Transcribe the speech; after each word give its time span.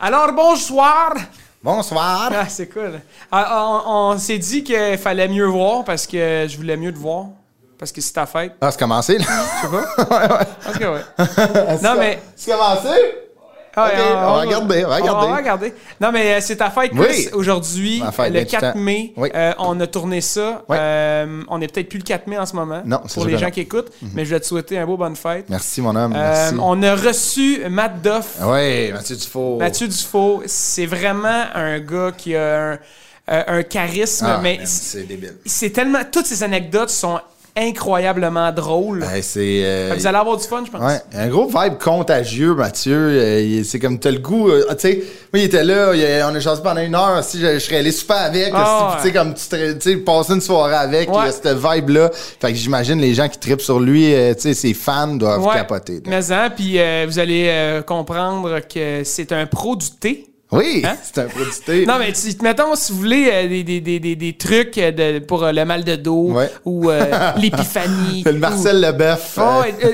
Alors, 0.00 0.32
bonsoir! 0.32 1.14
Bonsoir. 1.62 2.30
Ah, 2.32 2.48
c'est 2.48 2.68
cool. 2.68 3.00
Ah, 3.32 3.82
on 3.86 4.12
on 4.12 4.18
s'est 4.18 4.38
dit 4.38 4.62
qu'il 4.62 4.96
fallait 4.96 5.26
mieux 5.26 5.46
voir 5.46 5.84
parce 5.84 6.06
que 6.06 6.46
je 6.48 6.56
voulais 6.56 6.76
mieux 6.76 6.92
te 6.92 6.98
voir. 6.98 7.26
Parce 7.76 7.90
que 7.90 8.00
c'est 8.00 8.12
ta 8.12 8.26
fête. 8.26 8.52
Ah, 8.60 8.70
c'est 8.70 8.78
commencé, 8.78 9.18
là? 9.18 9.24
Je 9.26 9.66
sais 9.66 9.72
pas. 9.72 10.44
Parce 10.64 10.78
que 10.78 10.84
ouais. 10.84 11.78
Non, 11.82 11.94
mais. 11.98 12.20
C'est 12.36 12.52
commencé? 12.52 12.88
Ah, 13.84 14.28
on 14.28 14.34
va 14.34 14.40
regarder, 14.40 14.84
on 14.84 14.88
va 14.88 14.96
regarder. 14.96 15.26
On 15.26 15.30
va 15.30 15.36
regarder. 15.36 15.74
Non, 16.00 16.12
mais 16.12 16.34
euh, 16.34 16.38
c'est 16.40 16.56
ta 16.56 16.70
fête, 16.70 16.90
Oui. 16.94 17.06
Chris. 17.06 17.28
Aujourd'hui, 17.32 17.98
le 18.00 18.10
28 18.10 18.46
4 18.46 18.64
ans. 18.64 18.72
mai, 18.78 19.12
Oui. 19.16 19.28
euh, 19.34 19.52
on 19.58 19.78
a 19.80 19.86
tourné 19.86 20.20
ça. 20.20 20.62
Oui. 20.68 20.76
Euh, 20.78 21.42
on 21.48 21.58
n'est 21.58 21.68
peut-être 21.68 21.88
plus 21.88 21.98
le 21.98 22.04
4 22.04 22.26
mai 22.26 22.38
en 22.38 22.46
ce 22.46 22.54
moment. 22.56 22.82
Non, 22.84 23.00
c'est 23.06 23.14
Pour 23.14 23.24
les 23.26 23.32
que 23.32 23.38
gens 23.38 23.46
non. 23.46 23.50
qui 23.52 23.60
écoutent. 23.60 23.90
Mais 24.14 24.24
je 24.24 24.30
vais 24.30 24.40
te 24.40 24.46
souhaiter 24.46 24.78
un 24.78 24.86
beau 24.86 24.96
bonne 24.96 25.16
fête. 25.16 25.46
Merci, 25.48 25.80
mon 25.80 25.94
homme. 25.96 26.12
Merci. 26.12 26.54
on 26.60 26.82
a 26.82 26.94
reçu 26.94 27.62
Matt 27.68 28.02
Duff. 28.02 28.36
Oui, 28.42 28.92
Mathieu 28.92 29.16
Dufault. 29.16 29.56
Mathieu 29.58 29.88
Dufault, 29.88 30.42
c'est 30.46 30.86
vraiment 30.86 31.44
un 31.54 31.78
gars 31.80 32.12
qui 32.16 32.34
a 32.36 32.72
un, 32.72 32.78
un 33.28 33.62
charisme, 33.62 34.26
Ah, 34.28 34.40
mais 34.42 34.60
c'est 34.64 35.02
débile. 35.06 35.34
c'est 35.44 35.70
tellement. 35.70 36.00
Toutes 36.10 36.26
ces 36.26 36.42
anecdotes 36.42 36.90
sont 36.90 37.20
incroyablement. 37.58 38.52
Ouais, 39.00 39.22
c'est. 39.22 39.62
euh, 39.64 39.92
Vous 39.96 40.06
allez 40.06 40.16
avoir 40.18 40.36
du 40.36 40.44
fun, 40.44 40.62
je 40.64 40.70
pense. 40.70 40.80
Ouais, 40.80 41.00
un 41.14 41.28
gros 41.28 41.46
vibe 41.46 41.78
contagieux, 41.78 42.54
Mathieu. 42.54 42.96
Euh, 42.96 43.62
c'est 43.64 43.78
comme 43.78 43.98
t'as 43.98 44.10
le 44.10 44.18
goût. 44.18 44.48
euh, 44.48 44.64
tu 44.70 44.76
sais, 44.78 44.94
moi, 45.32 45.40
il 45.40 45.44
était 45.44 45.64
là, 45.64 45.94
il- 45.94 46.22
on 46.24 46.34
a 46.34 46.40
chassé 46.40 46.62
pendant 46.62 46.80
une 46.80 46.94
heure. 46.94 47.22
Si 47.24 47.38
je, 47.40 47.54
je 47.54 47.58
serais 47.58 47.76
allé 47.78 47.90
super 47.92 48.16
avec, 48.18 48.50
Ah, 48.54 48.96
tu 49.00 49.08
sais, 49.08 49.12
comme 49.12 49.34
tu 49.34 49.40
sais, 49.80 49.96
passer 49.96 50.32
une 50.34 50.40
soirée 50.40 50.74
avec, 50.74 51.08
Ouais. 51.10 51.16
il 51.22 51.26
y 51.26 51.28
a 51.28 51.32
cette 51.32 51.56
vibe-là. 51.56 52.10
Fait 52.12 52.52
que 52.52 52.58
j'imagine 52.58 53.00
les 53.00 53.14
gens 53.14 53.28
qui 53.28 53.38
tripent 53.38 53.60
sur 53.60 53.80
lui, 53.80 54.14
euh, 54.14 54.34
tu 54.34 54.42
sais, 54.42 54.54
ses 54.54 54.74
fans 54.74 55.08
doivent 55.14 55.46
capoter. 55.52 56.00
Mais 56.06 56.32
hein, 56.32 56.50
puis 56.54 56.78
vous 57.06 57.18
allez 57.18 57.80
comprendre 57.86 58.60
que 58.72 59.02
c'est 59.04 59.32
un 59.32 59.46
pro 59.46 59.76
du 59.76 59.90
thé. 59.90 60.24
Oui, 60.50 60.82
Hein? 60.82 60.96
c'est 61.02 61.18
un 61.20 61.26
produit. 61.26 61.86
Non, 61.86 61.96
mais 61.98 62.10
tu- 62.12 62.42
mettons, 62.42 62.74
si 62.74 62.92
vous 62.92 62.98
voulez 62.98 63.28
euh, 63.30 63.48
des, 63.48 63.62
des, 63.64 63.80
des, 63.82 64.00
des, 64.00 64.16
des 64.16 64.32
trucs 64.36 64.78
euh, 64.78 64.90
de- 64.92 65.18
pour 65.18 65.44
euh, 65.44 65.52
le 65.52 65.64
mal 65.66 65.84
de 65.84 65.94
dos 65.96 66.30
Ouais. 66.32 66.50
ou 66.64 66.88
euh, 66.88 67.04
l'épiphanie. 67.36 68.22
le 68.24 68.32
Marcel 68.32 68.80
Leboeuf. 68.80 69.36
ou- 69.36 69.40
euh, 69.42 69.44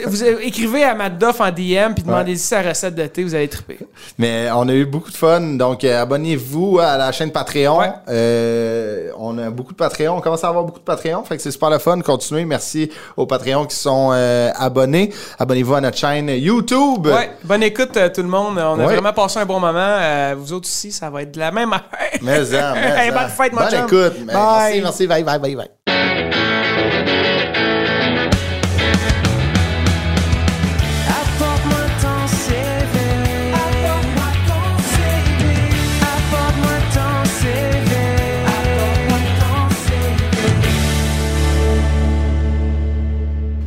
Oh, 0.07 0.09
vous 0.09 0.23
écrivez 0.25 0.85
à 0.85 0.95
Matt 0.95 1.19
Duff 1.19 1.41
en 1.41 1.51
DM 1.51 1.95
puis 1.95 2.05
demandez-y 2.05 2.39
sa 2.39 2.63
recette 2.63 2.95
de 2.95 3.05
thé, 3.07 3.25
vous 3.25 3.35
allez 3.35 3.49
triper. 3.49 3.79
Mais 4.19 4.47
on 4.55 4.69
a 4.69 4.73
eu 4.73 4.85
beaucoup 4.85 5.11
de 5.11 5.17
fun. 5.17 5.41
Donc, 5.41 5.83
abonnez-vous 5.83 6.79
à 6.79 6.97
la 6.99 7.11
chaîne 7.11 7.33
Patreon. 7.33 7.81
Ouais. 7.81 7.91
Euh, 8.09 9.09
on 9.19 9.37
a 9.39 9.51
beaucoup 9.51 9.73
de 9.73 9.77
Patreon. 9.79 10.17
On 10.17 10.21
commence 10.21 10.45
à 10.45 10.49
avoir 10.51 10.65
beaucoup 10.65 10.79
de 10.79 10.85
Patreon. 10.85 11.25
Fait 11.25 11.37
que 11.37 11.43
c'est 11.43 11.51
super 11.51 11.71
le 11.71 11.79
fun. 11.79 12.01
Continuez. 12.01 12.45
Merci 12.45 12.91
aux 13.17 13.27
Patreons 13.27 13.65
qui 13.67 13.77
sont 13.77 14.11
euh, 14.13 14.51
abonnés. 14.55 15.13
Abonnez-vous 15.39 15.75
à 15.75 15.81
notre 15.81 15.99
chaîne 15.99 16.29
YouTube. 16.29 17.07
Ouais, 17.07 17.31
bonne 17.43 17.63
écoute 17.65 17.99
tout 18.15 18.23
le 18.23 18.29
monde. 18.29 18.57
On 18.59 18.79
a 18.79 18.85
vraiment 18.85 19.13
passé 19.13 19.41
un 19.41 19.47
bon 19.47 19.59
moment. 19.59 19.99
Vous 20.45 20.53
autres 20.53 20.69
aussi, 20.69 20.93
ça 20.93 21.09
va 21.09 21.23
être 21.23 21.33
de 21.33 21.39
la 21.41 21.51
même 21.51 21.73
affaire. 21.73 22.19
Mais 22.21 22.39
en, 22.55 22.75
mais 22.75 22.81
Hey, 23.07 23.11
en. 23.11 23.15
bonne 23.15 23.29
fête, 23.31 23.53
mon 23.55 23.61
Bonne 23.63 23.71
chum. 23.71 23.85
écoute. 23.87 24.27
Bye. 24.27 24.35
Merci, 24.37 24.81
merci. 24.83 25.07
Bye, 25.07 25.25
bye, 25.25 25.39
bye, 25.39 25.57
bye. 25.57 25.71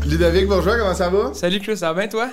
Ludovic 0.05 0.47
Bourgeois, 0.47 0.77
comment 0.77 0.93
ça 0.95 1.09
va? 1.09 1.33
Salut 1.33 1.59
Chris, 1.59 1.77
ça 1.77 1.91
va 1.91 1.99
bien 2.01 2.07
toi? 2.09 2.29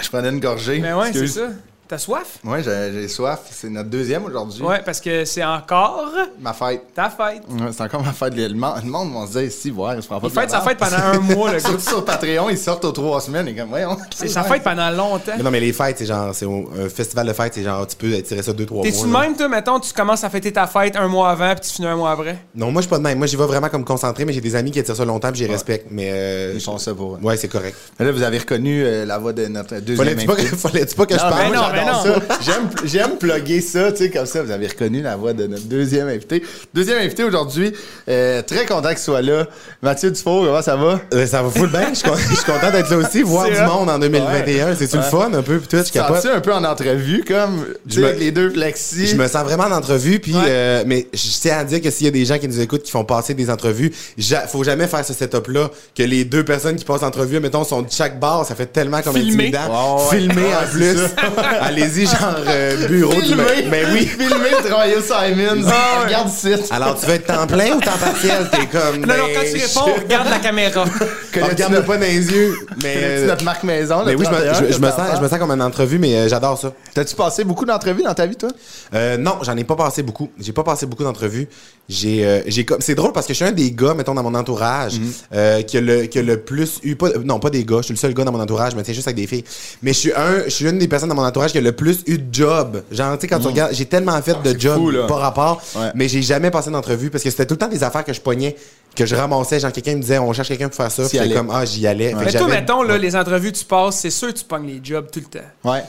Je 0.00 0.08
prenais 0.08 0.28
une 0.30 0.40
gorgée. 0.40 0.78
Ben 0.80 0.96
ouais, 0.96 1.12
c'est 1.12 1.26
ça. 1.26 1.48
T'as 1.92 1.98
soif? 1.98 2.38
Ouais, 2.42 2.62
j'ai 2.62 3.06
soif. 3.06 3.40
C'est 3.50 3.68
notre 3.68 3.90
deuxième 3.90 4.24
aujourd'hui. 4.24 4.62
Ouais, 4.62 4.80
parce 4.82 4.98
que 4.98 5.26
c'est 5.26 5.44
encore 5.44 6.08
Ma 6.40 6.54
fête. 6.54 6.84
ta 6.94 7.10
fête. 7.10 7.42
Ouais, 7.50 7.66
c'est 7.70 7.82
encore 7.82 8.02
ma 8.02 8.12
fête. 8.14 8.34
Le 8.34 8.48
monde, 8.54 8.76
le 8.82 8.90
monde 8.90 9.12
va 9.12 9.26
se 9.26 9.38
dire, 9.40 9.52
si, 9.52 9.68
voir, 9.68 9.94
il 9.94 10.02
se 10.02 10.06
prend 10.08 10.18
pas 10.18 10.28
Il 10.28 10.30
de 10.30 10.36
la 10.36 10.40
fête 10.40 10.50
sa 10.50 10.60
fête 10.62 10.78
pendant 10.78 10.96
un 10.96 11.18
mois, 11.18 11.50
le 11.52 11.58
gars. 11.60 11.68
Surtout 11.68 11.80
sur 11.86 12.02
Patreon, 12.02 12.48
ils 12.48 12.56
sortent 12.56 12.86
aux 12.86 12.92
trois 12.92 13.20
semaines. 13.20 13.46
Et 13.48 13.54
comme, 13.54 13.68
voyons. 13.68 13.98
C'est 14.16 14.28
sa 14.28 14.42
fête 14.42 14.62
pendant 14.62 14.88
longtemps. 14.88 15.32
Mais 15.36 15.42
non, 15.42 15.50
mais 15.50 15.60
les 15.60 15.74
fêtes, 15.74 15.98
c'est 15.98 16.06
genre, 16.06 16.34
c'est 16.34 16.46
un 16.46 16.88
festival 16.88 17.26
de 17.26 17.34
fêtes, 17.34 17.52
c'est 17.56 17.62
genre, 17.62 17.86
tu 17.86 17.96
peux 17.96 18.22
tirer 18.22 18.42
ça 18.42 18.54
deux, 18.54 18.64
trois 18.64 18.78
mois. 18.84 18.90
T'es-tu 18.90 19.06
même, 19.06 19.36
toi, 19.36 19.48
mettons, 19.48 19.78
tu 19.78 19.92
commences 19.92 20.24
à 20.24 20.30
fêter 20.30 20.50
ta 20.50 20.66
fête 20.66 20.96
un 20.96 21.08
mois 21.08 21.28
avant 21.28 21.52
puis 21.54 21.68
tu 21.68 21.74
finis 21.74 21.88
un 21.88 21.96
mois 21.96 22.12
après? 22.12 22.38
Non, 22.54 22.70
moi, 22.72 22.80
je 22.80 22.86
suis 22.86 22.90
pas 22.90 22.96
de 22.96 23.02
même. 23.02 23.18
Moi, 23.18 23.26
j'y 23.26 23.36
vais 23.36 23.44
vraiment 23.44 23.68
comme 23.68 23.84
concentré, 23.84 24.24
mais 24.24 24.32
j'ai 24.32 24.40
des 24.40 24.56
amis 24.56 24.70
qui 24.70 24.82
tirent 24.82 24.96
ça 24.96 25.04
longtemps, 25.04 25.30
puis 25.30 25.40
j'y 25.44 25.46
respecte. 25.46 25.88
Mais. 25.90 26.08
euh, 26.10 26.52
Ils 26.54 26.60
font 26.62 26.78
ça 26.78 26.94
pour. 26.94 27.22
Ouais, 27.22 27.36
c'est 27.36 27.48
correct. 27.48 27.76
Là, 27.98 28.10
vous 28.10 28.22
avez 28.22 28.38
reconnu 28.38 28.82
euh, 28.82 29.04
la 29.04 29.18
voix 29.18 29.34
de 29.34 29.46
notre 29.48 29.78
deuxième 29.80 30.06
Fallait-tu 30.08 30.26
pas, 30.26 30.32
invité. 30.32 30.48
que- 30.50 30.56
fallait-tu 30.56 30.94
pas 30.94 31.04
que 31.04 31.12
je 31.14 31.18
parle? 31.18 31.81
J'adore 31.84 32.02
ça. 32.02 32.38
J'aime, 32.44 32.68
j'aime 32.84 33.16
plugger 33.18 33.60
ça, 33.60 33.92
tu 33.92 33.98
sais, 34.04 34.10
comme 34.10 34.26
ça. 34.26 34.42
Vous 34.42 34.50
avez 34.50 34.66
reconnu 34.66 35.02
la 35.02 35.16
voix 35.16 35.32
de 35.32 35.46
notre 35.46 35.64
deuxième 35.64 36.08
invité. 36.08 36.42
Deuxième 36.74 36.98
invité 36.98 37.24
aujourd'hui. 37.24 37.72
euh, 38.08 38.42
très 38.42 38.66
content 38.66 38.88
qu'il 38.90 38.98
soit 38.98 39.22
là. 39.22 39.46
Mathieu 39.82 40.10
Dufault, 40.10 40.44
comment 40.44 40.62
ça 40.62 40.76
va? 40.76 41.00
Euh, 41.14 41.26
ça 41.26 41.42
va 41.42 41.50
full 41.50 41.70
bien. 41.70 41.88
Je 41.92 41.98
suis 42.34 42.44
content 42.44 42.70
d'être 42.70 42.90
là 42.90 42.96
aussi, 42.96 43.22
voir 43.22 43.46
C'est 43.46 43.60
du 43.60 43.66
monde 43.68 43.88
en 43.90 43.98
2021. 43.98 44.74
C'est-tu 44.76 44.96
le 44.96 45.02
fun 45.02 45.30
un 45.32 45.42
peu? 45.42 45.58
Puis. 45.58 45.78
Sens-tu 45.92 46.28
un 46.28 46.40
peu 46.40 46.52
en 46.52 46.64
entrevue, 46.64 47.24
comme, 47.26 47.64
me- 47.96 48.04
avec 48.04 48.18
les 48.20 48.30
deux 48.32 48.50
flexis? 48.50 49.06
Je 49.08 49.16
me 49.16 49.26
sens 49.28 49.44
vraiment 49.44 49.64
en 49.64 49.72
entrevue, 49.72 50.18
puis 50.18 50.32
Ouais. 50.34 50.40
euh, 50.48 50.84
mais 50.86 51.06
je 51.12 51.20
tiens 51.40 51.58
à 51.58 51.64
dire 51.64 51.80
que 51.80 51.90
s'il 51.90 52.06
y 52.06 52.08
a 52.08 52.12
des 52.12 52.24
gens 52.24 52.38
qui 52.38 52.48
nous 52.48 52.60
écoutent 52.60 52.82
qui 52.82 52.90
font 52.90 53.04
passer 53.04 53.34
des 53.34 53.50
entrevues, 53.50 53.92
ja- 54.18 54.46
faut 54.46 54.64
jamais 54.64 54.86
faire 54.86 55.04
ce 55.04 55.12
setup-là 55.12 55.70
que 55.96 56.02
les 56.02 56.24
deux 56.24 56.44
personnes 56.44 56.76
qui 56.76 56.84
passent 56.84 57.02
l'entrevue, 57.02 57.40
mettons, 57.40 57.64
sont 57.64 57.82
de 57.82 57.90
chaque 57.90 58.18
bar, 58.20 58.44
ça 58.46 58.54
fait 58.54 58.66
tellement 58.66 59.00
comme 59.02 59.14
Filmé. 59.14 59.48
intimidant. 59.48 59.96
Ouais, 59.98 60.02
ouais. 60.02 60.18
Filmé 60.18 60.42
Ouais, 60.42 60.54
en 60.54 60.70
plus. 60.70 60.98
Allez-y, 61.62 62.06
genre 62.06 62.36
euh, 62.46 62.86
bureau 62.88 63.14
du 63.20 63.20
Filmé. 63.28 63.44
Mais 63.70 63.82
oui. 63.92 64.06
Filmé 64.06 64.50
le 64.62 64.68
travailler 64.68 64.96
au 64.96 65.00
Simons. 65.00 65.68
Ah, 65.68 66.04
Regarde 66.04 66.28
ici. 66.28 66.52
Alors, 66.70 66.98
tu 66.98 67.06
veux 67.06 67.14
être 67.14 67.26
temps 67.26 67.46
plein 67.46 67.72
ou 67.76 67.80
temps 67.80 67.90
partiel? 68.00 68.48
T'es 68.50 68.66
comme. 68.66 68.96
Non, 69.00 69.06
non, 69.06 69.26
ben, 69.26 69.34
quand 69.34 69.42
tu 69.44 69.58
réponds, 69.58 70.00
regarde 70.02 70.28
la 70.30 70.38
caméra. 70.38 70.84
Connais-tu 71.32 71.50
Regarde-moi 71.50 71.68
notre- 71.80 71.86
pas 71.86 71.96
dans 71.96 72.02
les 72.02 72.32
yeux. 72.32 72.54
Mais. 72.82 72.94
euh, 72.96 73.26
notre 73.26 73.44
marque 73.44 73.62
maison? 73.64 74.02
mais 74.04 74.12
le 74.12 74.18
oui, 74.18 74.24
je 74.26 74.30
me, 74.30 74.36
31, 74.36 74.52
je- 74.54 74.58
je 74.58 74.78
me 74.78 74.86
que 74.86 74.92
sens, 74.96 74.96
t'en 75.10 75.16
je 75.16 75.22
me 75.22 75.28
sens 75.28 75.38
comme 75.38 75.50
une 75.50 75.62
entrevue, 75.62 75.98
mais 75.98 76.14
euh, 76.16 76.28
j'adore 76.28 76.58
ça. 76.58 76.72
T'as-tu 76.94 77.14
passé 77.14 77.44
beaucoup 77.44 77.64
d'entrevues 77.64 78.02
dans 78.02 78.14
ta 78.14 78.26
vie, 78.26 78.36
toi? 78.36 78.50
Euh, 78.94 79.16
non, 79.16 79.38
j'en 79.42 79.56
ai 79.56 79.64
pas 79.64 79.76
passé 79.76 80.02
beaucoup. 80.02 80.30
J'ai 80.38 80.52
pas 80.52 80.64
passé 80.64 80.86
beaucoup 80.86 81.04
d'entrevues. 81.04 81.48
J'ai, 81.92 82.24
euh, 82.26 82.40
j'ai 82.46 82.64
comme, 82.64 82.80
c'est 82.80 82.94
drôle 82.94 83.12
parce 83.12 83.26
que 83.26 83.34
je 83.34 83.36
suis 83.36 83.44
un 83.44 83.52
des 83.52 83.70
gars, 83.70 83.92
mettons, 83.94 84.14
dans 84.14 84.22
mon 84.22 84.34
entourage, 84.34 84.98
Mhm. 84.98 85.12
euh, 85.34 85.62
qui 85.62 85.76
a 85.76 85.80
le, 85.80 86.06
qui 86.06 86.18
a 86.18 86.22
le 86.22 86.38
plus 86.40 86.78
eu, 86.82 86.96
pas, 86.96 87.10
non, 87.24 87.38
pas 87.38 87.50
des 87.50 87.64
gars, 87.64 87.78
je 87.78 87.82
suis 87.82 87.94
le 87.94 87.98
seul 87.98 88.14
gars 88.14 88.24
dans 88.24 88.32
mon 88.32 88.40
entourage, 88.40 88.74
mais 88.74 88.82
c'est 88.84 88.94
juste 88.94 89.06
avec 89.08 89.16
des 89.16 89.26
filles. 89.26 89.44
Mais 89.82 89.92
je 89.92 89.98
suis 89.98 90.12
un, 90.12 90.44
je 90.44 90.50
suis 90.50 90.66
une 90.68 90.78
des 90.78 90.88
personnes 90.88 91.10
dans 91.10 91.14
mon 91.14 91.24
entourage 91.26 91.52
qui 91.52 91.58
a 91.58 91.60
le 91.60 91.72
plus 91.72 92.00
eu 92.06 92.16
de 92.18 92.34
job. 92.34 92.82
Genre, 92.90 93.14
tu 93.18 93.22
sais, 93.22 93.28
quand 93.28 93.40
tu 93.40 93.46
regardes, 93.48 93.74
j'ai 93.74 93.84
tellement 93.86 94.20
fait 94.22 94.32
de 94.32 94.36
Mhm. 94.38 94.42
Ah, 94.44 94.48
c'est 94.52 94.60
jobs 94.60 94.76
fou, 94.78 94.90
là. 94.90 95.06
par 95.06 95.18
rapport, 95.18 95.62
Ouais. 95.76 95.90
mais 95.94 96.08
j'ai 96.08 96.22
jamais 96.22 96.50
passé 96.50 96.70
d'entrevue 96.70 97.10
parce 97.10 97.22
que 97.22 97.30
c'était 97.30 97.46
tout 97.46 97.54
le 97.54 97.58
temps 97.58 97.68
des 97.68 97.82
affaires 97.84 98.04
que 98.04 98.12
je 98.12 98.20
pognais, 98.20 98.56
que 98.96 99.04
je 99.06 99.14
ramassais. 99.14 99.60
Genre, 99.60 99.72
quelqu'un 99.72 99.96
me 99.96 100.00
disait, 100.00 100.18
on 100.18 100.32
cherche 100.32 100.48
quelqu'un 100.48 100.68
pour 100.68 100.76
faire 100.76 100.90
ça. 100.90 101.02
Allais. 101.20 101.34
comme, 101.34 101.50
ah, 101.52 101.64
j'y 101.64 101.86
allais. 101.86 102.14
Mais 102.14 102.32
toi, 102.32 102.48
mettons, 102.48 102.82
là, 102.82 102.96
les 102.98 103.14
entrevues 103.14 103.52
que 103.52 103.58
tu 103.58 103.64
passes, 103.64 103.96
c'est 104.00 104.10
sûr 104.10 104.28
que 104.32 104.38
tu 104.38 104.44
pognes 104.44 104.66
les 104.66 104.80
jobs 104.82 105.06
tout 105.12 105.20
le 105.20 105.26
temps. 105.40 105.70
Ouais. 105.70 105.82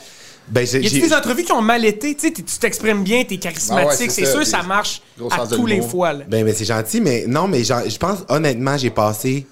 Ben, 0.48 0.66
j'ai- 0.66 0.80
Y 0.82 0.86
a-tu 0.86 0.96
j'ai- 0.96 1.00
des 1.02 1.14
entrevues 1.14 1.42
qui 1.44 1.52
ont 1.52 1.62
mal 1.62 1.84
été? 1.84 2.14
Tu 2.14 2.32
t'exprimes 2.32 3.02
bien, 3.02 3.24
t'es 3.24 3.36
Ah 3.36 3.42
charismatique, 3.44 4.00
ouais, 4.00 4.08
c'est 4.10 4.26
sûr 4.26 4.44
ça 4.46 4.62
marche 4.62 5.00
à 5.30 5.46
tous 5.46 5.66
les 5.66 5.80
fois. 5.80 6.12
Là. 6.12 6.24
Ben, 6.28 6.44
ben 6.44 6.54
c'est 6.54 6.64
gentil, 6.66 7.00
mais 7.00 7.24
non, 7.26 7.48
mais 7.48 7.64
je 7.64 7.98
pense, 7.98 8.18
honnêtement, 8.28 8.76
j'ai 8.76 8.90
passé 8.90 9.46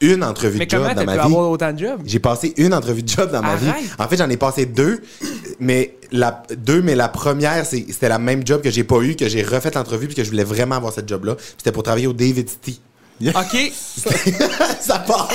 une 0.00 0.24
entrevue 0.24 0.58
Mais 0.58 0.66
de 0.66 0.70
job 0.70 0.82
dans 0.94 1.04
ma 1.04 1.26
vie. 1.26 1.34
autant 1.34 1.72
de 1.72 1.78
jobs? 1.78 2.00
J'ai 2.06 2.18
passé 2.18 2.54
une 2.56 2.72
entrevue 2.72 3.02
de 3.02 3.08
job 3.08 3.30
dans 3.30 3.42
ma 3.42 3.56
vie. 3.56 3.70
En 3.98 4.08
fait, 4.08 4.16
j'en 4.16 4.28
ai 4.30 4.36
passé 4.36 4.64
deux, 4.66 5.02
mais 5.60 5.96
la 6.12 6.42
deux, 6.56 6.82
mais 6.82 6.94
la 6.94 7.08
première, 7.08 7.66
c'est- 7.66 7.84
c'était 7.88 8.08
la 8.08 8.18
même 8.18 8.46
job 8.46 8.62
que 8.62 8.70
j'ai 8.70 8.84
pas 8.84 9.00
eu, 9.02 9.16
que 9.16 9.28
j'ai 9.28 9.42
refait 9.42 9.70
l'entrevue 9.74 10.06
puis 10.06 10.16
que 10.16 10.24
je 10.24 10.30
voulais 10.30 10.44
vraiment 10.44 10.76
avoir 10.76 10.92
cette 10.92 11.08
job-là. 11.08 11.36
C'était 11.58 11.72
pour 11.72 11.82
travailler 11.82 12.06
au 12.06 12.12
David 12.12 12.48
City. 12.48 12.80
OK, 13.22 13.72
ça 14.80 14.98
part. 14.98 15.28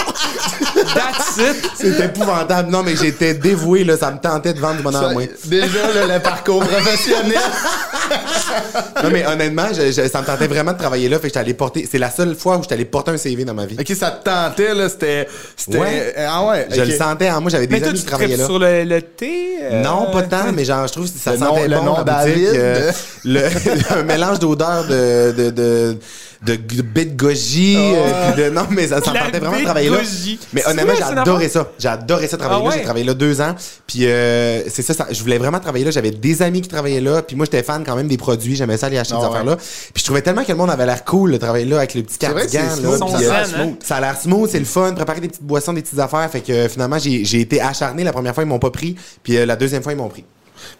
that's 0.93 1.37
it. 1.37 1.69
C'était 1.75 2.05
épouvantable. 2.05 2.69
Non, 2.69 2.83
mais 2.83 2.95
j'étais 2.95 3.33
dévoué, 3.33 3.83
là. 3.83 3.97
Ça 3.97 4.11
me 4.11 4.19
tentait 4.19 4.53
de 4.53 4.59
vendre 4.59 4.77
du 4.77 4.83
bonheur, 4.83 5.01
Ça, 5.07 5.13
moi. 5.13 5.23
déjà, 5.45 5.91
là, 5.93 6.15
le 6.15 6.21
parcours 6.21 6.59
professionnel. 6.63 7.39
Non, 9.03 9.09
mais 9.11 9.25
honnêtement, 9.25 9.67
je- 9.73 9.91
je- 9.91 10.07
ça 10.07 10.21
me 10.21 10.25
tentait 10.25 10.47
vraiment 10.47 10.73
de 10.73 10.77
travailler 10.77 11.09
là. 11.09 11.15
Fait 11.17 11.23
que 11.23 11.27
j'étais 11.29 11.39
allé 11.39 11.53
porter. 11.53 11.87
C'est 11.91 11.97
la 11.97 12.11
seule 12.11 12.35
fois 12.35 12.57
où 12.57 12.61
j'étais 12.61 12.75
allé 12.75 12.85
porter 12.85 13.11
un 13.11 13.17
CV 13.17 13.45
dans 13.45 13.53
ma 13.53 13.65
vie. 13.65 13.77
ok, 13.79 13.95
ça 13.97 14.11
te 14.11 14.25
tentait, 14.29 14.73
là, 14.75 14.87
c'était. 14.89 15.27
c'était- 15.57 15.77
Ouais. 15.79 16.13
Ah 16.17 16.45
ouais. 16.45 16.67
Je 16.71 16.81
le 16.81 16.91
sentais 16.91 17.31
en 17.31 17.41
moi. 17.41 17.49
J'avais 17.49 17.67
des 17.67 17.73
Mais 17.73 17.79
toi, 17.79 17.89
amis 17.89 17.97
tu 17.97 18.03
qui 18.03 18.09
travaillaient 18.09 18.33
tripes 18.35 18.41
là. 18.41 18.45
sur 18.45 18.59
le, 18.59 18.83
le 18.83 19.01
thé? 19.01 19.57
euh, 19.63 19.81
Non, 19.81 20.11
pas 20.11 20.23
tant, 20.23 20.51
mais 20.53 20.65
genre, 20.65 20.85
je 20.87 20.91
trouve 20.93 21.11
que 21.11 21.17
ça 21.17 21.31
Le 21.31 21.37
sentait 21.39 21.67
nom- 21.67 21.67
le 21.67 21.75
bon 21.77 21.83
nom 21.83 21.97
la 21.97 22.03
David. 22.03 22.35
boutique. 22.45 22.59
euh, 22.59 22.91
le, 23.25 23.41
un 23.99 24.03
mélange 24.03 24.39
d'odeurs 24.39 24.85
de, 24.87 25.33
de, 25.35 25.49
de, 25.49 25.97
de, 26.43 26.55
de 26.55 26.81
baie 26.81 27.05
goji. 27.75 27.93
euh, 27.95 28.31
puis 28.33 28.43
de, 28.43 28.49
non, 28.49 28.61
mais 28.71 28.87
ça, 28.87 29.01
ça 29.01 29.11
me 29.11 29.17
tentait 29.19 29.39
vraiment 29.39 29.57
de 29.59 29.63
travailler 29.63 29.89
là. 29.89 29.97
Mais 30.53 30.67
honnêtement, 30.67 30.93
j'ai 30.97 31.03
adoré 31.03 31.49
ça. 31.49 31.67
J'ai 31.79 31.87
adoré 31.87 32.27
ça 32.27 32.37
travailler 32.37 32.61
Ah 32.61 32.63
là. 32.63 32.69
ouais? 32.71 32.77
J'ai 32.77 32.83
travaillé 32.83 33.05
là 33.05 33.13
deux 33.13 33.41
ans. 33.41 33.55
Puis 33.87 34.05
euh, 34.05 34.61
c'est 34.69 34.81
ça, 34.81 34.93
ça, 34.93 35.07
je 35.11 35.21
voulais 35.21 35.37
vraiment 35.37 35.59
travailler 35.59 35.85
là. 35.85 35.91
J'avais 35.91 36.11
des 36.11 36.41
amis 36.41 36.61
qui 36.61 36.69
travaillaient 36.69 37.01
là. 37.01 37.21
Puis 37.21 37.35
moi, 37.35 37.45
j'étais 37.45 37.63
fan 37.63 37.83
quand 37.85 37.95
même 37.95 38.07
des 38.07 38.17
produits. 38.17 38.55
J'aimais 38.55 38.77
ça 38.77 38.87
aller 38.87 38.97
acheter 38.97 39.15
Ah 39.17 39.21
des 39.21 39.25
ouais. 39.25 39.29
affaires 39.31 39.45
là. 39.45 39.55
Puis 39.57 40.01
je 40.01 40.03
trouvais 40.05 40.21
tellement 40.21 40.43
que 40.43 40.51
le 40.51 40.57
monde 40.57 40.69
avait 40.71 40.85
l'air 40.85 41.03
cool 41.05 41.31
de 41.31 41.37
travailler 41.37 41.65
là 41.65 41.77
avec 41.77 41.93
le 41.95 42.03
petit 42.03 42.17
vrai 42.25 42.45
que 42.45 42.51
c'est 42.51 42.57
cardigan. 42.57 42.75
smooth, 42.75 42.99
là, 42.99 43.07
Ils 43.09 43.15
puis, 43.15 43.25
sont 43.25 43.31
euh, 43.31 43.45
zen, 43.45 43.59
hein? 43.61 43.73
ça 43.83 43.95
a 43.97 44.01
l'air 44.01 44.17
smooth, 44.19 44.49
c'est 44.49 44.59
le 44.59 44.65
fun, 44.65 44.93
préparer 44.93 45.19
des 45.21 45.27
petites 45.27 45.43
boissons, 45.43 45.73
des 45.73 45.81
petites 45.81 45.99
affaires. 45.99 46.29
Fait 46.31 46.41
que 46.41 46.51
euh, 46.51 46.69
finalement, 46.69 46.97
j'ai 46.99 47.39
été 47.39 47.61
acharné. 47.61 48.03
La 48.03 48.11
première 48.13 48.33
fois, 48.33 48.43
ils 48.43 48.47
m'ont 48.47 48.59
pas 48.59 48.71
pris. 48.71 48.95
Puis 49.23 49.45
la 49.45 49.55
deuxième 49.55 49.83
fois, 49.83 49.91
ils 49.93 49.97
m'ont 49.97 50.09
pris. 50.09 50.25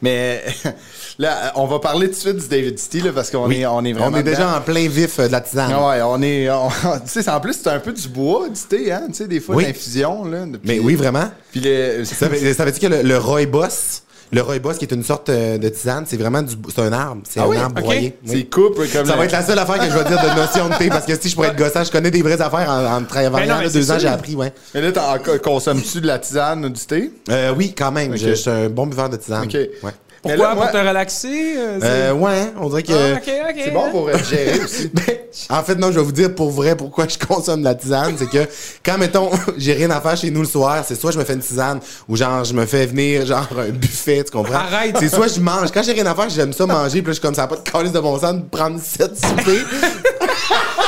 Mais 0.02 0.44
là, 1.20 1.54
on 1.56 1.66
va 1.68 1.80
parler 1.80 2.08
tout 2.08 2.14
de 2.16 2.20
suite 2.20 2.38
du 2.38 2.48
David 2.48 2.80
City, 2.80 3.02
là, 3.02 3.12
parce 3.14 3.30
qu'on 3.32 3.48
Oui. 3.48 3.62
est, 3.62 3.66
on 3.66 3.84
est 3.84 3.94
vraiment. 3.94 4.16
On 4.16 4.20
est 4.20 4.24
déjà 4.24 4.46
dedans. 4.46 4.58
en 4.58 4.62
plein 4.62 4.88
vif 4.88 5.20
euh, 5.20 5.28
de 5.28 5.32
la 5.32 5.42
tisane. 5.42 5.72
Ah 5.74 5.88
ouais, 5.90 6.02
on 6.04 6.22
est. 6.22 6.50
on- 6.50 6.70
tu 7.06 7.22
sais, 7.22 7.30
en 7.30 7.40
plus, 7.40 7.54
c'est 7.62 7.70
un 7.70 7.80
peu 7.80 7.94
du 7.94 8.08
bois, 8.08 8.50
du 8.50 8.60
thé, 8.62 8.92
hein. 8.92 9.04
Tu 9.08 9.14
sais, 9.16 9.28
des 9.28 9.40
fois, 9.40 9.56
Oui. 9.56 9.66
l'infusion, 9.66 10.26
là. 10.26 10.46
Mais 10.64 10.80
oui, 10.80 10.96
vraiment. 10.96 11.30
Puis. 11.52 11.62
Savais- 12.06 12.54
Savais-tu 12.54 12.80
que 12.80 12.88
le, 12.88 13.02
le 13.02 13.18
rooibos, 13.18 14.02
le 14.32 14.42
rooibos 14.42 14.74
qui 14.74 14.86
est 14.86 14.94
une 14.94 15.04
sorte 15.04 15.30
euh, 15.30 15.58
de 15.58 15.70
tisane, 15.70 16.06
c'est 16.08 16.18
vraiment 16.18 16.42
du, 16.42 16.56
c'est 16.74 16.82
un 16.82 16.94
arbre, 16.94 17.22
c'est 17.30 17.40
Ah 17.40 17.44
un 17.44 17.48
oui? 17.48 17.58
arbre 17.58 17.82
broyé. 17.82 18.18
C'est 18.26 18.34
Oui. 18.36 18.50
coupe 18.50 18.76
comme 18.76 18.88
Ça 18.88 19.02
le- 19.04 19.18
va 19.18 19.26
être 19.26 19.32
la 19.32 19.44
seule 19.44 19.60
affaire 19.60 19.78
que 19.80 19.86
je 19.92 19.98
vais 19.98 20.04
dire 20.06 20.22
de 20.22 20.36
notion 20.40 20.70
de 20.70 20.76
thé 20.76 20.90
parce 20.90 21.06
que 21.06 21.20
si 21.20 21.30
je 21.30 21.36
pourrais 21.36 21.50
être 21.50 21.58
gossant, 21.58 21.84
je 21.84 21.92
connais 21.92 22.12
des 22.12 22.22
vraies 22.22 22.40
affaires 22.42 22.70
en, 22.70 22.98
en 22.98 23.04
travaillant 23.04 23.32
Ben 23.32 23.48
non, 23.48 23.62
là, 23.62 23.70
deux 23.70 23.92
ans, 23.92 23.98
j'ai 24.00 24.08
appris, 24.08 24.36
ouais. 24.36 24.54
Mais 24.74 24.82
là, 24.82 25.20
consommes-tu 25.44 26.02
de 26.02 26.08
la 26.08 26.20
tisane 26.20 26.64
ou 26.66 26.70
du 26.70 26.82
thé? 26.86 27.12
Euh, 27.30 27.54
oui, 27.58 27.74
quand 27.78 27.92
même. 27.92 28.16
Je, 28.18 28.30
je 28.30 28.34
suis 28.34 28.50
un 28.50 28.70
bon 28.70 28.88
buveur 28.88 29.10
de 29.10 29.18
tisane. 29.18 29.44
Ok. 29.46 29.54
Ouais. 29.54 29.92
Pourquoi? 30.22 30.50
là, 30.50 30.56
moi- 30.56 30.68
Pour 30.68 30.80
te 30.80 30.88
relaxer? 30.88 31.54
euh, 31.58 31.78
c'est- 31.82 31.88
Euh, 31.88 32.14
ouais, 32.14 32.54
on 32.60 32.70
dirait 32.70 32.84
que. 32.84 33.16
Ah. 33.16 33.20
C'est 33.64 33.72
bon 33.72 33.90
pour 33.90 34.08
euh, 34.08 34.14
gérer 34.30 34.60
aussi. 34.64 34.90
Ben, 34.94 35.04
en 35.50 35.64
fait, 35.64 35.76
non, 35.76 35.92
je 35.92 36.00
vais 36.00 36.06
vous 36.06 36.12
dire 36.12 36.36
pour 36.36 36.52
vrai 36.52 36.76
pourquoi 36.76 37.08
je 37.08 37.18
consomme 37.18 37.62
de 37.62 37.66
la 37.66 37.74
tisane. 37.76 38.14
C'est 38.20 38.30
que 38.30 38.48
quand, 38.86 38.98
mettons, 39.00 39.32
j'ai 39.58 39.74
rien 39.74 39.90
à 39.90 40.00
faire 40.00 40.16
chez 40.16 40.30
nous 40.30 40.42
le 40.42 40.48
soir, 40.48 40.84
c'est 40.88 40.94
soit 40.96 41.12
je 41.12 41.18
me 41.18 41.24
fais 41.24 41.34
une 41.34 41.40
tisane 41.40 41.80
ou 42.08 42.16
genre 42.16 42.44
je 42.44 42.54
me 42.54 42.66
fais 42.68 42.86
venir 42.86 43.26
genre 43.26 43.48
un 43.58 43.70
buffet, 43.70 44.24
tu 44.24 44.32
comprends? 44.32 44.54
Arrête. 44.56 44.96
C'est 45.00 45.10
soit 45.10 45.28
je 45.28 45.40
mange. 45.40 45.72
Quand 45.72 45.82
j'ai 45.82 45.94
rien 45.94 46.06
à 46.06 46.14
faire, 46.14 46.30
j'aime 46.30 46.54
ça 46.54 46.66
manger, 46.68 47.02
puis 47.02 47.08
là, 47.08 47.08
je 47.08 47.14
suis 47.14 47.22
comme 47.22 47.34
ça, 47.36 47.48
pas 47.48 47.56
de 47.56 47.62
calice 47.70 47.92
de 47.92 48.00
bon 48.00 48.20
sens 48.20 48.36
de 48.36 48.42
prendre 48.44 48.80
sept 48.80 49.16
soupers. 49.18 49.66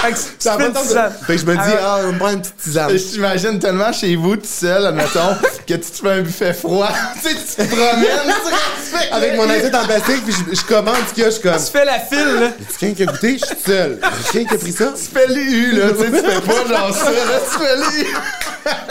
Fait 0.02 0.12
que 0.12 0.18
Ça 0.40 0.58
de. 0.58 0.64
Fait 1.26 1.36
que 1.36 1.42
je 1.42 1.46
me 1.46 1.54
dis, 1.54 1.60
Ah 1.60 1.78
ah, 1.84 1.98
on 2.04 2.12
me 2.14 2.18
prendre 2.18 2.34
une 2.34 2.42
petite 2.42 2.58
tisane. 2.58 2.90
Je 2.92 2.98
t'imagine 2.98 3.60
tellement 3.60 3.92
chez 3.94 4.16
vous, 4.16 4.36
tout 4.36 4.42
seul, 4.46 4.86
admettons, 4.86 5.36
que 5.68 5.74
tu 5.74 5.80
te 5.80 5.98
fais 5.98 6.10
un 6.12 6.22
buffet 6.22 6.54
froid. 6.54 6.90
tu 7.24 7.30
sais, 7.30 7.36
tu 7.36 7.64
te 7.64 7.70
promènes, 7.76 8.06
tu 8.06 9.14
Avec 9.14 9.36
mon 9.38 9.50
assiette 9.50 9.76
en 9.76 9.86
plastique, 9.86 10.24
puis 10.26 10.34
je, 10.52 10.56
je 10.60 10.66
commande 10.66 10.96
ce 11.08 11.14
qu'il 11.14 11.24
y 11.24 11.28
a, 11.28 11.30
je 11.30 11.40
comme. 11.40 11.54
Tu 11.56 11.72
fais 11.72 11.86
la 11.86 12.00
file, 12.00 12.40
là. 12.42 12.48
Tu 12.72 12.78
quelqu'un 12.80 12.96
qui 12.96 13.04
a 13.04 13.06
goûté? 13.06 13.38
Je 13.40 13.46
suis 13.46 13.56
tout 13.56 13.62
seul. 13.72 14.00
Quelqu'un 14.32 14.50
qui 14.50 14.56
a 14.56 14.58
pris 14.58 14.72
ça? 14.72 14.86
Tu 14.96 15.20
fais 15.20 15.28
les 15.28 15.42
U, 15.42 15.72
là, 15.74 15.86
tu 15.92 15.98
sais, 16.04 16.12
tu 16.12 16.30
fais 16.30 16.42
pas 16.42 16.76
genre 16.76 16.94
ça, 16.96 17.12
là, 17.12 17.18
tu 17.52 17.64
fais 17.64 17.76
les 17.78 18.02
U. 18.04 18.08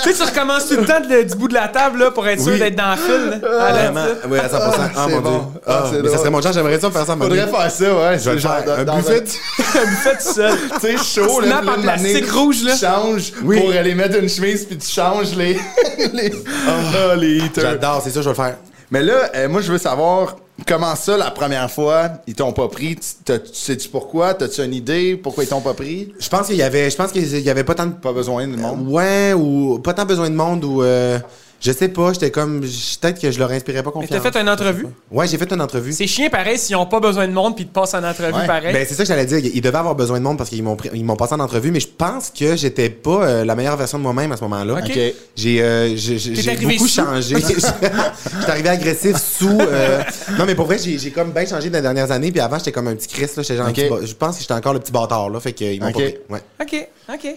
Tu 0.02 0.12
sais, 0.12 0.14
tu 0.16 0.22
recommences 0.22 0.68
tout 0.68 0.76
le 0.76 0.84
temps 0.84 1.00
de- 1.00 1.22
du 1.22 1.34
bout 1.34 1.48
de 1.48 1.54
la 1.54 1.68
table, 1.68 1.98
là, 1.98 2.10
pour 2.10 2.26
être 2.28 2.40
sûr 2.42 2.52
Oui. 2.52 2.58
d'être 2.58 2.76
dans 2.76 2.90
la 2.90 2.96
file, 2.96 3.40
là. 3.42 3.48
La 3.58 3.72
Vraiment? 3.72 4.04
Oui, 4.28 4.38
à 4.38 4.48
100%. 4.48 4.72
Ah, 4.94 5.04
c'est 5.06 5.14
mon 5.14 5.20
bon. 5.20 5.30
dieu. 5.38 5.60
Ah, 5.66 5.82
Ah, 5.84 5.90
mais 6.02 6.08
ça 6.10 6.18
serait 6.18 6.30
mon 6.30 6.40
genre, 6.40 6.52
j'aimerais 6.52 6.80
ça 6.80 6.90
faire 6.90 7.06
ça 7.06 7.16
Faudrait 7.16 7.46
faire 7.46 7.70
ça, 7.70 7.84
ouais. 7.84 8.18
Je 8.18 8.24
vais 8.24 8.34
le 8.34 8.40
faire. 8.40 8.64
Un 8.78 8.84
buffet. 8.84 9.24
Un 9.78 9.86
buffet 9.86 10.16
tout 10.16 10.32
seul. 10.34 10.52
Tu 10.80 10.80
sais, 10.80 10.96
chaud, 10.96 11.40
là. 11.40 11.62
Snap 11.62 11.84
là, 11.84 11.96
rouge, 12.32 12.62
là. 12.64 12.72
Tu 12.72 12.78
changes 12.86 13.32
Oui. 13.44 13.60
pour 13.60 13.70
aller 13.72 13.94
mettre 13.94 14.18
une 14.18 14.28
chemise, 14.28 14.64
puis 14.64 14.76
tu 14.78 14.88
changes 14.88 15.34
les. 15.36 15.54
les. 16.12 16.32
Ah, 16.66 17.14
les 17.16 17.38
heaters. 17.38 17.62
J'adore, 17.62 18.00
c'est 18.02 18.10
ça, 18.10 18.20
je 18.20 18.28
vais 18.28 18.30
le 18.30 18.34
faire. 18.36 18.56
Mais 18.90 19.02
là, 19.02 19.30
euh, 19.34 19.48
moi, 19.48 19.60
je 19.62 19.72
veux 19.72 19.78
savoir 19.78 20.36
comment 20.66 20.94
ça, 20.94 21.16
la 21.16 21.30
première 21.30 21.70
fois, 21.70 22.10
ils 22.26 22.34
t'ont 22.34 22.52
pas 22.52 22.68
pris. 22.68 22.96
Tu 22.96 23.32
sais-tu 23.52 23.88
pourquoi? 23.88 24.34
T'as-tu 24.34 24.62
une 24.62 24.74
idée 24.74 25.16
pourquoi 25.16 25.44
ils 25.44 25.48
t'ont 25.48 25.60
pas 25.62 25.74
pris? 25.74 26.12
Je 26.20 26.28
pense 26.28 26.46
qu'il 26.48 26.56
y 26.56 26.62
avait, 26.62 26.90
je 26.90 26.96
pense 26.96 27.10
qu'il 27.10 27.26
y 27.40 27.50
avait 27.50 27.64
pas 27.64 27.74
tant 27.74 27.86
de 27.86 27.92
Pas 27.92 28.12
besoin 28.12 28.46
de 28.46 28.56
monde. 28.56 28.86
Ouais, 28.88 29.32
ou 29.34 29.78
pas 29.78 29.94
tant 29.94 30.04
besoin 30.04 30.28
de 30.28 30.34
monde 30.34 30.64
ou 30.64 30.82
euh, 30.82 31.18
je 31.64 31.72
sais 31.72 31.88
pas, 31.88 32.12
j'étais 32.12 32.30
comme 32.30 32.60
peut-être 32.60 33.20
que 33.20 33.30
je 33.30 33.38
leur 33.38 33.50
inspirais 33.52 33.82
pas 33.82 33.90
Mais 33.94 34.02
confiance. 34.02 34.22
t'as 34.22 34.32
fait 34.32 34.38
une 34.40 34.48
entrevue? 34.48 34.86
Ouais, 35.10 35.26
j'ai 35.28 35.38
fait 35.38 35.50
une 35.52 35.60
entrevue. 35.60 35.92
C'est 35.92 36.06
chiant 36.06 36.28
pareil 36.28 36.58
s'ils 36.58 36.76
ont 36.76 36.86
pas 36.86 37.00
besoin 37.00 37.28
de 37.28 37.32
monde 37.32 37.54
puis 37.54 37.64
ils 37.64 37.68
te 37.68 37.72
passent 37.72 37.94
en 37.94 38.02
entrevue 38.02 38.32
Ouais. 38.34 38.46
pareil. 38.46 38.72
Ben 38.72 38.84
c'est 38.88 38.94
ça 38.94 39.04
que 39.04 39.08
j'allais 39.08 39.26
dire, 39.26 39.38
ils 39.38 39.60
devaient 39.60 39.78
avoir 39.78 39.94
besoin 39.94 40.18
de 40.18 40.24
monde 40.24 40.36
parce 40.38 40.50
qu'ils 40.50 40.62
m'ont 40.62 40.76
pris- 40.76 40.90
ils 40.92 41.04
m'ont 41.04 41.16
passé 41.16 41.34
en 41.34 41.40
entrevue, 41.40 41.70
mais 41.70 41.80
je 41.80 41.88
pense 41.88 42.30
que 42.30 42.56
j'étais 42.56 42.90
pas 42.90 43.24
euh, 43.24 43.44
la 43.44 43.54
meilleure 43.54 43.76
version 43.76 43.98
de 43.98 44.02
moi-même 44.02 44.32
à 44.32 44.36
ce 44.36 44.42
moment-là. 44.42 44.74
Ok. 44.74 44.90
OK. 44.90 44.98
J'ai 45.36 45.62
euh, 45.62 45.96
j'ai 45.96 46.18
j'ai- 46.18 46.32
T'es 46.34 46.42
j'ai 46.42 46.50
arrivé 46.50 46.74
beaucoup 46.74 46.88
sous? 46.88 47.00
changé. 47.02 47.36
J'étais 48.40 48.50
arrivé 48.50 48.68
agressif 48.68 49.16
sous. 49.16 49.48
euh, 49.60 50.02
Non 50.38 50.44
mais 50.46 50.54
pour 50.54 50.66
vrai, 50.66 50.78
j'ai 50.78 50.98
j'ai 50.98 51.10
comme 51.10 51.30
bien 51.32 51.46
changé 51.46 51.70
dans 51.70 51.78
les 51.78 51.82
dernières 51.82 52.10
années. 52.10 52.30
Puis 52.32 52.40
avant, 52.40 52.58
j'étais 52.58 52.72
comme 52.72 52.88
un 52.88 52.94
petit 52.94 53.08
Christ 53.08 53.36
là. 53.36 53.42
J'étais 53.42 53.56
genre 53.56 53.66
un 53.66 53.70
Ok. 53.70 53.76
petit 53.76 53.88
ba- 53.88 54.04
Je 54.04 54.14
pense 54.14 54.34
que 54.36 54.40
j'étais 54.42 54.54
encore 54.54 54.72
le 54.74 54.80
petit 54.80 54.92
bâtard 54.92 55.30
là. 55.30 55.40
Fait 55.40 55.52
qu'ils 55.52 55.80
m'ont 55.80 55.88
Ok. 55.88 55.94
pas 55.94 56.00
pris. 56.00 56.14
Ouais. 56.30 56.40
OK, 56.60 56.88
OK. 57.14 57.34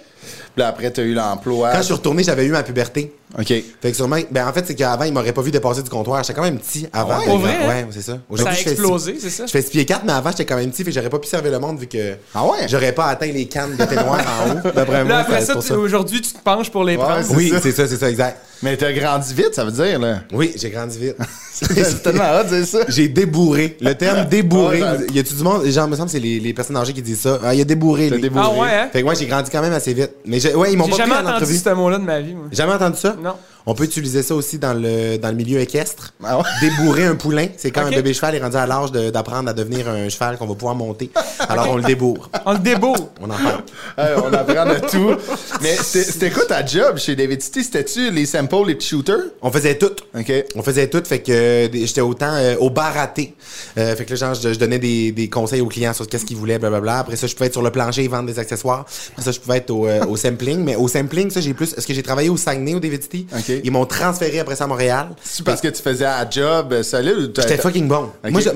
Puis 0.56 0.62
là, 0.62 0.69
après, 0.69 0.90
t'as 0.90 1.02
eu 1.04 1.13
l'emploi. 1.13 1.72
Quand 1.72 1.80
je 1.80 1.84
suis 1.84 1.94
retourné, 1.94 2.24
j'avais 2.24 2.46
eu 2.46 2.52
ma 2.52 2.63
puberté. 2.63 3.13
OK. 3.38 3.48
Fait 3.48 3.63
que 3.81 3.94
sûrement, 3.94 4.16
ben 4.31 4.48
en 4.48 4.54
fait, 4.54 4.63
c'est 4.66 4.75
qu'avant, 4.75 5.04
ils 5.04 5.12
m'auraient 5.12 5.34
pas 5.34 5.42
vu 5.42 5.52
dépasser 5.52 5.84
du 5.84 5.90
comptoir. 5.90 6.24
J'étais 6.24 6.34
quand 6.34 6.44
même 6.44 6.57
petit 6.57 6.88
avant. 6.94 7.18
Ah 7.22 7.30
ouais? 7.30 7.38
Vrai? 7.38 7.68
Ouais, 7.68 7.88
c'est 7.92 8.02
ça. 8.02 8.13
Ça 8.13 8.19
Aujourd'hui, 8.30 8.56
a 8.56 8.72
explosé, 8.72 9.18
c'est 9.19 9.30
ça? 9.30 9.46
Je 9.46 9.52
fais 9.52 9.62
6 9.62 9.69
pieds 9.72 9.86
4, 9.86 10.04
mais 10.06 10.13
avant, 10.13 10.30
j'étais 10.30 10.46
quand 10.46 10.56
même 10.56 10.72
petit, 10.72 10.86
fait 10.86 10.92
que 10.92 10.96
j'aurais 10.96 11.10
pas 11.10 11.19
pu 11.19 11.28
servir 11.28 11.52
le 11.52 11.60
monde 11.60 11.78
vu 11.78 11.88
que 11.88 12.16
Ah 12.34 12.46
ouais? 12.46 12.68
j'aurais 12.69 12.94
pas 12.94 13.07
atteint 13.07 13.25
les 13.25 13.48
cannes 13.48 13.75
de 13.75 13.84
thé 13.84 13.96
noir 13.96 14.22
en 14.22 14.52
haut. 14.52 14.72
D'après 14.75 15.04
moi, 15.04 15.13
Là, 15.13 15.19
après 15.19 15.42
ça, 15.42 15.57
aujourd'hui, 15.78 16.22
tu 16.22 16.31
te 16.31 16.40
penches 16.42 16.69
pour 16.72 16.86
les 16.86 16.96
Ouais, 16.96 17.04
prendre. 17.04 17.25
Oui, 17.36 17.52
c'est 17.62 17.74
ça, 17.74 17.86
c'est 17.86 17.98
ça, 17.98 18.10
exact. 18.10 18.38
Mais 18.65 18.75
t'as 18.77 18.91
grandi 18.94 19.31
vite, 19.35 19.53
ça 19.53 19.63
veut 19.63 19.71
dire, 19.71 20.00
là. 20.00 20.21
Oui, 20.33 20.51
j'ai 20.56 20.71
grandi 20.71 20.97
vite. 20.97 21.15
C'est 21.53 22.01
tellement 22.03 22.31
hot 22.39 22.44
de 22.44 22.57
dire 22.57 22.65
ça. 22.67 22.79
J'ai 22.89 23.07
débourré. 23.07 23.77
Le 23.79 23.94
terme 23.94 24.25
débourré. 24.27 24.81
Ouais, 24.81 24.97
ça- 24.97 25.13
y 25.13 25.19
a-tu 25.19 25.35
du 25.35 25.44
monde? 25.44 25.65
Genre, 25.65 25.88
me 25.88 25.95
semble 25.95 26.07
que 26.07 26.12
c'est 26.13 26.19
les, 26.19 26.39
les 26.39 26.53
personnes 26.53 26.75
âgées 26.75 26.91
qui 26.91 27.01
disent 27.01 27.21
ça. 27.21 27.39
Ah, 27.44 27.53
il 27.53 27.62
a 27.62 27.63
débourré, 27.63 28.09
T'as 28.09 28.17
débourré. 28.17 28.45
Ah 28.45 28.59
ouais, 28.59 28.67
hein? 28.75 28.89
Fait 28.91 29.00
que 29.00 29.06
moi, 29.06 29.13
j'ai 29.13 29.25
grandi 29.27 29.50
quand 29.51 29.62
même 29.62 29.71
assez 29.71 29.94
vite. 29.94 30.12
Mais 30.25 30.39
j'ai- 30.39 30.53
ouais, 30.56 30.73
ils 30.73 30.77
m'ont 30.77 30.85
J'ai 30.85 30.91
pas 30.91 30.97
jamais 30.97 31.15
entendu 31.15 31.56
ce 31.56 31.69
mot-là 31.69 31.97
de 32.00 32.03
ma 32.03 32.19
vie, 32.19 32.33
moi. 32.33 32.47
Jamais 32.51 32.73
entendu 32.73 32.97
ça? 32.97 33.15
Non. 33.23 33.35
On 33.67 33.73
peut 33.73 33.83
utiliser 33.85 34.21
ça 34.23 34.35
aussi 34.35 34.59
dans 34.59 34.73
le, 34.73 35.17
dans 35.17 35.29
le 35.29 35.35
milieu 35.35 35.59
équestre. 35.59 36.13
Ah 36.23 36.38
ouais? 36.38 36.44
Débourrer 36.62 37.06
un 37.06 37.15
poulain, 37.15 37.47
c'est 37.57 37.71
quand 37.71 37.85
un 37.85 37.89
bébé 37.89 38.13
cheval 38.13 38.35
est 38.35 38.39
rendu 38.41 38.57
à 38.57 38.67
l'âge 38.67 38.91
de- 38.91 39.09
d'apprendre 39.09 39.50
à 39.50 39.53
devenir 39.53 39.88
un 39.89 40.07
cheval 40.09 40.38
qu'on 40.38 40.45
va 40.45 40.53
pouvoir 40.53 40.75
monter. 40.75 41.09
Alors 41.50 41.69
on 41.71 41.77
le 41.77 41.83
débourre. 41.83 42.29
On 42.45 42.53
le 42.53 42.59
débourre. 42.59 43.09
On 43.21 43.25
en 43.25 43.35
parle. 43.38 43.63
Euh, 44.00 44.17
on 44.23 44.33
apprend 44.33 44.65
de 44.65 44.79
tout. 44.88 45.15
Mais 45.62 45.75
c'était 45.75 46.29
quoi 46.29 46.45
ta 46.45 46.63
job 46.65 46.97
chez 46.97 47.15
David 47.15 47.41
City? 47.41 47.63
C'était-tu 47.63 48.12
les 48.12 48.25
samples, 48.25 48.67
les 48.67 48.75
petits 48.75 48.89
shooters? 48.89 49.19
On 49.41 49.51
faisait 49.51 49.77
tout. 49.77 49.91
OK. 50.18 50.31
On 50.56 50.61
faisait 50.61 50.88
tout, 50.88 51.01
fait 51.03 51.19
que 51.21 51.69
j'étais 51.73 52.01
autant 52.01 52.33
euh, 52.35 52.56
au 52.59 52.69
bar 52.69 52.95
à 52.97 53.07
thé. 53.07 53.33
Euh, 53.78 53.95
fait 53.95 54.06
que 54.06 54.11
là, 54.11 54.16
genre, 54.16 54.33
je, 54.35 54.54
je 54.54 54.59
donnais 54.59 54.80
des, 54.80 55.11
des 55.11 55.30
conseils 55.30 55.61
aux 55.61 55.68
clients 55.68 55.94
sur 55.94 56.07
qu'est-ce 56.07 56.25
qu'ils 56.25 56.37
voulaient, 56.37 56.59
blablabla. 56.59 56.99
Après 56.99 57.16
ça, 57.16 57.25
je 57.28 57.33
pouvais 57.33 57.47
être 57.47 57.54
sur 57.54 57.61
le 57.63 57.71
plancher 57.71 58.04
et 58.04 58.07
vendre 58.07 58.28
des 58.28 58.37
accessoires. 58.40 58.85
Après 59.13 59.23
ça, 59.23 59.31
je 59.31 59.40
pouvais 59.40 59.57
être 59.57 59.71
au, 59.71 59.87
euh, 59.87 60.06
au 60.06 60.16
sampling. 60.18 60.59
Mais 60.63 60.75
au 60.75 60.87
sampling, 60.87 61.30
ça, 61.31 61.42
j'ai 61.42 61.54
plus. 61.54 61.73
Est-ce 61.73 61.87
que 61.87 61.94
j'ai 61.94 62.04
travaillé 62.04 62.30
au 62.30 62.37
Saguenay, 62.37 62.75
au 62.75 62.80
David 62.80 63.01
City? 63.01 63.25
Ok. 63.35 63.55
Ils 63.64 63.71
m'ont 63.71 63.85
transféré 63.85 64.40
après 64.40 64.56
ça 64.56 64.66
à 64.66 64.68
Montréal. 64.68 65.09
C'est 65.24 65.44
parce 65.45 65.62
que 65.62 65.68
tu 65.68 65.81
faisais 65.81 66.06
un 66.06 66.30
job 66.30 66.74
euh, 66.74 66.83
solide 66.83 67.18
ou 67.18 67.28
t'as- 67.28 67.44
J'étais 67.44 67.57
fucking 67.62 67.88
bon. 67.88 68.09
Moi, 68.30 68.42
je, 68.42 68.50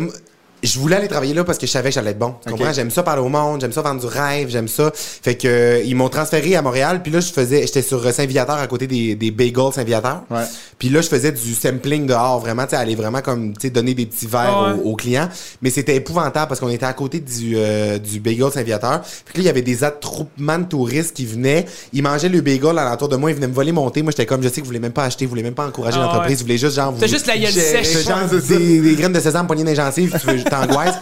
je 0.64 0.80
voulais 0.80 0.98
aller 0.98 1.08
travailler 1.08 1.34
là 1.34 1.44
parce 1.44 1.58
que 1.58 1.66
je 1.66 1.72
savais 1.72 1.90
que 1.90 1.96
j'allais 1.96 2.12
être 2.12 2.20
bon. 2.20 2.36
Tu 2.46 2.52
comprends? 2.52 2.74
J'aime 2.74 2.92
ça 2.92 3.04
parler 3.04 3.22
au 3.22 3.30
monde, 3.30 3.62
j'aime 3.62 3.72
ça 3.72 3.82
vendre 3.82 4.02
du 4.02 4.08
rêve, 4.08 4.50
j'aime 4.50 4.68
ça. 4.68 4.92
Fait 4.94 5.36
que 5.36 5.48
euh, 5.48 5.82
ils 5.84 5.96
m'ont 5.96 6.10
transféré 6.10 6.56
à 6.56 6.62
Montréal, 6.62 7.02
puis 7.02 7.12
là 7.12 7.20
je 7.20 7.32
faisais 7.32 7.66
j'étais 7.66 7.82
sur 7.82 8.04
Saint-Viateur 8.14 8.58
à 8.58 8.68
côté 8.68 8.88
des, 8.88 9.16
des 9.16 9.32
bagels 9.32 9.74
Saint-Viateur. 9.74 10.24
Ouais. 10.30 10.44
Puis 10.78 10.90
là 10.90 11.02
je 11.02 11.08
faisais 11.08 11.32
du 11.32 11.54
sampling 11.54 12.06
dehors, 12.08 12.40
vraiment 12.40 12.64
tu 12.64 12.72
sais 12.72 12.76
aller 12.76 12.96
vraiment 12.96 13.22
comme 13.22 13.54
tu 13.54 13.62
sais 13.68 13.70
donner 13.70 13.94
des 13.94 14.06
petits 14.06 14.28
verres 14.28 14.76
ouais. 14.76 14.84
aux, 14.84 14.92
aux 14.92 14.96
clients, 14.96 15.30
mais 15.62 15.70
c'était 15.70 15.96
épouvantable 15.96 16.48
parce 16.48 16.60
qu'on 16.60 16.70
était 16.70 16.86
à 16.86 16.94
côté 16.94 17.20
du 17.20 17.54
euh, 17.56 17.98
du 17.98 18.20
bagel 18.20 18.52
Saint-Viateur. 18.52 19.02
Puis 19.26 19.36
là 19.36 19.42
il 19.42 19.46
y 19.46 19.50
avait 19.50 19.62
des 19.62 19.84
attroupements 19.84 20.60
de 20.60 20.66
touristes 20.66 21.16
qui 21.16 21.26
venaient, 21.26 21.66
ils 21.94 22.04
mangeaient 22.04 22.30
le 22.30 22.42
bagel 22.42 22.78
alentour 22.78 23.10
de 23.10 23.16
moi, 23.16 23.32
ils 23.32 23.36
venaient 23.36 23.48
me 23.48 23.54
voler 23.54 23.72
mon 23.72 23.90
thé. 23.90 24.02
Moi 24.02 24.12
j'étais 24.12 24.26
comme 24.26 24.44
je 24.44 24.50
sais 24.50 24.56
que 24.56 24.62
vous 24.62 24.68
voulez 24.68 24.80
même 24.80 24.92
pas 24.92 25.06
acheter, 25.06 25.26
vous 25.26 25.30
voulez 25.30 25.44
même 25.44 25.54
pas 25.54 25.68
encourager 25.68 25.98
Ah 26.02 26.06
l'entreprise, 26.06 26.32
ouais. 26.32 26.36
vous 26.38 26.44
voulez 26.44 26.58
juste 26.58 26.76
genre 26.76 26.92
vous 26.92 27.08
juste 27.08 27.28
la 27.28 27.38
gueule 27.38 27.52
sèche. 27.52 28.06
genre 28.06 28.20
des, 28.30 28.82
des 28.82 28.96
graines 28.96 29.14
de 29.14 29.20
sésame 29.20 29.48
poignées 29.48 29.64
dans 29.64 29.70
les 29.70 29.76
gencives, 29.76 30.16
tu 30.20 30.28
veux, 30.28 30.49
t'angoisses. 30.50 30.96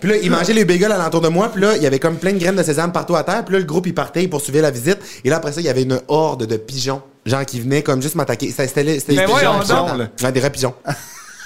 Puis 0.00 0.10
là, 0.10 0.16
ils 0.22 0.30
mangeaient 0.30 0.52
les 0.52 0.64
bagels 0.64 0.92
alentour 0.92 1.20
de 1.20 1.28
moi, 1.28 1.50
puis 1.52 1.62
là, 1.62 1.76
il 1.76 1.82
y 1.82 1.86
avait 1.86 1.98
comme 1.98 2.16
plein 2.16 2.32
de 2.32 2.38
graines 2.38 2.56
de 2.56 2.62
sésame 2.62 2.92
partout 2.92 3.16
à 3.16 3.24
terre, 3.24 3.44
puis 3.44 3.54
là, 3.54 3.58
le 3.58 3.64
groupe, 3.64 3.86
il 3.86 3.94
partait, 3.94 4.22
il 4.22 4.30
poursuivait 4.30 4.60
la 4.62 4.70
visite, 4.70 4.98
et 5.24 5.30
là, 5.30 5.36
après 5.36 5.52
ça, 5.52 5.60
il 5.60 5.66
y 5.66 5.70
avait 5.70 5.82
une 5.82 6.00
horde 6.08 6.46
de 6.46 6.56
pigeons, 6.56 7.02
genre 7.24 7.44
qui 7.44 7.60
venaient 7.60 7.82
comme 7.82 8.02
juste 8.02 8.14
m'attaquer. 8.14 8.50
C'était 8.56 8.84
Mais 8.84 8.98
des 9.16 9.24
voyons 9.26 9.58
pigeons, 9.60 9.86
donc. 9.86 9.98
là. 9.98 10.08
Ouais, 10.22 10.32
des 10.32 10.40
vrais 10.40 10.50
pigeons. 10.50 10.74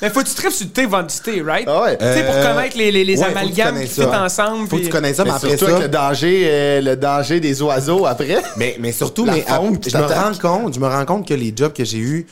Mais 0.01 0.11
faut 0.11 0.21
que 0.21 0.29
tu 0.29 0.35
tripes 0.35 0.53
sur 0.53 0.65
le 0.67 0.71
thé, 0.73 0.87
vendre 0.87 1.09
du 1.09 1.17
thé, 1.19 1.43
right? 1.43 1.67
Ah 1.69 1.83
ouais. 1.83 1.97
Tu 1.99 2.05
sais, 2.05 2.23
pour 2.25 2.33
Euh, 2.37 2.55
connaître 2.55 2.77
les, 2.79 2.93
les, 2.93 3.03
les 3.05 3.19
ouais, 3.19 3.25
amalgames 3.27 3.81
qui 3.81 3.89
fit 3.89 4.05
ensemble. 4.05 4.69
Faut 4.69 4.77
que 4.77 4.83
tu 4.83 4.89
connaisses 4.91 5.17
ça, 5.17 5.25
mais, 5.25 5.31
Mais 5.31 5.37
après 5.37 5.49
surtout 5.57 5.65
ça. 5.65 5.71
avec 5.73 5.83
le 5.83 5.89
danger, 5.89 6.43
euh, 6.47 6.81
le 6.81 6.95
danger 6.97 7.41
des 7.41 7.61
oiseaux 7.63 8.07
après. 8.07 8.37
Mais, 8.57 8.77
mais 8.79 8.93
surtout, 8.93 9.25
mais 9.25 9.45
je 9.49 9.97
me 9.97 10.03
rends 10.05 10.33
compte, 10.41 10.75
je 10.75 10.79
me 10.79 10.87
rends 10.87 11.05
compte 11.05 11.27
que 11.27 11.35
les 11.35 11.53
jobs 11.57 11.73
que 11.73 11.85
j'ai 11.85 11.99
eus, 11.99 12.27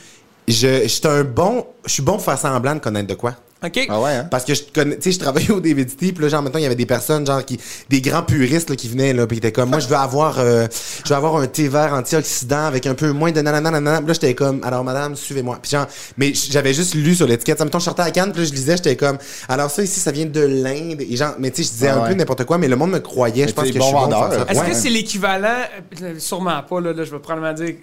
je, 0.47 0.83
je 0.83 0.87
suis 0.87 1.01
un 1.05 1.25
bon, 1.25 1.65
je 1.85 1.91
suis 1.91 2.01
bon 2.03 2.13
pour 2.13 2.23
faire 2.23 2.37
semblant 2.37 2.73
de 2.75 2.79
connaître 2.79 3.07
de 3.07 3.15
quoi. 3.15 3.33
OK? 3.63 3.87
Ah 3.89 3.99
ouais, 3.99 4.11
hein? 4.13 4.27
Parce 4.29 4.45
que 4.45 4.53
je 4.53 4.61
connais, 4.73 4.97
tu 4.97 5.03
sais, 5.03 5.11
je 5.13 5.19
travaillais 5.19 5.49
au 5.49 5.59
DVDT, 5.59 6.11
puis 6.13 6.23
là, 6.23 6.29
genre, 6.29 6.43
maintenant, 6.43 6.59
il 6.59 6.63
y 6.63 6.65
avait 6.67 6.75
des 6.75 6.85
personnes, 6.85 7.25
genre, 7.25 7.43
qui, 7.43 7.59
des 7.89 8.01
grands 8.01 8.21
puristes, 8.21 8.69
là, 8.69 8.75
qui 8.75 8.87
venaient, 8.87 9.13
là, 9.13 9.25
puis 9.25 9.37
qui 9.37 9.39
étaient 9.39 9.51
comme, 9.51 9.69
moi, 9.71 9.79
je 9.79 9.87
veux 9.87 9.95
avoir, 9.95 10.37
euh, 10.37 10.67
je 11.03 11.09
veux 11.09 11.15
avoir 11.15 11.37
un 11.37 11.47
thé 11.47 11.67
vert 11.67 11.91
antioxydant 11.93 12.65
avec 12.65 12.85
un 12.85 12.93
peu 12.93 13.11
moins 13.11 13.31
de 13.31 13.41
nanana, 13.41 13.71
nanana. 13.71 13.97
Puis 13.99 14.07
là, 14.09 14.13
j'étais 14.13 14.35
comme, 14.35 14.63
alors, 14.63 14.83
madame, 14.83 15.15
suivez-moi. 15.15 15.57
Puis 15.59 15.71
genre, 15.71 15.87
mais 16.17 16.33
j'avais 16.35 16.73
juste 16.73 16.93
lu 16.93 17.15
sur 17.15 17.25
l'étiquette. 17.25 17.57
Ça, 17.57 17.65
mettons, 17.65 17.79
je 17.79 17.85
sortais 17.85 18.03
à 18.03 18.11
Cannes, 18.11 18.31
puis 18.31 18.41
là, 18.41 18.47
je 18.47 18.53
lisais, 18.53 18.77
j'étais 18.77 18.95
comme, 18.95 19.17
alors 19.49 19.71
ça, 19.71 19.81
ici, 19.81 19.99
ça 19.99 20.11
vient 20.11 20.25
de 20.27 20.41
l'Inde. 20.41 21.01
Et 21.01 21.15
genre, 21.15 21.33
mais 21.39 21.49
tu 21.49 21.63
sais, 21.63 21.69
je 21.69 21.73
disais 21.73 21.87
Ah 21.87 22.03
un 22.03 22.07
peu 22.07 22.13
n'importe 22.13 22.45
quoi, 22.45 22.59
mais 22.59 22.67
le 22.67 22.75
monde 22.75 22.91
me 22.91 22.99
croyait. 22.99 23.47
Je 23.47 23.53
pense 23.53 23.71
que 23.71 23.77
bon 23.77 23.85
je 23.85 23.87
suis 23.89 23.93
vendeur. 23.93 24.49
Est-ce 24.51 24.59
Ouais. 24.59 24.69
que 24.69 24.75
c'est 24.75 24.89
l'équivalent, 24.89 25.63
euh, 26.03 26.13
sûrement 26.19 26.61
pas, 26.61 26.79
là, 26.79 26.93
là, 26.93 27.03
je 27.03 27.09
vais 27.11 27.19
probablement 27.19 27.53
dire, 27.53 27.73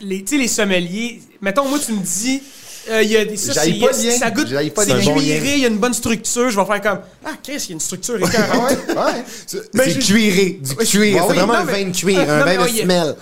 les, 0.00 0.24
tu 0.24 0.36
sais, 0.36 0.42
les 0.42 0.48
sommeliers, 0.48 1.20
mettons, 1.42 1.68
moi, 1.68 1.78
tu 1.84 1.92
me 1.92 2.00
dis, 2.02 2.42
euh, 2.90 3.02
il 3.02 3.10
y 3.10 3.16
a 3.16 3.24
des, 3.24 3.36
ça, 3.36 3.52
c'est- 3.54 3.72
pas 3.78 3.86
le 3.92 4.02
lien. 4.02 4.10
ça 4.18 4.30
goûte, 4.30 4.50
pas 4.74 4.84
c'est 4.84 4.92
cuiré, 5.00 5.54
il 5.54 5.60
y 5.60 5.64
a 5.64 5.68
une 5.68 5.78
bonne 5.78 5.94
structure, 5.94 6.50
je 6.50 6.58
vais 6.58 6.66
faire 6.66 6.80
comme, 6.80 6.98
ah, 7.24 7.30
qu'est-ce 7.42 7.64
qu'il 7.66 7.70
y 7.70 7.72
a 7.72 7.74
une 7.74 7.80
structure 7.80 8.16
Ah 8.22 8.26
écœurante. 8.26 8.70
ouais, 8.70 8.94
ouais. 8.94 9.64
Ben, 9.74 9.82
c'est 9.84 10.00
je- 10.00 10.06
cuiré, 10.06 10.58
du 10.62 10.74
cuir. 10.74 10.76
Ah 10.78 10.84
c'est 10.84 10.98
oui, 10.98 11.12
vraiment 11.12 11.52
non, 11.54 11.58
un 11.60 11.64
mais- 11.64 11.84
vin 11.84 11.90
de 11.90 11.96
cuir, 11.96 12.18
Ah, 12.28 12.32
un 12.34 12.38
non, 12.40 12.44
vin 12.44 12.54
de 12.54 12.60
ouais, 12.62 12.70
il- 12.72 12.82
smell. 12.82 13.14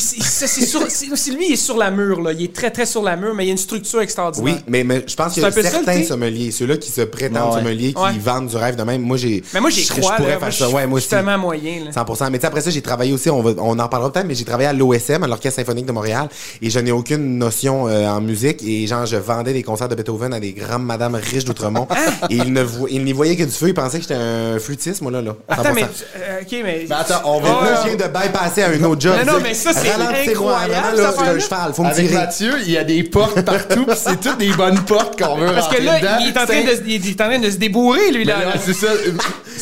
c'est- 0.00 0.22
ça, 0.22 0.46
c'est 0.46 0.66
sur, 0.66 0.82
c'est- 0.90 1.06
c'est 1.14 1.30
lui, 1.30 1.46
il 1.48 1.52
est 1.52 1.56
sur 1.56 1.76
la 1.76 1.90
mure, 1.90 2.20
là. 2.20 2.32
Il 2.32 2.42
est 2.44 2.52
très, 2.52 2.70
très 2.70 2.86
sur 2.86 3.02
la 3.02 3.16
mure, 3.16 3.34
mais 3.34 3.44
il 3.44 3.48
y 3.48 3.50
a 3.50 3.52
une 3.52 3.58
structure 3.58 4.00
extraordinaire. 4.00 4.54
Oui, 4.56 4.60
mais, 4.66 4.84
mais 4.84 5.04
je 5.06 5.14
pense 5.14 5.34
qu'il 5.34 5.42
y 5.42 5.46
a 5.46 5.50
certains 5.52 6.02
sommeliers, 6.04 6.50
ceux-là 6.50 6.76
qui 6.76 6.90
se 6.90 7.02
prétendent 7.02 7.52
Ouais. 7.54 7.58
sommeliers, 7.60 7.92
qui 7.92 8.00
Ouais. 8.02 8.18
vendent 8.22 8.48
du 8.48 8.56
rêve 8.56 8.76
de 8.76 8.82
même. 8.82 9.02
Moi, 9.02 9.16
j'ai. 9.16 9.42
Mais 9.52 9.60
moi, 9.60 9.70
j'y 9.70 9.86
crois, 9.86 10.16
Je 10.18 10.22
pourrais 10.22 10.38
faire 10.38 10.52
ça. 10.52 10.68
Ouais, 10.70 10.86
moi 10.86 10.98
aussi. 10.98 11.08
moyen, 11.38 11.84
là. 11.86 11.92
100%. 11.92 12.30
Mais 12.30 12.38
tu 12.38 12.42
sais, 12.42 12.46
après 12.46 12.60
ça, 12.60 12.70
j'ai 12.70 12.82
travaillé 12.82 13.12
aussi, 13.12 13.28
on 13.30 13.78
en 13.78 13.88
parlera 13.88 14.12
peut-être, 14.12 14.26
mais 14.26 14.34
j'ai 14.34 14.44
travaillé 14.44 14.68
à 14.68 14.72
l'OSM, 14.72 15.22
à 15.22 15.26
l'Orchestre 15.26 15.60
Symphonique 15.60 15.86
de 15.86 15.92
Montréal, 15.92 16.28
et 16.62 16.70
je 16.70 16.78
n'ai 16.78 16.92
aucune 16.92 17.38
notion 17.38 17.88
euh, 17.88 18.06
en 18.08 18.20
musique. 18.20 18.62
Et 18.66 18.86
genre, 18.86 19.06
je 19.14 19.18
vendais 19.20 19.52
des 19.52 19.62
concerts 19.62 19.88
de 19.88 19.94
Beethoven 19.94 20.34
à 20.34 20.40
des 20.40 20.52
grandes 20.52 20.84
madames 20.84 21.14
riches 21.14 21.44
d'Outremont. 21.44 21.86
et 22.30 22.36
ils 22.36 22.52
ne 22.52 22.62
vo- 22.62 22.88
n'y 22.88 23.12
voyaient 23.12 23.36
que 23.36 23.44
du 23.44 23.50
feu, 23.52 23.68
ils 23.68 23.74
pensaient 23.74 23.98
que 23.98 24.02
j'étais 24.02 24.14
un 24.14 24.58
flûtiste, 24.58 25.02
moi, 25.02 25.12
là. 25.12 25.22
là. 25.22 25.36
Attends, 25.48 25.70
100%. 25.70 25.74
mais. 25.74 25.82
euh, 25.82 26.40
ok, 26.42 26.48
mais. 26.64 26.86
Mais 26.88 26.94
attends, 26.94 27.22
on 27.24 27.40
va- 27.40 27.48
Là, 27.70 27.80
je 27.82 27.88
viens 27.88 27.96
de 27.96 28.12
bypasser 28.12 28.62
à 28.62 28.68
un 28.68 28.82
autre 28.84 29.00
job. 29.00 29.14
Non, 29.26 29.34
non, 29.34 29.38
mais 29.42 29.54
ça, 29.54 29.70
c'est 29.72 29.90
incroyable, 30.30 30.96
là, 31.00 31.12
un 31.18 31.38
cheval, 31.38 31.72
faut 31.74 31.82
me 31.82 31.88
Avec 31.88 32.06
tirer. 32.08 32.14
Mathieu, 32.20 32.52
il 32.64 32.70
y 32.72 32.76
a 32.78 32.84
des 32.84 33.02
portes 33.04 33.40
partout, 33.42 33.84
pis 33.86 33.92
c'est 33.96 34.20
toutes 34.20 34.38
des 34.38 34.52
bonnes 34.52 34.80
portes 34.84 35.20
qu'on 35.20 35.36
veut 35.36 35.46
Parce 35.54 35.68
que 35.74 35.82
là, 35.82 35.98
dedans. 36.00 36.16
il 36.20 36.28
est, 36.28 36.38
en 36.38 36.46
train 36.46 36.62
de, 36.62 36.82
il 36.86 37.08
est 37.08 37.20
en 37.20 37.26
train 37.28 37.38
de 37.38 37.50
se 37.50 37.56
débourrer, 37.56 38.10
lui, 38.10 38.24
là. 38.24 38.38
là, 38.44 38.52
c'est 38.64 38.72
ça. 38.74 38.88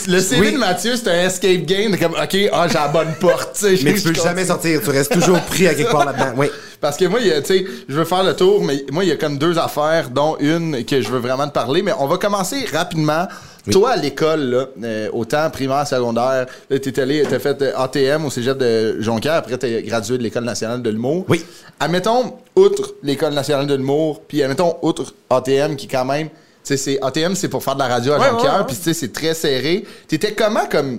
Le 0.09 0.21
CV 0.21 0.41
Oui. 0.41 0.53
de 0.53 0.59
Mathieu, 0.59 0.95
c'est 0.97 1.09
un 1.11 1.27
escape 1.27 1.65
game. 1.67 1.97
Comme, 1.99 2.13
OK, 2.13 2.37
ah, 2.53 2.67
j'ai 2.69 2.75
la 2.75 2.89
bonne 2.89 3.15
porte. 3.21 3.55
tu 3.59 3.77
sais, 3.77 3.85
Mais 3.85 3.95
tu 3.95 4.03
peux 4.13 4.15
jamais 4.15 4.47
sortir, 4.47 4.81
tu 4.83 4.91
restes 4.91 5.13
toujours 5.13 5.41
pris 5.43 5.67
à 5.69 5.75
quelque 5.75 5.91
part 5.93 6.05
là-dedans. 6.07 6.33
Oui. 6.37 6.47
Parce 6.83 6.97
que 6.97 7.05
moi, 7.05 7.21
tu 7.21 7.29
sais, 7.45 7.65
je 7.89 7.95
veux 7.95 8.05
faire 8.05 8.25
le 8.25 8.35
tour, 8.35 8.65
mais 8.65 8.85
moi, 8.91 9.05
il 9.05 9.09
y 9.09 9.13
a 9.13 9.17
comme 9.17 9.39
deux 9.39 9.57
affaires, 9.57 10.11
dont 10.11 10.37
une 10.41 10.85
que 10.85 11.01
je 11.01 11.09
veux 11.09 11.21
vraiment 11.21 11.47
te 11.47 11.53
parler. 11.53 11.81
Mais 11.81 11.93
on 11.97 12.09
va 12.09 12.19
commencer 12.19 12.65
rapidement. 12.73 13.29
Toi, 13.71 13.91
à 13.91 13.97
l'école, 13.97 14.41
là, 14.41 14.67
euh, 14.83 15.09
autant 15.13 15.49
primaire, 15.51 15.87
secondaire, 15.87 16.47
t'es 16.69 16.99
allé, 16.99 17.23
t'as 17.23 17.39
fait 17.39 17.63
euh, 17.63 17.79
ATM 17.79 18.25
au 18.25 18.31
cégep 18.31 18.59
de 18.59 19.01
Jonquière, 19.01 19.35
après 19.35 19.57
t'es 19.57 19.85
gradué 19.85 20.19
de 20.19 20.25
l'École 20.25 20.43
nationale 20.43 20.83
de 20.83 20.91
l'humour. 20.91 21.25
Oui. 21.29 21.45
Admettons, 21.79 22.35
outre 22.57 22.95
l'École 23.05 23.35
nationale 23.35 23.69
de 23.69 23.75
l'humour, 23.77 24.21
puis 24.27 24.43
admettons, 24.43 24.75
outre 24.83 25.15
ATM, 25.31 25.77
qui 25.77 25.87
quand 25.87 26.05
même, 26.05 26.29
tu 26.29 26.35
sais, 26.65 26.77
c'est, 26.77 26.99
ATM, 27.01 27.37
c'est 27.37 27.49
pour 27.49 27.63
faire 27.63 27.75
de 27.75 27.79
la 27.81 27.87
radio 27.87 28.15
à 28.15 28.19
Ouais, 28.19 28.31
Jonquière, 28.31 28.53
ouais, 28.55 28.59
ouais. 28.59 28.67
puis 28.67 28.77
tu 28.77 28.83
sais, 28.83 28.95
c'est 28.95 29.13
très 29.13 29.35
serré. 29.35 29.85
T'étais 30.09 30.33
comment 30.33 30.67
comme 30.69 30.99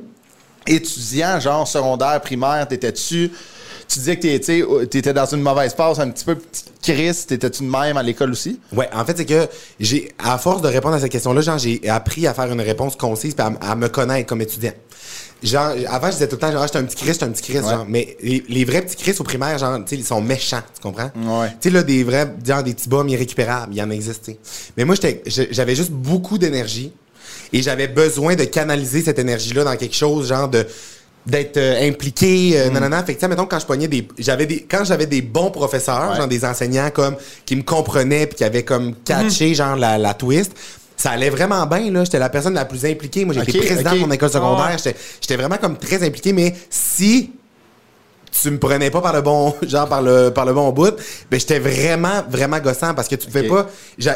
étudiant, 0.65 1.41
genre 1.41 1.67
secondaire, 1.67 2.21
primaire, 2.21 2.65
t'étais-tu... 2.69 3.29
Tu 3.87 3.99
disais 3.99 4.15
que 4.17 4.37
tu 4.37 4.43
sais, 4.43 4.87
t'étais 4.87 5.13
dans 5.13 5.25
une 5.25 5.41
mauvaise 5.41 5.73
passe, 5.73 5.99
un 5.99 6.09
petit 6.09 6.25
peu 6.25 6.35
petite 6.35 6.71
crise, 6.81 7.25
t'étais-tu 7.25 7.63
de 7.63 7.69
même 7.69 7.97
à 7.97 8.03
l'école 8.03 8.31
aussi? 8.31 8.59
Ouais, 8.71 8.89
en 8.93 9.05
fait, 9.05 9.17
c'est 9.17 9.25
que 9.25 9.47
j'ai, 9.79 10.11
à 10.19 10.37
force 10.37 10.61
de 10.61 10.67
répondre 10.67 10.95
à 10.95 10.99
cette 10.99 11.11
question-là, 11.11 11.41
genre, 11.41 11.57
j'ai 11.57 11.87
appris 11.89 12.25
à 12.27 12.33
faire 12.33 12.51
une 12.51 12.61
réponse 12.61 12.95
concise 12.95 13.33
puis 13.35 13.45
à, 13.45 13.71
à 13.71 13.75
me 13.75 13.87
connaître 13.89 14.27
comme 14.27 14.41
étudiant. 14.41 14.71
Genre, 15.43 15.71
avant, 15.89 16.07
je 16.07 16.13
disais 16.13 16.27
tout 16.29 16.35
le 16.35 16.39
temps, 16.39 16.51
genre, 16.51 16.61
Ah, 16.63 16.67
j'étais 16.67 16.79
un 16.79 16.85
petit 16.85 16.95
Christ, 16.95 17.13
j'étais 17.13 17.25
un 17.25 17.29
petit 17.31 17.51
Ouais. 17.53 17.61
genre. 17.61 17.85
Mais 17.87 18.15
les, 18.23 18.43
les 18.47 18.63
vrais 18.65 18.81
petits 18.81 18.95
Christ 18.95 19.19
au 19.19 19.25
primaire, 19.25 19.57
genre, 19.57 19.77
tu 19.79 19.83
sais, 19.89 19.95
ils 19.97 20.05
sont 20.05 20.21
méchants, 20.21 20.61
tu 20.73 20.81
comprends? 20.81 21.11
Ouais. 21.15 21.49
Tu 21.59 21.67
sais, 21.67 21.69
là, 21.69 21.83
des 21.83 22.03
vrais, 22.05 22.33
genre, 22.45 22.63
des 22.63 22.73
petits 22.73 22.87
bums 22.87 23.09
irrécupérables, 23.09 23.73
il 23.73 23.77
y 23.77 23.83
en 23.83 23.89
existe. 23.89 24.31
Mais 24.77 24.85
moi, 24.85 24.95
j'étais, 24.95 25.21
j'avais 25.51 25.75
juste 25.75 25.91
beaucoup 25.91 26.37
d'énergie 26.37 26.93
et 27.51 27.61
j'avais 27.61 27.87
besoin 27.89 28.35
de 28.35 28.45
canaliser 28.45 29.01
cette 29.03 29.19
énergie-là 29.19 29.65
dans 29.65 29.75
quelque 29.75 29.95
chose, 29.95 30.29
genre, 30.29 30.47
de, 30.47 30.65
d'être 31.25 31.57
euh, 31.57 31.87
impliqué, 31.87 32.51
Mm. 32.55 32.57
euh, 32.57 32.69
nanana. 32.71 33.03
Fait 33.03 33.15
que, 33.15 33.25
mettons, 33.27 33.45
quand 33.45 33.59
je 33.59 33.65
pognais 33.65 33.87
des, 33.87 34.07
j'avais 34.17 34.45
des, 34.45 34.61
quand 34.69 34.83
j'avais 34.83 35.05
des 35.05 35.21
bons 35.21 35.51
professeurs, 35.51 36.11
Ouais. 36.11 36.17
genre 36.17 36.27
des 36.27 36.43
enseignants 36.45 36.89
comme, 36.93 37.15
qui 37.45 37.55
me 37.55 37.63
comprenaient 37.63 38.27
puis 38.27 38.37
qui 38.37 38.43
avaient 38.43 38.63
comme 38.63 38.93
catché, 39.05 39.51
Mm-hmm. 39.51 39.55
genre, 39.55 39.75
la, 39.75 39.97
la 39.97 40.13
twist, 40.13 40.51
ça 40.97 41.11
allait 41.11 41.29
vraiment 41.29 41.65
bien, 41.65 41.91
là. 41.91 42.03
J'étais 42.03 42.19
la 42.19 42.29
personne 42.29 42.53
la 42.53 42.65
plus 42.65 42.85
impliquée. 42.85 43.25
Moi, 43.25 43.33
j'étais 43.33 43.57
président 43.57 43.93
de 43.93 43.99
mon 43.99 44.11
école 44.11 44.29
secondaire. 44.29 44.77
J'étais, 44.77 44.97
j'étais 45.21 45.35
vraiment 45.35 45.57
comme 45.57 45.77
très 45.77 46.01
impliqué, 46.05 46.33
mais 46.33 46.53
si 46.69 47.31
tu 48.41 48.49
me 48.49 48.57
prenais 48.57 48.89
pas 48.89 48.99
par 49.01 49.13
le 49.13 49.21
bon 49.21 49.53
genre 49.67 49.87
par 49.87 50.01
le 50.01 50.29
par 50.31 50.45
le 50.45 50.53
bon 50.53 50.71
bout 50.71 50.95
ben 51.29 51.39
j'étais 51.39 51.59
vraiment 51.59 52.23
vraiment 52.29 52.57
gossant 52.59 52.93
parce 52.95 53.07
que 53.07 53.15
tu 53.15 53.27
pouvais 53.27 53.47
Ok. 53.49 53.55
pas 53.55 53.67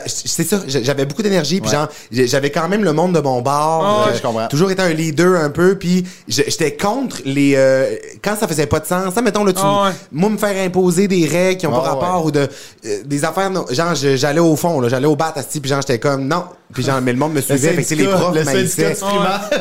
c'est 0.08 0.44
ça 0.44 0.60
j'a- 0.68 0.82
j'avais 0.82 1.06
beaucoup 1.06 1.22
d'énergie 1.22 1.62
puis 1.62 1.70
Ouais. 1.70 1.76
genre 1.76 1.88
j'avais 2.12 2.50
quand 2.50 2.68
même 2.68 2.84
le 2.84 2.94
monde 2.94 3.14
de 3.14 3.20
mon 3.20 3.42
bord 3.42 4.08
Ah 4.10 4.18
comprends. 4.22 4.48
toujours 4.48 4.72
été 4.72 4.82
un 4.82 4.90
leader 4.90 5.40
un 5.40 5.50
peu 5.50 5.76
puis 5.78 6.06
j'étais 6.28 6.76
contre 6.76 7.18
les 7.26 7.54
euh, 7.56 7.96
quand 8.24 8.36
ça 8.36 8.48
faisait 8.48 8.66
pas 8.66 8.80
de 8.80 8.86
sens 8.86 9.14
ça 9.14 9.22
mettons 9.22 9.44
là 9.44 9.54
tu 9.54 9.60
Ah 9.64 9.84
ouais. 9.86 9.92
moi 10.12 10.30
me 10.30 10.38
faire 10.38 10.66
imposer 10.66 11.08
des 11.08 11.26
règles 11.28 11.60
qui 11.60 11.68
ont 11.68 11.72
pas 11.72 11.84
Ah 11.86 11.90
rapport 11.94 12.22
ouais. 12.22 12.28
ou 12.28 12.32
de 12.32 12.48
euh, 12.86 12.98
des 13.06 13.24
affaires 13.24 13.52
genre 13.72 13.94
j'allais 13.96 14.40
au 14.40 14.56
fond 14.56 14.82
là 14.82 14.90
j'allais 14.90 15.08
au 15.08 15.16
bat 15.16 15.34
asti 15.36 15.60
puis 15.60 15.70
genre 15.70 15.82
j'étais 15.82 16.00
comme 16.00 16.28
non 16.28 16.44
puis 16.74 16.84
genre 16.84 17.02
mais 17.02 17.14
le 17.14 17.18
monde 17.20 17.34
me 17.34 17.42
suivait 17.42 17.70
fait 17.74 17.82
que 17.82 17.88
c'est 17.88 17.96
les 17.96 18.08
profs 18.08 18.36
le 18.36 18.44
m'haïssaient. 18.44 18.96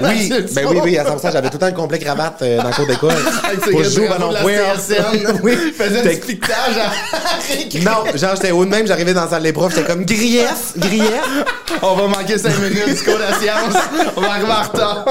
oui 0.03 0.31
ben 0.55 0.67
oui 0.69 0.79
oui 0.83 0.99
à 0.99 1.05
100% 1.05 1.33
j'avais 1.33 1.49
tout 1.49 1.55
le 1.55 1.59
temps 1.61 1.67
le 1.67 1.73
complet 1.73 1.99
cravate 1.99 2.43
euh, 2.43 2.59
dans 2.61 2.69
le 2.69 2.75
cours 2.75 2.87
d'école 2.87 3.15
pour 3.71 3.85
jouer 3.85 4.07
au 4.07 4.11
ballon 4.11 4.33
point 4.43 4.53
oui 5.43 5.57
Il 5.67 5.73
faisait 5.73 6.03
J'étais- 6.03 6.15
du 6.17 6.21
piquetage 6.21 6.77
à 6.79 6.91
non, 7.85 8.17
genre 8.17 8.35
j'étais 8.35 8.51
haut 8.51 8.65
de 8.65 8.71
même, 8.71 8.87
j'arrivais 8.87 9.15
dans 9.15 9.23
la 9.25 9.31
salle 9.31 9.43
des 9.43 9.53
profs, 9.53 9.75
j'étais 9.75 9.87
comme 9.87 10.05
grief, 10.05 10.73
grief. 10.77 11.11
On 11.83 11.95
va 11.95 12.07
manquer 12.09 12.39
5 12.39 12.59
minutes 12.59 12.89
du 12.99 13.05
cours 13.05 13.19
de 13.19 13.43
science. 13.43 13.75
On 14.17 14.21
va 14.21 14.31
arriver 14.31 14.51
en 14.51 14.63
retard. 14.63 15.05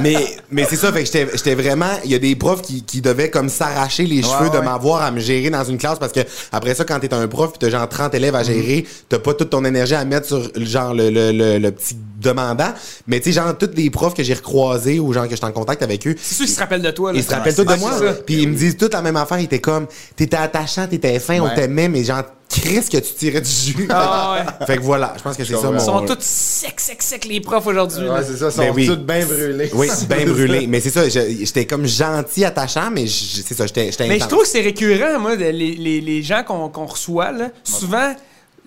Mais 0.00 0.36
mais 0.50 0.66
c'est 0.68 0.76
ça, 0.76 0.92
fait 0.92 1.00
que 1.04 1.06
j'étais 1.06 1.26
j'étais 1.34 1.54
vraiment, 1.54 1.90
il 2.04 2.10
y 2.10 2.14
a 2.14 2.18
des 2.18 2.34
profs 2.36 2.62
qui, 2.62 2.82
qui 2.82 3.00
devaient 3.00 3.30
comme 3.30 3.48
s'arracher 3.48 4.04
les 4.04 4.22
cheveux 4.22 4.50
de 4.50 4.58
ouais. 4.58 4.64
m'avoir 4.64 5.02
à 5.02 5.10
me 5.10 5.20
gérer 5.20 5.50
dans 5.50 5.64
une 5.64 5.78
classe 5.78 5.98
parce 5.98 6.12
que 6.12 6.20
après 6.52 6.74
ça 6.74 6.84
quand 6.84 6.98
t'es 7.00 7.12
un 7.14 7.26
prof 7.28 7.50
puis 7.50 7.58
t'as 7.60 7.70
genre 7.70 7.88
30 7.88 8.14
élèves 8.14 8.34
à 8.34 8.42
gérer, 8.42 8.86
t'as 9.08 9.18
pas 9.18 9.34
toute 9.34 9.50
ton 9.50 9.64
énergie 9.64 9.94
à 9.94 10.04
mettre 10.04 10.26
sur 10.26 10.42
genre 10.56 10.94
le, 10.94 11.10
le, 11.10 11.32
le, 11.38 11.58
le 11.58 11.70
petit 11.72 11.96
demandant, 12.20 12.72
mais 13.06 13.20
tu 13.20 13.32
sais 13.32 13.40
genre 13.40 13.56
tous 13.56 13.70
les 13.76 13.90
profs 13.90 14.14
que 14.14 14.22
j'ai 14.24 14.34
recroisés 14.34 14.98
ou 14.98 15.12
genre 15.12 15.24
que 15.24 15.30
j'étais 15.34 15.44
en 15.44 15.52
contact 15.52 15.82
avec 15.82 16.06
eux, 16.06 16.14
C'est 16.20 16.34
sûr 16.34 16.44
qu'ils 16.46 16.54
se 16.54 16.60
rappellent 16.60 16.82
de 16.82 16.90
toi, 16.90 17.12
là. 17.12 17.18
Ils 17.18 17.24
se 17.24 17.30
rappellent 17.30 17.54
tous 17.54 17.64
de 17.64 17.68
Ouais, 17.70 17.76
moi. 17.78 17.92
Puis 18.26 18.42
ils 18.42 18.48
me 18.48 18.54
disent 18.56 18.76
toute 18.76 18.92
la 18.92 19.02
même 19.02 19.16
affaire. 19.16 19.38
Ils 19.38 19.44
étaient 19.44 19.60
comme, 19.60 19.86
t'étais 20.16 20.36
attachant, 20.36 20.86
t'étais 20.88 21.18
fin, 21.20 21.38
on 21.40 21.44
Ouais. 21.44 21.54
t'aimait, 21.54 21.88
mais 21.88 22.02
genre, 22.04 22.22
Chris 22.48 22.80
que 22.90 22.96
tu 22.96 23.12
tirais 23.14 23.40
du 23.42 23.48
jus. 23.50 23.86
Ah 23.90 24.58
fait 24.66 24.78
que 24.78 24.82
voilà, 24.82 25.12
je 25.18 25.22
pense 25.22 25.36
que 25.36 25.44
c'est 25.44 25.54
ça 25.54 25.70
mon. 25.70 25.74
Ils 25.78 25.80
sont 25.80 26.00
tous 26.06 26.16
secs, 26.20 26.80
secs, 26.80 27.02
secs, 27.02 27.24
les 27.26 27.40
profs 27.40 27.66
aujourd'hui. 27.66 28.08
Ouais, 28.08 28.24
c'est 28.26 28.36
ça, 28.38 28.46
ils 28.48 28.52
sont 28.52 28.62
Ben 28.62 28.72
oui. 28.74 28.86
tous 28.86 28.96
bien 28.96 29.24
brûlés. 29.26 29.70
Oui, 29.74 29.88
bien 30.08 30.26
brûlé. 30.26 30.66
Mais 30.66 30.80
c'est 30.80 30.90
ça, 30.90 31.08
j'étais 31.08 31.66
comme 31.66 31.86
gentil, 31.86 32.44
attachant, 32.46 32.90
mais 32.90 33.06
je- 33.06 33.42
c'est 33.46 33.54
ça, 33.54 33.66
j'étais 33.66 33.90
Mais 34.08 34.18
je 34.18 34.26
trouve 34.26 34.42
que 34.42 34.48
c'est 34.48 34.62
récurrent, 34.62 35.20
moi, 35.20 35.36
les, 35.36 35.52
les, 35.52 36.00
les 36.00 36.22
gens 36.22 36.42
qu'on 36.42 36.86
reçoit, 36.86 37.30
là. 37.32 37.50
Souvent, 37.62 38.14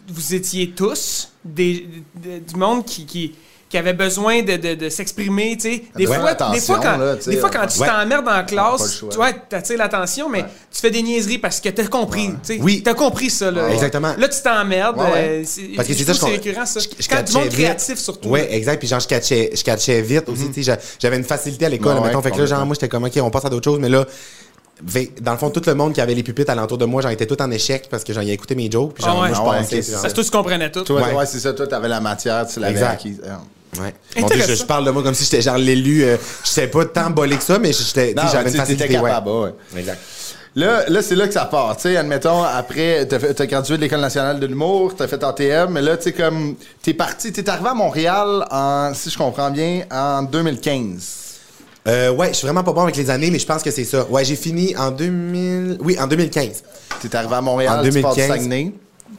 vous 0.10 0.34
étiez 0.36 0.72
tous 0.72 1.29
des, 1.43 1.88
de- 2.15 2.39
du 2.39 2.55
monde 2.55 2.86
qui, 2.86 3.05
qui, 3.05 3.36
qui 3.70 3.77
avait 3.77 3.93
besoin 3.93 4.41
de, 4.41 4.58
de, 4.58 4.74
de 4.75 4.89
s'exprimer. 4.89 5.55
Des, 5.55 5.84
Ouais, 5.96 6.05
fois, 6.05 6.34
des 6.51 6.60
fois, 6.60 6.79
quand, 6.79 6.98
là, 6.98 7.15
des 7.15 7.38
fois, 7.38 7.50
quand 7.50 7.65
tu 7.67 7.79
ouais. 7.79 7.88
t'emmerdes 7.88 8.25
le 8.25 8.46
classe, 8.46 9.03
tu 9.10 9.15
vois, 9.15 9.31
t'attires 9.31 9.77
l'attention, 9.77 10.27
mais 10.27 10.43
tu 10.43 10.81
fais 10.81 10.91
des 10.91 11.01
niaiseries 11.01 11.38
parce 11.38 11.62
que 11.62 11.70
t'as 11.70 11.88
compris. 11.88 12.31
Oui. 12.60 12.81
T'as 12.84 12.93
compris 12.93 13.29
ça, 13.29 13.50
là. 13.50 13.65
Ouais. 13.67 13.74
Exactement. 13.74 14.13
Là, 14.17 14.27
tu 14.27 14.41
t'emmerdes. 14.41 14.98
Ouais, 14.98 15.03
ouais. 15.05 15.46
euh, 15.48 15.74
Parce 15.77 15.88
que 15.88 15.93
c'est 15.93 16.13
ça, 16.13 16.25
récurrent, 16.27 16.65
ça. 16.65 16.81
je- 16.81 16.88
je 17.01 17.08
Quand 17.08 17.24
du 17.24 17.31
monde 17.31 17.43
vite. 17.43 17.53
créatif, 17.53 17.98
surtout. 17.98 18.27
Ouais, 18.29 18.41
là. 18.41 18.55
exact. 18.55 18.77
Puis 18.79 18.89
genre, 18.89 19.00
je 19.00 19.08
catchais, 19.08 19.51
je 19.53 19.63
catchais 19.63 20.01
vite 20.01 20.27
aussi. 20.27 20.51
j'a- 20.63 20.77
J'avais 21.00 21.15
une 21.17 21.24
facilité 21.24 21.65
à 21.65 21.70
l'école, 21.70 21.98
Ouais, 22.00 22.13
ouais, 22.13 22.22
fait 22.22 22.31
que 22.31 22.38
là, 22.39 22.46
genre, 22.46 22.65
moi, 22.65 22.74
j'étais 22.74 22.89
comme, 22.89 23.05
OK, 23.05 23.13
on 23.22 23.29
passe 23.29 23.46
à 23.46 23.50
d'autres 23.50 23.70
choses. 23.72 23.79
Mais 23.79 23.88
là, 23.89 24.05
dans 25.21 25.31
le 25.31 25.38
fond, 25.38 25.50
tout 25.50 25.61
le 25.65 25.73
monde 25.75 25.93
qui 25.93 26.01
avait 26.01 26.13
les 26.13 26.23
pupitres 26.23 26.51
alentour 26.51 26.77
de 26.77 26.85
moi, 26.85 27.01
j'en 27.01 27.09
étais 27.09 27.25
tout 27.27 27.41
en 27.41 27.50
échec 27.51 27.88
parce 27.89 28.03
que 28.03 28.13
j'en 28.13 28.21
ai 28.21 28.31
écouté 28.31 28.55
mes 28.55 28.69
jokes. 28.69 28.93
Puis 28.95 29.03
genre, 29.03 29.17
Ah 29.17 29.21
ouais. 29.21 29.27
moi, 29.29 29.35
je 29.38 29.41
Ah 29.41 29.50
ouais, 29.50 29.57
pensais. 29.63 29.75
ok, 29.77 29.81
puis 29.83 29.91
genre- 29.91 30.01
Parce 30.01 30.13
que 30.13 30.15
toi, 30.15 30.23
tu 30.25 30.31
comprenais 30.31 30.71
tout. 30.71 30.81
Toi, 30.81 31.01
Ouais. 31.01 31.13
ouais, 31.13 31.25
c'est 31.25 31.39
ça. 31.39 31.53
Toi, 31.53 31.67
t'avais 31.67 31.88
la 31.88 32.00
matière, 32.00 32.45
tu 32.47 32.59
l'avais 32.59 32.81
acquise. 32.83 33.21
Ouais. 33.79 33.93
Dieu, 34.15 34.55
je, 34.55 34.63
parle 34.65 34.85
de 34.85 34.91
moi 34.91 35.01
comme 35.01 35.13
si 35.13 35.23
j'étais 35.23 35.41
genre 35.41 35.57
l'élu. 35.57 36.03
Euh, 36.03 36.17
je 36.43 36.50
sais 36.50 36.67
pas 36.67 36.83
tant 36.85 37.09
bolé 37.09 37.38
que 37.38 37.43
ça, 37.43 37.57
mais 37.57 37.71
j'étais, 37.71 38.13
j'avais 38.31 38.50
une 38.51 38.57
facilité. 38.57 38.83
ouais. 38.85 38.93
capable, 39.09 39.29
ouais. 39.29 39.53
Exact. 39.77 40.00
Là, 40.53 40.83
là 40.89 41.01
c'est 41.01 41.15
là 41.15 41.27
que 41.27 41.33
ça 41.33 41.45
part. 41.45 41.77
Tu 41.77 41.83
sais, 41.83 41.95
admettons, 41.95 42.43
après, 42.43 43.05
t'as, 43.05 43.19
fait- 43.19 43.33
t'as 43.33 43.45
gradué 43.45 43.77
de 43.77 43.81
l'École 43.83 44.01
nationale 44.01 44.38
de 44.41 44.45
l'humour, 44.47 44.93
t'as 44.97 45.07
fait 45.07 45.23
ATM, 45.23 45.71
mais 45.71 45.81
là, 45.81 45.95
tu 45.95 46.03
sais, 46.03 46.11
comme, 46.11 46.55
t'es 46.81 46.93
parti, 46.93 47.31
t'es 47.31 47.50
arrivé 47.50 47.69
à 47.69 47.73
Montréal 47.73 48.45
en, 48.51 48.93
si 48.93 49.09
je 49.09 49.17
comprends 49.17 49.50
bien, 49.50 49.83
en 49.89 50.23
2015. 50.23 51.20
Euh, 51.88 52.11
ouais, 52.11 52.29
je 52.29 52.33
suis 52.33 52.45
vraiment 52.45 52.63
pas 52.63 52.73
bon 52.73 52.81
avec 52.83 52.95
les 52.95 53.09
années, 53.09 53.31
mais 53.31 53.39
je 53.39 53.45
pense 53.45 53.63
que 53.63 53.71
c'est 53.71 53.85
ça. 53.85 54.05
Ouais, 54.09 54.23
j'ai 54.23 54.35
fini 54.35 54.75
en 54.77 54.91
2000. 54.91 55.77
Oui, 55.81 55.97
en 56.00 56.05
2015. 56.07 56.63
T'es 57.01 57.15
arrivé 57.15 57.33
à 57.35 57.41
Montréal, 57.41 57.79
En 57.79 57.83
tu 57.83 58.01
pars 58.01 58.13
du 58.13 58.19
2015. 58.21 58.27
Saguenay? 58.27 58.71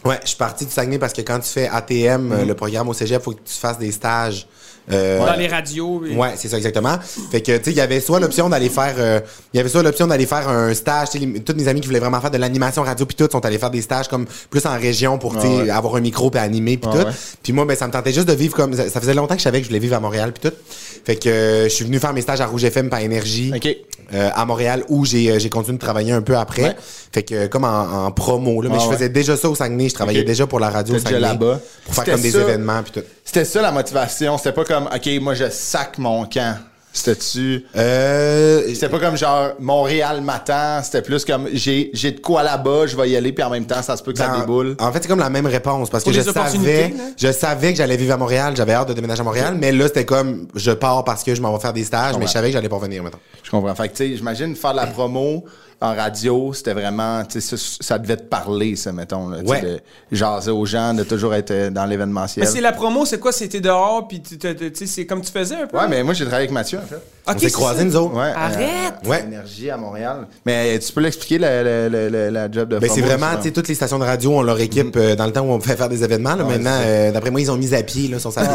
Ouais, 0.05 0.19
je 0.23 0.29
suis 0.29 0.37
parti 0.37 0.65
du 0.67 0.71
Saguenay 0.73 0.99
parce 0.99 1.13
que 1.13 1.23
quand 1.23 1.39
tu 1.41 1.49
fais 1.49 1.69
ATM, 1.69 2.23
Mhm. 2.27 2.33
euh, 2.33 2.45
le 2.45 2.55
programme 2.55 2.89
au 2.89 2.93
cégep, 2.95 3.21
faut 3.23 3.33
que 3.33 3.41
tu 3.45 3.55
fasses 3.55 3.79
des 3.79 3.91
stages. 3.93 4.47
Euh, 4.91 5.25
Dans 5.25 5.35
les 5.37 5.47
radios. 5.47 6.03
et- 6.07 6.17
Ouais, 6.17 6.31
c'est 6.37 6.49
ça 6.49 6.57
exactement. 6.57 6.99
Fait 7.31 7.41
que 7.41 7.57
tu 7.59 7.65
sais, 7.65 7.71
il 7.71 7.77
y 7.77 7.81
avait 7.81 8.01
soit 8.01 8.19
l'option 8.19 8.49
d'aller 8.49 8.69
faire 8.69 8.95
euh, 8.99 9.21
il 9.55 9.59
y 9.59 9.61
avait 9.61 9.69
soit 9.69 9.83
l'option 9.83 10.07
d'aller 10.07 10.27
faire 10.27 10.49
un 10.49 10.75
stage, 10.75 11.09
les- 11.15 11.41
tous 11.41 11.55
mes 11.55 11.69
amis 11.69 11.81
qui 11.81 11.87
voulaient 11.87 12.01
vraiment 12.01 12.21
faire 12.21 12.31
de 12.31 12.39
l'animation 12.39 12.83
radio 12.83 13.07
puis 13.07 13.15
tout 13.17 13.29
sont 13.31 13.45
allés 13.47 13.59
faire 13.59 13.71
des 13.71 13.83
stages 13.83 14.09
comme 14.09 14.27
plus 14.51 14.65
en 14.67 14.77
région 14.79 15.19
pour 15.19 15.37
Ah 15.39 15.47
ouais. 15.47 15.71
avoir 15.71 15.97
un 15.97 16.01
micro 16.01 16.31
puis 16.31 16.41
animer 16.41 16.77
puis 16.79 16.91
Ah 16.93 17.05
tout. 17.05 17.11
Puis 17.43 17.53
moi 17.53 17.65
ben 17.65 17.77
ça 17.77 17.87
me 17.87 17.93
tentait 17.93 18.13
juste 18.13 18.29
de 18.29 18.33
vivre 18.35 18.55
comme 18.57 18.75
ça, 18.75 18.89
ça 18.89 19.01
faisait 19.01 19.15
longtemps 19.15 19.35
que 19.35 19.41
je 19.41 19.45
savais 19.45 19.59
que 19.59 19.65
je 19.65 19.69
voulais 19.71 19.79
vivre 19.81 19.97
à 19.97 20.01
Montréal 20.01 20.33
puis 20.33 20.51
tout. 20.51 20.57
Fait 21.05 21.17
que 21.17 21.29
euh, 21.29 21.65
je 21.65 21.69
suis 21.69 21.85
venu 21.85 21.99
faire 21.99 22.13
mes 22.13 22.21
stages 22.23 22.41
à 22.41 22.47
Rouge 22.47 22.65
FM 22.65 22.91
par 22.91 23.01
énergie. 23.01 23.53
Euh, 24.15 24.29
à 24.35 24.45
Montréal 24.45 24.85
où 24.91 25.07
j'ai 25.07 25.49
continué 25.49 25.79
de 25.79 25.83
travailler 25.83 26.13
un 26.13 26.21
peu 26.21 26.37
après. 26.37 26.63
Ouais. 26.65 26.77
Fait 27.13 27.23
que 27.23 27.47
comme 27.47 27.65
en, 27.65 28.07
en 28.07 28.11
promo 28.11 28.61
là, 28.61 28.69
mais 28.69 28.77
Ah 28.79 28.83
je 28.85 28.89
ouais. 28.89 28.95
faisais 28.97 29.09
déjà 29.09 29.39
ça 29.39 29.49
au 29.49 29.55
Saguenay, 29.55 29.89
je 29.89 29.95
travaillais 29.95 30.23
déjà 30.23 30.47
pour 30.47 30.61
la 30.61 30.69
radio 30.69 30.95
au 30.95 30.99
T'es 30.99 31.05
déjà 31.05 31.15
Saguenay 31.29 31.33
là-bas. 31.33 31.61
pour 31.87 31.95
faire 31.95 32.05
C'était 32.05 32.13
comme 32.13 32.21
des 32.23 32.31
ça. 32.33 32.41
événements 32.41 32.83
puis 32.83 32.93
tout. 32.93 33.07
C'était 33.25 33.47
ça 33.47 33.63
la 33.63 33.73
motivation. 33.73 34.37
C'était 34.37 34.53
pas 34.53 34.65
comme, 34.67 34.72
OK, 34.73 35.09
moi, 35.21 35.35
je 35.35 35.49
sac 35.51 35.99
mon 35.99 36.25
camp. 36.25 36.57
C'était-tu. 36.95 37.65
Euh, 37.75 38.63
C'était 38.69 38.91
pas 38.91 38.99
comme 38.99 39.17
genre 39.17 39.53
Montréal 39.59 40.21
m'attend, 40.21 40.83
c'était 40.83 41.01
plus 41.01 41.25
comme 41.25 41.49
j'ai 41.55 41.91
j'ai 41.95 42.13
de 42.13 42.21
quoi 42.21 42.43
là-bas, 42.43 42.87
je 42.87 42.95
vais 42.97 43.09
y 43.09 43.17
aller 43.17 43.33
puis 43.33 43.43
en 43.43 43.49
même 43.49 43.65
temps 43.65 43.81
ça 43.81 43.97
se 43.97 44.03
peut 44.03 44.13
que 44.13 44.19
ça 44.19 44.37
déboule. 44.39 44.77
En 44.79 44.93
fait, 44.93 44.99
c'est 45.03 45.09
comme 45.09 45.19
la 45.19 45.31
même 45.31 45.47
réponse 45.47 45.89
parce 45.89 46.05
que 46.05 46.13
je 46.13 46.21
savais, 46.21 46.93
je 47.17 47.33
savais 47.33 47.73
que 47.73 47.79
j'allais 47.79 47.97
vivre 47.97 48.13
à 48.13 48.19
Montréal, 48.19 48.53
j'avais 48.55 48.75
hâte 48.75 48.89
de 48.89 48.93
déménager 48.93 49.23
à 49.23 49.25
Montréal, 49.25 49.57
mais 49.59 49.73
là 49.73 49.87
c'était 49.87 50.05
comme 50.05 50.49
je 50.55 50.71
pars 50.71 51.03
parce 51.05 51.25
que 51.25 51.35
je 51.35 51.41
m'en 51.41 51.55
vais 51.55 51.61
faire 51.61 51.73
des 51.73 51.85
stages, 51.85 52.19
mais 52.19 52.27
je 52.27 52.33
savais 52.33 52.49
que 52.49 52.53
j'allais 52.53 52.69
pas 52.69 52.79
venir 52.79 53.03
maintenant. 53.03 53.21
Je 53.43 53.51
comprends. 53.51 53.75
Fait 53.75 53.89
que 53.89 53.97
tu 53.97 54.09
sais, 54.11 54.17
j'imagine 54.17 54.55
faire 54.55 54.73
de 54.73 54.77
la 54.77 54.87
promo 54.87 55.47
en 55.83 55.95
radio, 55.95 56.53
c'était 56.55 56.73
vraiment 56.75 57.25
tu 57.25 57.41
sais 57.41 57.57
ça, 57.57 57.77
ça 57.81 57.99
devait 57.99 58.17
te 58.17 58.23
parler 58.23 58.77
ça 58.77 58.93
mettons 58.93 59.29
là, 59.29 59.39
Ouais. 59.45 59.61
de 59.61 59.81
jaser 60.13 60.51
aux 60.51 60.65
gens, 60.65 60.95
de 60.95 61.03
toujours 61.03 61.35
être 61.35 61.51
euh, 61.51 61.71
dans 61.71 61.85
l'événementiel. 61.87 62.45
Mais 62.45 62.51
c'est 62.51 62.61
la 62.61 62.73
promo, 62.73 63.05
c'est 63.05 63.19
quoi? 63.19 63.33
C'était 63.33 63.61
dehors, 63.61 64.07
puis 64.09 64.23
c'est 64.87 65.07
comme 65.07 65.21
tu 65.23 65.33
faisais 65.33 65.57
un 65.57 65.67
peu? 65.67 65.77
Ouais, 65.77 65.89
mais 65.89 66.03
moi 66.03 66.15
j'ai 66.15 66.25
travaillé 66.25 66.45
avec 66.45 66.53
Mathieu 66.53 66.79
en 66.79 66.87
fait. 66.87 67.03
Ok, 67.25 67.35
On 67.37 67.39
s'est 67.39 67.47
c'est 67.47 67.53
croisés 67.53 67.85
nous 67.85 67.95
autres. 67.97 68.15
Ouais. 68.17 68.33
Arrête! 68.35 68.95
euh, 69.05 69.09
Ouais. 69.09 69.23
Énergie 69.25 69.71
à 69.71 69.77
Montréal. 69.77 70.27
Mais 70.45 70.77
tu 70.81 70.93
peux 70.93 71.01
l'expliquer 71.01 71.39
la, 71.39 71.63
la, 71.63 71.89
la, 71.89 72.11
la- 72.11 72.31
la 72.33 72.51
job 72.51 72.69
de 72.69 72.79
Ben, 72.81 72.91
c'est 72.93 73.01
vraiment, 73.01 73.37
tu 73.37 73.45
sais, 73.45 73.51
toutes 73.53 73.69
les 73.69 73.77
stations 73.77 73.99
de 74.01 74.05
radio 74.05 74.33
ont 74.39 74.43
leur 74.43 74.59
équipe 74.61 74.97
euh, 74.97 75.15
dans 75.15 75.27
le 75.27 75.33
temps 75.33 75.43
où 75.43 75.53
on 75.53 75.59
pouvait 75.61 75.77
faire 75.77 75.89
des 75.89 76.03
événements. 76.03 76.35
Là, 76.35 76.45
Ouais, 76.45 76.55
maintenant, 76.59 76.81
euh, 76.85 77.13
d'après 77.13 77.31
moi, 77.31 77.41
ils 77.41 77.51
ont 77.51 77.57
mis 77.57 77.73
à 77.75 77.83
pied, 77.85 78.09
là, 78.09 78.19
sur 78.19 78.33
sa 78.33 78.41
Ouais. 78.43 78.49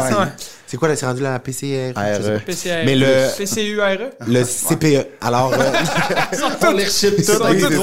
C'est 0.66 0.76
quoi, 0.76 0.88
là, 0.88 0.96
c'est 0.96 1.06
rendu 1.06 1.22
la 1.22 1.38
PCR? 1.38 1.94
PCR. 2.44 2.82
Mais 2.84 2.94
le- 2.94 3.28
PCURE? 3.38 4.10
Le 4.26 4.44
CPE. 4.44 5.06
Alors, 5.22 5.52
euh, 5.54 5.56
On 6.68 7.52
les 7.52 7.60
tout. 7.62 7.82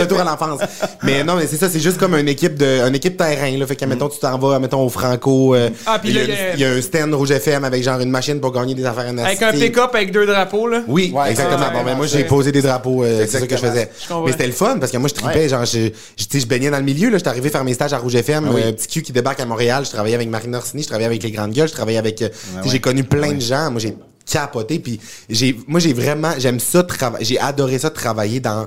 Retour 0.00 0.20
à 0.20 0.24
l'enfance. 0.24 0.60
mais 1.04 1.22
non, 1.22 1.36
mais 1.36 1.46
c'est 1.46 1.56
ça, 1.56 1.68
c'est 1.68 1.78
juste 1.80 1.98
comme 1.98 2.14
une 2.16 2.28
équipe 2.28 2.56
de, 2.56 2.80
une 2.88 2.94
équipe 2.96 3.16
terrain, 3.16 3.56
là. 3.56 3.66
Fait 3.68 3.76
que, 3.76 3.84
mettons, 3.84 4.08
tu 4.08 4.18
t'en 4.18 4.36
vas, 4.38 4.58
mettons, 4.58 4.84
au 4.84 4.88
Franco, 4.88 5.54
Ah, 5.86 5.98
puis 6.00 6.10
il 6.10 6.16
y, 6.16 6.18
a 6.20 6.26
là, 6.26 6.28
une- 6.28 6.34
il 6.34 6.38
y 6.38 6.42
a- 6.42 6.54
il 6.54 6.60
y 6.60 6.64
a 6.64 6.78
un 6.78 6.82
stand 6.82 7.14
Rouge 7.14 7.30
FM 7.30 7.62
avec 7.64 7.82
genre 7.84 8.00
une 8.00 8.10
machine 8.10 8.40
pour 8.40 8.50
gagner 8.52 8.74
des 8.74 8.84
affaires 8.84 9.06
Avec 9.06 9.40
un 9.42 9.52
pick-up 9.52 9.90
avec 9.94 10.10
deux 10.12 10.23
drapeaux, 10.26 10.66
là? 10.68 10.82
Oui, 10.88 11.12
Ouais, 11.14 11.30
exactement. 11.30 11.70
bon, 11.72 11.84
ben, 11.84 11.96
moi, 11.96 12.06
j'ai 12.06 12.24
posé 12.24 12.52
des 12.52 12.62
drapeaux, 12.62 13.02
euh, 13.04 13.26
c'est 13.26 13.38
ça 13.40 13.46
que 13.46 13.56
je 13.56 13.60
faisais. 13.60 13.90
Je. 14.08 14.14
Mais 14.24 14.32
c'était 14.32 14.46
le 14.46 14.52
fun 14.52 14.78
parce 14.78 14.90
que 14.92 14.96
moi, 14.98 15.08
je 15.08 15.14
tripais, 15.14 15.40
Ouais. 15.40 15.48
genre, 15.48 15.64
je, 15.64 15.78
je, 16.16 16.24
tu 16.24 16.26
sais, 16.30 16.40
je 16.40 16.46
baignais 16.46 16.70
dans 16.70 16.78
le 16.78 16.84
milieu, 16.84 17.10
là. 17.10 17.18
J'étais 17.18 17.28
arrivé 17.30 17.50
faire 17.50 17.64
mes 17.64 17.74
stages 17.74 17.92
à 17.92 17.98
Rouge 17.98 18.14
FM, 18.14 18.46
Ah 18.48 18.52
oui. 18.54 18.60
euh, 18.64 18.72
petit 18.72 18.88
Q 18.88 19.02
qui 19.02 19.12
débarque 19.12 19.40
à 19.40 19.46
Montréal. 19.46 19.84
Je 19.84 19.90
travaillais 19.90 20.14
avec 20.16 20.28
Marine 20.28 20.54
Orsini, 20.54 20.82
je 20.82 20.88
travaillais 20.88 21.06
avec 21.06 21.22
les 21.22 21.30
grandes 21.30 21.52
gueules, 21.52 21.68
je 21.68 21.72
travaillais 21.74 21.98
avec, 21.98 22.22
euh, 22.22 22.28
ouais. 22.56 22.62
j'ai 22.70 22.80
connu 22.80 23.04
plein 23.04 23.32
de 23.32 23.40
gens. 23.40 23.70
Moi, 23.70 23.80
j'ai 23.80 23.96
capoté, 24.30 24.78
puis 24.78 24.98
j'ai, 25.28 25.56
moi, 25.66 25.80
j'ai 25.80 25.92
vraiment, 25.92 26.32
j'aime 26.38 26.58
ça 26.60 26.82
travailler, 26.82 27.24
j'ai 27.24 27.38
adoré 27.38 27.78
ça 27.78 27.90
travailler 27.90 28.40
dans 28.40 28.66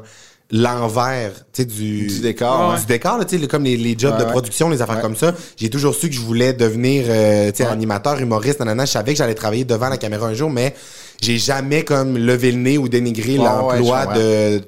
l'envers, 0.51 1.31
tu 1.51 1.61
sais, 1.63 1.65
du, 1.65 2.07
Du 2.07 2.19
décor, 2.21 2.75
du 2.79 2.85
décor, 2.85 3.17
là, 3.17 3.25
tu 3.25 3.37
sais, 3.39 3.47
comme 3.47 3.63
les, 3.63 3.75
les 3.75 3.95
jobs 3.97 4.13
Ouais, 4.17 4.23
de 4.25 4.29
production, 4.29 4.69
les 4.69 4.81
affaires 4.81 4.95
Ouais. 4.95 5.01
comme 5.01 5.15
ça. 5.15 5.33
J'ai 5.57 5.69
toujours 5.69 5.93
su 5.93 6.07
que 6.09 6.15
je 6.15 6.21
voulais 6.21 6.53
devenir, 6.53 7.05
euh, 7.09 7.51
tu 7.51 7.57
sais, 7.57 7.65
animateur, 7.69 8.17
humoriste, 8.19 8.59
nanana. 8.59 8.85
Je 8.85 8.91
savais 8.91 9.11
que 9.13 9.17
j'allais 9.17 9.35
travailler 9.35 9.65
devant 9.65 9.89
la 9.89 9.97
caméra 9.97 10.25
un 10.27 10.33
jour, 10.33 10.49
mais 10.49 10.73
j'ai 11.21 11.37
jamais 11.37 11.83
comme 11.83 12.17
levé 12.17 12.51
le 12.51 12.57
nez 12.59 12.77
ou 12.77 12.87
dénigré 12.87 13.37
l'emploi 13.37 14.05
ouais, 14.05 14.15
je 14.15 14.19
de. 14.59 14.61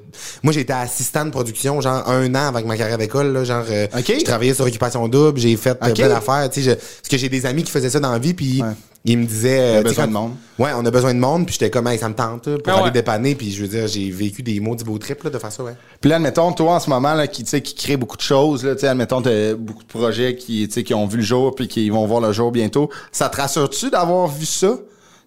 Moi, 0.44 0.52
j'étais 0.52 0.74
assistant 0.74 1.24
de 1.26 1.30
production, 1.30 1.80
genre 1.80 2.08
un 2.10 2.34
an 2.36 2.48
avec 2.50 2.66
ma 2.66 2.76
carrière 2.76 2.98
d'école, 2.98 3.32
là, 3.32 3.44
genre. 3.44 3.64
euh, 3.70 3.88
Ok. 3.98 4.06
J'ai 4.08 4.24
travaillé 4.24 4.54
sur 4.54 4.66
occupation 4.66 5.08
double, 5.08 5.40
j'ai 5.40 5.56
fait 5.56 5.78
euh, 5.82 5.88
Ok. 5.90 5.94
plein 5.96 6.10
d'affaires, 6.10 6.50
tu 6.50 6.62
sais, 6.62 6.72
je- 6.72 6.76
parce 6.76 7.08
que 7.10 7.18
j'ai 7.18 7.30
des 7.30 7.46
amis 7.46 7.64
qui 7.64 7.72
faisaient 7.72 7.90
ça 7.90 8.00
dans 8.02 8.12
la 8.12 8.20
vie, 8.20 8.34
puis 8.34 8.62
Ouais. 8.62 8.68
ils 9.06 9.18
me 9.18 9.26
disaient. 9.26 9.60
On 9.60 9.76
a 9.76 9.80
euh, 9.80 9.84
besoin 9.84 10.04
quand- 10.04 10.08
de 10.10 10.14
monde. 10.14 10.32
Ouais, 10.58 10.72
on 10.76 10.86
a 10.86 10.92
besoin 10.92 11.14
de 11.14 11.20
monde, 11.20 11.46
puis 11.46 11.54
j'étais 11.54 11.70
comme, 11.70 11.88
hey, 11.88 11.98
ça 11.98 12.10
me 12.10 12.16
tente, 12.16 12.48
là, 12.48 12.58
pour 12.58 12.74
Ah 12.74 12.76
aller 12.78 12.84
ouais. 12.86 12.92
dépanner, 12.92 13.36
puis 13.36 13.50
je 13.54 13.62
veux 13.62 13.70
dire, 13.70 13.88
j'ai 13.88 14.10
vécu 14.12 14.44
des 14.44 14.60
maudits 14.60 14.84
beaux 14.84 14.98
trips, 14.98 15.24
là, 15.24 15.30
de 15.30 15.38
faire 15.38 15.54
ça, 15.54 15.64
ouais. 15.64 15.76
Puis 16.02 16.10
là, 16.10 16.18
admettons, 16.18 16.52
toi, 16.52 16.74
en 16.74 16.80
ce 16.82 16.90
moment, 16.90 17.14
là, 17.14 17.28
qui, 17.28 17.44
tu 17.46 17.50
sais, 17.52 17.62
qui 17.62 17.76
crée 17.76 17.96
beaucoup 17.96 18.18
de 18.18 18.22
choses, 18.22 18.66
là, 18.66 18.76
tu 18.76 18.82
sais, 18.82 18.88
admettons, 18.88 19.22
t'as 19.22 19.54
beaucoup 19.54 19.84
de 19.84 19.88
projets 19.88 20.36
qui, 20.36 20.68
tu 20.68 20.74
sais, 20.74 20.84
qui 20.84 20.94
ont 20.94 21.08
vu 21.08 21.18
le 21.18 21.24
jour 21.24 21.56
puis 21.56 21.70
qui 21.70 21.90
vont 21.90 22.06
voir 22.08 22.20
le 22.20 22.34
jour 22.34 22.52
bientôt. 22.52 22.90
Ça 23.14 23.30
te 23.30 23.38
rassure-tu 23.38 23.90
d'avoir 23.90 24.28
vu 24.28 24.46
ça? 24.46 24.76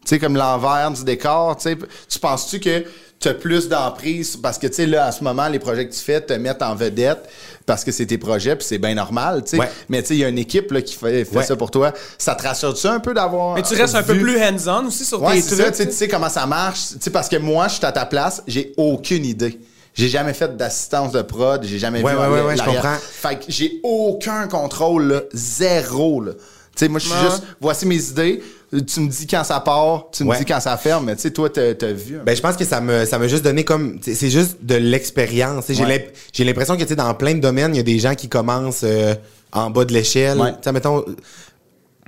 Tu 0.05 0.09
sais, 0.09 0.19
comme 0.19 0.37
l'envers 0.37 0.91
du 0.91 1.05
décor, 1.05 1.57
tu 1.57 1.63
sais, 1.71 1.77
tu 2.09 2.19
penses-tu 2.19 2.59
que 2.61 2.85
t'as 3.21 3.35
plus 3.35 3.69
d'emprise? 3.69 4.37
Parce 4.37 4.59
que, 4.59 4.67
tu 4.67 4.75
sais, 4.75 4.87
là, 4.87 5.07
à 5.07 5.13
ce 5.13 5.23
moment, 5.23 5.47
les 5.49 5.61
projets 5.61 5.87
que 5.89 5.93
tu 5.95 6.01
fais 6.01 6.21
te 6.21 6.33
mettent 6.33 6.63
en 6.63 6.75
vedette 6.75 7.29
parce 7.67 7.85
que 7.85 7.93
c'est 7.93 8.07
tes 8.07 8.19
projets 8.19 8.57
puis 8.57 8.67
c'est 8.67 8.79
bien 8.79 8.95
normal, 8.97 9.43
tu 9.45 9.51
sais. 9.51 9.59
Ouais. 9.59 9.71
Mais, 9.89 10.03
tu 10.03 10.09
sais, 10.09 10.15
il 10.15 10.19
y 10.21 10.25
a 10.25 10.29
une 10.29 10.39
équipe, 10.39 10.73
là, 10.73 10.83
qui 10.83 10.95
fait, 10.97 11.25
fait 11.25 11.37
Ouais. 11.37 11.45
ça 11.45 11.55
pour 11.55 11.71
toi. 11.71 11.93
Ça 12.19 12.35
te 12.35 12.43
rassure-tu 12.43 12.87
un 12.89 12.99
peu 12.99 13.15
d'avoir. 13.15 13.55
Mais 13.55 13.63
tu 13.63 13.75
restes 13.75 13.95
un 13.95 14.03
peu 14.03 14.19
plus 14.19 14.43
hands-on 14.43 14.87
aussi 14.87 15.05
sur 15.05 15.23
Ouais, 15.23 15.35
tes 15.37 15.43
c'est 15.43 15.55
ça, 15.55 15.63
trucs. 15.65 15.77
tu 15.77 15.83
sais, 15.85 15.89
tu 15.89 15.95
sais 15.95 16.09
comment 16.09 16.29
ça 16.29 16.47
marche. 16.47 16.81
Tu 16.95 16.97
sais, 17.01 17.11
parce 17.11 17.29
que 17.29 17.37
moi, 17.37 17.69
je 17.69 17.75
suis 17.75 17.87
à 17.87 17.93
ta 17.93 18.05
place, 18.05 18.43
j'ai 18.49 18.73
aucune 18.77 19.25
idée. 19.25 19.61
J'ai 19.95 20.09
jamais 20.09 20.33
fait 20.33 20.57
d'assistance 20.57 21.13
de 21.13 21.23
prod, 21.23 21.63
j'ai 21.63 21.79
jamais 21.79 22.03
Ouais, 22.03 22.11
vu 22.13 22.17
ouais, 22.19 22.23
l'arrière- 22.25 22.45
ouais, 22.47 22.51
ouais, 22.53 22.57
je 22.57 22.65
comprends. 22.65 22.97
Fait 22.99 23.37
que 23.37 23.45
j'ai 23.49 23.79
aucun 23.85 24.49
contrôle, 24.49 25.07
là, 25.13 25.21
zéro, 25.33 26.21
là. 26.23 26.33
Tu 26.75 26.85
sais, 26.87 26.89
moi, 26.89 26.99
je 27.01 27.07
suis 27.07 27.15
Ouais. 27.15 27.31
juste, 27.31 27.43
voici 27.61 27.85
mes 27.87 28.03
idées, 28.03 28.43
tu 28.87 29.01
me 29.01 29.09
dis 29.09 29.27
quand 29.27 29.45
ça 29.45 29.61
part, 29.61 30.07
tu 30.11 30.25
me 30.25 30.31
Ouais. 30.31 30.39
dis 30.39 30.45
quand 30.47 30.59
ça 30.61 30.77
ferme, 30.79 31.05
mais 31.07 31.17
tu 31.17 31.23
sais, 31.23 31.31
toi, 31.31 31.51
t'as 31.51 31.75
t'as 31.75 31.93
vu. 31.93 32.19
Ben, 32.25 32.35
je 32.35 32.41
pense 32.41 32.57
que 32.57 32.65
ça 32.65 32.81
me, 32.81 33.05
ça 33.05 33.19
m'a 33.19 33.29
juste 33.29 33.45
donné 33.45 33.63
comme, 33.65 33.99
c'est 34.01 34.31
juste 34.31 34.57
de 34.63 34.77
l'expérience. 34.77 35.67
tu 35.67 35.75
sais, 35.75 35.79
J'ai 35.83 35.85
Ouais. 35.87 36.13
j'ai 36.33 36.45
l'impression 36.45 36.75
que, 36.77 36.83
tu 36.83 36.89
sais, 36.89 36.97
dans 36.97 37.13
plein 37.15 37.35
de 37.35 37.41
domaines, 37.41 37.75
il 37.75 37.77
y 37.77 37.81
a 37.81 37.85
des 37.85 37.99
gens 37.99 38.15
qui 38.15 38.29
commencent 38.31 38.85
euh, 38.85 39.15
en 39.53 39.69
bas 39.69 39.85
de 39.85 39.93
l'échelle. 39.93 40.39
Ouais. 40.41 40.53
Tu 40.53 40.59
sais, 40.65 40.73
mettons, 40.73 41.05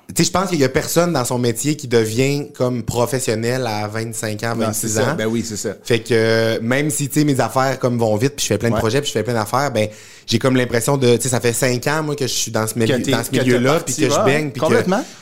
tu 0.09 0.23
sais, 0.23 0.25
je 0.27 0.31
pense 0.33 0.51
qu'il 0.51 0.59
y 0.61 0.65
a 0.65 0.69
personne 0.69 1.13
dans 1.13 1.25
son 1.25 1.39
métier 1.39 1.77
qui 1.77 1.89
devient 1.89 2.49
comme 2.57 2.83
professionnel 2.83 3.67
à 3.67 3.87
25 3.89 4.43
ans, 4.43 4.55
Non, 4.57 4.67
c'est 4.73 4.87
26 4.87 4.89
ça. 4.89 5.03
ans. 5.13 5.15
Ben 5.17 5.27
oui, 5.27 5.45
c'est 5.47 5.57
ça. 5.57 5.71
Fait 5.83 6.01
que 6.01 6.09
euh, 6.13 6.59
même 6.63 6.91
si 6.91 7.09
tu 7.09 7.21
sais 7.21 7.25
mes 7.25 7.41
affaires 7.41 7.79
comme 7.79 7.99
vont 7.99 8.17
vite, 8.17 8.35
puis 8.37 8.43
je 8.45 8.49
fais 8.49 8.59
plein 8.59 8.69
de 8.71 8.75
Ouais. 8.75 8.81
projets, 8.81 9.01
puis 9.01 9.09
je 9.09 9.13
fais 9.13 9.23
plein 9.23 9.35
d'affaires, 9.35 9.71
ben 9.73 9.89
j'ai 10.27 10.39
comme 10.39 10.57
l'impression 10.57 10.97
de 10.97 11.17
tu 11.17 11.23
sais 11.25 11.29
ça 11.29 11.39
fait 11.41 11.53
cinq 11.53 11.87
ans 11.87 12.03
moi 12.03 12.17
que 12.17 12.27
je 12.27 12.33
suis 12.33 12.51
dans 12.51 12.67
ce 12.67 12.79
milieu 12.79 12.99
dans 12.99 13.23
ce 13.23 13.31
milieu 13.31 13.59
là 13.59 13.79
puis 13.81 13.95
que 13.95 14.09
je 14.09 14.25
baigne 14.25 14.51
puis 14.53 14.61
que 14.63 14.67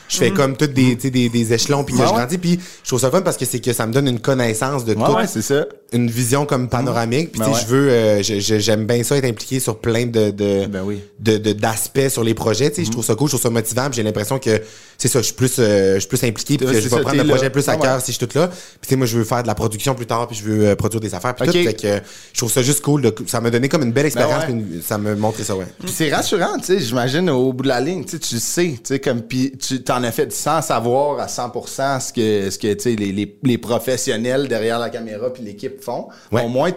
je 0.07 0.17
fais 0.17 0.31
comme 0.31 0.55
toutes 0.55 0.71
des 0.71 0.95
tu 0.95 1.01
sais 1.03 1.09
des, 1.09 1.27
des 1.27 1.51
échelons 1.51 1.83
puis 1.83 1.93
que 1.93 1.99
Ouais, 1.99 2.07
je 2.07 2.13
grandis 2.13 2.37
puis 2.37 2.57
je 2.83 2.87
trouve 2.87 3.01
ça 3.01 3.11
fun 3.11 3.21
parce 3.21 3.35
que 3.35 3.43
c'est 3.43 3.59
que 3.59 3.73
ça 3.73 3.85
me 3.85 3.91
donne 3.91 4.07
une 4.07 4.21
connaissance 4.21 4.85
de 4.85 4.95
Ouais, 4.95 5.05
tout 5.05 5.11
ouais, 5.15 5.27
c'est 5.27 5.41
ça. 5.41 5.65
une 5.91 6.09
vision 6.09 6.45
comme 6.45 6.69
panoramique 6.69 7.31
puis 7.33 7.41
Ben 7.41 7.47
tu 7.47 7.51
sais 7.51 7.57
ouais. 7.57 7.65
je 7.67 7.75
veux 7.75 7.89
euh, 7.89 8.21
j'aime 8.61 8.85
bien 8.85 9.03
ça 9.03 9.17
être 9.17 9.25
impliqué 9.25 9.59
sur 9.59 9.77
plein 9.79 10.05
de 10.05 10.29
de 10.31 10.67
Ben 10.67 10.83
oui. 10.85 11.01
de- 11.19 11.37
de- 11.37 11.51
d'aspects 11.51 12.07
sur 12.07 12.23
les 12.23 12.33
projets 12.33 12.69
tu 12.69 12.77
sais 12.77 12.85
je 12.85 12.91
trouve 12.91 13.03
ça 13.03 13.15
cool 13.15 13.27
je 13.27 13.31
trouve 13.33 13.41
ça 13.43 13.49
motivant 13.49 13.89
j'ai 13.91 14.03
l'impression 14.03 14.39
que 14.39 14.61
c'est 14.97 15.07
ça 15.07 15.19
je 15.19 15.25
suis 15.25 15.33
plus 15.33 15.55
euh, 15.59 15.95
je 15.95 15.99
suis 15.99 16.07
plus 16.07 16.23
impliqué 16.23 16.57
puis 16.57 16.65
que 16.67 16.73
je 16.73 16.87
vais 16.87 17.01
prendre 17.01 17.11
le 17.17 17.23
là. 17.23 17.33
projet 17.33 17.49
plus 17.49 17.67
à 17.67 17.73
Ah 17.73 17.77
cœur 17.77 18.01
si 18.01 18.11
je 18.11 18.17
suis 18.17 18.27
tout 18.27 18.37
là 18.37 18.47
puis 18.47 18.57
tu 18.83 18.89
sais 18.89 18.95
moi 18.95 19.05
je 19.05 19.17
veux 19.17 19.23
faire 19.23 19.41
de 19.43 19.47
la 19.47 19.55
production 19.55 19.95
plus 19.95 20.05
tard 20.05 20.27
puis 20.27 20.37
je 20.37 20.43
veux 20.43 20.67
euh, 20.67 20.75
produire 20.75 21.01
des 21.01 21.13
affaires 21.13 21.35
puis 21.35 21.47
tout 21.47 21.53
fait 21.53 21.73
que 21.73 21.87
euh, 21.87 21.99
je 22.31 22.37
trouve 22.39 22.51
ça 22.51 22.61
juste 22.61 22.81
cool 22.81 23.01
de, 23.01 23.13
ça 23.27 23.41
m'a 23.41 23.49
donné 23.49 23.69
comme 23.69 23.83
une 23.83 23.91
belle 23.91 24.05
expérience 24.05 24.45
Ben 24.47 24.57
ouais. 24.57 24.63
puis 24.71 24.81
ça 24.81 24.97
me 24.97 25.15
montrait 25.15 25.43
ça 25.43 25.55
ouais 25.55 25.65
Puis 25.79 25.91
c'est 25.93 26.13
rassurant, 26.13 26.57
tu 26.59 26.65
sais, 26.65 26.79
j'imagine 26.79 27.29
au 27.29 27.51
bout 27.53 27.63
de 27.63 27.67
la 27.69 27.79
ligne, 27.81 28.05
tu 28.05 28.17
sais, 28.17 28.19
tu 28.39 28.79
sais, 28.83 28.99
comme, 28.99 29.21
puis 29.21 29.51
tu 29.57 29.83
t'en 29.83 30.03
as 30.03 30.11
fait 30.11 30.31
sans 30.31 30.61
savoir 30.61 31.19
à 31.19 31.27
100% 31.27 31.99
ce 31.99 32.13
que, 32.13 32.49
ce 32.49 32.57
que, 32.57 32.73
tu 32.73 32.79
sais, 32.81 32.95
les, 32.95 33.11
les, 33.11 33.37
les 33.43 33.57
professionnels 33.57 34.47
derrière 34.47 34.79
la 34.79 34.89
caméra 34.89 35.31
puis 35.33 35.43
l'équipe 35.43 35.81
font. 35.83 36.07
Ouais. 36.31 36.43
Au 36.43 36.47
moins, 36.49 36.71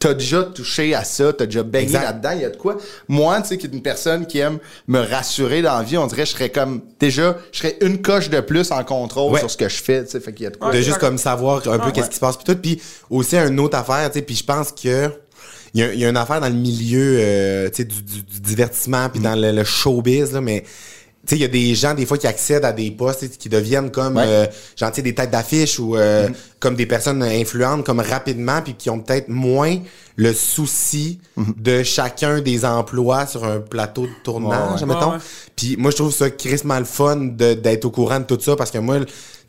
t'as 0.00 0.14
déjà 0.14 0.42
touché 0.44 0.94
à 0.94 1.04
ça, 1.04 1.32
t'as 1.32 1.44
déjà 1.44 1.62
baigné 1.62 1.92
là-dedans, 1.92 2.30
il 2.34 2.40
y 2.40 2.44
a 2.44 2.50
de 2.50 2.56
quoi. 2.56 2.78
Moi, 3.06 3.40
tu 3.42 3.48
sais, 3.48 3.58
qui 3.58 3.66
est 3.66 3.70
une 3.72 3.82
personne 3.82 4.26
qui 4.26 4.38
aime 4.38 4.58
me 4.88 4.98
rassurer 4.98 5.60
dans 5.62 5.76
la 5.76 5.84
vie, 5.84 5.98
on 5.98 6.06
dirait 6.06 6.22
que 6.22 6.28
je 6.28 6.32
serais 6.32 6.48
comme, 6.50 6.80
déjà, 6.98 7.36
je 7.52 7.58
serais 7.58 7.76
une 7.82 8.00
coche 8.00 8.30
de 8.30 8.40
plus 8.40 8.72
en 8.72 8.82
contrôle 8.82 9.32
Ouais. 9.34 9.40
sur 9.40 9.50
ce 9.50 9.58
que 9.58 9.68
je 9.68 9.76
fais, 9.82 10.02
tu 10.04 10.10
sais, 10.12 10.20
fait 10.20 10.32
qu'il 10.32 10.44
y 10.44 10.46
a 10.46 10.50
de 10.50 10.56
quoi. 10.56 10.72
de 10.72 10.80
juste 10.80 10.98
comme 10.98 11.18
savoir 11.18 11.68
un 11.68 11.78
peu 11.78 11.92
qu'est-ce 11.92 12.08
qui 12.08 12.16
se 12.16 12.20
passe 12.20 12.36
puis 12.36 12.44
tout 12.46 12.56
puis 12.60 12.80
aussi 13.10 13.36
une 13.36 13.60
autre 13.60 13.76
affaire 13.76 14.10
tu 14.10 14.18
sais 14.18 14.22
puis 14.24 14.34
je 14.34 14.44
pense 14.44 14.72
que 14.72 15.10
il 15.74 15.80
y, 15.80 15.84
a, 15.84 15.92
il 15.92 16.00
y 16.00 16.04
a 16.04 16.08
une 16.08 16.16
affaire 16.16 16.40
dans 16.40 16.48
le 16.48 16.54
milieu 16.54 17.16
euh, 17.20 17.68
tu 17.68 17.76
sais 17.76 17.84
du, 17.84 18.02
du- 18.02 18.22
du 18.22 18.40
divertissement 18.40 19.08
puis 19.10 19.20
dans 19.20 19.34
le, 19.36 19.52
le 19.52 19.62
showbiz 19.64 20.32
là 20.32 20.40
mais 20.40 20.64
tu 21.26 21.30
sais, 21.30 21.36
il 21.36 21.42
y 21.42 21.44
a 21.44 21.48
des 21.48 21.74
gens, 21.74 21.92
des 21.94 22.06
fois, 22.06 22.16
qui 22.18 22.26
accèdent 22.26 22.64
à 22.64 22.72
des 22.72 22.90
postes, 22.90 23.20
tu 23.20 23.26
sais, 23.26 23.32
qui 23.36 23.48
deviennent 23.48 23.90
comme, 23.90 24.16
Ouais. 24.16 24.24
euh, 24.26 24.46
genre, 24.76 24.90
tu 24.90 24.96
sais, 24.96 25.02
des 25.02 25.14
têtes 25.14 25.30
d'affiche 25.30 25.78
ou 25.78 25.96
euh, 25.96 26.28
comme 26.58 26.74
des 26.76 26.86
personnes 26.86 27.22
influentes, 27.22 27.84
comme 27.84 28.00
rapidement, 28.00 28.62
puis 28.62 28.74
qui 28.74 28.88
ont 28.90 29.00
peut-être 29.00 29.28
moins 29.28 29.76
le 30.16 30.32
souci 30.32 31.18
de 31.36 31.82
chacun 31.82 32.40
des 32.40 32.64
emplois 32.64 33.26
sur 33.26 33.44
un 33.44 33.60
plateau 33.60 34.02
de 34.02 34.12
tournage, 34.24 34.82
Ouais, 34.82 34.88
ouais. 34.88 34.94
mettons. 34.94 35.10
Ouais, 35.10 35.16
ouais. 35.16 35.22
Puis 35.56 35.76
moi, 35.78 35.90
je 35.90 35.96
trouve 35.96 36.12
ça 36.12 36.30
crissement 36.30 36.78
le 36.78 36.84
fun 36.84 37.16
de- 37.16 37.54
d'être 37.54 37.84
au 37.84 37.90
courant 37.90 38.20
de 38.20 38.24
tout 38.24 38.38
ça, 38.40 38.56
parce 38.56 38.70
que 38.70 38.78
moi, 38.78 38.98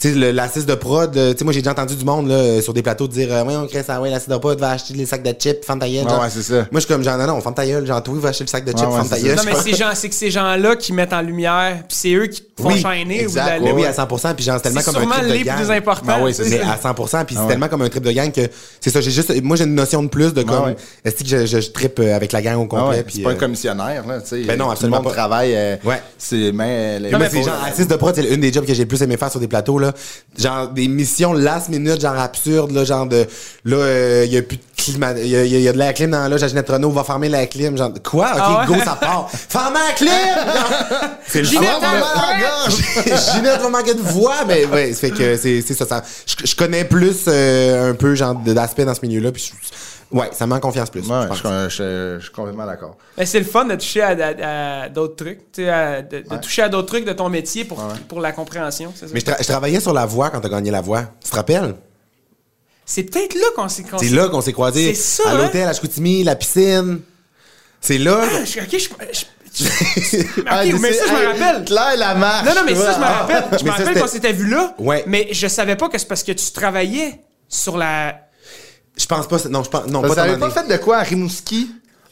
tu 0.01 0.09
sais, 0.13 0.15
le- 0.15 0.31
l'assist 0.31 0.67
de 0.67 0.73
prod, 0.73 1.15
euh, 1.15 1.31
tu 1.33 1.37
sais, 1.37 1.43
moi, 1.43 1.53
j'ai 1.53 1.61
déjà 1.61 1.71
entendu 1.71 1.95
du 1.95 2.03
monde, 2.03 2.27
là, 2.27 2.59
sur 2.61 2.73
des 2.73 2.81
plateaux 2.81 3.07
dire, 3.07 3.27
euh, 3.31 3.43
ouais, 3.43 3.55
on 3.55 3.67
crée 3.67 3.83
ça, 3.83 4.01
ouais, 4.01 4.09
l'assist 4.09 4.31
de 4.31 4.37
prod 4.37 4.59
va 4.59 4.71
acheter 4.71 4.95
les 4.95 5.05
sacs 5.05 5.21
de 5.21 5.29
chips, 5.39 5.63
ferme 5.63 5.77
ta 5.79 5.87
gueule, 5.87 6.05
Ouais, 6.05 6.29
c'est 6.29 6.41
ça. 6.41 6.55
Moi, 6.55 6.65
je 6.75 6.79
suis 6.79 6.87
comme, 6.87 7.03
genre, 7.03 7.17
non, 7.19 7.27
non, 7.27 7.39
ferme 7.41 7.53
ta 7.53 7.65
gueule, 7.67 7.85
genre, 7.85 8.01
toi, 8.01 8.15
va 8.17 8.29
acheter 8.29 8.43
le 8.45 8.49
sac 8.49 8.65
de 8.65 8.71
chips, 8.71 8.81
Ouais, 8.81 8.87
ouais, 8.87 8.93
ferme 8.95 9.09
ta 9.09 9.15
c'est 9.17 9.21
gueule. 9.23 9.35
Non, 9.37 9.43
mais 9.45 9.53
c'est 9.63 9.75
gens- 9.75 9.91
c'est 9.93 10.09
que 10.09 10.15
ces 10.15 10.31
gens-là 10.31 10.75
qui 10.75 10.91
mettent 10.93 11.13
en 11.13 11.21
lumière, 11.21 11.83
puis 11.87 11.95
c'est 11.97 12.13
eux 12.13 12.25
qui 12.27 12.41
font 12.59 12.69
Oui, 12.69 12.83
exact, 13.11 13.61
ou 13.61 13.65
la- 13.65 13.73
oui, 13.73 13.85
à 13.85 13.93
100%, 13.93 14.33
puis 14.33 14.43
genre, 14.43 14.55
c'est 14.57 14.63
tellement 14.63 14.81
comme 14.81 14.95
un 14.95 14.99
sûrement 14.99 15.15
trip 15.15 15.27
de 15.27 15.33
les 15.33 15.43
gang. 15.43 15.55
plus 15.57 15.71
importants. 15.71 16.13
Ah 16.15 16.23
oui, 16.23 16.33
c'est. 16.33 16.49
Mais 16.49 16.59
à 16.61 16.77
100%, 16.77 17.23
puis 17.25 17.35
Ah 17.37 17.41
c'est 17.43 17.47
tellement 17.49 17.67
comme 17.67 17.81
un 17.83 17.89
trip 17.89 18.03
de 18.03 18.11
gang 18.11 18.31
que 18.31 18.41
c'est 18.79 18.89
ça, 18.89 19.01
j'ai 19.01 19.11
juste, 19.11 19.39
moi 19.43 19.55
j'ai 19.55 19.65
une 19.65 19.75
notion 19.75 20.01
de 20.03 20.07
plus 20.09 20.33
de 20.33 20.41
comme, 20.43 20.73
est-ce 21.05 21.15
que 21.15 21.27
je, 21.29 21.45
je, 21.45 21.61
je 21.61 21.69
trippe 21.69 21.99
euh, 21.99 22.15
avec 22.15 22.31
la 22.31 22.41
gang 22.41 22.57
au 22.57 22.63
Ah 22.71 22.79
complet, 22.81 23.03
puis, 23.03 23.15
c'est 23.17 23.21
pas 23.23 23.29
euh, 23.29 23.33
un 23.33 23.35
commissionnaire, 23.35 24.07
là, 24.07 24.19
tu 24.21 24.27
sais. 24.29 24.41
Ben 24.43 24.57
non, 24.57 24.65
Tout 24.65 24.69
le 24.69 24.71
absolument 24.73 24.97
monde 24.97 25.05
pas. 25.05 25.11
travaille, 25.11 25.53
euh, 25.55 25.75
Ouais. 25.85 26.01
c'est 26.17 26.35
les 26.35 26.51
mais 26.51 27.29
faut- 27.29 27.43
genre, 27.43 27.63
assist 27.65 27.89
de 27.89 27.95
prod, 27.95 28.15
c'est 28.15 28.23
une 28.33 28.41
des 28.41 28.51
jobs 28.51 28.65
que 28.65 28.73
j'ai 28.73 28.83
le 28.83 28.87
plus 28.87 29.01
aimé 29.01 29.17
faire 29.17 29.29
sur 29.29 29.39
des 29.39 29.47
plateaux, 29.47 29.77
là. 29.79 29.90
Genre, 30.37 30.69
des 30.69 30.87
missions 30.87 31.33
last 31.33 31.69
minute, 31.69 31.99
genre 31.99 32.17
absurdes, 32.17 32.71
là, 32.71 32.85
genre 32.85 33.05
de, 33.05 33.25
là, 33.65 34.23
il 34.25 34.31
y 34.31 34.37
a 34.37 34.41
plus 34.41 34.57
de 34.57 34.63
climat, 34.83 35.13
il 35.17 35.27
y 35.27 35.35
a, 35.35 35.45
y 35.45 35.55
a- 35.55 35.59
y 35.59 35.67
a 35.67 35.73
de 35.73 35.77
la 35.77 35.93
clim 35.93 36.11
dans 36.11 36.19
la 36.19 36.29
loge 36.29 36.43
à 36.43 36.47
Ginette 36.47 36.69
Renault, 36.69 36.91
va 36.91 37.03
fermer 37.03 37.29
la 37.29 37.45
clim, 37.47 37.77
genre, 37.77 37.91
quoi? 38.03 38.31
Ok, 38.33 38.39
Ah 38.41 38.59
ouais? 38.61 38.67
go, 38.77 38.83
ça 38.83 38.95
part. 38.95 39.29
Ferme 39.49 39.73
la 39.75 39.93
clim! 39.93 40.09
C'est 41.27 41.39
le 41.39 41.45
Ginette, 41.47 41.79
va 41.81 41.89
à 41.89 42.39
la 42.39 43.15
Ginette 43.33 43.61
va 43.61 43.69
manquer 43.69 43.93
de 43.93 44.01
voix, 44.01 44.43
mais 44.47 44.65
ouais, 44.65 44.93
fait 44.93 45.11
que 45.11 45.35
c'est 45.37 45.61
ça, 45.61 45.85
ça. 45.85 46.01
Je, 46.25 46.45
je 46.47 46.55
connais 46.55 46.83
plus 46.85 47.25
euh, 47.27 47.91
un 47.91 47.95
peu 47.95 48.15
genre 48.15 48.35
d'aspect 48.35 48.85
dans 48.85 48.93
ce 48.95 49.01
milieu-là, 49.05 49.31
puis 49.31 49.51
je- 50.11 50.17
ouais, 50.17 50.29
ça 50.33 50.45
me 50.47 50.53
rend 50.53 50.59
confiance 50.59 50.89
plus. 50.89 51.01
Ouais, 51.07 51.23
je 51.23 51.41
pense. 51.41 51.41
je, 51.43 51.69
je- 51.69 52.15
je 52.19 52.23
suis 52.23 52.31
complètement 52.33 52.65
d'accord. 52.65 52.97
Mais 53.17 53.25
c'est 53.25 53.39
le 53.39 53.45
fun 53.45 53.65
de 53.65 53.75
toucher 53.75 54.01
à, 54.01 54.09
à- 54.09 54.81
à 54.83 54.89
d'autres 54.89 55.15
trucs. 55.15 55.51
Tu 55.51 55.63
sais, 55.63 55.69
à- 55.69 56.01
de, 56.01 56.19
de 56.19 56.37
toucher 56.37 56.63
à 56.63 56.69
d'autres 56.69 56.87
trucs 56.87 57.05
de 57.05 57.13
ton 57.13 57.29
métier 57.29 57.65
pour, 57.65 57.81
pour 58.07 58.19
la 58.19 58.31
compréhension. 58.31 58.93
ça? 58.95 59.05
Mais 59.13 59.19
je, 59.19 59.25
tra- 59.25 59.37
je 59.41 59.47
travaillais 59.47 59.79
sur 59.79 59.93
la 59.93 60.05
voix 60.05 60.29
quand 60.29 60.41
t'as 60.41 60.49
gagné 60.49 60.71
la 60.71 60.81
voix. 60.81 61.03
Tu 61.23 61.29
te 61.29 61.35
rappelles? 61.35 61.75
C'est 62.93 63.03
peut-être 63.03 63.35
là 63.35 63.45
qu'on 63.55 63.69
s'est 63.69 63.83
qu'on 63.83 63.97
C'est 63.97 64.09
s'est- 64.09 64.15
là 64.15 64.27
qu'on 64.27 64.41
s'est 64.41 64.51
croisés. 64.51 64.93
C'est 64.93 65.01
ça, 65.23 65.29
À 65.29 65.31
hein? 65.33 65.37
l'hôtel, 65.37 65.65
à 65.67 65.73
Chicoutimi, 65.73 66.25
la 66.25 66.35
piscine. 66.35 66.99
C'est 67.79 67.97
là. 67.97 68.19
Ah, 68.21 68.43
je- 68.43 68.59
ok, 68.59 68.67
je, 68.73 68.77
je- 69.13 69.65
je- 69.65 70.43
Ah, 70.45 70.63
mais 70.65 70.91
ça, 70.93 71.05
je 71.07 71.13
me 71.13 71.25
rappelle. 71.27 71.63
Claire 71.65 71.95
la 71.97 72.15
marche. 72.15 72.45
Non, 72.47 72.53
non, 72.53 72.61
mais 72.65 72.75
ça, 72.75 72.93
je 72.93 72.99
me 72.99 73.03
rappelle. 73.05 73.43
Je 73.59 73.63
me 73.63 73.69
rappelle 73.71 73.99
qu'on 74.01 74.07
s'était 74.07 74.33
vu 74.33 74.49
là. 74.49 74.75
Ouais. 74.77 75.05
Mais 75.07 75.29
je 75.31 75.47
savais 75.47 75.77
pas 75.77 75.87
que 75.87 75.97
c'est 75.97 76.07
parce 76.07 76.23
que 76.23 76.33
tu 76.33 76.51
travaillais 76.51 77.21
sur 77.47 77.77
la. 77.77 78.27
Je 78.97 79.05
pense 79.05 79.25
pas. 79.27 79.37
Non, 79.49 79.63
je 79.63 79.69
pense. 79.69 79.87
Non, 79.87 80.01
Parce 80.01 80.15
pas 80.15 80.23
t'avais 80.23 80.37
pas 80.37 80.49
fait 80.49 80.67
de 80.67 80.75
quoi 80.77 80.97
à 80.97 81.03
Rimouski? 81.03 81.71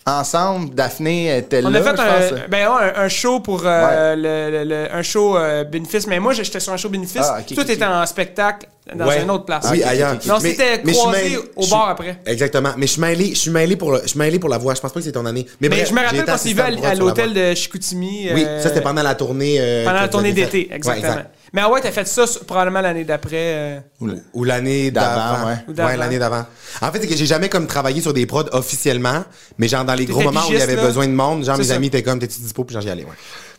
Ensemble? 0.09 0.73
Daphné 0.73 1.37
était 1.37 1.61
On 1.63 1.69
là, 1.69 1.79
a 1.79 1.81
fait 1.83 1.95
je 1.97 2.01
un, 2.01 2.05
pense. 2.37 2.49
ben, 2.49 2.67
ouais, 2.67 2.93
un, 2.95 3.03
un 3.03 3.07
show 3.09 3.39
pour 3.39 3.61
euh, 3.65 4.15
le, 4.15 4.51
le- 4.51 4.63
le- 4.65 4.93
un 4.95 5.01
show 5.01 5.37
euh, 5.37 5.63
bénéfice. 5.63 6.07
Mais 6.07 6.19
moi, 6.19 6.33
j'étais 6.33 6.59
sur 6.59 6.73
un 6.73 6.77
show 6.77 6.89
bénéfice. 6.89 7.21
Ah, 7.23 7.39
t'étais 7.45 7.75
ok. 7.75 7.81
en 7.91 8.05
spectacle 8.05 8.67
dans 8.95 9.07
Ouais. 9.07 9.21
une 9.21 9.29
autre 9.29 9.45
place. 9.45 9.65
Oui, 9.71 9.81
ok, 9.81 9.87
ailleurs. 9.87 10.13
Non, 10.27 10.37
Mais- 10.41 10.49
c'était 10.51 10.81
croisé 10.91 11.21
mêlé- 11.29 11.39
au 11.55 11.67
bar 11.67 11.89
après. 11.89 12.17
Exactement. 12.25 12.71
Mais 12.77 12.87
je 12.87 12.91
suis 12.93 13.01
mêlé, 13.01 13.29
je 13.29 13.39
suis 13.39 13.51
mêlé 13.51 13.75
pour 13.75 13.91
le, 13.91 14.01
je 14.03 14.07
suis 14.07 14.19
mêlé 14.19 14.39
pour 14.39 14.49
la 14.49 14.57
voix. 14.57 14.73
Je 14.75 14.81
pense 14.81 14.91
pas 14.91 14.99
que 14.99 15.05
c'est 15.05 15.11
ton 15.11 15.25
année. 15.25 15.45
Mais, 15.61 15.69
Mais 15.69 15.75
bref, 15.75 15.89
je 15.89 15.93
me 15.93 15.99
rappelle 16.01 16.19
s'est 16.19 16.25
vu 16.53 16.61
assistant 16.61 16.87
à, 16.89 16.95
l'hôtel 16.95 17.33
de 17.33 17.53
Chicoutimi. 17.55 18.29
Oui, 18.33 18.43
euh, 18.47 18.61
ça 18.61 18.69
c'était 18.69 18.81
pendant 18.81 19.03
la 19.03 19.15
tournée. 19.15 19.57
euh, 19.59 19.85
pendant 19.85 20.01
la 20.01 20.07
tournée 20.07 20.33
d'été, 20.33 20.69
exactement. 20.73 21.23
Mais 21.53 21.61
ah 21.61 21.69
ouais, 21.71 21.81
t'as 21.81 21.91
fait 21.91 22.07
ça 22.07 22.25
probablement 22.45 22.81
l'année 22.81 23.03
d'après. 23.03 23.79
euh, 24.01 24.15
Ou 24.33 24.43
l'année 24.43 24.91
D'avant, 24.91 25.47
ouais. 25.47 25.55
Ou. 25.67 25.71
Ouais, 25.73 25.97
l'année 25.97 26.19
d'avant. 26.19 26.45
En 26.81 26.91
fait, 26.91 26.99
c'est 27.01 27.07
que 27.07 27.15
j'ai 27.15 27.25
jamais 27.25 27.49
comme 27.49 27.67
travaillé 27.67 28.01
sur 28.01 28.13
des 28.13 28.25
prods 28.25 28.45
officiellement, 28.51 29.23
mais 29.57 29.67
genre 29.67 29.83
dans 29.85 29.95
les 29.95 30.05
gros 30.05 30.21
moments 30.21 30.41
où 30.47 30.51
il 30.53 30.59
y 30.59 30.61
avait 30.61 30.75
là? 30.75 30.83
besoin 30.85 31.07
de 31.07 31.13
monde, 31.13 31.43
genre 31.45 31.57
mes 31.57 31.63
ça. 31.65 31.75
amis 31.75 31.87
étaient 31.87 32.03
comme, 32.03 32.19
t'es-tu 32.19 32.39
dispo? 32.41 32.63
Puis 32.63 32.73
genre 32.73 32.81
j'y 32.81 32.89
allais, 32.89 33.03
ouais. 33.03 33.09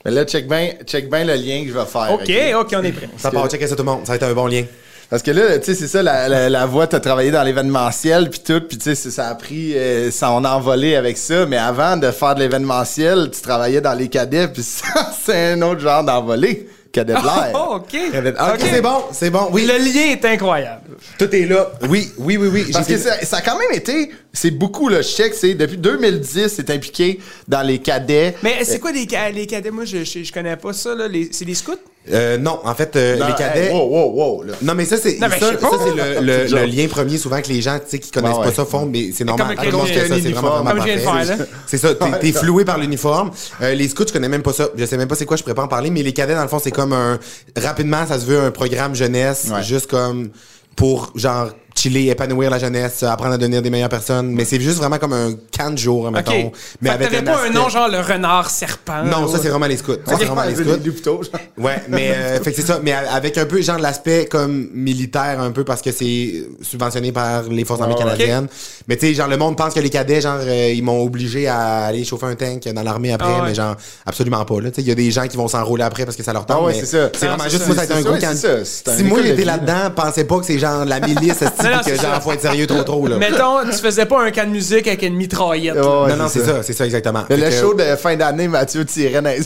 Mais 0.04 0.10
là, 0.12 0.24
check 0.24 0.48
bien 0.48 0.70
check 0.86 1.10
ben 1.10 1.26
le 1.26 1.34
lien 1.34 1.62
que 1.62 1.68
je 1.68 1.74
vais 1.74 1.84
faire. 1.84 2.12
OK, 2.12 2.30
OK, 2.60 2.74
on 2.78 2.84
est 2.84 2.92
prêt. 2.92 3.08
Ça 3.18 3.30
part, 3.30 3.48
checker 3.48 3.66
ça 3.66 3.76
tout 3.76 3.82
le 3.82 3.90
monde. 3.90 4.06
Ça 4.06 4.12
va 4.12 4.16
être 4.16 4.22
un 4.22 4.32
bon 4.34 4.46
lien. 4.46 4.64
Parce 5.10 5.22
que 5.24 5.32
là, 5.32 5.58
tu 5.58 5.64
sais, 5.64 5.74
c'est 5.74 5.88
ça, 5.88 6.04
la, 6.04 6.28
la, 6.28 6.48
la 6.48 6.66
voix, 6.66 6.86
t'as 6.86 7.00
travaillé 7.00 7.32
dans 7.32 7.42
l'événementiel, 7.42 8.30
puis 8.30 8.38
tout, 8.46 8.60
puis 8.60 8.78
tu 8.78 8.94
sais, 8.94 9.10
ça 9.10 9.26
a 9.26 9.34
pris 9.34 9.76
euh, 9.76 10.08
son 10.12 10.44
envolé 10.44 10.94
avec 10.94 11.18
ça, 11.18 11.46
mais 11.46 11.56
avant 11.56 11.96
de 11.96 12.12
faire 12.12 12.36
de 12.36 12.40
l'événementiel, 12.40 13.28
tu 13.32 13.40
travaillais 13.40 13.80
dans 13.80 13.94
les 13.94 14.08
cadets, 14.08 14.46
puis 14.46 14.62
ça, 14.62 15.10
c'est 15.24 15.54
un 15.54 15.62
autre 15.62 15.80
genre 15.80 16.04
d'envolé, 16.04 16.68
cadet 16.92 17.12
de 17.14 17.18
l'air. 17.18 17.50
Oh, 17.54 17.76
OK. 17.76 17.96
Ah, 18.38 18.54
ok, 18.54 18.60
c'est 18.70 18.80
bon, 18.82 19.02
c'est 19.12 19.30
bon. 19.30 19.48
Oui, 19.52 19.66
Le 19.66 19.78
lien 19.78 20.10
est 20.12 20.24
incroyable. 20.24 20.82
tout 21.18 21.34
est 21.34 21.46
là. 21.46 21.70
Oui, 21.88 22.10
oui, 22.18 22.36
oui, 22.36 22.48
oui. 22.52 22.66
Parce 22.72 22.86
que 22.88 22.96
ça, 22.98 23.20
ça 23.24 23.36
a 23.38 23.40
quand 23.42 23.58
même 23.58 23.72
été, 23.72 24.10
c'est 24.32 24.50
beaucoup, 24.50 24.88
là, 24.88 25.02
je 25.02 25.08
sais 25.08 25.30
que 25.30 25.36
c'est, 25.36 25.54
depuis 25.54 25.76
2010, 25.78 26.48
c'est 26.48 26.70
impliqué 26.70 27.20
dans 27.48 27.62
les 27.62 27.78
cadets. 27.78 28.34
Mais 28.42 28.64
c'est 28.64 28.78
quoi 28.80 28.92
les, 28.92 29.06
ca- 29.08 29.30
les 29.30 29.46
cadets? 29.46 29.70
Moi, 29.70 29.84
je, 29.84 30.04
je, 30.04 30.22
je 30.24 30.32
connais 30.32 30.56
pas 30.56 30.72
ça. 30.72 30.94
Là. 30.94 31.06
Les- 31.08 31.28
c'est 31.32 31.44
des 31.44 31.54
scouts? 31.54 31.72
Euh, 32.12 32.38
non, 32.38 32.58
en 32.64 32.74
fait, 32.74 32.94
euh, 32.96 33.16
Non, 33.16 33.26
les 33.28 33.34
cadets. 33.34 33.66
hey, 33.66 33.72
wow, 33.72 33.86
wow, 33.88 34.12
wow, 34.12 34.42
là. 34.44 34.54
Non, 34.62 34.74
mais 34.74 34.84
ça, 34.84 34.96
c'est 34.96 35.18
ça, 35.18 35.28
c'est 35.38 35.50
le, 35.50 36.20
le- 36.26 36.48
C'est 36.48 36.54
le 36.54 36.64
lien 36.66 36.86
premier 36.88 37.18
souvent 37.18 37.40
que 37.40 37.48
les 37.48 37.60
gens 37.62 37.78
tu 37.78 37.84
sais, 37.88 37.98
qui 37.98 38.10
connaissent 38.10 38.36
Ouais, 38.36 38.44
pas 38.46 38.52
ça 38.52 38.64
font, 38.64 38.86
mais 38.86 39.10
c'est 39.14 39.24
normal. 39.24 39.54
comme 39.56 39.64
Tout 39.64 39.70
le 39.70 39.76
monde 39.76 39.86
fait 39.86 40.08
ça, 40.08 40.14
c'est 40.20 40.30
vraiment, 40.32 40.62
vraiment. 40.62 41.40
C'est 41.66 41.78
ça, 41.78 41.94
t'es, 41.94 42.04
t'es 42.20 42.26
Ouais. 42.26 42.32
floué 42.32 42.64
par 42.64 42.78
l'uniforme. 42.78 43.30
Euh, 43.62 43.74
les 43.74 43.88
scouts, 43.88 44.04
je 44.08 44.12
connais 44.12 44.28
même 44.28 44.42
pas 44.42 44.52
ça. 44.52 44.68
Je 44.76 44.84
sais 44.84 44.96
même 44.96 45.08
pas 45.08 45.14
c'est 45.14 45.26
quoi, 45.26 45.36
je 45.36 45.42
pourrais 45.42 45.54
pas 45.54 45.64
en 45.64 45.68
parler, 45.68 45.90
mais 45.90 46.02
les 46.02 46.12
cadets, 46.12 46.34
dans 46.34 46.42
le 46.42 46.48
fond, 46.48 46.58
c'est 46.62 46.70
comme 46.70 46.92
un. 46.92 47.18
Rapidement, 47.56 48.06
ça 48.06 48.18
se 48.18 48.26
veut 48.26 48.40
un 48.40 48.50
programme 48.50 48.94
jeunesse, 48.94 49.48
Ouais. 49.52 49.62
juste 49.62 49.88
comme 49.90 50.30
pour 50.76 51.12
genre 51.14 51.48
chiller, 51.80 52.10
épanouir 52.10 52.50
la 52.50 52.58
jeunesse, 52.58 53.02
apprendre 53.02 53.34
à 53.34 53.38
devenir 53.38 53.62
des 53.62 53.70
meilleures 53.70 53.88
personnes. 53.88 54.30
Mais 54.32 54.44
c'est 54.44 54.60
juste 54.60 54.78
vraiment 54.78 54.98
comme 54.98 55.12
un 55.12 55.32
camp 55.56 55.70
de 55.72 55.78
jour, 55.78 56.10
mettons. 56.10 56.32
OK. 56.48 56.52
Mais 56.80 56.90
Fait 56.90 56.98
que 56.98 57.04
t'avais 57.04 57.22
pas 57.22 57.44
un 57.46 57.50
nom 57.50 57.68
genre 57.68 57.88
le 57.88 58.00
renard 58.00 58.50
serpent. 58.50 59.04
Non, 59.04 59.26
ça 59.28 59.38
c'est 59.42 59.48
vraiment 59.48 59.66
les 59.66 59.76
scouts. 59.76 59.92
Ça, 60.06 60.16
c'est 60.18 60.24
vraiment 60.24 60.44
les 60.44 60.54
scouts. 60.56 60.64
les 60.84 60.90
plutôt, 60.90 61.22
genre. 61.22 61.40
Ouais, 61.58 61.82
mais 61.88 62.12
euh, 62.14 62.40
fait 62.42 62.50
que 62.52 62.56
c'est 62.60 62.66
ça, 62.66 62.80
mais 62.82 62.92
avec 62.92 63.38
un 63.38 63.46
peu 63.46 63.60
genre 63.62 63.78
l'aspect 63.78 64.26
comme 64.26 64.68
militaire 64.74 65.40
un 65.40 65.50
peu 65.52 65.64
parce 65.64 65.80
que 65.82 65.92
c'est 65.92 66.44
subventionné 66.62 67.12
par 67.12 67.44
les 67.44 67.64
forces 67.64 67.80
armées 67.80 67.94
canadiennes. 67.94 68.46
Mais 68.88 68.96
tu 68.96 69.06
sais 69.06 69.14
genre 69.14 69.28
le 69.28 69.36
monde 69.36 69.56
pense 69.56 69.72
que 69.74 69.80
les 69.80 69.90
cadets 69.90 70.20
genre 70.20 70.38
euh, 70.40 70.72
ils 70.74 70.82
m'ont 70.82 71.02
obligé 71.02 71.46
à 71.48 71.84
aller 71.86 72.04
chauffer 72.04 72.26
un 72.26 72.34
tank 72.34 72.62
dans 72.68 72.82
l'armée 72.82 73.12
après 73.12 73.28
Ah 73.30 73.42
ouais. 73.42 73.48
mais 73.48 73.54
genre 73.54 73.76
absolument 74.04 74.44
pas 74.44 74.60
là, 74.60 74.70
tu 74.70 74.76
sais 74.76 74.82
il 74.82 74.88
y 74.88 74.90
a 74.90 74.94
des 74.94 75.10
gens 75.10 75.26
qui 75.28 75.36
vont 75.36 75.48
s'enrôler 75.48 75.84
après 75.84 76.04
parce 76.04 76.16
que 76.16 76.22
ça 76.22 76.32
leur 76.32 76.46
tente 76.46 76.58
Ah 76.60 76.64
ouais, 76.64 76.72
mais 76.74 76.80
c'est 76.80 76.86
ça. 76.86 77.10
C'est 77.14 77.26
Ah, 77.26 77.36
vraiment 77.36 77.48
juste 77.48 77.60
ça. 77.62 77.66
moi 77.66 77.76
ça 77.76 77.80
a 77.82 77.84
été 77.84 77.94
C'est 77.94 77.98
un 78.00 78.02
gros 78.02 78.94
un 78.94 78.96
Si 78.98 79.04
moi 79.04 79.18
j'étais 79.22 79.44
là-dedans, 79.44 79.90
pensez 79.94 80.24
pas 80.24 80.38
que 80.38 80.46
c'est 80.46 80.58
genre 80.58 80.84
la 80.84 81.00
milice 81.00 81.42
Non, 81.76 81.82
que 81.84 81.94
genre 81.94 82.22
faut 82.22 82.32
être 82.32 82.40
sérieux 82.42 82.66
trop 82.66 82.82
trop 82.82 83.06
là. 83.06 83.16
Mettons, 83.16 83.60
tu 83.64 83.76
faisais 83.78 84.06
pas 84.06 84.22
un 84.22 84.30
cas 84.30 84.44
de 84.44 84.50
musique 84.50 84.86
avec 84.86 85.02
une 85.02 85.14
mitraillette. 85.16 85.74
non 85.76 86.06
non, 86.16 86.28
c'est 86.28 86.44
ça, 86.44 86.62
c'est 86.62 86.72
ça 86.72 86.84
exactement. 86.84 87.24
Le, 87.28 87.36
Fait 87.36 87.42
le 87.42 87.48
que- 87.50 87.56
show 87.56 87.74
de 87.74 87.96
fin 87.96 88.16
d'année, 88.16 88.48
Mathieu 88.48 88.84
tirait 88.84 89.22
dans 89.22 89.30
les 89.30 89.40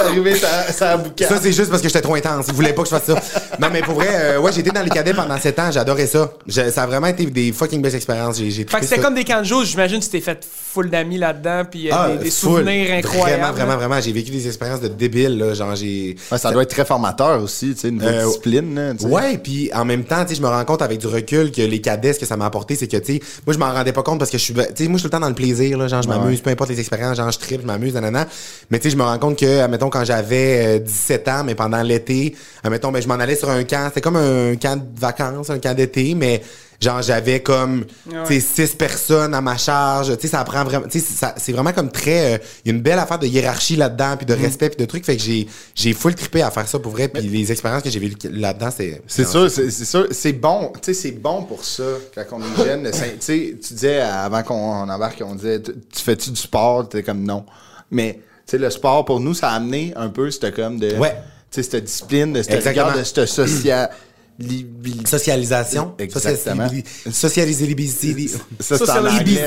arrivé 0.00 0.34
ça, 0.36 0.62
ça 0.72 0.90
a 0.92 0.96
boucan. 0.96 1.26
Ça, 1.28 1.38
c'est 1.40 1.52
juste 1.52 1.70
parce 1.70 1.82
que 1.82 1.88
j'étais 1.88 2.00
trop 2.00 2.14
intense. 2.14 2.46
Ils 2.48 2.54
voulaient 2.54 2.72
pas 2.72 2.82
que 2.82 2.88
je 2.88 2.94
fasse 2.94 3.04
ça. 3.04 3.14
Non, 3.58 3.68
mais 3.72 3.80
pour 3.80 3.94
vrai, 3.94 4.08
euh, 4.10 4.38
ouais, 4.40 4.52
j'ai 4.52 4.60
été 4.60 4.70
dans 4.70 4.82
les 4.82 4.90
cadets 4.90 5.14
pendant 5.14 5.38
7 5.38 5.58
ans. 5.58 5.70
J'adorais 5.72 6.06
ça. 6.06 6.32
Je- 6.46 6.70
ça 6.70 6.82
a 6.82 6.86
vraiment 6.86 7.06
été 7.08 7.26
des 7.26 7.52
fucking 7.52 7.80
belles 7.82 7.94
expériences. 7.94 8.38
J'ai, 8.38 8.50
j'ai 8.50 8.64
Fait 8.64 8.80
que 8.80 8.86
c'était 8.86 9.00
comme 9.00 9.14
des 9.14 9.24
camps 9.24 9.40
de 9.40 9.44
jour. 9.46 9.64
J'imagine 9.64 9.98
que 9.98 10.04
tu 10.04 10.10
t'es 10.10 10.20
fait 10.20 10.46
full 10.72 10.90
d'amis 10.90 11.18
là-dedans, 11.18 11.62
puis 11.70 11.88
euh, 11.90 11.94
Ah, 11.94 12.08
des, 12.10 12.24
des 12.24 12.30
full. 12.30 12.58
souvenirs 12.58 12.94
incroyables. 12.94 13.30
Vraiment, 13.40 13.52
vraiment, 13.52 13.76
vraiment. 13.76 14.00
J'ai 14.00 14.12
vécu 14.12 14.30
des 14.30 14.46
expériences 14.46 14.80
de 14.80 14.88
débiles, 14.88 15.38
là. 15.38 15.54
Genre, 15.54 15.74
j'ai. 15.74 16.16
Ouais, 16.30 16.38
ça 16.38 16.50
doit 16.52 16.62
être 16.62 16.70
très 16.70 16.84
formateur 16.84 17.42
aussi, 17.42 17.74
tu 17.74 17.80
sais, 17.80 17.88
une 17.88 18.02
Euh, 18.02 18.26
discipline. 18.26 18.74
là, 18.74 18.92
tu 18.94 19.04
sais. 19.04 19.06
Ouais, 19.06 19.38
puis 19.38 19.70
en 19.74 19.84
même 19.84 20.04
temps, 20.04 20.22
tu 20.24 20.30
sais, 20.30 20.34
je 20.36 20.42
me 20.42 20.48
rends 20.48 20.64
compte 20.66 20.82
avec 20.82 20.98
du 20.98 21.06
recul 21.06 21.50
que 21.50 21.62
les 21.62 21.80
cadets, 21.80 22.12
ce 22.12 22.18
que 22.18 22.26
ça 22.26 22.36
m'a 22.36 22.44
apporté, 22.44 22.76
c'est 22.76 22.86
que, 22.86 22.98
tu 22.98 23.14
sais, 23.14 23.20
moi, 23.46 23.54
je 23.54 23.58
m'en 23.58 23.72
rendais 23.72 23.92
pas 23.92 24.02
compte 24.02 24.18
parce 24.18 24.30
que 24.30 24.36
je 24.36 24.42
suis, 24.42 24.52
tu 24.52 24.60
sais, 24.60 24.88
moi, 24.88 24.98
je 24.98 24.98
suis 24.98 25.02
tout 25.02 25.06
le 25.06 25.10
temps 25.10 25.20
dans 25.20 25.28
le 25.28 25.34
plaisir, 25.34 25.78
là, 25.78 25.88
genre, 25.88 26.02
je 26.02 26.08
m'amuse, 26.08 26.40
peu 26.42 26.50
importe 26.50 26.68
les 26.68 26.80
expériences, 26.80 27.16
genre, 27.16 27.30
je 27.30 27.38
tripe, 27.38 27.62
je 27.62 27.66
m'amuse, 27.66 27.94
nanana. 27.94 28.26
Mais, 28.70 28.78
tu 28.78 28.84
sais, 28.84 28.90
je 28.90 28.96
me 28.96 29.02
rends 29.02 29.18
compte 29.18 29.38
que, 29.38 29.60
admettons, 29.60 29.88
quand 29.88 30.04
j'avais 30.04 30.76
euh, 30.76 30.78
17 30.80 31.28
ans, 31.28 31.44
mais 31.44 31.54
pendant 31.54 31.82
l'été, 31.82 32.36
admettons, 32.62 32.92
ben, 32.92 33.00
je 33.00 33.08
m'en 33.08 33.14
allais 33.14 33.36
sur 33.36 33.48
un 33.48 33.64
camp, 33.64 33.86
c'était 33.88 34.02
comme 34.02 34.16
un 34.16 34.56
camp 34.56 34.76
de 34.76 35.00
vacances, 35.00 35.48
un 35.48 35.58
camp 35.58 35.74
d'été, 35.74 36.14
mais, 36.14 36.42
genre, 36.80 37.02
j'avais 37.02 37.40
comme, 37.42 37.84
tu 38.08 38.40
sais, 38.40 38.40
six 38.66 38.74
personnes 38.74 39.34
à 39.34 39.40
ma 39.40 39.56
charge, 39.56 40.14
tu 40.16 40.22
sais, 40.22 40.28
ça 40.28 40.44
prend 40.44 40.64
vraiment, 40.64 40.86
tu 40.88 41.00
sais, 41.00 41.26
c'est 41.36 41.52
vraiment 41.52 41.72
comme 41.72 41.90
très, 41.90 42.34
euh, 42.34 42.38
il 42.64 42.68
y 42.70 42.74
a 42.74 42.76
une 42.76 42.82
belle 42.82 42.98
affaire 42.98 43.18
de 43.18 43.26
hiérarchie 43.26 43.76
là-dedans, 43.76 44.16
puis 44.16 44.26
de 44.26 44.34
respect, 44.34 44.68
puis 44.70 44.78
de 44.78 44.84
trucs, 44.84 45.04
fait 45.04 45.16
que 45.16 45.22
j'ai, 45.22 45.46
j'ai 45.74 45.92
full 45.92 46.14
trippé 46.14 46.42
à 46.42 46.50
faire 46.50 46.66
ça 46.68 46.78
pour 46.78 46.92
vrai, 46.92 47.08
puis 47.08 47.22
les 47.22 47.50
expériences 47.52 47.82
que 47.82 47.90
j'ai 47.90 47.98
vécues 48.00 48.28
là-dedans, 48.30 48.70
c'est. 48.76 49.02
C'est 49.06 49.26
sûr, 49.26 49.50
c'est 49.50 49.70
c'est 49.70 49.84
sûr, 49.84 50.06
c'est 50.10 50.32
bon, 50.32 50.72
tu 50.74 50.92
sais, 50.92 50.94
c'est 50.94 51.12
bon 51.12 51.42
pour 51.44 51.64
ça 51.64 51.84
quand 52.14 52.24
on 52.32 52.40
est 52.40 52.64
jeune. 52.66 52.92
c'est- 52.92 53.14
Tu 53.18 53.20
sais, 53.20 53.56
tu 53.66 53.74
disais 53.74 54.00
avant 54.00 54.42
qu'on 54.42 54.88
embarque, 54.88 55.22
on 55.24 55.34
disait, 55.34 55.60
tu 55.62 55.72
tu 55.72 56.02
fais-tu 56.02 56.30
du 56.30 56.36
sport? 56.40 56.88
T'es 56.88 57.02
comme 57.02 57.22
non. 57.24 57.44
Mais, 57.90 58.14
tu 58.46 58.52
sais, 58.52 58.58
le 58.58 58.68
sport 58.70 59.04
pour 59.04 59.20
nous, 59.20 59.34
ça 59.34 59.50
a 59.50 59.54
amené 59.56 59.92
un 59.96 60.08
peu, 60.08 60.30
c'était 60.30 60.52
comme 60.52 60.78
de, 60.78 60.94
Ouais. 60.96 61.14
tu 61.50 61.62
sais, 61.62 61.70
cette 61.70 61.84
discipline, 61.84 62.32
de 62.32 62.42
cette 62.42 62.62
rigueur, 62.64 62.96
de 62.96 63.02
cette 63.02 63.26
social, 63.26 63.90
Socialisation. 65.06 65.94
Exactement. 65.98 66.68
Socialisabilité. 67.10 68.28
Ça, 68.60 68.76
c'est 68.78 68.90
en 68.92 68.96
anglais. 69.06 69.44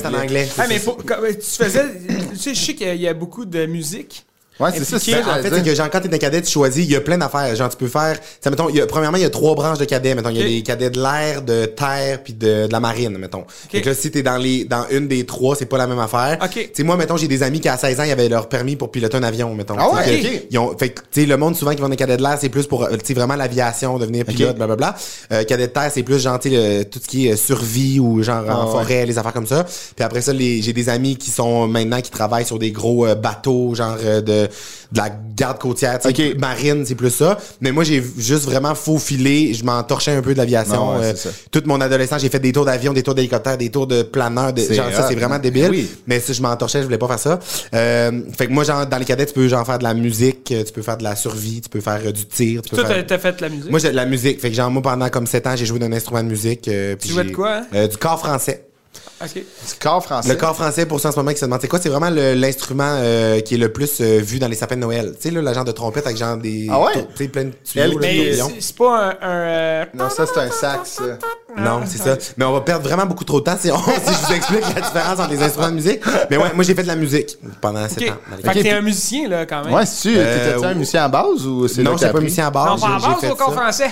C'est 0.00 0.06
en 0.06 0.14
anglais. 0.14 0.48
Ah, 0.58 0.64
mais 0.68 0.78
faut- 0.78 0.98
quand- 1.06 1.16
tu 1.22 1.64
faisais. 1.64 1.84
Tu 2.30 2.36
sais, 2.38 2.54
je 2.54 2.60
sais 2.60 2.74
qu'il 2.74 2.96
y 3.00 3.08
a 3.08 3.14
beaucoup 3.14 3.44
de 3.44 3.66
musique. 3.66 4.24
Ouais, 4.58 4.70
c'est 4.74 4.84
ça, 4.84 4.96
Ben, 5.12 5.22
en 5.28 5.42
fait, 5.42 5.50
c'est 5.54 5.62
que 5.62 5.74
genre, 5.74 5.90
quand 5.90 6.00
t'es 6.00 6.14
un 6.14 6.18
cadet, 6.18 6.40
tu 6.42 6.50
choisis, 6.50 6.84
il 6.84 6.90
y 6.90 6.96
a 6.96 7.00
plein 7.00 7.18
d'affaires. 7.18 7.54
Genre, 7.54 7.68
tu 7.68 7.76
peux 7.76 7.88
faire, 7.88 8.18
ça, 8.40 8.48
mettons, 8.50 8.68
il 8.70 8.76
y 8.76 8.80
a, 8.80 8.86
premièrement, 8.86 9.18
il 9.18 9.22
y 9.22 9.26
a 9.26 9.30
trois 9.30 9.54
branches 9.54 9.78
de 9.78 9.84
cadets. 9.84 10.14
Mettons, 10.14 10.30
il 10.30 10.38
y 10.38 10.42
a 10.42 10.46
les 10.46 10.62
cadets 10.62 10.90
de 10.90 11.00
l'air, 11.00 11.42
de 11.42 11.66
terre, 11.66 12.22
puis 12.22 12.32
de, 12.32 12.66
de 12.66 12.72
la 12.72 12.80
marine, 12.80 13.18
mettons. 13.18 13.44
Fait 13.70 13.82
que 13.82 13.88
là, 13.90 13.94
si 13.94 14.10
t'es 14.10 14.22
dans 14.22 14.38
les, 14.38 14.64
dans 14.64 14.86
une 14.90 15.08
des 15.08 15.26
trois, 15.26 15.56
c'est 15.56 15.66
pas 15.66 15.76
la 15.78 15.86
même 15.86 15.98
affaire. 15.98 16.38
Ok. 16.42 16.52
Tu 16.54 16.70
sais, 16.72 16.82
moi, 16.82 16.96
mettons, 16.96 17.16
j'ai 17.16 17.28
des 17.28 17.42
amis 17.42 17.60
qui, 17.60 17.68
à 17.68 17.76
16 17.76 18.00
ans, 18.00 18.04
ils 18.04 18.12
avaient 18.12 18.28
leur 18.28 18.48
permis 18.48 18.76
pour 18.76 18.90
piloter 18.90 19.16
un 19.18 19.22
avion, 19.22 19.54
mettons. 19.54 19.76
Ah 19.78 19.90
ouais, 19.92 20.20
que 20.20 20.46
Ils 20.50 20.58
ont, 20.58 20.76
fait 20.78 20.88
que, 20.90 21.00
tu 21.10 21.20
sais, 21.20 21.26
le 21.26 21.36
monde, 21.36 21.54
souvent, 21.54 21.74
qui 21.74 21.80
vont 21.82 21.88
les 21.88 21.96
cadets 21.96 22.16
de 22.16 22.22
l'air, 22.22 22.38
c'est 22.40 22.48
plus 22.48 22.66
pour, 22.66 22.84
euh, 22.84 22.90
tu 22.96 23.04
sais, 23.04 23.14
vraiment 23.14 23.36
l'aviation, 23.36 23.98
devenir 23.98 24.24
pilote, 24.24 24.56
blablabla. 24.56 24.94
Euh, 25.32 25.44
cadet 25.44 25.66
de 25.68 25.72
terre, 25.72 25.90
c'est 25.92 26.02
plus, 26.02 26.18
sais, 26.20 26.30
le- 26.44 26.84
tout 26.84 26.98
ce 27.02 27.06
qui 27.08 27.28
est 27.28 27.32
euh, 27.32 27.36
survie 27.36 28.00
ou 28.00 28.22
genre 28.22 28.44
en 28.44 28.48
Ah 28.48 28.64
ouais. 28.64 28.70
forêt, 28.72 29.06
les 29.06 29.18
affaires 29.18 29.32
comme 29.32 29.46
ça. 29.46 29.64
Puis 29.64 30.04
après 30.04 30.22
ça, 30.22 30.32
j'ai 30.36 30.72
des 30.72 30.88
amis 30.88 31.16
qui 31.16 31.30
sont 31.30 31.66
maintenant, 31.68 32.00
qui 32.00 32.10
travaillent 32.10 32.46
sur 32.46 32.58
des 32.58 32.70
gros 32.70 33.06
euh, 33.06 33.14
bateaux, 33.14 33.74
genre 33.74 33.96
euh, 34.02 34.45
de, 34.46 34.52
de 34.92 34.98
la 34.98 35.10
garde 35.36 35.58
côtière, 35.58 35.98
tu 35.98 36.12
sais, 36.14 36.30
Ok. 36.32 36.38
marine, 36.38 36.84
c'est 36.86 36.94
plus 36.94 37.10
ça. 37.10 37.38
Mais 37.60 37.72
moi, 37.72 37.84
j'ai 37.84 38.02
juste 38.18 38.44
vraiment 38.44 38.74
faufilé, 38.74 39.52
je 39.54 39.64
m'en 39.64 39.82
torchais 39.82 40.12
un 40.12 40.22
peu 40.22 40.32
de 40.32 40.38
l'aviation. 40.38 40.96
Ouais, 40.98 41.06
Euh, 41.06 41.30
toute 41.50 41.66
mon 41.66 41.80
adolescence, 41.80 42.20
j'ai 42.22 42.28
fait 42.28 42.38
des 42.40 42.52
tours 42.52 42.64
d'avion, 42.64 42.92
des 42.92 43.02
tours 43.02 43.14
d'hélicoptère, 43.14 43.58
des 43.58 43.70
tours 43.70 43.86
de 43.86 44.02
planeur, 44.02 44.52
de, 44.52 44.62
genre 44.72 44.90
ça, 44.92 45.08
c'est 45.08 45.14
vraiment 45.14 45.38
débile. 45.38 45.68
Oui. 45.70 45.90
Mais 46.06 46.20
ça, 46.20 46.32
je 46.32 46.40
m'en 46.42 46.54
torchais, 46.56 46.78
je 46.80 46.84
voulais 46.84 46.98
pas 46.98 47.08
faire 47.08 47.18
ça. 47.18 47.38
Euh, 47.74 48.20
fait 48.36 48.46
que 48.46 48.52
moi, 48.52 48.64
genre, 48.64 48.86
dans 48.86 48.98
les 48.98 49.04
cadets, 49.04 49.26
tu 49.26 49.32
peux 49.34 49.48
genre 49.48 49.64
faire 49.66 49.78
de 49.78 49.84
la 49.84 49.94
musique, 49.94 50.50
euh, 50.52 50.64
tu 50.64 50.72
peux 50.72 50.82
faire 50.82 50.96
de 50.96 51.04
la 51.04 51.16
survie, 51.16 51.60
tu 51.60 51.68
peux 51.68 51.80
faire 51.80 52.00
euh, 52.04 52.12
du 52.12 52.24
tir, 52.26 52.62
tu 52.62 52.70
peux 52.70 52.76
Toi, 52.76 52.86
faire... 52.86 53.06
t'as 53.06 53.18
fait 53.18 53.36
de 53.36 53.42
la 53.42 53.48
musique? 53.48 53.70
Moi, 53.70 53.78
j'ai 53.78 53.90
de 53.90 53.96
la 53.96 54.06
musique. 54.06 54.40
Fait 54.40 54.50
que 54.50 54.54
genre, 54.56 54.70
moi, 54.70 54.82
pendant 54.82 55.08
comme 55.08 55.26
7 55.26 55.46
ans, 55.46 55.56
j'ai 55.56 55.66
joué 55.66 55.78
d'un 55.78 55.92
instrument 55.92 56.22
de 56.22 56.28
musique. 56.28 56.68
euh, 56.68 56.96
puis 56.96 57.10
jouais 57.10 57.24
de 57.24 57.32
quoi, 57.32 57.56
hein? 57.58 57.66
Euh, 57.74 57.86
du 57.88 57.96
corps 57.96 58.18
français. 58.18 58.66
Ok. 59.22 59.32
Du 59.34 59.42
corps 59.80 60.02
français. 60.04 60.28
Le 60.28 60.34
corps 60.34 60.54
français, 60.54 60.84
pour 60.86 61.00
ça, 61.00 61.08
en 61.08 61.12
ce 61.12 61.16
moment, 61.16 61.30
qui 61.32 61.38
se 61.38 61.44
demande, 61.46 61.60
c'est 61.60 61.68
quoi? 61.68 61.78
C'est 61.80 61.88
vraiment 61.88 62.10
l'instrument 62.10 62.84
euh, 62.98 63.40
qui 63.40 63.54
est 63.54 63.58
le 63.58 63.72
plus 63.72 64.00
euh, 64.00 64.18
vu 64.20 64.38
dans 64.38 64.48
les 64.48 64.56
sapins 64.56 64.76
de 64.76 64.80
Noël? 64.82 65.12
Tu 65.20 65.28
sais, 65.28 65.34
là, 65.34 65.40
le 65.40 65.54
genre 65.54 65.64
de 65.64 65.72
trompette 65.72 66.04
avec 66.06 66.18
genre 66.18 66.36
des... 66.36 66.66
Ah 66.70 66.80
ouais? 66.80 67.06
Tu 67.16 67.24
sais, 67.24 67.28
plein 67.28 67.44
de 67.44 67.52
tuyaux, 67.64 67.98
c'est- 68.60 68.76
pas 68.76 69.06
un. 69.06 69.08
un, 69.10 69.14
euh, 69.22 69.84
Non, 69.94 70.10
ça, 70.10 70.26
c'est 70.26 70.38
un 70.40 70.50
sax. 70.50 70.90
ça. 70.90 71.02
Non, 71.56 71.80
c'est 71.86 71.96
ça. 71.98 72.18
Mais 72.36 72.44
on 72.44 72.52
va 72.52 72.60
perdre 72.60 72.86
vraiment 72.86 73.06
beaucoup 73.06 73.24
trop 73.24 73.40
de 73.40 73.44
temps 73.44 73.56
si, 73.58 73.70
on- 73.70 73.78
si 73.78 73.84
je 74.12 74.26
vous 74.26 74.32
explique 74.34 74.74
la 74.74 74.82
différence 74.82 75.18
entre 75.18 75.30
les 75.30 75.42
instruments 75.42 75.70
de 75.70 75.74
musique. 75.76 76.00
Mais 76.30 76.36
ouais, 76.36 76.52
moi, 76.54 76.62
j'ai 76.64 76.74
fait 76.74 76.82
de 76.82 76.88
la 76.88 76.96
musique 76.96 77.38
pendant 77.62 77.88
7 77.88 77.98
Ok. 78.02 78.08
ans. 78.10 78.16
Fait 78.44 78.58
que 78.58 78.62
t'es 78.62 78.70
un 78.72 78.82
musicien, 78.82 79.28
là, 79.30 79.46
quand 79.46 79.64
même. 79.64 79.72
Ouais, 79.72 79.86
si 79.86 80.02
tu 80.10 80.14
Euh, 80.18 80.46
t'étais-tu 80.46 80.64
un 80.66 80.74
musicien 80.74 81.04
à 81.04 81.08
base 81.08 81.46
ou 81.46 81.66
c'est 81.68 81.82
Non, 81.82 81.96
j'étais 81.96 82.12
pas 82.12 82.20
musicien 82.20 82.48
à 82.48 82.50
base. 82.50 82.66
non, 82.66 82.76
pas 82.78 82.98
j'ai 83.00 83.06
base 83.22 83.32
au 83.32 83.34
corps 83.36 83.54
ça. 83.54 83.60
français. 83.62 83.90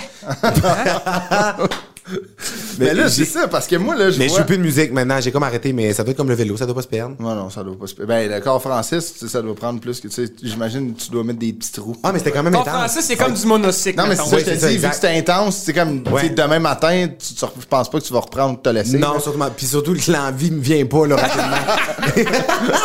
Mais 2.79 2.93
là, 2.93 3.09
c'est 3.09 3.25
ça, 3.25 3.47
parce 3.47 3.67
que 3.67 3.75
moi, 3.75 3.95
là, 3.95 4.09
je 4.11 4.19
Mais 4.19 4.29
je 4.29 4.35
joue 4.35 4.43
plus 4.43 4.57
de 4.57 4.63
musique 4.63 4.91
maintenant. 4.91 5.19
J'ai 5.21 5.31
comme 5.31 5.43
arrêté, 5.43 5.73
mais 5.73 5.93
ça 5.93 6.03
doit 6.03 6.11
être 6.11 6.17
comme 6.17 6.29
le 6.29 6.35
vélo. 6.35 6.57
Ça 6.57 6.65
doit 6.65 6.75
pas 6.75 6.81
se 6.81 6.87
perdre. 6.87 7.15
Non, 7.19 7.35
non, 7.35 7.49
ça 7.49 7.63
doit 7.63 7.77
pas 7.77 7.87
se... 7.87 7.95
Ben, 8.03 8.29
le 8.31 8.39
corps 8.41 8.61
français, 8.61 8.99
ça 9.01 9.41
doit 9.41 9.55
prendre 9.55 9.79
plus 9.79 9.99
que... 9.99 10.07
Tu 10.07 10.13
sais, 10.13 10.31
j'imagine 10.43 10.93
que 10.93 11.01
tu 11.01 11.09
dois 11.11 11.23
mettre 11.23 11.39
des 11.39 11.53
petits 11.53 11.71
trous. 11.71 11.95
Ah, 12.03 12.11
mais 12.11 12.19
c'était 12.19 12.31
quand 12.31 12.43
même 12.43 12.53
Corps 12.53 12.61
intense. 12.67 12.91
français, 12.91 13.01
c'est 13.01 13.15
comme 13.15 13.33
du 13.33 13.45
monocycle. 13.45 13.97
Non, 13.97 14.07
mais 14.07 14.15
c'est 14.15 14.23
ça, 14.25 14.39
je 14.39 14.45
te 14.45 14.67
dis, 14.67 14.77
vu 14.77 14.89
que 14.89 14.95
c'est 14.95 15.17
intense, 15.17 15.57
c'est 15.65 15.73
comme, 15.73 16.03
tu 16.03 16.09
sais, 16.09 16.15
Ouais. 16.15 16.29
demain 16.29 16.59
matin, 16.59 17.07
tu, 17.07 17.33
tu- 17.33 17.45
je 17.59 17.65
pense 17.65 17.89
pas 17.89 17.99
que 17.99 18.05
tu 18.05 18.13
vas 18.13 18.19
reprendre 18.19 18.61
te 18.61 18.69
laisser. 18.69 18.97
Non, 18.97 19.19
surtout, 19.19 19.39
puis 19.55 19.65
surtout 19.65 19.93
que 19.93 20.11
l'envie 20.11 20.51
me 20.51 20.61
vient 20.61 20.85
pas, 20.85 21.05
là, 21.07 21.15
rapidement. 21.17 22.15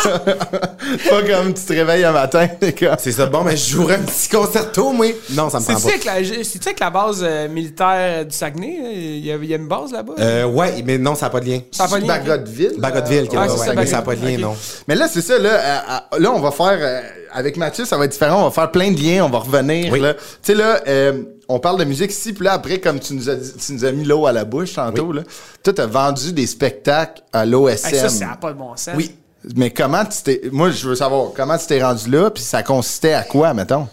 pas 1.10 1.22
comme 1.22 1.54
tu 1.54 1.62
te 1.62 1.72
réveilles 1.72 2.04
un 2.04 2.12
matin, 2.12 2.48
les 2.60 2.72
gars. 2.72 2.96
c'est 2.98 3.12
ça. 3.12 3.26
Bon, 3.26 3.42
mais 3.42 3.56
je 3.56 3.70
jouerais 3.70 3.96
un 3.96 4.02
petit 4.02 4.28
concerto, 4.28 4.92
moi. 4.92 5.06
Non, 5.30 5.50
ça 5.50 5.60
me 5.60 5.64
prend 5.64 5.74
pas. 5.74 5.80
c'est-tu 5.80 6.68
avec 6.68 6.80
la 6.80 6.90
base 6.90 7.20
euh, 7.22 7.48
militaire 7.48 8.24
du 8.26 8.34
Saguenay? 8.36 8.78
là? 8.82 8.88
Il 8.92 9.24
y, 9.26 9.32
a, 9.32 9.36
il 9.36 9.44
y 9.48 9.52
a 9.54 9.56
une 9.56 9.68
base 9.68 9.79
là-bas? 9.92 10.14
Euh, 10.18 10.44
ouais, 10.46 10.82
mais 10.84 10.98
non, 10.98 11.14
ça 11.14 11.26
n'a 11.26 11.30
pas 11.30 11.40
de 11.40 11.46
lien. 11.46 11.60
Ça 11.72 11.84
a 11.84 11.88
pas 11.88 11.98
de 12.00 12.06
lien, 12.06 12.18
Bagotville. 12.18 12.74
Bagotville, 12.78 13.28
qui 13.28 13.36
Ah, 13.36 13.46
ouais, 13.46 13.74
mais 13.76 13.86
ça 13.86 13.96
n'a 13.96 14.02
pas 14.02 14.14
de 14.16 14.24
lien, 14.26 14.38
non. 14.38 14.54
Mais 14.88 14.94
là, 14.94 15.08
c'est 15.08 15.22
ça, 15.22 15.38
là, 15.38 15.50
euh, 15.50 15.78
euh, 16.14 16.18
là, 16.18 16.32
on 16.32 16.40
va 16.40 16.50
faire, 16.50 16.78
euh, 16.80 17.00
avec 17.32 17.56
Mathieu, 17.56 17.84
ça 17.84 17.96
va 17.96 18.04
être 18.04 18.12
différent, 18.12 18.40
on 18.40 18.44
va 18.44 18.50
faire 18.50 18.70
plein 18.70 18.90
de 18.92 18.98
liens, 19.00 19.24
on 19.24 19.30
va 19.30 19.38
revenir, 19.38 19.92
Oui. 19.92 20.00
là. 20.00 20.14
Tu 20.14 20.20
sais, 20.42 20.54
là, 20.54 20.80
euh, 20.86 21.22
on 21.48 21.58
parle 21.58 21.78
de 21.78 21.84
musique 21.84 22.10
ici, 22.10 22.32
puis 22.32 22.44
là, 22.44 22.52
après, 22.52 22.78
comme 22.78 23.00
tu 23.00 23.14
nous 23.14 23.28
as, 23.28 23.34
dit- 23.34 23.52
tu 23.54 23.72
nous 23.72 23.84
as 23.84 23.92
mis 23.92 24.04
l'eau 24.04 24.26
à 24.26 24.32
la 24.32 24.44
bouche 24.44 24.74
tantôt, 24.74 25.12
là, 25.12 25.22
toi, 25.62 25.72
t'as 25.72 25.86
vendu 25.86 26.32
des 26.32 26.46
spectacles 26.46 27.22
à 27.32 27.44
l'OSM. 27.46 27.94
Hey, 27.94 28.00
ça, 28.00 28.08
ça 28.08 28.26
n'a 28.26 28.36
pas 28.36 28.52
de 28.52 28.58
bon 28.58 28.76
sens. 28.76 28.94
Oui. 28.96 29.14
Mais 29.56 29.70
comment 29.70 30.04
tu 30.04 30.18
t'es, 30.22 30.42
moi, 30.52 30.70
je 30.70 30.86
veux 30.86 30.94
savoir, 30.94 31.28
comment 31.34 31.56
tu 31.56 31.66
t'es 31.66 31.82
rendu 31.82 32.10
là, 32.10 32.30
puis 32.30 32.42
ça 32.42 32.62
consistait 32.62 33.14
à 33.14 33.22
quoi, 33.22 33.54
mettons? 33.54 33.88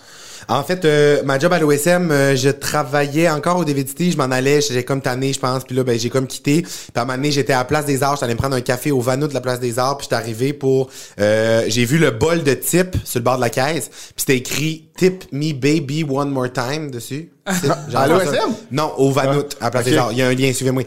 En 0.49 0.63
fait, 0.63 0.85
euh, 0.85 1.23
ma 1.23 1.37
job 1.39 1.51
à 1.51 1.59
l'OSM, 1.59 2.09
euh, 2.09 2.35
je 2.37 2.49
travaillais 2.49 3.29
encore 3.29 3.57
au 3.57 3.65
DVDT, 3.65 4.11
je 4.11 4.17
m'en 4.17 4.31
allais, 4.31 4.61
j'étais 4.61 4.85
comme 4.85 5.01
tanné, 5.01 5.33
je 5.33 5.39
pense, 5.39 5.65
puis 5.65 5.75
là, 5.75 5.83
ben, 5.83 5.99
j'ai 5.99 6.09
comme 6.09 6.25
quitté. 6.25 6.61
Puis 6.61 6.71
à 6.95 7.01
un 7.01 7.05
moment 7.05 7.17
donné, 7.17 7.31
j'étais 7.31 7.51
à 7.51 7.59
la 7.59 7.65
Place 7.65 7.85
des 7.85 8.01
Arts, 8.01 8.15
j'allais 8.17 8.33
me 8.33 8.37
prendre 8.37 8.55
un 8.55 8.61
café 8.61 8.91
au 8.91 9.01
Vanout 9.01 9.27
de 9.27 9.33
la 9.33 9.41
Place 9.41 9.59
des 9.59 9.77
Arts, 9.77 9.97
puis 9.97 10.05
j'étais 10.05 10.15
arrivé 10.15 10.53
pour... 10.53 10.89
euh, 11.19 11.65
j'ai 11.67 11.83
vu 11.83 11.97
le 11.97 12.11
bol 12.11 12.43
de 12.43 12.53
type 12.53 12.95
sur 13.03 13.19
le 13.19 13.23
bord 13.25 13.35
de 13.35 13.41
la 13.41 13.49
caisse, 13.49 13.89
puis 13.89 14.13
c'était 14.17 14.37
écrit 14.37 14.86
«Tip 14.97 15.25
me 15.31 15.53
baby 15.53 16.03
one 16.07 16.29
more 16.29 16.51
time» 16.51 16.89
dessus. 16.91 17.29
Genre 17.89 18.01
À 18.01 18.07
l'OSM? 18.07 18.53
Non, 18.71 18.91
au 18.97 19.09
Vanout, 19.11 19.45
à 19.61 19.65
la 19.65 19.71
Place 19.71 19.85
Ok. 19.85 19.91
des 19.91 19.97
Arts. 19.97 20.09
Il 20.11 20.17
y 20.17 20.21
a 20.21 20.27
un 20.27 20.33
lien, 20.33 20.51
suivez-moi. 20.51 20.83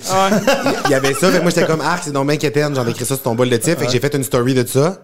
Il 0.87 0.90
y 0.90 0.94
avait 0.94 1.14
ça, 1.14 1.31
fait 1.31 1.38
que 1.38 1.42
moi 1.42 1.51
j'étais 1.51 1.66
comme 1.66 1.81
arc, 1.81 2.03
c'est 2.05 2.12
donc 2.12 2.27
bien 2.27 2.37
quétaine, 2.37 2.75
j'en 2.75 2.87
ai 2.87 2.90
écrit 2.90 3.07
ça 3.07 3.14
sur 3.14 3.23
ton 3.23 3.35
bol 3.35 3.49
de 3.49 3.57
type, 3.57 3.79
fait 3.79 3.87
que 3.87 3.92
j'ai 3.92 3.99
fait 4.01 4.14
une 4.14 4.25
story 4.25 4.53
de 4.53 4.66
ça. 4.66 4.99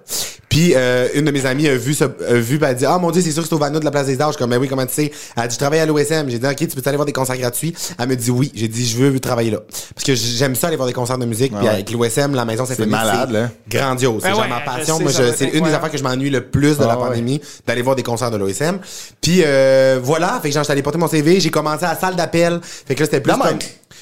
Puis 0.50 0.72
euh, 0.76 1.08
une 1.14 1.24
de 1.24 1.30
mes 1.30 1.44
amies 1.46 1.66
a 1.68 1.76
vu 1.76 1.94
ça, 1.94 2.04
a 2.28 2.34
vu, 2.34 2.56
puis 2.58 2.64
elle 2.66 2.70
a 2.70 2.74
dit 2.74 2.84
ah 2.86 2.98
mon 2.98 3.10
dieu 3.10 3.22
c'est 3.22 3.30
sûr 3.32 3.42
que 3.42 3.48
c'est 3.48 3.54
au 3.54 3.58
Vanout 3.58 3.80
de 3.80 3.84
la 3.86 3.90
place 3.90 4.06
des 4.06 4.20
Arts. 4.20 4.28
Je 4.32 4.32
suis 4.36 4.38
comme 4.38 4.50
mais 4.50 4.56
oui 4.58 4.68
comment 4.68 4.84
tu 4.86 4.92
sais? 4.92 5.10
Elle 5.36 5.42
a 5.44 5.46
dit 5.48 5.54
je 5.54 5.58
travaille 5.58 5.80
à 5.80 5.86
l'OSM. 5.86 6.28
J'ai 6.28 6.38
dit 6.38 6.46
ok 6.46 6.56
tu 6.56 6.66
peux 6.68 6.82
aller 6.84 6.96
voir 6.96 7.06
des 7.06 7.12
concerts 7.12 7.38
gratuits? 7.38 7.74
Elle 7.98 8.08
me 8.08 8.16
dit 8.16 8.30
oui. 8.30 8.52
J'ai 8.54 8.68
dit 8.68 8.86
je 8.86 8.96
veux 8.98 9.18
travailler 9.20 9.50
là 9.50 9.60
parce 9.94 10.04
que 10.04 10.14
j'aime 10.14 10.54
ça 10.54 10.66
aller 10.68 10.76
voir 10.76 10.86
des 10.88 10.92
concerts 10.94 11.18
de 11.18 11.24
musique. 11.26 11.52
puis 11.56 11.64
ouais. 11.66 11.72
avec 11.72 11.90
l'OSM 11.90 12.34
la 12.34 12.44
maison 12.44 12.66
symphonique 12.66 12.90
malade, 12.90 13.30
là. 13.30 13.50
grandiose. 13.68 14.22
Ben 14.22 14.28
c'est 14.28 14.34
genre 14.34 14.42
ouais, 14.42 14.48
ma 14.48 14.60
passion. 14.60 15.00
Moi 15.00 15.10
c'est 15.12 15.48
une 15.54 15.64
des 15.64 15.72
affaires 15.72 15.90
que 15.90 15.98
je 15.98 16.02
m'ennuie 16.02 16.30
le 16.30 16.42
plus 16.42 16.76
de 16.76 16.84
la 16.84 16.92
Ah 16.92 16.98
ouais. 16.98 17.08
pandémie 17.08 17.40
d'aller 17.66 17.82
voir 17.82 17.96
des 17.96 18.02
concerts 18.02 18.30
de 18.30 18.36
l'OSM. 18.36 18.78
Puis 19.20 19.42
euh, 19.44 19.98
voilà 20.02 20.38
fait 20.42 20.48
que 20.48 20.54
genre 20.54 20.62
j'étais 20.64 20.72
allé 20.72 20.82
porter 20.82 20.98
mon 20.98 21.08
CV. 21.08 21.40
J'ai 21.40 21.50
commencé 21.50 21.84
à 21.84 21.94
la 21.94 21.98
salle 21.98 22.16
d'appel. 22.16 22.60
Fait 22.62 22.94
que 22.94 23.00
là 23.00 23.06
c'était 23.06 23.20
plus 23.20 23.32
même. 23.32 23.40
comme 23.40 23.58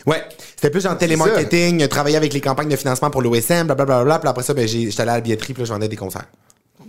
Ouais, 0.06 0.22
c'était 0.56 0.70
plus 0.70 0.82
genre 0.82 0.98
télémarketing, 0.98 1.86
travailler 1.88 2.16
avec 2.16 2.32
les 2.34 2.40
campagnes 2.40 2.68
de 2.68 2.76
financement 2.76 3.10
pour 3.10 3.22
l'OSM, 3.22 3.66
blablabla. 3.68 4.18
Puis 4.18 4.28
après 4.28 4.42
ça, 4.42 4.52
ben, 4.52 4.66
j'étais 4.68 5.00
allé 5.00 5.10
à 5.10 5.14
la 5.14 5.20
billetterie, 5.22 5.54
puis 5.54 5.62
là, 5.62 5.66
je 5.66 5.72
vendais 5.72 5.88
des 5.88 5.96
concerts. 5.96 6.26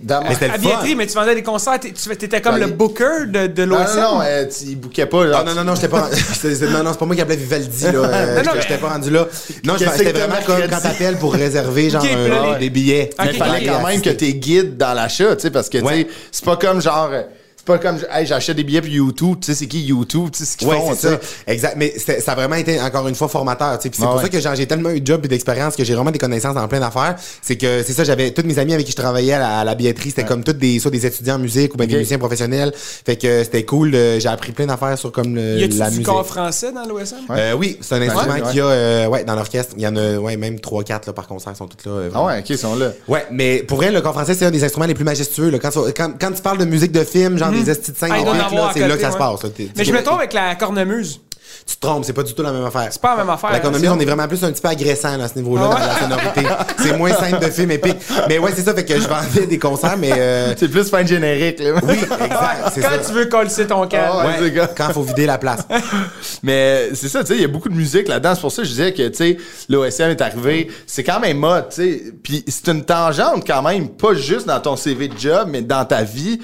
Dans- 0.02 0.22
Mais 0.24 0.34
c'était 0.34 0.48
À 0.48 0.54
fun. 0.54 0.58
billetterie, 0.58 0.96
mais 0.96 1.08
tu 1.08 1.14
vendais 1.14 1.34
des 1.36 1.44
concerts, 1.44 1.80
tu 1.80 2.12
étais 2.12 2.42
comme 2.42 2.58
le 2.58 2.68
booker 2.68 3.28
de, 3.28 3.48
de 3.48 3.64
non, 3.64 3.78
l'OSM. 3.78 3.96
non, 4.02 4.16
non, 4.16 4.22
euh, 4.26 4.46
tu 4.46 4.66
il 4.66 4.76
bouquait 4.80 5.06
pas. 5.06 5.24
Ah 5.34 5.44
non, 5.46 5.56
non, 5.56 5.64
non, 5.64 5.76
j'étais 5.76 5.88
pas. 5.88 6.10
c'est- 6.34 6.56
c'est- 6.56 6.68
non, 6.68 6.84
non, 6.84 6.92
c'est 6.92 7.00
pas 7.00 7.06
moi 7.06 7.16
qui 7.16 7.22
appelais 7.22 7.38
Vivaldi, 7.38 7.84
là. 7.86 7.90
euh, 7.94 8.36
Non, 8.44 8.44
non, 8.44 8.52
j'étais- 8.62 8.74
mais- 8.74 8.78
pas 8.80 8.90
rendu 8.90 9.10
là. 9.10 9.28
Non, 9.64 9.74
que 9.76 9.80
c'était 9.80 10.12
t'as 10.12 10.20
vraiment 10.20 10.36
comme 10.46 10.58
mercredi? 10.58 10.74
quand 10.74 10.82
t'appelles 10.90 11.18
pour 11.18 11.34
réserver, 11.34 11.90
genre, 11.90 12.04
Ok, 12.04 12.10
un- 12.12 12.16
puis 12.18 12.30
là, 12.30 12.54
les- 12.54 12.60
des 12.60 12.70
billets. 12.70 13.10
Ok, 13.18 13.26
Mais 13.26 13.32
il 13.32 13.38
fallait 13.38 13.70
ok. 13.70 13.74
quand 13.82 13.88
même 13.88 14.02
que 14.02 14.10
t'es 14.10 14.34
guide 14.34 14.76
dans 14.76 14.94
l'achat, 14.94 15.36
tu 15.38 15.44
sais, 15.44 15.52
parce 15.52 15.70
que, 15.70 15.78
tu 15.78 15.84
sais, 15.86 15.90
Ouais. 15.90 16.08
c'est 16.32 16.44
pas 16.44 16.58
comme 16.58 16.82
genre, 16.82 17.10
euh, 17.14 17.22
c'est 17.68 17.74
pas 17.74 17.80
comme, 17.80 17.98
hey, 18.12 18.26
j'achète 18.28 18.58
des 18.58 18.64
billets 18.64 18.82
pour 18.82 18.90
YouTube, 18.92 19.38
tu 19.42 19.48
sais, 19.48 19.56
c'est 19.56 19.66
qui 19.68 19.82
YouTube, 19.84 20.30
tu 20.32 20.40
sais, 20.40 20.46
ce 20.46 20.56
qu'ils 20.58 20.68
Ouais, 20.68 20.76
font, 20.78 20.94
c'est 20.96 21.10
ça. 21.10 21.20
Exact. 21.48 21.74
Mais 21.78 21.94
c'était- 21.98 22.20
ça 22.22 22.34
a 22.34 22.36
vraiment 22.36 22.56
été, 22.56 22.80
encore 22.80 23.08
une 23.08 23.16
fois, 23.16 23.28
formateur, 23.28 23.80
tu 23.80 23.90
sais. 23.90 23.96
C'est 23.96 24.04
Ah 24.04 24.08
pour 24.08 24.16
ouais. 24.18 24.22
ça 24.24 24.30
que 24.30 24.40
genre, 24.40 24.54
j'ai 24.56 24.68
tellement 24.68 24.92
eu 24.92 25.02
de 25.02 25.08
job 25.08 25.22
et 25.26 25.28
d'expérience 25.28 25.76
que 25.76 25.84
j'ai 25.84 25.96
vraiment 25.96 26.12
des 26.12 26.20
connaissances 26.20 26.54
dans 26.54 26.68
plein 26.68 26.80
d'affaires. 26.80 27.16
C'est 27.42 27.56
que, 27.56 27.82
c'est 27.84 27.94
ça, 27.94 28.04
j'avais, 28.04 28.32
tous 28.32 28.44
mes 28.46 28.60
amis 28.60 28.74
avec 28.74 28.86
qui 28.86 28.92
je 28.92 28.98
travaillais 28.98 29.34
à 29.34 29.40
la, 29.40 29.60
à 29.60 29.64
la 29.64 29.74
billetterie, 29.74 30.10
c'était 30.10 30.26
comme 30.26 30.44
tous 30.44 30.54
des, 30.54 30.80
soit 30.80 30.92
des 30.92 31.06
étudiants 31.08 31.36
en 31.36 31.40
musique 31.40 31.74
ou 31.74 31.78
bien 31.78 31.88
des 31.88 31.96
musiciens 31.96 32.20
professionnels. 32.20 32.72
Fait 32.76 33.16
que 33.16 33.44
c'était 33.44 33.64
cool. 33.66 33.92
j'ai 33.94 34.28
appris 34.28 34.52
plein 34.52 34.68
d'affaires 34.68 34.98
sur 35.00 35.12
comme 35.12 35.34
le, 35.36 35.58
Y 35.60 35.64
a-tu 35.64 35.78
la 35.78 35.86
du 35.86 35.92
musique. 35.92 36.06
corps 36.06 36.26
français 36.26 36.72
dans 36.72 36.86
l'OSM? 36.86 37.16
Euh, 37.32 37.54
oui, 37.54 37.78
c'est 37.82 37.96
un 37.96 38.02
instrument 38.04 38.34
ouais. 38.36 38.42
qu'il 38.44 38.58
y 38.58 38.62
a 38.62 38.66
euh, 38.66 39.08
ouais, 39.08 39.24
dans 39.24 39.36
l'orchestre. 39.36 39.74
Il 39.78 39.82
y 39.84 39.88
en 39.88 39.96
a 39.96 40.18
ouais, 40.18 40.38
même 40.38 40.58
3-4 40.58 41.12
par 41.14 41.28
concert, 41.28 41.52
ils 41.54 41.58
sont 41.58 41.68
tous 41.68 41.90
là. 41.90 41.96
euh, 41.96 42.10
Ah 42.14 42.24
ouais, 42.26 42.40
ok, 42.40 42.50
ils 42.50 42.58
sont 42.60 42.76
là. 42.76 42.92
Ouais, 43.08 43.26
mais 43.32 43.64
pour 43.64 43.78
vrai, 43.78 43.92
le 43.92 44.02
corps 44.02 44.14
français, 44.14 44.36
c'est 44.36 44.46
un 44.46 44.52
des 44.52 44.64
instruments 44.64 44.86
les 44.86 44.94
plus 44.94 45.04
majestueux. 45.04 45.50
Là. 45.50 45.58
Quand, 45.58 45.72
tu- 45.72 45.94
quand, 45.98 46.12
quand 46.20 46.32
tu 46.32 46.42
parles 46.44 46.60
de 46.60 46.66
musique 46.66 46.92
de 46.92 47.04
film, 47.04 47.38
genre 47.40 47.52
des 47.64 47.70
estis 47.70 47.92
de 47.92 47.98
scène, 47.98 48.12
Ah, 48.14 48.20
en 48.22 48.34
là, 48.34 48.72
c'est 48.74 48.88
là 48.88 48.96
que 48.96 49.02
ça 49.02 49.12
se 49.12 49.18
passe. 49.18 49.40
Mais 49.78 49.84
je 49.84 49.92
me 49.94 50.04
trompe 50.04 50.20
avec 50.20 50.34
la 50.34 50.56
cornemuse. 50.56 51.22
Tu 51.68 51.78
te 51.78 51.82
trompes, 51.82 52.06
c'est 52.06 52.14
pas 52.14 52.22
du 52.22 52.34
tout 52.36 52.44
la 52.44 52.52
même 52.52 52.66
affaire. 52.66 52.88
C'est 52.92 53.02
pas 53.02 53.16
la 53.16 53.24
même 53.24 53.30
affaire. 53.34 53.52
La 53.52 53.60
cornemuse, 53.60 53.90
on 53.90 54.00
est 54.00 54.06
vraiment 54.06 54.28
plus 54.28 54.44
un 54.44 54.52
petit 54.52 54.62
peu 54.62 54.68
agressant 54.68 55.20
à 55.20 55.28
ce 55.28 55.36
niveau-là, 55.36 55.72
Ah 55.72 55.80
dans 55.80 56.08
la 56.10 56.18
sonorité. 56.18 56.48
c'est 56.78 56.96
moins 56.98 57.14
simple 57.14 57.44
de 57.44 57.50
film 57.50 57.72
épique. 57.72 57.98
Mais 58.30 58.38
ouais, 58.38 58.52
c'est 58.56 58.62
ça, 58.64 58.76
fait 58.76 58.86
que 58.86 58.94
je 59.00 59.08
vendais 59.08 59.48
des 59.48 59.58
concerts, 59.58 59.98
mais 59.98 60.12
euh, 60.16 60.54
C'est 60.58 60.68
plus 60.70 60.88
fin 60.90 61.02
de 61.02 61.08
générique, 61.08 61.60
là. 61.60 61.72
oui, 61.82 61.94
exact, 61.94 62.72
c'est 62.72 62.82
Quand 62.82 62.90
ça. 62.90 62.98
tu 63.08 63.14
veux 63.14 63.26
coller 63.26 63.50
ton 63.68 63.88
camp. 63.88 64.20
Ah 64.20 64.50
gars. 64.50 64.70
quand 64.78 64.94
faut 64.94 65.02
vider 65.02 65.26
la 65.26 65.40
place. 65.40 65.62
Mais 66.44 66.90
c'est 66.94 67.10
ça, 67.10 67.22
tu 67.24 67.28
sais, 67.28 67.36
il 67.36 67.42
y 67.42 67.46
a 67.46 67.48
beaucoup 67.48 67.70
de 67.70 67.76
musique 67.76 68.08
là-dedans. 68.08 68.36
C'est 68.36 68.42
pour 68.42 68.52
ça 68.52 68.62
que 68.62 68.68
je 68.68 68.72
disais 68.74 68.94
que, 68.94 69.08
tu 69.08 69.16
sais, 69.16 69.38
l'OSM 69.70 70.10
est 70.12 70.22
arrivé. 70.22 70.70
C'est 70.86 71.04
quand 71.04 71.20
même 71.20 71.38
mode, 71.38 71.70
tu 71.70 71.76
sais. 71.78 72.04
Puis 72.24 72.44
c'est 72.48 72.68
une 72.72 72.84
tangente 72.86 73.44
quand 73.48 73.64
même, 73.64 73.90
pas 73.90 74.14
juste 74.14 74.46
dans 74.46 74.60
ton 74.60 74.76
CV 74.76 75.08
de 75.08 75.18
job, 75.18 75.48
mais 75.50 75.62
dans 75.62 75.86
ta 75.86 76.04
vie. 76.04 76.40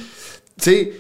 Tu 0.60 0.64
sais, 0.72 0.92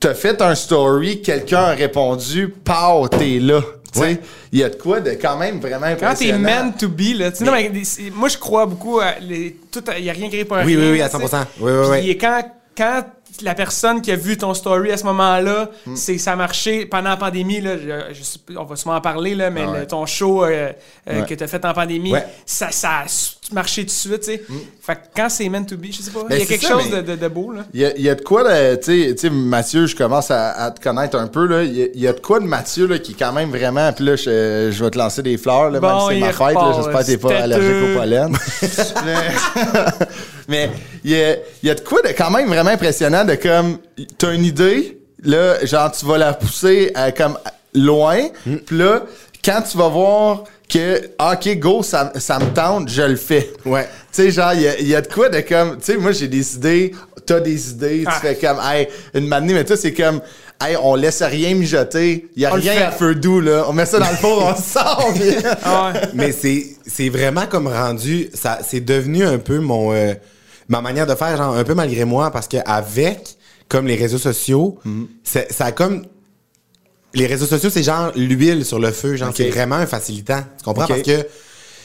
t'as 0.00 0.14
fait 0.14 0.40
un 0.42 0.54
story, 0.54 1.22
quelqu'un 1.22 1.62
a 1.64 1.70
répondu, 1.74 2.48
pow, 2.48 3.08
t'es 3.08 3.38
là. 3.40 3.60
Tu 3.92 4.00
sais, 4.00 4.04
Ouais. 4.04 4.20
il 4.52 4.58
y 4.58 4.64
a 4.64 4.68
de 4.68 4.74
quoi 4.74 5.00
de 5.00 5.12
quand 5.12 5.36
même 5.38 5.60
vraiment 5.60 5.86
Quand 5.92 5.96
t'es 6.14 6.30
impressionnant. 6.30 6.64
meant 6.66 6.72
to 6.72 6.88
be, 6.88 7.14
là. 7.16 7.30
tu 7.30 7.38
sais, 7.38 7.44
non, 7.44 7.52
mais 7.52 7.72
moi, 8.14 8.28
je 8.28 8.36
crois 8.36 8.66
beaucoup 8.66 9.00
à. 9.00 9.14
Il 9.20 9.54
n'y 10.02 10.10
a 10.10 10.12
rien 10.12 10.28
qui 10.28 10.36
arrive 10.36 10.44
pour 10.46 10.58
Oui, 10.58 10.76
rien. 10.76 10.78
oui, 10.78 10.90
oui, 10.92 11.02
à 11.02 11.08
tu 11.08 11.16
sais. 11.16 11.22
100%. 11.22 11.46
Oui, 11.60 11.72
oui, 11.72 11.86
oui. 11.90 12.00
Puis 12.02 12.18
quand, 12.18 12.42
quand 12.76 13.02
la 13.40 13.54
personne 13.54 14.02
qui 14.02 14.12
a 14.12 14.16
vu 14.16 14.36
ton 14.36 14.52
story 14.52 14.90
à 14.92 14.96
ce 14.98 15.04
moment-là, 15.04 15.70
Hmm. 15.86 15.96
c'est 15.96 16.18
ça 16.18 16.32
a 16.32 16.36
marché 16.36 16.84
pendant 16.84 17.10
la 17.10 17.16
pandémie, 17.16 17.60
là, 17.62 17.76
je, 17.78 18.14
je 18.14 18.56
on 18.58 18.64
va 18.64 18.76
sûrement 18.76 18.96
en 18.96 19.00
parler, 19.00 19.34
là, 19.34 19.48
mais 19.50 19.62
Ah 19.66 19.70
ouais. 19.70 19.80
le- 19.80 19.86
ton 19.86 20.04
show 20.04 20.44
euh, 20.44 20.70
euh, 21.08 21.20
Ouais. 21.20 21.26
que 21.26 21.34
tu 21.34 21.42
as 21.44 21.48
fait 21.48 21.64
en 21.64 21.72
pandémie, 21.72 22.12
Ouais. 22.12 22.26
ça, 22.44 22.70
ça, 22.70 23.04
marcher 23.52 23.82
tout 23.82 23.86
de 23.86 23.90
suite, 23.92 24.20
tu 24.20 24.32
sais. 24.32 24.42
Fait 24.82 24.94
que 24.94 24.98
quand 25.16 25.28
c'est 25.28 25.48
meant 25.48 25.64
to 25.64 25.76
be, 25.76 25.86
je 25.90 26.02
sais 26.02 26.10
pas, 26.10 26.20
Ben, 26.28 26.36
il 26.36 26.40
y 26.40 26.42
a 26.42 26.46
quelque 26.46 26.64
ça, 26.66 26.72
chose 26.78 26.90
de, 26.90 27.00
de- 27.00 27.16
de 27.16 27.28
beau, 27.28 27.52
là. 27.52 27.64
Il 27.72 27.80
y 27.80 27.84
a, 27.84 27.96
il 27.96 28.02
y 28.02 28.10
a 28.10 28.14
de 28.14 28.20
quoi, 28.22 28.44
tu 28.76 29.16
sais- 29.16 29.30
Mathieu, 29.30 29.86
je 29.86 29.96
commence 29.96 30.30
à, 30.30 30.50
à 30.50 30.70
te 30.70 30.80
connaître 30.82 31.16
un 31.16 31.26
peu, 31.28 31.46
là. 31.46 31.62
Il 31.62 31.76
y 31.78 31.82
a, 31.82 31.86
il 31.94 32.00
y 32.00 32.08
a 32.08 32.12
de 32.12 32.20
quoi 32.20 32.40
de 32.40 32.44
Mathieu, 32.44 32.86
là, 32.86 32.98
qui 32.98 33.12
est 33.12 33.18
quand 33.18 33.32
même 33.32 33.50
vraiment, 33.50 33.92
puis 33.92 34.04
là, 34.04 34.16
je, 34.16 34.68
je 34.70 34.84
vais 34.84 34.90
te 34.90 34.98
lancer 34.98 35.22
des 35.22 35.38
fleurs, 35.38 35.70
là, 35.70 35.80
Bon, 35.80 35.88
même 35.88 36.00
si 36.00 36.14
c'est 36.14 36.20
ma 36.20 36.32
fête, 36.32 36.58
j'espère 36.76 37.00
que 37.00 37.06
t'es 37.06 37.18
pas 37.18 37.38
allergique 37.42 37.96
au 37.96 37.98
pollen. 37.98 38.36
mais 40.48 40.70
il 41.04 41.10
y 41.10 41.22
a, 41.22 41.32
il 41.62 41.68
y 41.68 41.70
a 41.70 41.74
de 41.74 41.80
quoi 41.80 42.02
de 42.02 42.08
quand 42.08 42.30
même 42.30 42.48
vraiment 42.48 42.70
impressionnant 42.70 43.24
de 43.24 43.34
comme, 43.34 43.78
t'as 44.18 44.34
une 44.34 44.44
idée, 44.44 44.98
là, 45.22 45.64
genre, 45.64 45.90
tu 45.92 46.06
vas 46.06 46.18
la 46.18 46.32
pousser 46.34 46.90
à, 46.94 47.12
comme 47.12 47.38
loin, 47.74 48.18
Hmm. 48.46 48.56
puis 48.64 48.78
là, 48.78 49.02
quand 49.44 49.62
tu 49.70 49.76
vas 49.78 49.88
voir 49.88 50.44
que, 50.68 51.10
ah, 51.18 51.32
OK, 51.34 51.58
go, 51.58 51.82
ça, 51.82 52.12
ça 52.16 52.38
me 52.38 52.46
tente, 52.52 52.88
je 52.90 53.02
le 53.02 53.16
fais. 53.16 53.50
Ouais. 53.64 53.84
Tu 54.12 54.22
sais, 54.24 54.30
genre, 54.30 54.52
il 54.54 54.62
y 54.62 54.68
a, 54.68 54.78
il 54.78 54.88
y 54.88 54.94
a 54.94 55.00
de 55.00 55.08
quoi 55.12 55.28
de 55.28 55.40
comme. 55.40 55.78
Tu 55.78 55.84
sais, 55.92 55.96
moi, 55.96 56.12
j'ai 56.12 56.28
des 56.28 56.54
idées, 56.56 56.92
t'as 57.24 57.40
des 57.40 57.70
idées, 57.70 58.04
Ah. 58.06 58.14
tu 58.20 58.26
fais 58.26 58.36
comme, 58.36 58.58
hey, 58.62 58.88
une 59.14 59.26
manée, 59.26 59.54
mais 59.54 59.64
toi, 59.64 59.76
c'est 59.76 59.94
comme, 59.94 60.20
hey, 60.60 60.76
on 60.82 60.94
laisse 60.94 61.22
rien 61.22 61.54
mijoter, 61.54 62.28
il 62.36 62.42
y 62.42 62.46
a 62.46 62.50
On 62.52 62.56
rien 62.56 62.88
à 62.88 62.90
feu 62.90 63.14
doux, 63.14 63.40
là. 63.40 63.64
On 63.68 63.72
met 63.72 63.86
ça 63.86 63.98
dans 63.98 64.10
le 64.10 64.16
four, 64.16 64.44
on 64.44 64.60
sort, 64.60 65.12
Ah 65.64 65.92
ouais. 65.94 66.00
Mais 66.14 66.32
c'est 66.32 66.66
c'est 66.86 67.08
vraiment 67.08 67.46
comme 67.46 67.66
rendu 67.68 68.28
ça 68.34 68.58
c'est 68.66 68.80
devenu 68.80 69.22
un 69.24 69.36
peu 69.38 69.58
mon 69.58 69.92
euh, 69.92 70.14
ma 70.68 70.80
manière 70.80 71.06
de 71.06 71.14
faire 71.14 71.36
genre 71.36 71.54
un 71.54 71.64
peu 71.64 71.74
malgré 71.74 72.04
moi 72.06 72.30
parce 72.30 72.48
que 72.48 72.56
avec 72.64 73.36
comme 73.68 73.86
les 73.86 73.94
réseaux 73.94 74.16
sociaux 74.18 74.78
c'est- 75.22 75.52
ça 75.52 75.66
a 75.66 75.72
comme 75.72 76.06
les 77.18 77.26
réseaux 77.26 77.46
sociaux 77.46 77.70
c'est 77.70 77.82
genre 77.82 78.12
l'huile 78.16 78.64
sur 78.64 78.78
le 78.78 78.90
feu 78.92 79.16
genre 79.16 79.32
c'est 79.34 79.50
vraiment 79.50 79.76
un 79.76 79.86
facilitant 79.86 80.42
tu 80.58 80.64
comprends? 80.64 80.86
Parce 80.86 81.02
que 81.02 81.26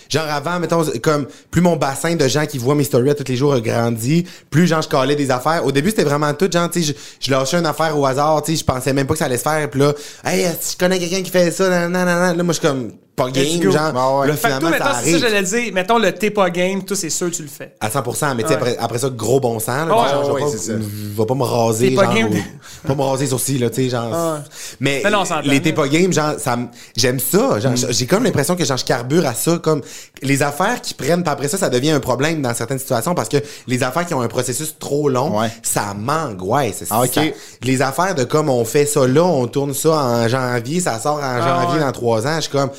Genre 0.09 0.29
avant, 0.29 0.59
mettons, 0.59 0.85
comme 1.01 1.25
plus 1.49 1.61
mon 1.61 1.75
bassin 1.75 2.15
de 2.15 2.27
gens 2.27 2.45
qui 2.45 2.59
voient 2.59 2.75
mes 2.75 2.83
stories 2.83 3.09
à 3.09 3.15
tous 3.15 3.27
les 3.27 3.35
jours 3.35 3.53
a 3.53 3.61
grandi, 3.61 4.25
plus 4.51 4.67
genre 4.67 4.81
je 4.81 4.87
calais 4.87 5.15
des 5.15 5.31
affaires. 5.31 5.65
Au 5.65 5.71
début, 5.71 5.89
c'était 5.89 6.03
vraiment 6.03 6.31
tout, 6.35 6.47
genre, 6.51 6.69
tu 6.69 6.83
sais, 6.83 6.93
je, 6.93 7.25
je 7.25 7.31
lâchais 7.31 7.57
une 7.57 7.65
affaire 7.65 7.97
au 7.97 8.05
hasard, 8.05 8.43
tu 8.43 8.51
sais, 8.51 8.59
je 8.59 8.63
pensais 8.63 8.93
même 8.93 9.07
pas 9.07 9.13
que 9.13 9.19
ça 9.19 9.25
allait 9.25 9.37
se 9.37 9.43
faire. 9.43 9.67
Puis 9.71 9.79
là, 9.79 9.93
hey, 10.23 10.45
si 10.59 10.73
je 10.73 10.77
connais 10.77 10.99
quelqu'un 10.99 11.23
qui 11.23 11.31
fait 11.31 11.49
ça, 11.49 11.67
nan, 11.67 11.91
nan, 11.91 12.05
nan, 12.05 12.19
nan. 12.19 12.37
là, 12.37 12.43
moi, 12.43 12.53
je 12.53 12.59
suis 12.59 12.67
comme, 12.67 12.91
pas 13.15 13.29
game, 13.29 13.61
genre. 13.71 13.91
Ah 13.95 14.17
ouais. 14.19 14.27
Là, 14.27 14.33
Fait 14.35 14.47
que 14.49 14.59
toi, 14.59 14.69
finalement, 14.69 14.77
ça 14.77 14.91
ça 14.93 14.97
arrive. 14.99 15.13
que 15.13 15.19
j'allais 15.21 15.43
dire. 15.43 15.73
Mettons 15.73 15.97
le 15.99 16.11
t'es 16.11 16.31
pas 16.31 16.49
game, 16.49 16.83
toi, 16.83 16.97
c'est 16.97 17.09
sûr 17.09 17.29
que 17.29 17.35
tu 17.35 17.41
le 17.43 17.47
fais. 17.47 17.75
À 17.79 17.89
100%, 17.89 18.33
mais 18.35 18.43
tu 18.43 18.49
sais, 18.49 18.55
Ouais. 18.55 18.59
après, 18.61 18.77
après 18.79 18.97
ça, 18.99 19.09
gros 19.09 19.39
bon 19.39 19.59
sens. 19.59 19.67
Là, 19.67 19.85
Ouais, 19.85 20.09
genre, 20.09 20.23
je 20.25 20.31
ouais, 20.31 20.41
vais 20.51 20.57
ça. 20.57 20.73
pas, 20.73 20.79
je 20.79 21.17
vais 21.21 21.25
pas 21.25 21.35
me 21.35 21.43
raser, 21.43 21.89
T'es 21.89 21.95
pas 21.95 22.03
genre, 22.05 22.13
game 22.15 22.29
ou- 22.31 22.87
pas 22.87 22.95
me 22.95 23.01
raser 23.01 23.25
les 23.25 23.29
sourcils, 23.29 23.57
là, 23.59 23.69
tu 23.69 23.83
sais, 23.83 23.89
genre. 23.89 24.09
Ouais. 24.11 24.39
Mais 24.79 25.03
non, 25.11 25.23
les 25.43 25.61
t'es 25.61 25.73
pas 25.73 25.87
game, 25.87 26.11
genre, 26.11 26.33
ça 26.39 26.55
me- 26.55 26.67
j'aime 26.95 27.19
ça. 27.19 27.37
Mm. 27.57 27.61
Genre, 27.61 27.73
J'ai 27.89 28.07
comme 28.07 28.23
l'impression 28.23 28.55
que 28.55 28.65
genre, 28.65 28.77
je 28.77 28.85
carbure 28.85 29.25
à 29.27 29.33
ça, 29.33 29.57
comme 29.59 29.81
les 30.21 30.41
affaires 30.41 30.81
qui 30.81 30.93
prennent, 30.93 31.23
après 31.27 31.47
ça, 31.47 31.57
ça 31.57 31.69
devient 31.69 31.91
un 31.91 31.99
problème 31.99 32.41
dans 32.41 32.53
certaines 32.53 32.79
situations 32.79 33.13
parce 33.13 33.29
que 33.29 33.37
les 33.67 33.83
affaires 33.83 34.05
qui 34.05 34.13
ont 34.15 34.21
un 34.21 34.27
processus 34.27 34.75
trop 34.79 35.07
long, 35.09 35.39
Ouais. 35.39 35.49
ça 35.61 35.93
m'angoisse. 35.95 36.83
Ah, 36.89 37.01
ok. 37.01 37.13
Ça- 37.13 37.21
Les 37.61 37.81
affaires 37.81 38.15
de 38.15 38.23
comme 38.23 38.49
on 38.49 38.65
fait 38.65 38.85
ça 38.85 39.05
là, 39.07 39.23
on 39.23 39.45
tourne 39.47 39.73
ça 39.73 39.89
en 39.91 40.27
janvier, 40.27 40.79
ça 40.79 40.99
sort 40.99 41.17
en 41.17 41.21
Ah, 41.21 41.41
janvier 41.61 41.79
ouais. 41.79 41.85
dans 41.85 41.91
trois 41.91 42.25
ans, 42.25 42.35
je 42.37 42.41
suis 42.41 42.51
comme. 42.51 42.69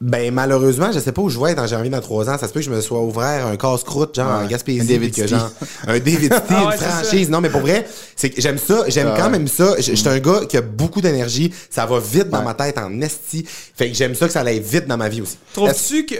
Ben 0.00 0.32
malheureusement, 0.32 0.92
je 0.92 0.98
sais 0.98 1.12
pas 1.12 1.22
où 1.22 1.30
je 1.30 1.40
vais 1.40 1.52
être 1.52 1.58
en 1.58 1.66
janvier 1.66 1.88
dans 1.88 2.00
trois 2.02 2.28
ans. 2.28 2.36
Ça 2.36 2.46
se 2.48 2.52
peut 2.52 2.60
que 2.60 2.66
je 2.66 2.70
me 2.70 2.80
sois 2.82 3.00
ouvert 3.00 3.46
un 3.46 3.56
casse-croûte, 3.56 4.14
genre 4.14 4.42
Ouais. 4.42 4.48
Gaspésie. 4.48 4.80
Un 4.80 4.84
David 4.84 5.14
que, 5.14 5.26
genre, 5.26 5.50
un 5.86 5.98
David 5.98 6.20
City, 6.34 6.42
Ah 6.50 6.60
une 6.62 6.68
ouais, 6.68 6.76
franchise. 6.76 7.30
Non, 7.30 7.40
mais 7.40 7.48
pour 7.48 7.62
vrai, 7.62 7.86
c'est 8.14 8.28
que 8.28 8.40
j'aime 8.40 8.58
ça. 8.58 8.84
J'aime 8.88 9.10
Ah 9.14 9.18
quand 9.18 9.30
même 9.30 9.48
ça. 9.48 9.74
Je 9.78 9.94
suis 9.94 10.08
un 10.08 10.18
gars 10.18 10.40
qui 10.46 10.58
a 10.58 10.60
beaucoup 10.60 11.00
d'énergie. 11.00 11.50
Ça 11.70 11.86
va 11.86 11.98
vite 11.98 12.28
dans 12.28 12.38
Ouais. 12.40 12.44
ma 12.44 12.54
tête 12.54 12.76
en 12.76 13.00
esti. 13.00 13.46
Fait 13.46 13.88
que 13.88 13.94
j'aime 13.96 14.14
ça 14.14 14.26
que 14.26 14.32
ça 14.32 14.40
aille 14.42 14.60
vite 14.60 14.86
dans 14.86 14.98
ma 14.98 15.08
vie 15.08 15.22
aussi. 15.22 15.38
Trouves-tu 15.54 16.04
que. 16.04 16.16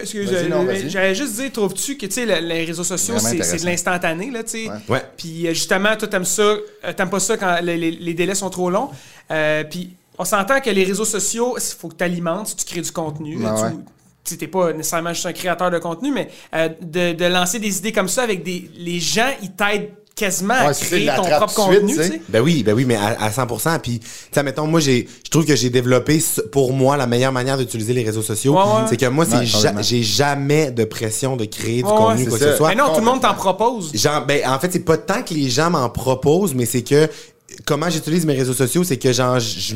J'allais 0.88 1.14
juste 1.14 1.34
dire, 1.34 1.52
trouves-tu 1.52 1.96
que, 1.96 2.06
tu 2.06 2.12
sais, 2.12 2.26
le- 2.26 2.46
les 2.46 2.64
réseaux 2.64 2.84
sociaux, 2.84 3.16
c'est 3.18 3.42
c'est 3.42 3.60
de 3.60 3.66
l'instantané, 3.66 4.30
là, 4.30 4.42
tu 4.42 4.64
sais? 4.64 4.70
Ouais. 4.88 5.02
Puis 5.16 5.46
euh, 5.46 5.50
justement, 5.54 5.94
toi, 5.96 6.08
t'aimes 6.08 6.24
ça, 6.24 6.42
euh, 6.42 6.58
t'aimes 6.96 7.10
pas 7.10 7.20
ça 7.20 7.36
quand 7.36 7.58
les, 7.62 7.76
les- 7.76 7.90
les 7.90 8.14
délais 8.14 8.34
sont 8.34 8.50
trop 8.50 8.70
longs. 8.70 8.88
Euh, 9.30 9.64
puis 9.68 9.96
on 10.18 10.24
s'entend 10.24 10.60
que 10.60 10.70
les 10.70 10.84
réseaux 10.84 11.04
sociaux, 11.04 11.56
il 11.58 11.62
faut 11.78 11.88
que 11.88 11.96
tu 11.96 12.04
alimentes, 12.04 12.48
si 12.48 12.56
tu 12.56 12.64
crées 12.64 12.80
du 12.80 12.92
contenu. 12.92 13.38
Ah 13.44 13.54
tu 14.24 14.32
ouais. 14.34 14.38
tu 14.38 14.48
pas 14.48 14.72
nécessairement 14.72 15.12
juste 15.12 15.26
un 15.26 15.32
créateur 15.32 15.70
de 15.70 15.78
contenu, 15.78 16.12
mais 16.12 16.28
euh, 16.54 16.68
de, 16.80 17.12
de 17.12 17.24
lancer 17.26 17.58
des 17.58 17.78
idées 17.78 17.92
comme 17.92 18.08
ça 18.08 18.22
avec 18.22 18.42
des. 18.42 18.70
Les 18.76 18.98
gens, 19.00 19.28
ils 19.42 19.52
t'aident 19.52 19.90
quasiment 20.16 20.54
à 20.54 20.68
Ouais, 20.68 20.72
créer 20.72 21.10
ton 21.14 21.22
propre 21.24 21.50
suite, 21.50 21.64
contenu, 21.66 21.94
tu 21.94 22.02
sais. 22.02 22.22
Ben 22.30 22.40
oui, 22.40 22.62
ben 22.62 22.72
oui, 22.74 22.86
mais 22.86 22.94
à, 22.96 23.08
à 23.20 23.28
100%. 23.28 23.78
Puis, 23.80 23.98
tu 24.00 24.06
sais, 24.32 24.42
mettons, 24.42 24.66
moi, 24.66 24.80
j'ai, 24.80 25.06
je 25.22 25.30
trouve 25.30 25.44
que 25.44 25.54
j'ai 25.54 25.68
développé 25.68 26.24
pour 26.50 26.72
moi 26.72 26.96
la 26.96 27.06
meilleure 27.06 27.32
manière 27.32 27.58
d'utiliser 27.58 27.92
les 27.92 28.02
réseaux 28.02 28.22
sociaux. 28.22 28.54
Ouais, 28.54 28.62
ouais. 28.62 28.86
C'est 28.88 28.96
que 28.96 29.04
moi, 29.06 29.26
c'est 29.26 29.44
ja- 29.44 29.74
j'ai 29.82 30.02
jamais 30.02 30.70
de 30.70 30.84
pression 30.84 31.36
de 31.36 31.44
créer 31.44 31.82
du 31.82 31.82
contenu 31.82 32.26
quoi 32.28 32.38
ça. 32.38 32.44
que 32.46 32.50
ce 32.52 32.56
soit. 32.56 32.68
Mais 32.70 32.74
non, 32.76 32.94
tout 32.94 33.00
le 33.00 33.04
monde 33.04 33.20
t'en 33.20 33.34
propose. 33.34 33.92
Genre, 33.94 34.24
ben, 34.24 34.40
en 34.48 34.58
fait, 34.58 34.72
c'est 34.72 34.80
pas 34.86 34.96
tant 34.96 35.22
que 35.22 35.34
les 35.34 35.50
gens 35.50 35.68
m'en 35.68 35.90
proposent, 35.90 36.54
mais 36.54 36.64
c'est 36.64 36.82
que 36.82 37.10
comment 37.64 37.88
j'utilise 37.90 38.26
mes 38.26 38.34
réseaux 38.34 38.54
sociaux, 38.54 38.84
c'est 38.84 38.98
que 38.98 39.12
genre, 39.12 39.38
je 39.38 39.74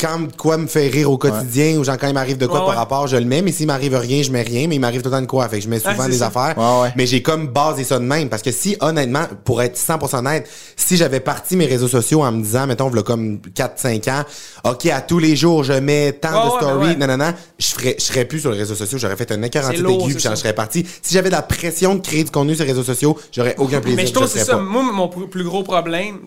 quand 0.00 0.34
quoi 0.36 0.56
me 0.56 0.66
fait 0.66 0.88
rire 0.88 1.10
au 1.10 1.18
quotidien 1.18 1.78
ou 1.78 1.84
genre 1.84 1.98
quand 1.98 2.08
il 2.08 2.14
m'arrive 2.14 2.38
de 2.38 2.46
quoi 2.46 2.64
par 2.64 2.76
rapport, 2.76 3.06
je 3.06 3.16
le 3.16 3.24
mets, 3.24 3.42
mais 3.42 3.52
s'il 3.52 3.66
m'arrive 3.66 3.94
rien, 3.94 4.22
je 4.22 4.30
mets 4.30 4.42
rien, 4.42 4.66
mais 4.66 4.76
il 4.76 4.80
m'arrive 4.80 5.02
tout 5.02 5.10
le 5.10 5.14
temps 5.16 5.20
de 5.20 5.26
quoi. 5.26 5.48
Fait 5.48 5.58
que 5.58 5.64
je 5.64 5.68
mets 5.68 5.78
souvent 5.78 6.06
des 6.06 6.18
ça. 6.18 6.28
affaires. 6.28 6.56
Ouais, 6.56 6.82
ouais. 6.82 6.92
Mais 6.96 7.06
j'ai 7.06 7.22
comme 7.22 7.48
basé 7.48 7.84
ça 7.84 7.98
de 7.98 8.04
même. 8.04 8.28
Parce 8.28 8.42
que 8.42 8.52
si, 8.52 8.76
honnêtement, 8.80 9.24
pour 9.44 9.60
être 9.62 9.76
100% 9.76 10.18
honnête, 10.18 10.48
si 10.76 10.96
j'avais 10.96 11.20
parti 11.20 11.56
mes 11.56 11.66
réseaux 11.66 11.88
sociaux 11.88 12.22
en 12.22 12.32
me 12.32 12.42
disant, 12.42 12.66
mettons, 12.66 12.88
v'là 12.88 13.02
comme 13.02 13.40
4-5 13.54 14.10
ans, 14.10 14.24
OK, 14.64 14.86
à 14.86 15.00
tous 15.00 15.18
les 15.18 15.36
jours, 15.36 15.64
je 15.64 15.74
mets 15.74 16.12
tant 16.12 16.30
de 16.30 16.50
ouais, 16.50 16.56
stories, 16.56 16.96
non, 16.96 17.06
non, 17.06 17.18
non, 17.18 17.34
je 17.58 17.66
ferais, 17.66 17.96
je 17.98 18.04
serais 18.04 18.24
plus 18.24 18.40
sur 18.40 18.50
les 18.52 18.58
réseaux 18.58 18.74
sociaux. 18.74 18.98
J'aurais 18.98 19.16
fait 19.16 19.30
un 19.32 19.42
écœur 19.42 19.64
C'est 19.64 19.70
anti 19.70 19.82
lourd, 19.82 20.02
aigu, 20.02 20.12
c'est 20.12 20.14
puis 20.14 20.28
j'en 20.28 20.36
serais 20.36 20.54
parti. 20.54 20.86
Si 21.02 21.14
j'avais 21.14 21.30
la 21.30 21.42
pression 21.42 21.94
de 21.94 22.00
créer 22.00 22.24
du 22.24 22.30
contenu 22.30 22.54
sur 22.54 22.64
les 22.64 22.72
réseaux 22.72 22.84
sociaux, 22.84 23.18
j'aurais 23.32 23.54
aucun 23.58 23.80
plaisir. 23.80 23.96
Mais 23.96 24.06
je 24.06 24.12
trouve 24.12 24.28
c'est 24.28 24.44
ça. 24.44 24.56
Moi, 24.56 24.82
mon 24.82 25.08
plus 25.08 25.44
gros 25.44 25.62
problème, 25.62 26.20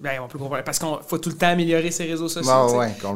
ben, 0.00 0.20
mon 0.20 0.28
plus 0.28 0.38
gros 0.38 0.48
problème, 0.48 0.64
parce 0.64 0.78
qu'on 0.78 0.98
faut 1.06 1.18
tout 1.18 1.30
le 1.30 1.36
temps 1.36 1.48
améliorer 1.48 1.90
ses 1.90 2.04
réseaux 2.04 2.28
sociaux. 2.28 2.50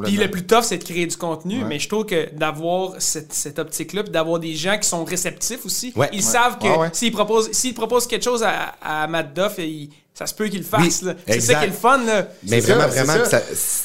Puis 0.04 0.16
le 0.16 0.30
plus 0.30 0.46
tough, 0.46 0.62
c'est 0.62 0.78
de 0.78 0.84
créer 0.84 1.06
du 1.06 1.16
contenu, 1.16 1.64
mais 1.64 1.78
je 1.78 1.88
trouve 1.88 2.06
que 2.06 2.34
d'avoir 2.34 2.92
cette, 2.98 3.32
cette 3.32 3.58
optique-là, 3.58 4.02
puis 4.04 4.12
d'avoir 4.12 4.38
des 4.38 4.54
gens 4.54 4.78
qui 4.78 4.88
sont 4.88 5.04
réceptifs 5.04 5.64
aussi, 5.66 5.92
Ouais. 5.96 6.08
ils 6.12 6.22
savent 6.22 6.58
que 6.58 6.66
ouais. 6.78 6.88
s'ils 6.92 7.12
proposent, 7.12 7.50
s'ils 7.52 7.74
proposent 7.74 8.06
quelque 8.06 8.24
chose 8.24 8.42
à, 8.42 8.74
à 8.82 9.06
Matt 9.06 9.34
Duff, 9.34 9.54
il- 9.58 9.90
ça 10.16 10.26
se 10.28 10.34
peut 10.34 10.46
qu'il 10.46 10.60
le 10.60 10.64
fasse. 10.64 10.80
Oui, 10.80 11.08
là. 11.08 11.14
c'est 11.26 11.40
ça 11.40 11.54
qui 11.56 11.64
est 11.64 11.68
le 11.68 11.72
fun. 11.72 11.98
Là. 12.06 12.28
Mais 12.48 12.60
vraiment, 12.60 12.82
ça, 12.82 12.86
vraiment, 12.88 13.24
ça. 13.24 13.30
ça. 13.30 13.42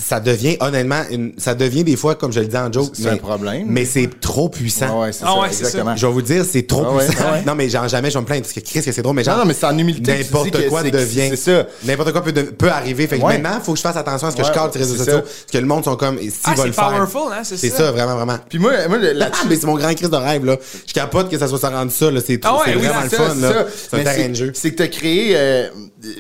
Ça, 0.10 0.20
devient, 0.20 0.58
honnêtement, 0.60 1.02
une, 1.10 1.34
ça 1.38 1.56
devient 1.56 1.84
des 1.84 1.96
fois, 1.96 2.14
comme 2.16 2.32
je 2.32 2.40
le 2.40 2.46
dis 2.48 2.58
en 2.58 2.72
joke, 2.72 2.92
C'est 2.94 3.04
mais, 3.06 3.10
un 3.12 3.18
problème. 3.18 3.66
Mais 3.68 3.84
c'est 3.86 4.10
trop 4.20 4.48
puissant. 4.50 5.00
Ouais, 5.00 5.06
ouais, 5.08 5.12
c'est 5.12 5.24
Ah 5.24 5.34
ça, 5.34 5.40
ouais, 5.40 5.48
exactement. 5.48 5.96
Je 5.96 6.06
vais 6.06 6.12
vous 6.14 6.22
dire, 6.22 6.46
c'est 6.48 6.68
trop 6.68 6.84
Ah 6.88 6.94
ouais, 6.94 7.06
puissant. 7.08 7.24
ah 7.28 7.32
ouais. 7.34 7.44
Non, 7.48 7.56
mais 7.56 7.68
genre, 7.70 7.88
jamais 7.88 8.10
je 8.12 8.16
vais 8.16 8.22
me 8.22 8.26
plaindre 8.28 8.42
parce 8.44 8.54
que 8.54 8.60
Chris, 8.60 8.82
que 8.84 8.92
c'est 8.92 9.02
drôle, 9.02 9.16
mais 9.16 9.24
genre. 9.24 9.36
Non, 9.38 9.42
non, 9.42 9.48
mais 9.48 9.54
c'est 9.56 9.66
en 9.66 9.76
humilité 9.78 10.18
N'importe 10.20 10.68
quoi 10.70 10.84
devient. 10.84 11.30
c'est 11.32 11.36
ça. 11.36 11.66
N'importe 11.84 12.12
quoi 12.12 12.24
peut, 12.24 12.32
de- 12.32 12.42
peut 12.44 12.70
arriver. 12.70 13.08
Fait 13.08 13.18
que 13.20 13.24
Ouais. 13.24 13.40
maintenant, 13.40 13.60
faut 13.62 13.72
que 13.74 13.78
je 13.78 13.84
fasse 13.84 13.98
attention 13.98 14.28
à 14.28 14.32
ce 14.32 14.36
que 14.36 14.42
Ouais, 14.44 14.48
je 14.48 14.54
cadre 14.54 14.72
sur 14.72 14.80
les 14.82 14.86
réseaux 14.86 14.98
sociaux. 14.98 15.14
ça. 15.14 15.22
Parce 15.22 15.46
que 15.52 15.58
le 15.58 15.66
monde 15.66 15.84
sont 15.84 15.96
comme, 15.96 16.20
si 16.20 16.32
Ah, 16.44 16.52
va 16.52 16.56
c'est 16.58 16.68
le 16.68 16.74
faire. 16.74 16.90
powerful, 16.90 17.22
hein, 17.34 17.42
c'est 17.44 17.58
C'est 17.58 17.70
ça. 17.70 17.78
ça, 17.78 17.92
vraiment, 17.92 18.16
vraiment. 18.16 18.38
Puis 18.50 18.60
moi, 18.60 18.72
moi 18.88 18.98
Ah, 19.02 19.14
là-dessus, 19.14 19.46
mais 19.50 19.56
c'est 19.56 19.66
mon 19.68 19.76
grand 19.78 19.94
crise 19.96 20.10
de 20.12 20.16
rêve, 20.16 20.46
là. 20.46 20.58
Je 20.88 20.94
capote 20.94 21.30
que 21.30 21.40
ça 21.40 21.48
soit 21.48 21.60
ça 21.60 21.70
rendu 21.70 21.94
ça, 21.94 22.12
là. 22.12 22.20
C'est 22.26 22.40
Ah 22.44 22.58
vraiment 22.66 23.02
le 23.04 23.10
fun, 23.10 23.30
ça, 23.30 23.36
là. 23.36 23.54
ça. 23.54 23.66
C'est 23.90 24.00
un 24.00 24.04
terrain 24.04 24.30
de 24.30 24.36
jeu. 24.36 24.52
C'est 24.54 24.72
que 24.72 24.76
t'as 24.78 24.88
créé. 24.88 25.70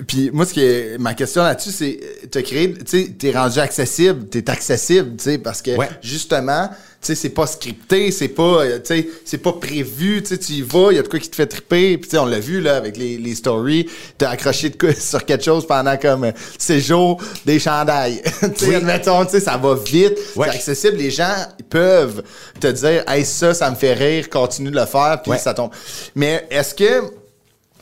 Puis 0.07 0.29
moi, 0.31 0.45
ce 0.45 0.53
qui 0.53 0.62
est, 0.62 0.97
ma 0.99 1.13
question 1.13 1.43
là-dessus, 1.43 1.71
c'est 1.71 1.99
t'as 2.31 2.41
créé. 2.41 2.73
Tu 2.73 2.83
sais, 2.85 3.12
t'es 3.17 3.31
rendu 3.31 3.59
accessible, 3.59 4.27
t'es 4.27 4.49
accessible, 4.49 5.15
tu 5.17 5.23
sais, 5.23 5.38
parce 5.38 5.62
que 5.62 5.71
Ouais. 5.77 5.89
justement, 6.01 6.69
tu 7.01 7.07
sais, 7.07 7.15
c'est 7.15 7.29
pas 7.29 7.47
scripté, 7.47 8.12
c'est 8.12 8.27
pas, 8.27 8.41
euh, 8.63 8.79
tu 8.79 8.85
sais, 8.88 9.09
c'est 9.23 9.38
pas 9.38 9.53
prévu, 9.53 10.21
tu 10.21 10.29
sais, 10.29 10.38
tu 10.38 10.51
y 10.53 10.62
vas, 10.62 10.89
il 10.91 10.97
y 10.97 10.99
a 10.99 11.01
de 11.01 11.07
quoi 11.07 11.17
qui 11.19 11.29
te 11.29 11.35
fait 11.35 11.47
triper, 11.47 11.97
puis 11.97 12.09
tu 12.09 12.15
sais, 12.15 12.17
on 12.17 12.25
l'a 12.25 12.39
vu 12.39 12.59
là 12.59 12.75
avec 12.75 12.97
les, 12.97 13.17
les 13.17 13.35
stories, 13.35 13.88
t'as 14.17 14.31
accroché 14.31 14.69
de 14.69 14.75
quoi 14.77 14.93
sur 14.99 15.23
quelque 15.25 15.43
chose 15.45 15.65
pendant 15.65 15.95
comme 15.97 16.25
euh, 16.25 16.31
séjour 16.57 17.21
des 17.45 17.57
chandails. 17.59 18.21
tu 18.41 18.47
sais, 18.65 18.67
Oui. 18.69 18.75
admettons, 18.75 19.23
tu 19.25 19.31
sais, 19.31 19.39
ça 19.39 19.55
va 19.57 19.75
vite, 19.75 20.17
Ouais. 20.35 20.47
c'est 20.49 20.55
accessible, 20.57 20.97
les 20.97 21.12
gens 21.12 21.33
ils 21.57 21.65
peuvent 21.65 22.21
te 22.59 22.67
dire, 22.67 23.03
hey, 23.07 23.23
ça, 23.25 23.53
ça 23.53 23.69
me 23.71 23.75
fait 23.75 23.93
rire, 23.93 24.29
continue 24.29 24.69
de 24.71 24.75
le 24.79 24.85
faire, 24.85 25.19
puis 25.21 25.31
Ouais. 25.31 25.38
ça 25.38 25.53
tombe. 25.53 25.71
Mais 26.15 26.45
est-ce 26.51 26.75
que 26.75 27.01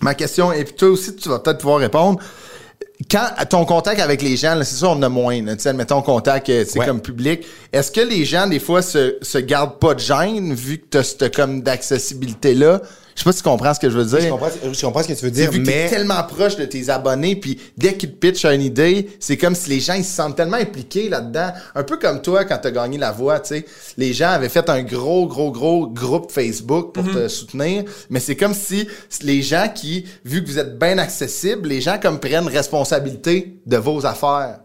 ma 0.02 0.14
question, 0.14 0.52
et 0.52 0.64
puis 0.64 0.74
toi 0.76 0.90
aussi, 0.90 1.16
tu 1.16 1.30
vas 1.30 1.40
peut-être 1.40 1.60
pouvoir 1.60 1.80
répondre. 1.80 2.20
Quand 3.12 3.28
ton 3.50 3.64
contact 3.66 4.00
avec 4.02 4.24
les 4.24 4.36
gens, 4.38 4.58
c'est 4.64 4.76
sûr, 4.76 4.90
on 4.90 4.94
en 4.94 5.04
a 5.04 5.10
moins. 5.10 5.40
Là, 5.44 5.54
admettons 5.66 6.02
contact 6.02 6.50
euh, 6.50 6.66
Ouais. 6.76 6.86
comme 6.86 7.00
public. 7.00 7.46
Est-ce 7.72 7.92
que 7.92 8.02
les 8.02 8.26
gens, 8.26 8.48
des 8.48 8.60
fois, 8.60 8.82
se, 8.82 9.18
se 9.22 9.38
gardent 9.38 9.78
pas 9.78 9.94
de 9.94 10.00
gêne 10.00 10.54
vu 10.56 10.80
que 10.80 10.86
tu 10.92 10.98
as 10.98 11.04
cette 11.04 11.36
comme 11.36 11.62
d'accessibilité-là? 11.62 12.82
Je 13.18 13.24
sais 13.24 13.26
pas 13.26 13.32
si 13.32 13.40
tu 13.40 13.50
comprends 13.50 13.74
ce 13.74 13.80
que 13.80 13.90
je 13.90 13.98
veux 13.98 14.06
dire. 14.06 14.22
Je 14.22 14.30
comprends, 14.30 14.50
je 14.72 14.86
comprends 14.86 15.02
ce 15.02 15.08
que 15.08 15.14
tu 15.14 15.26
veux 15.26 15.32
dire, 15.32 15.50
vu 15.50 15.62
mais. 15.62 15.90
tellement 15.90 16.22
proche 16.22 16.56
de 16.56 16.66
tes 16.66 16.88
abonnés, 16.92 17.36
puis 17.36 17.60
dès 17.76 17.96
qu'ils 17.96 18.12
te 18.12 18.16
pitchent 18.16 18.46
une 18.46 18.62
idée, 18.62 19.10
c'est 19.20 19.38
comme 19.38 19.56
si 19.56 19.72
les 19.72 19.80
gens 19.80 19.96
ils 19.96 20.06
se 20.06 20.16
sentent 20.16 20.36
tellement 20.36 20.58
impliqués 20.58 21.10
là-dedans. 21.10 21.52
Un 21.74 21.82
peu 21.82 21.98
comme 21.98 22.22
toi 22.22 22.46
quand 22.46 22.60
t'as 22.60 22.70
gagné 22.70 23.00
la 23.00 23.12
voix, 23.12 23.40
tu 23.40 23.56
sais. 23.56 23.66
Les 23.98 24.14
gens 24.14 24.30
avaient 24.30 24.50
fait 24.50 24.70
un 24.70 24.84
gros, 24.84 25.26
gros, 25.26 25.50
gros 25.50 25.88
groupe 25.88 26.32
Facebook 26.32 26.94
pour 26.94 27.12
te 27.12 27.28
soutenir, 27.28 27.86
mais 28.12 28.20
c'est 28.20 28.36
comme 28.36 28.54
si 28.54 28.88
les 29.24 29.42
gens 29.42 29.68
qui, 29.74 30.06
vu 30.24 30.44
que 30.44 30.50
vous 30.50 30.60
êtes 30.60 30.78
bien 30.78 31.00
accessible, 31.00 31.70
les 31.70 31.82
gens 31.82 31.98
comme 32.00 32.20
prennent 32.20 32.48
responsabilité 32.48 33.58
de 33.66 33.78
vos 33.78 34.06
affaires. 34.06 34.60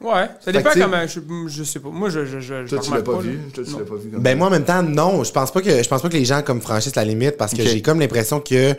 Ouais, 0.00 0.26
ça 0.44 0.52
dépend 0.52 0.70
comment. 0.74 1.06
Je, 1.06 1.20
je 1.48 1.62
sais 1.64 1.78
pas. 1.80 1.88
Moi, 1.88 2.10
je. 2.10 2.26
je, 2.26 2.38
je, 2.40 2.66
je 2.66 2.68
Toi, 2.74 2.78
tu 2.84 2.90
l'as 2.92 3.00
pas 3.02 3.18
vu? 3.18 3.38
Toi, 3.54 3.64
tu 3.64 3.70
l'as 3.72 3.78
pas 3.84 3.94
vu 3.96 4.10
comme 4.10 4.20
Ben 4.22 4.36
moi 4.36 4.48
en 4.48 4.50
même 4.50 4.64
temps 4.64 4.82
non, 4.82 5.24
je 5.24 5.32
pense 5.32 5.50
pas 5.50 5.62
que 5.62 5.82
je 5.82 5.88
pense 5.88 6.02
pas 6.02 6.08
que 6.08 6.16
les 6.16 6.24
gens 6.26 6.42
comme 6.42 6.60
franchissent 6.60 6.96
la 6.96 7.04
limite 7.04 7.36
parce 7.38 7.54
que 7.54 7.62
j'ai 7.64 7.80
comme 7.80 7.98
l'impression 8.00 8.40
que 8.40 8.74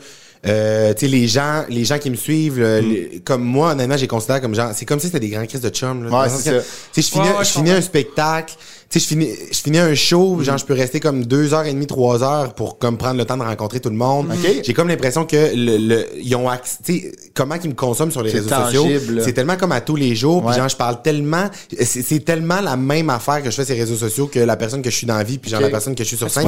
euh, 0.46 0.94
tu 0.94 1.00
sais 1.00 1.08
les 1.08 1.28
gens 1.28 1.66
les 1.68 1.84
gens 1.84 1.98
qui 1.98 2.12
me 2.12 2.16
suivent 2.16 2.60
le- 2.60 2.82
Mm. 2.82 2.90
les- 2.90 3.22
comme 3.26 3.44
moi 3.44 3.72
honnêtement 3.72 3.98
j'ai 3.98 4.06
considéré 4.08 4.40
comme 4.40 4.54
genre 4.54 4.70
c'est 4.76 4.86
comme 4.86 5.00
si 5.00 5.08
c'était 5.08 5.20
des 5.20 5.30
grands 5.30 5.46
crises 5.48 5.62
de 5.62 5.70
chum 5.70 6.04
là. 6.08 6.22
Ouais, 6.22 6.30
c'est 6.30 6.52
ça. 6.52 6.62
Tu 6.94 7.02
sais 7.02 7.02
je 7.02 7.12
finis 7.12 7.24
Ouais, 7.30 7.38
ouais, 7.38 7.44
je 7.44 7.46
je 7.46 7.52
finis 7.54 7.64
comprends. 7.66 7.78
un 7.80 7.82
spectacle 7.82 8.54
sais, 8.90 9.00
je 9.00 9.06
finis, 9.08 9.30
je 9.52 9.58
finis 9.58 9.80
un 9.80 9.94
show, 9.96 10.42
genre, 10.42 10.58
je 10.58 10.66
peux 10.66 10.74
rester 10.74 11.00
comme 11.00 11.26
deux 11.26 11.54
heures 11.54 11.66
et 11.66 11.74
demie, 11.74 11.88
trois 11.88 12.24
heures 12.24 12.54
pour 12.54 12.78
comme 12.78 12.98
prendre 12.98 13.18
le 13.18 13.26
temps 13.26 13.38
de 13.38 13.44
rencontrer 13.44 13.80
tout 13.80 13.90
le 13.90 13.96
monde. 13.96 14.28
Ok. 14.32 14.62
J'ai 14.64 14.74
comme 14.74 14.88
l'impression 14.88 15.26
que 15.26 15.36
le, 15.56 15.78
le, 15.78 16.06
ils 16.22 16.36
ont 16.36 16.48
accès, 16.50 16.78
tu 16.86 17.00
sais, 17.00 17.12
comment 17.34 17.56
ils 17.62 17.70
me 17.70 17.76
consomment 17.76 18.12
sur 18.12 18.24
les 18.24 18.32
réseaux 18.32 18.50
sociaux. 18.50 18.84
tangible. 18.84 19.22
C'est 19.24 19.34
tellement 19.34 19.58
comme 19.58 19.72
à 19.72 19.82
tous 19.82 19.96
les 19.96 20.16
jours. 20.16 20.46
Puis 20.46 20.56
genre, 20.56 20.70
je 20.70 20.76
parle 20.76 21.02
tellement, 21.02 21.50
c'est 21.82 22.24
tellement 22.26 22.62
la 22.62 22.78
même 22.78 23.10
affaire 23.10 23.44
que 23.44 23.50
je 23.52 23.56
fais 23.56 23.66
sur 23.66 23.74
les 23.76 23.82
réseaux 23.82 23.96
sociaux 23.96 24.28
que 24.28 24.40
la 24.40 24.56
personne 24.56 24.82
que 24.82 24.90
je 24.90 24.96
suis 24.96 25.08
dans 25.08 25.18
la 25.18 25.24
vie, 25.24 25.38
puis 25.38 25.52
genre 25.52 25.62
la 25.62 25.70
personne 25.70 25.96
que 25.96 26.04
je 26.04 26.08
suis 26.08 26.18
sur 26.18 26.30
scène. 26.30 26.48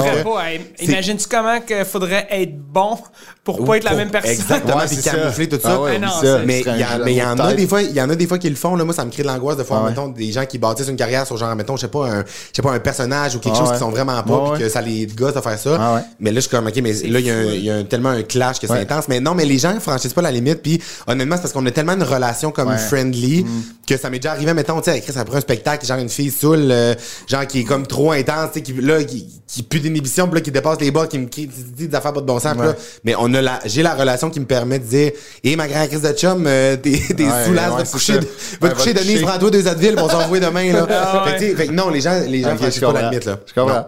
Imagines-tu 0.79 1.27
comment 1.29 1.59
qu'il 1.61 1.83
faudrait 1.85 2.27
être 2.31 2.57
bon 2.57 2.97
pour 3.43 3.63
pas 3.65 3.77
être 3.77 3.83
la 3.83 3.95
même 3.95 4.09
personne? 4.11 4.31
Exactement, 4.31 4.77
puis 4.87 4.97
camoufler 5.01 5.49
tout 5.49 5.59
ça. 5.61 5.71
Ah 5.73 5.81
ouais, 5.81 5.99
non, 5.99 6.07
oublie 6.07 6.27
ça. 6.27 6.39
c'est- 6.39 6.45
Mais 6.45 6.59
il 6.61 6.67
y, 6.79 7.03
mais 7.05 7.13
il 7.13 7.17
y 7.17 7.23
en 7.23 7.37
a 7.39 7.53
des 7.53 7.67
fois, 7.67 7.81
il 7.81 7.91
y 7.95 8.01
en 8.01 8.09
a 8.09 8.15
des 8.15 8.27
fois 8.27 8.37
qui 8.37 8.49
le 8.49 8.55
font 8.55 8.75
là, 8.75 8.83
moi 8.85 8.93
ça 8.93 9.05
me 9.05 9.11
crée 9.11 9.23
de 9.23 9.27
l'angoisse 9.27 9.57
de 9.57 9.63
voir 9.63 9.83
Ah 9.85 9.89
mettons 9.89 10.07
des 10.09 10.31
gens 10.31 10.45
qui 10.45 10.57
bâtissent 10.57 10.87
une 10.87 10.95
carrière 10.95 11.25
sur 11.25 11.37
genre 11.37 11.55
mettons 11.55 11.75
je 11.75 11.81
sais 11.81 11.87
pas 11.87 12.07
un 12.09 12.23
je 12.51 12.55
sais 12.55 12.61
pas 12.61 12.71
un 12.71 12.79
personnage 12.79 13.35
ou 13.35 13.39
quelque 13.39 13.55
Ah 13.55 13.59
chose 13.59 13.67
ouais. 13.69 13.73
qui 13.75 13.79
sont 13.79 13.89
vraiment 13.91 14.21
pas 14.23 14.33
Ah 14.33 14.41
puis 14.43 14.51
ouais. 14.51 14.59
que 14.59 14.69
ça 14.69 14.81
les 14.81 15.05
gosse 15.07 15.33
de 15.33 15.41
faire 15.41 15.57
ça. 15.59 15.77
Ah 15.79 15.95
ouais. 15.95 16.01
Mais 16.19 16.31
là 16.31 16.35
je 16.35 16.41
suis 16.41 16.49
comme 16.49 16.67
OK 16.67 16.75
mais 16.81 16.93
là 16.93 17.19
il 17.19 17.25
y 17.25 17.31
a, 17.31 17.35
un- 17.35 17.43
il 17.45 17.63
y 17.63 17.69
a 17.69 17.75
un- 17.75 17.83
tellement 17.83 18.09
un 18.09 18.23
clash 18.23 18.59
que 18.59 18.67
c'est 18.67 18.73
Ouais. 18.73 18.79
intense 18.81 19.07
mais 19.07 19.19
non 19.19 19.33
mais 19.35 19.45
les 19.45 19.57
gens 19.57 19.77
franchissent 19.79 20.13
pas 20.13 20.21
la 20.21 20.31
limite 20.31 20.61
puis 20.61 20.81
honnêtement 21.07 21.35
c'est 21.35 21.41
parce 21.43 21.53
qu'on 21.53 21.65
a 21.65 21.71
tellement 21.71 21.93
une 21.93 22.03
relation 22.03 22.51
comme 22.51 22.69
Ouais. 22.69 22.77
friendly 22.77 23.43
Mm. 23.43 23.61
Que 23.89 23.97
ça 23.97 24.09
m'est 24.09 24.19
déjà 24.19 24.31
arrivé 24.31 24.53
mettons 24.53 24.79
tu 24.81 24.91
sais 24.91 25.01
Chris 25.01 25.13
après 25.17 25.37
un 25.37 25.41
spectacle 25.41 25.85
genre 25.85 25.97
une 25.97 26.09
fille 26.09 26.31
saoule 26.31 26.69
euh, 26.71 26.93
genre 27.27 27.45
qui 27.47 27.61
est 27.61 27.63
comme 27.63 27.85
trop 27.87 28.11
intense 28.11 28.51
tu 28.53 28.59
sais 28.59 28.61
qui 28.61 28.73
là 28.73 29.03
qui, 29.03 29.27
qui 29.47 29.63
pue 29.63 29.79
d'inhibition 29.79 30.27
puis 30.27 30.35
là 30.35 30.41
qui 30.41 30.51
dépasse 30.51 30.79
les 30.79 30.91
bords 30.91 31.07
qui 31.07 31.19
me 31.19 31.27
crie 31.27 31.47
dit 31.47 31.87
des 31.87 31.95
affaires 31.95 32.13
pas 32.13 32.21
de 32.21 32.25
bon 32.25 32.39
sens 32.39 32.53
puis 32.53 32.61
là, 32.61 32.69
Ouais. 32.69 32.75
mais 33.03 33.15
on 33.17 33.33
a 33.33 33.41
la 33.41 33.59
j'ai 33.65 33.83
la 33.83 33.95
relation 33.95 34.29
qui 34.29 34.39
me 34.39 34.45
permet 34.45 34.79
de 34.79 34.85
dire 34.85 35.11
et 35.43 35.55
ma 35.55 35.67
grande 35.67 35.87
crise 35.87 36.01
de 36.01 36.11
chum 36.13 36.45
euh, 36.47 36.75
t'es 36.77 37.01
t'es 37.15 37.23
Ouais, 37.23 37.45
sous 37.45 37.51
ouais, 37.51 37.55
va 37.55 37.83
te 37.83 37.91
coucher 37.91 38.13
va 38.13 38.19
Ouais, 38.61 38.69
te 38.69 38.75
coucher 38.75 38.93
Denise 38.93 39.21
prends-toi 39.21 39.49
deux 39.51 39.67
Advil 39.67 39.95
on 39.97 40.07
s'en 40.09 40.29
demain 40.29 40.71
là 40.73 40.87
Ah 40.89 41.25
fait, 41.27 41.39
sais, 41.39 41.55
fait 41.55 41.67
non 41.67 41.89
les 41.89 42.01
gens 42.01 42.19
les 42.27 42.41
gens 42.41 42.51
Ok, 42.51 42.57
franchissent 42.57 42.75
je 42.79 42.85
pas 42.85 42.93
la 42.93 43.09
limite 43.09 43.25
là 43.25 43.39
Je 43.45 43.53
comprends. 43.53 43.75
Non. 43.75 43.85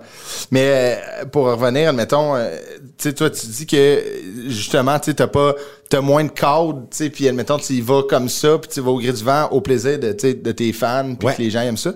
Mais 0.52 1.00
euh, 1.22 1.26
pour 1.26 1.46
revenir, 1.46 1.90
admettons, 1.90 2.36
euh, 2.36 2.50
tu 2.98 3.10
sais, 3.10 3.14
toi, 3.14 3.30
tu 3.30 3.46
dis 3.48 3.66
que 3.66 4.04
justement, 4.48 4.98
tu 5.00 5.12
sais, 5.12 5.14
t'as 5.16 5.28
pas, 5.28 5.56
t'as 5.92 6.02
moins 6.02 6.24
de 6.24 6.30
cadre, 6.30 6.84
tu 6.90 6.98
sais, 6.98 7.10
puis 7.10 7.28
admettons, 7.28 7.58
tu 7.58 7.74
y 7.74 7.82
vas 7.82 8.04
comme 8.10 8.30
ça, 8.30 8.58
puis 8.58 8.70
tu 8.74 8.80
vas 8.80 8.92
au 8.92 8.98
gré 9.00 9.12
du 9.12 9.24
vent, 9.24 9.50
au 9.52 9.60
plaisir 9.60 10.00
de, 10.00 10.12
de 10.14 10.52
tes 10.54 10.72
fans, 10.74 11.16
puis 11.20 11.28
Ouais. 11.28 11.36
que 11.36 11.42
les 11.42 11.50
gens 11.52 11.62
aiment 11.62 11.76
ça. 11.78 11.92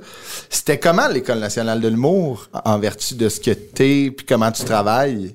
C'était 0.49 0.77
comment 0.77 1.07
l'École 1.07 1.39
nationale 1.39 1.79
de 1.79 1.87
l'humour, 1.87 2.49
en 2.65 2.77
vertu 2.77 3.15
de 3.15 3.29
ce 3.29 3.39
que 3.39 3.51
t'es, 3.51 4.11
puis 4.15 4.25
comment 4.27 4.51
tu 4.51 4.63
travailles? 4.65 5.31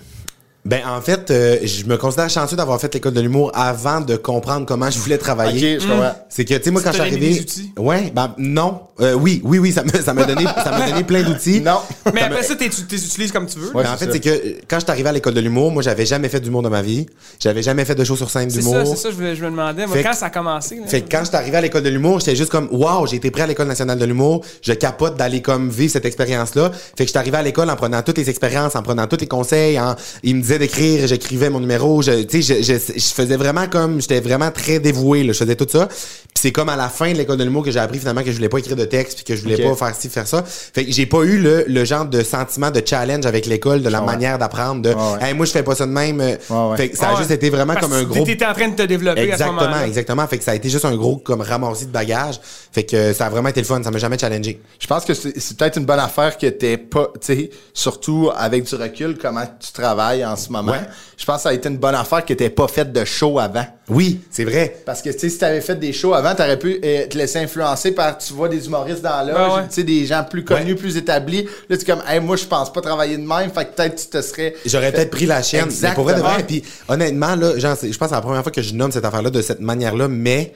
Ben 0.66 0.80
en 0.86 1.00
fait, 1.00 1.30
euh, 1.30 1.58
je 1.64 1.84
me 1.86 1.96
considère 1.96 2.28
chanceux 2.28 2.54
d'avoir 2.54 2.78
fait 2.78 2.92
l'école 2.92 3.14
de 3.14 3.20
l'humour 3.22 3.50
avant 3.54 4.02
de 4.02 4.16
comprendre 4.16 4.66
comment 4.66 4.90
je 4.90 4.98
voulais 4.98 5.16
travailler. 5.16 5.76
Ok, 5.76 5.82
je 5.84 5.88
comprends. 5.88 6.12
C'est 6.28 6.44
que 6.44 6.52
tu 6.54 6.64
sais 6.64 6.70
moi 6.70 6.82
quand 6.84 6.92
je 6.92 6.98
Ça 6.98 7.04
suis 7.04 7.12
arrivé, 7.14 7.30
des 7.34 7.40
outils? 7.40 7.72
ouais, 7.78 8.12
ben 8.14 8.34
non, 8.36 8.80
Euh, 9.00 9.14
oui, 9.14 9.40
oui, 9.42 9.58
oui, 9.58 9.72
ça 9.72 9.82
me 9.82 9.88
ça 9.90 10.12
m'a 10.12 10.24
donné 10.24 10.44
ça 10.44 10.70
m'a 10.72 10.86
donné 10.90 11.02
plein 11.04 11.22
d'outils. 11.22 11.62
Non. 11.62 11.78
Mais 12.12 12.20
après 12.20 12.42
ça, 12.42 12.54
t'es- 12.56 12.68
tu 12.68 12.82
les 12.90 13.02
utilises 13.06 13.32
comme 13.32 13.46
tu 13.46 13.58
veux. 13.58 13.74
Ouais, 13.74 13.84
Mais 13.84 13.88
en 13.88 13.96
c'est 13.96 14.04
fait, 14.04 14.12
c'est 14.12 14.20
que 14.20 14.56
quand 14.68 14.76
je 14.78 14.84
suis 14.84 14.90
arrivé 14.90 15.08
à 15.08 15.12
l'école 15.12 15.32
de 15.32 15.40
l'humour, 15.40 15.70
moi, 15.70 15.82
j'avais 15.82 16.04
jamais 16.04 16.28
fait 16.28 16.40
d'humour 16.40 16.60
de 16.62 16.68
ma 16.68 16.82
vie. 16.82 17.06
J'avais 17.38 17.62
jamais 17.62 17.86
fait 17.86 17.94
de 17.94 18.04
show 18.04 18.14
sur 18.16 18.28
scène 18.28 18.50
C'est 18.50 18.58
d'humour. 18.58 18.74
ça, 18.74 18.84
c'est 18.84 18.96
ça, 18.96 19.08
je 19.10 19.16
me, 19.16 19.34
je 19.34 19.42
me 19.42 19.50
demandais. 19.50 19.86
Moi, 19.86 19.96
Fait 19.96 20.02
quand 20.02 20.12
ça 20.12 20.26
a 20.26 20.30
commencé. 20.30 20.76
là, 20.76 20.82
Fait 20.86 21.00
que 21.00 21.10
quand 21.10 21.20
je 21.20 21.28
suis 21.28 21.36
arrivé 21.36 21.56
à 21.56 21.60
l'école 21.62 21.82
de 21.82 21.88
l'humour, 21.88 22.20
j'étais 22.20 22.36
juste 22.36 22.50
comme 22.50 22.68
waouh, 22.70 23.06
j'ai 23.06 23.16
été 23.16 23.30
prêt 23.30 23.44
à 23.44 23.46
l'école 23.46 23.68
nationale 23.68 23.98
de 23.98 24.04
l'humour, 24.04 24.44
je 24.60 24.74
capote 24.74 25.16
d'aller 25.16 25.40
comme 25.40 25.70
vivre 25.70 25.90
cette 25.92 26.04
expérience 26.04 26.54
là. 26.54 26.70
Fait 26.70 27.04
que 27.04 27.04
je 27.04 27.10
suis 27.10 27.18
arrivé 27.18 27.38
à 27.38 27.42
l'école 27.42 27.70
en 27.70 27.76
prenant 27.76 28.02
toutes 28.02 28.18
les 28.18 28.28
expériences, 28.28 28.76
en 28.76 28.82
prenant 28.82 29.06
tous 29.06 29.16
les 29.20 29.26
conseils, 29.26 29.80
en 29.80 29.94
il 30.22 30.36
me 30.36 30.42
d'écrire, 30.58 31.06
j'écrivais 31.06 31.50
mon 31.50 31.60
numéro, 31.60 32.02
je 32.02 32.22
tu 32.22 32.42
sais 32.42 32.62
je, 32.62 32.72
je, 32.74 32.92
je 32.98 33.14
faisais 33.14 33.36
vraiment 33.36 33.66
comme 33.68 34.00
j'étais 34.00 34.20
vraiment 34.20 34.50
très 34.50 34.78
dévoué 34.80 35.22
là, 35.24 35.32
je 35.32 35.38
faisais 35.38 35.56
tout 35.56 35.66
ça. 35.68 35.86
Puis 35.86 36.42
c'est 36.42 36.52
comme 36.52 36.68
à 36.68 36.76
la 36.76 36.88
fin 36.88 37.12
de 37.12 37.16
l'école 37.18 37.36
de 37.36 37.44
l'humour 37.44 37.64
que 37.64 37.70
j'ai 37.70 37.78
appris 37.80 37.98
finalement 37.98 38.22
que 38.22 38.30
je 38.30 38.36
voulais 38.36 38.48
pas 38.48 38.58
écrire 38.58 38.76
de 38.76 38.84
texte 38.84 39.16
puis 39.16 39.24
que 39.24 39.36
je 39.36 39.42
voulais 39.42 39.56
pas 39.62 39.74
faire 39.74 39.94
ci 39.94 40.08
faire 40.08 40.26
ça. 40.26 40.42
Fait 40.46 40.84
que 40.86 40.92
j'ai 40.92 41.06
pas 41.06 41.22
eu 41.24 41.38
le, 41.38 41.64
le 41.66 41.84
genre 41.84 42.04
de 42.06 42.22
sentiment 42.22 42.70
de 42.70 42.82
challenge 42.84 43.26
avec 43.26 43.46
l'école, 43.46 43.82
de 43.82 43.88
la 43.88 44.00
Ouais. 44.00 44.06
manière 44.06 44.38
d'apprendre 44.38 44.80
de 44.82 44.90
Ouais, 44.90 44.94
ouais. 44.94 45.28
Hey, 45.28 45.34
moi 45.34 45.44
je 45.46 45.50
fais 45.52 45.62
pas 45.62 45.74
ça 45.74 45.86
de 45.86 45.90
même. 45.92 46.20
Ouais, 46.20 46.38
ouais. 46.50 46.76
Fait 46.76 46.88
que 46.88 46.96
ça 46.96 47.08
a 47.08 47.12
Ouais. 47.12 47.18
juste 47.18 47.30
été 47.30 47.50
vraiment 47.50 47.74
Parce 47.74 47.86
comme 47.86 47.94
un 47.96 48.04
gros 48.04 48.24
T'étais 48.24 48.46
en 48.46 48.52
train 48.54 48.68
de 48.68 48.74
te 48.76 48.82
développer 48.82 49.20
à 49.20 49.24
ce 49.24 49.28
Exactement, 49.42 49.60
moment-là. 49.62 49.86
exactement. 49.86 50.26
Fait 50.26 50.38
que 50.38 50.44
ça 50.44 50.52
a 50.52 50.54
été 50.54 50.68
juste 50.68 50.84
un 50.84 50.94
gros 50.96 51.16
comme 51.16 51.40
ramassis 51.42 51.86
de 51.86 51.90
bagages. 51.92 52.40
Fait 52.72 52.84
que 52.84 53.12
ça 53.12 53.26
a 53.26 53.30
vraiment 53.30 53.48
été 53.50 53.60
le 53.60 53.66
fun. 53.66 53.82
Ça 53.82 53.90
m'a 53.90 53.98
jamais 53.98 54.18
challengé. 54.18 54.60
Je 54.78 54.86
pense 54.86 55.04
que 55.04 55.14
c'est 55.14 55.38
c'est 55.38 55.56
peut-être 55.56 55.76
une 55.78 55.84
bonne 55.84 55.98
affaire 55.98 56.38
que 56.38 56.46
t'es 56.46 56.76
pas, 56.76 57.10
tu 57.20 57.26
sais, 57.34 57.50
surtout 57.74 58.30
avec 58.36 58.64
du 58.64 58.74
recul, 58.74 59.18
comment 59.20 59.44
tu 59.60 59.72
travailles 59.72 60.24
en 60.24 60.36
ce 60.40 60.50
moment. 60.50 60.72
Ouais. 60.72 60.80
Je 61.16 61.24
pense 61.24 61.36
que 61.36 61.42
ça 61.42 61.48
a 61.50 61.52
été 61.52 61.68
une 61.68 61.76
bonne 61.78 61.94
affaire 61.94 62.24
que 62.24 62.34
t'aies 62.34 62.50
pas 62.50 62.66
fait 62.66 62.90
de 62.92 63.04
show 63.04 63.38
avant. 63.38 63.64
Oui, 63.88 64.20
c'est 64.30 64.44
vrai. 64.44 64.76
Parce 64.84 65.02
que, 65.02 65.10
tu 65.10 65.18
sais, 65.18 65.28
si 65.28 65.38
t'avais 65.38 65.60
fait 65.60 65.76
des 65.76 65.92
shows 65.92 66.14
avant, 66.14 66.34
t'aurais 66.34 66.58
pu 66.58 66.80
euh, 66.84 67.06
te 67.06 67.16
laisser 67.18 67.38
influencer 67.40 67.92
par, 67.92 68.18
tu 68.18 68.32
vois, 68.32 68.48
des 68.48 68.66
humoristes 68.66 69.02
dans 69.02 69.24
l'âge, 69.26 69.34
Ben 69.34 69.54
ouais. 69.56 69.68
tu 69.68 69.74
sais, 69.74 69.82
des 69.84 70.06
gens 70.06 70.24
plus 70.28 70.44
connus, 70.44 70.72
Ouais. 70.72 70.74
plus 70.78 70.96
établis. 70.96 71.46
Là, 71.68 71.76
tu 71.76 71.82
es 71.82 71.86
comme, 71.86 72.02
hey, 72.08 72.20
moi, 72.20 72.36
je 72.36 72.44
pense 72.44 72.72
pas 72.72 72.80
travailler 72.80 73.16
de 73.16 73.26
même, 73.26 73.50
fait 73.50 73.64
que 73.66 73.74
peut-être 73.76 73.96
tu 73.96 74.06
te 74.06 74.20
serais. 74.22 74.54
J'aurais 74.66 74.92
peut-être 74.92 75.10
pris 75.10 75.26
la. 75.26 75.40
Mais 75.52 75.94
pour 75.94 76.04
vrai 76.04 76.14
de 76.14 76.20
vrai. 76.20 76.30
Exactement. 76.40 76.46
Puis 76.46 76.62
honnêtement, 76.88 77.36
là, 77.36 77.58
genre, 77.58 77.76
je 77.80 77.86
pense 77.88 77.96
que 77.98 78.06
c'est 78.08 78.14
la 78.14 78.20
première 78.20 78.42
fois 78.42 78.52
que 78.52 78.62
je 78.62 78.74
nomme 78.74 78.92
cette 78.92 79.04
affaire-là 79.04 79.30
de 79.30 79.42
cette 79.42 79.60
manière-là, 79.60 80.08
mais 80.08 80.52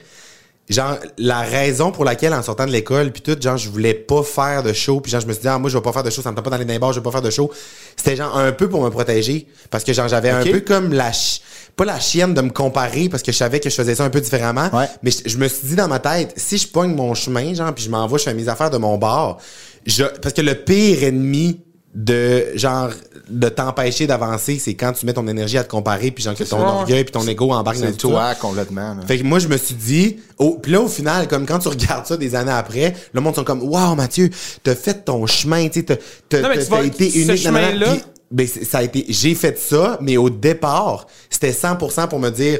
genre 0.67 0.97
la 1.19 1.41
raison 1.41 1.91
pour 1.91 2.05
laquelle 2.05 2.33
en 2.33 2.41
sortant 2.41 2.65
de 2.65 2.71
l'école 2.71 3.11
puis 3.11 3.21
tout 3.21 3.37
genre 3.39 3.55
je 3.57 3.69
voulais 3.69 3.93
pas 3.93 4.23
faire 4.23 4.63
de 4.63 4.73
show 4.73 4.99
puis 4.99 5.11
genre 5.11 5.21
je 5.21 5.27
me 5.27 5.33
suis 5.33 5.41
dit 5.43 5.47
ah, 5.47 5.59
moi 5.59 5.69
je 5.69 5.77
vais 5.77 5.83
pas 5.83 5.91
faire 5.93 6.01
de 6.03 6.09
show 6.09 6.21
ça 6.23 6.31
me 6.31 6.35
tente 6.35 6.43
pas 6.45 6.49
d'aller 6.49 6.65
dans 6.65 6.73
les 6.73 6.79
bars 6.79 6.91
je 6.91 6.99
vais 6.99 7.03
pas 7.03 7.11
faire 7.11 7.21
de 7.21 7.29
show 7.29 7.51
c'était 7.95 8.15
genre 8.15 8.35
un 8.35 8.51
peu 8.51 8.67
pour 8.67 8.81
me 8.83 8.89
protéger 8.89 9.47
parce 9.69 9.83
que 9.83 9.93
genre 9.93 10.07
j'avais 10.07 10.29
un 10.31 10.41
peu 10.43 10.61
comme 10.61 10.91
la 10.91 11.11
chi- 11.11 11.41
pas 11.75 11.85
la 11.85 11.99
chienne 11.99 12.33
de 12.33 12.41
me 12.41 12.49
comparer 12.49 13.09
parce 13.09 13.21
que 13.21 13.31
je 13.31 13.37
savais 13.37 13.59
que 13.59 13.69
je 13.69 13.75
faisais 13.75 13.93
ça 13.95 14.05
un 14.05 14.09
peu 14.09 14.21
différemment 14.21 14.69
Ouais. 14.73 14.87
mais 15.03 15.11
je, 15.11 15.29
je 15.29 15.37
me 15.37 15.47
suis 15.47 15.67
dit 15.67 15.75
dans 15.75 15.87
ma 15.87 15.99
tête 15.99 16.33
si 16.35 16.57
je 16.57 16.67
pogne 16.67 16.95
mon 16.95 17.13
chemin 17.13 17.53
genre 17.53 17.73
puis 17.73 17.83
je 17.83 17.89
m'en 17.91 18.07
vais 18.07 18.17
je 18.17 18.23
fais 18.23 18.33
mes 18.33 18.49
affaires 18.49 18.71
de 18.71 18.77
mon 18.77 18.97
bar 18.97 19.37
je 19.85 20.03
parce 20.03 20.33
que 20.33 20.41
le 20.41 20.55
pire 20.55 21.03
ennemi 21.03 21.59
de 21.95 22.47
genre 22.55 22.89
de 23.29 23.47
t'empêcher 23.49 24.05
d'avancer 24.05 24.59
c'est 24.59 24.73
quand 24.75 24.91
tu 24.91 25.05
mets 25.05 25.13
ton 25.13 25.25
énergie 25.29 25.57
à 25.57 25.63
te 25.63 25.69
comparer 25.69 26.11
puis 26.11 26.23
genre 26.23 26.35
que 26.35 26.43
ton 26.43 26.59
ça. 26.59 26.63
orgueil 26.67 27.03
puis 27.05 27.13
ton 27.13 27.25
ego 27.25 27.51
embarque 27.53 27.77
dans 27.79 27.85
C'est 27.87 27.93
tout 27.93 28.09
toi, 28.09 28.35
complètement. 28.35 28.95
là. 28.95 29.01
Fait 29.07 29.17
que 29.17 29.23
moi, 29.23 29.39
je 29.39 29.47
me 29.47 29.55
suis 29.57 29.75
dit, 29.75 30.17
oh, 30.37 30.59
puis 30.61 30.73
là, 30.73 30.81
au 30.81 30.89
final, 30.89 31.27
comme 31.29 31.45
quand 31.45 31.59
tu 31.59 31.69
regardes 31.69 32.05
ça 32.05 32.17
des 32.17 32.35
années 32.35 32.51
après, 32.51 32.93
le 33.13 33.21
monde 33.21 33.33
sont 33.35 33.45
comme, 33.45 33.63
waouh, 33.63 33.95
Mathieu, 33.95 34.29
t'as 34.61 34.75
fait 34.75 35.05
ton 35.05 35.25
chemin, 35.25 35.67
tu 35.69 35.79
sais, 35.79 35.83
t'as, 35.85 35.95
t'as, 36.27 36.41
Non, 36.41 36.49
t'as- 36.69 36.83
été 36.83 37.09
ce 37.09 37.17
unique. 37.19 37.37
chemin-là- 37.37 37.91
Puis, 37.93 38.01
ben, 38.29 38.47
ça 38.47 38.79
a 38.79 38.83
été, 38.83 39.05
j'ai 39.07 39.33
fait 39.33 39.57
ça, 39.57 39.97
mais 40.01 40.17
au 40.17 40.29
départ, 40.29 41.07
c'était 41.29 41.53
100% 41.53 42.07
pour 42.09 42.19
me 42.19 42.29
dire, 42.29 42.59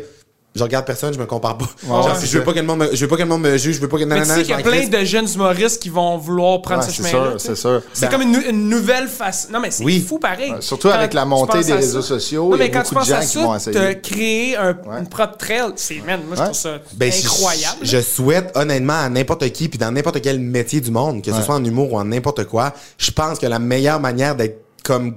je 0.56 0.64
regarde 0.64 0.86
personne, 0.86 1.14
je 1.14 1.20
me 1.20 1.26
compare 1.26 1.58
pas. 1.58 1.66
Genre, 1.86 2.06
ouais, 2.06 2.12
si 2.16 2.22
c'est 2.22 2.28
je 2.28 2.38
veux 2.38 2.44
pas 2.46 2.54
que 2.54 2.60
le 2.60 2.66
monde 2.66 2.80
me, 2.80 2.96
je 2.96 3.02
veux 3.02 3.08
pas 3.10 3.18
que 3.18 3.22
le 3.24 3.28
monde 3.28 3.42
me 3.42 3.58
juge, 3.58 3.76
je 3.76 3.82
veux 3.82 3.90
pas 3.90 3.98
que, 3.98 4.04
Mais 4.06 4.22
tu 4.22 4.26
sais 4.26 4.42
qu'il 4.44 4.50
y 4.50 4.54
a 4.54 4.58
plein 4.60 4.88
de 4.88 5.04
jeunes 5.06 5.28
humoristes 5.34 5.82
qui 5.82 5.90
vont 5.90 6.18
vouloir 6.18 6.62
prendre 6.62 6.82
Ouais, 6.82 6.88
ce 6.90 6.92
c'est 7.04 7.10
chemin-là. 7.10 7.34
c'est 7.38 7.56
sûr. 7.56 7.82
C'est 7.94 8.06
Ben- 8.06 8.12
comme 8.12 8.22
une, 8.22 8.32
nou- 8.32 8.44
une 8.50 8.70
nouvelle 8.70 9.08
face. 9.08 9.50
Non, 9.52 9.60
mais 9.60 9.72
c'est 9.72 9.84
Oui. 9.84 10.00
fou 10.08 10.18
pareil. 10.20 10.52
Ouais, 10.54 10.62
surtout 10.62 10.88
avec 10.90 11.14
la 11.14 11.26
montée 11.26 11.64
des 11.64 11.74
réseaux 11.74 12.02
ça- 12.02 12.08
sociaux, 12.08 12.50
Non, 12.50 12.56
il 12.56 12.60
y 12.60 12.62
a 12.62 12.66
mais 12.66 12.72
quand 12.72 12.80
beaucoup 12.80 12.90
tu 12.90 12.94
de 12.96 13.00
penses 13.00 13.08
gens 13.10 13.16
à 13.16 13.26
qui 13.26 13.38
vont 13.38 13.60
ça, 13.60 13.72
essayer. 13.72 13.96
te 14.02 14.08
créer 14.08 14.58
un, 14.58 14.78
une 15.00 15.08
propre 15.10 15.38
trail, 15.38 15.72
c'est, 15.76 16.02
man, 16.06 16.22
moi, 16.28 16.36
je 16.38 16.42
trouve 16.44 16.54
ça 16.56 16.78
Ben, 16.94 17.12
incroyable. 17.12 17.78
Je, 17.82 17.98
je 17.98 18.02
souhaite 18.02 18.52
honnêtement 18.56 18.94
à 19.02 19.10
n'importe 19.10 19.50
qui, 19.52 19.68
puis 19.68 19.78
dans 19.78 19.92
n'importe 19.92 20.22
quel 20.22 20.40
métier 20.40 20.80
du 20.82 20.92
monde, 20.92 21.22
que 21.22 21.32
ce 21.34 21.42
soit 21.42 21.56
en 21.56 21.64
humour 21.66 21.92
ou 21.94 21.98
en 22.00 22.06
n'importe 22.06 22.46
quoi, 22.46 22.74
je 22.98 23.12
pense 23.12 23.40
que 23.40 23.46
la 23.46 23.60
meilleure 23.60 24.00
manière 24.00 24.36
d'être 24.36 24.62
comme 24.84 25.16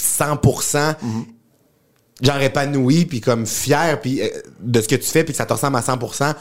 100% 0.00 0.94
genre 2.22 2.40
épanoui, 2.40 3.04
puis 3.06 3.20
comme 3.20 3.46
fier 3.46 4.00
puis 4.00 4.20
euh, 4.22 4.28
de 4.60 4.80
ce 4.80 4.88
que 4.88 4.96
tu 4.96 5.06
fais, 5.08 5.24
puis 5.24 5.32
que 5.32 5.38
ça 5.38 5.46
te 5.46 5.52
ressemble 5.52 5.76
à 5.76 5.80
100%, 5.80 6.34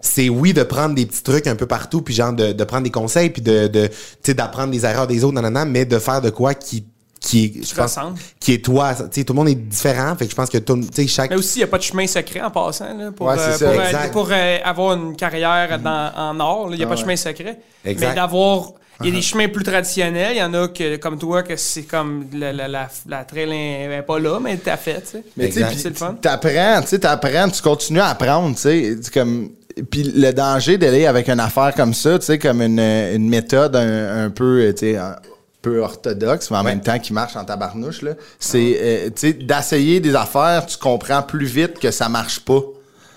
c'est 0.00 0.28
oui 0.28 0.52
de 0.52 0.62
prendre 0.62 0.94
des 0.94 1.06
petits 1.06 1.22
trucs 1.22 1.46
un 1.46 1.56
peu 1.56 1.66
partout, 1.66 2.02
puis 2.02 2.14
genre 2.14 2.32
de, 2.32 2.52
de 2.52 2.64
prendre 2.64 2.84
des 2.84 2.90
conseils, 2.90 3.30
puis 3.30 3.42
de, 3.42 3.66
de 3.66 3.86
tu 3.88 3.94
sais 4.22 4.34
d'apprendre 4.34 4.70
des 4.70 4.84
erreurs 4.84 5.06
des 5.06 5.24
autres, 5.24 5.34
nanana, 5.34 5.64
mais 5.64 5.84
de 5.84 5.98
faire 5.98 6.20
de 6.20 6.30
quoi 6.30 6.54
qui 6.54 6.84
qui 7.18 7.46
est, 7.46 7.66
je 7.68 7.74
pense, 7.74 7.98
qui 8.38 8.52
est 8.52 8.64
toi, 8.64 8.94
tu 8.94 9.02
sais, 9.10 9.24
tout 9.24 9.32
le 9.32 9.38
monde 9.38 9.48
est 9.48 9.54
différent, 9.56 10.14
fait 10.16 10.26
que 10.26 10.30
je 10.30 10.36
pense 10.36 10.50
que 10.50 10.58
tout, 10.58 10.76
tu 10.80 10.86
sais, 10.92 11.06
chaque 11.08 11.30
Mais 11.30 11.36
aussi, 11.36 11.58
il 11.58 11.60
n'y 11.62 11.64
a 11.64 11.66
pas 11.66 11.78
de 11.78 11.82
chemin 11.82 12.06
secret 12.06 12.40
en 12.42 12.50
passant. 12.52 12.96
Là, 12.96 13.10
pour 13.10 13.26
Ouais, 13.26 13.34
euh, 13.38 13.52
ça. 13.56 13.66
pour, 13.66 13.80
euh, 13.80 14.08
pour, 14.12 14.28
euh, 14.30 14.58
avoir 14.62 14.92
une 14.94 15.16
carrière 15.16 15.76
dans- 15.80 16.12
en 16.14 16.38
or, 16.38 16.68
il 16.70 16.76
n'y 16.76 16.82
a 16.84 16.86
Ah 16.86 16.88
pas 16.90 16.94
de 16.94 17.00
ouais. 17.00 17.04
chemin 17.04 17.16
secret. 17.16 17.58
Exact. 17.84 18.08
Mais 18.10 18.14
d'avoir. 18.14 18.74
Il 19.00 19.06
y 19.06 19.08
a 19.10 19.12
des 19.12 19.22
chemins 19.22 19.48
plus 19.48 19.62
traditionnels. 19.64 20.32
Il 20.36 20.38
y 20.38 20.42
en 20.42 20.54
a 20.54 20.68
que, 20.68 20.96
comme 20.96 21.18
toi, 21.18 21.42
que 21.42 21.56
c'est 21.56 21.82
comme 21.82 22.26
la, 22.32 22.52
la, 22.52 22.66
la, 22.68 22.88
la 23.08 23.24
trail 23.24 23.48
n'est 23.48 24.02
pas 24.06 24.18
là, 24.18 24.38
mais 24.40 24.56
t'as 24.56 24.76
fait. 24.76 25.00
tu 25.02 25.06
sais. 25.08 25.22
Mais 25.36 25.46
tu 25.48 25.52
sais, 25.52 25.58
Exact. 25.60 25.70
puis 25.72 25.78
C'est 25.80 25.88
le 25.90 25.94
fun. 25.94 26.16
t'apprends, 26.20 26.80
tu 26.82 26.88
sais, 26.88 26.98
t'apprends, 27.00 27.48
tu 27.50 27.60
continues 27.62 28.00
à 28.00 28.08
apprendre, 28.08 28.54
tu 28.54 28.62
sais, 28.62 28.96
comme... 29.12 29.50
Puis 29.90 30.04
le 30.04 30.32
danger 30.32 30.78
d'aller 30.78 31.04
avec 31.04 31.28
une 31.28 31.40
affaire 31.40 31.74
comme 31.74 31.92
ça, 31.92 32.18
tu 32.18 32.24
sais, 32.24 32.38
comme 32.38 32.62
une, 32.62 32.80
une 32.80 33.28
méthode 33.28 33.76
un, 33.76 34.24
un 34.24 34.30
peu, 34.30 34.72
tu 34.74 34.86
sais, 34.92 34.96
un 34.96 35.16
peu 35.60 35.80
orthodoxe, 35.80 36.50
mais 36.50 36.56
en 36.56 36.62
même 36.64 36.80
temps 36.80 36.98
qui 36.98 37.12
marche 37.12 37.36
en 37.36 37.44
tabarnouche, 37.44 38.00
là, 38.00 38.12
c'est, 38.38 38.78
euh, 38.80 39.06
tu 39.06 39.12
sais, 39.16 39.32
d'essayer 39.34 40.00
des 40.00 40.14
affaires, 40.14 40.64
tu 40.64 40.78
comprends 40.78 41.20
plus 41.22 41.44
vite 41.44 41.78
que 41.78 41.90
ça 41.90 42.08
marche 42.08 42.40
pas. 42.40 42.62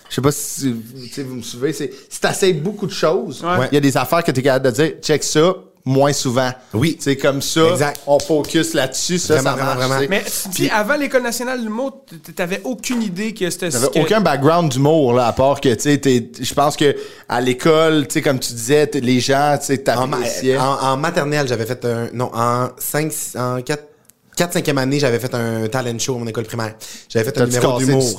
Je 0.10 0.16
sais 0.16 0.22
pas 0.22 0.32
si 0.34 0.76
tu 1.14 1.22
vous 1.24 1.36
me 1.36 1.42
suivez. 1.44 1.72
C'est 1.72 1.92
si 2.10 2.20
t'essayes 2.20 2.54
beaucoup 2.54 2.88
de 2.88 2.92
choses, 2.92 3.42
il 3.44 3.60
Ouais. 3.60 3.70
y 3.72 3.78
a 3.78 3.80
des 3.80 3.96
affaires 3.96 4.24
que 4.24 4.32
t'es 4.32 4.42
capable 4.42 4.66
de 4.66 4.72
dire, 4.72 4.92
check 5.02 5.24
ça, 5.24 5.54
moins 5.90 6.14
souvent. 6.14 6.50
Oui. 6.74 6.98
C'est 7.00 7.18
comme 7.18 7.42
ça, 7.42 7.68
Exact. 7.72 8.00
on 8.08 8.20
focus 8.20 8.74
là-dessus, 8.74 9.18
ça, 9.20 9.36
Vraiment, 9.36 9.58
ça 9.58 9.64
marche. 9.64 9.78
vraiment. 9.78 10.06
Mais 10.10 10.24
tu 10.24 10.50
dis, 10.50 10.70
avant 10.70 10.96
l'École 10.96 11.24
nationale 11.24 11.60
de 11.60 11.66
l'humour, 11.66 12.06
t- 12.10 12.32
t'avais 12.34 12.62
aucune 12.64 13.02
idée 13.04 13.34
que 13.34 13.50
c'était... 13.50 13.70
T'avais 13.70 13.88
que- 13.90 14.00
aucun 14.00 14.22
background 14.22 14.72
d'humour, 14.72 15.14
là, 15.14 15.28
à 15.28 15.34
part 15.34 15.60
que, 15.60 15.74
tu 15.74 15.82
sais, 15.82 15.98
t'es- 15.98 16.30
je 16.40 16.54
pense 16.54 16.78
que 16.78 16.96
à 17.28 17.42
l'école, 17.42 18.08
tu 18.08 18.14
sais, 18.14 18.22
comme 18.22 18.40
tu 18.40 18.54
disais, 18.54 18.90
les 18.94 19.20
gens, 19.20 19.58
tu 19.60 19.66
sais, 19.76 19.84
En, 19.90 20.08
ma- 20.08 20.18
en, 20.18 20.88
en 20.94 20.98
maternelle, 20.98 21.48
j'avais 21.48 21.66
fait 21.66 21.84
un. 21.86 22.08
Non, 22.14 22.30
en 22.34 22.70
5, 22.78 23.12
en 23.38 23.62
4. 23.62 23.84
4 24.40 24.58
5e 24.58 24.78
année, 24.78 25.00
j'avais 25.00 25.20
fait 25.20 25.36
un 25.36 25.68
talent 25.68 26.00
show 26.00 26.16
à 26.16 26.20
mon 26.20 26.26
école 26.26 26.46
primaire. 26.46 26.76
J'avais 27.10 27.26
fait 27.26 27.42
un 27.42 27.46
numéro 27.46 27.78
d'humour. 27.78 28.18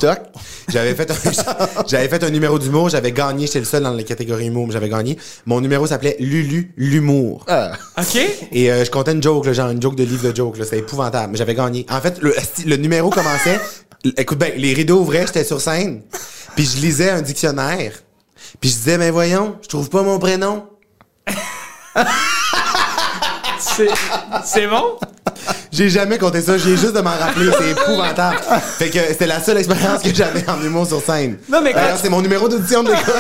J'avais 0.69 0.95
fait 0.95 1.11
un, 1.11 1.15
j'avais 1.87 2.09
fait 2.09 2.23
un 2.23 2.29
numéro 2.29 2.59
d'humour, 2.59 2.91
j'avais 2.91 3.13
gagné, 3.13 3.47
j'étais 3.47 3.61
le 3.61 3.65
seul 3.65 3.83
dans 3.83 3.95
la 3.95 4.03
catégorie 4.03 4.49
humour, 4.49 4.67
mais 4.67 4.75
j'avais 4.75 4.91
gagné. 4.91 5.17
Mon 5.47 5.63
numéro 5.63 5.87
s'appelait 5.87 6.17
Lulu 6.21 6.75
l'humour. 6.77 7.47
Ah. 7.49 7.73
OK? 7.97 8.19
Et 8.53 8.71
euh, 8.71 8.85
je 8.85 8.91
comptais 8.91 9.13
une 9.13 9.23
joke, 9.23 9.47
là, 9.47 9.55
genre 9.55 9.71
une 9.71 9.81
joke 9.81 9.97
de 9.97 10.05
livre 10.05 10.31
de 10.31 10.37
joke, 10.37 10.59
là, 10.59 10.65
c'était 10.65 10.81
épouvantable, 10.81 11.33
mais 11.33 11.39
j'avais 11.39 11.55
gagné. 11.55 11.87
En 11.89 12.03
fait, 12.03 12.21
le, 12.21 12.35
le 12.67 12.77
numéro 12.77 13.09
commençait, 13.09 13.59
écoute 14.19 14.37
bien, 14.37 14.51
les 14.59 14.75
rideaux 14.75 15.01
ouvraient, 15.01 15.27
j'étais 15.27 15.45
sur 15.45 15.59
scène, 15.63 16.03
puis 16.55 16.67
je 16.67 16.83
lisais 16.83 17.09
un 17.09 17.23
dictionnaire, 17.23 17.95
puis 18.61 18.69
je 18.69 18.75
disais, 18.75 18.99
ben 18.99 19.11
voyons, 19.11 19.57
je 19.63 19.69
trouve 19.69 19.89
pas 19.89 20.03
mon 20.03 20.19
prénom. 20.19 20.67
C'est 24.45 24.67
bon? 24.67 24.99
J'ai 25.73 25.89
jamais 25.89 26.19
compté 26.19 26.41
ça, 26.41 26.59
j'ai 26.59 26.77
juste 26.77 26.95
de 26.95 27.01
m'en 27.01 27.11
rappeler, 27.11 27.49
c'est 27.59 27.71
épouvantable. 27.71 28.37
Fait 28.79 28.91
que 28.91 28.99
c'était 29.09 29.27
la 29.27 29.41
seule 29.41 29.59
expérience 29.59 30.03
que 30.03 30.13
j'avais 30.13 30.49
en 30.51 30.61
humour 30.63 30.87
sur 30.87 31.01
scène. 31.01 31.39
Non, 31.49 31.61
mais 31.63 31.73
quand- 31.73 31.81
D'ailleurs, 31.81 31.99
c'est 32.03 32.09
mon 32.09 32.21
numéro 32.23 32.49
d'audition 32.49 32.83
de 32.83 32.89
l'école. 32.91 33.15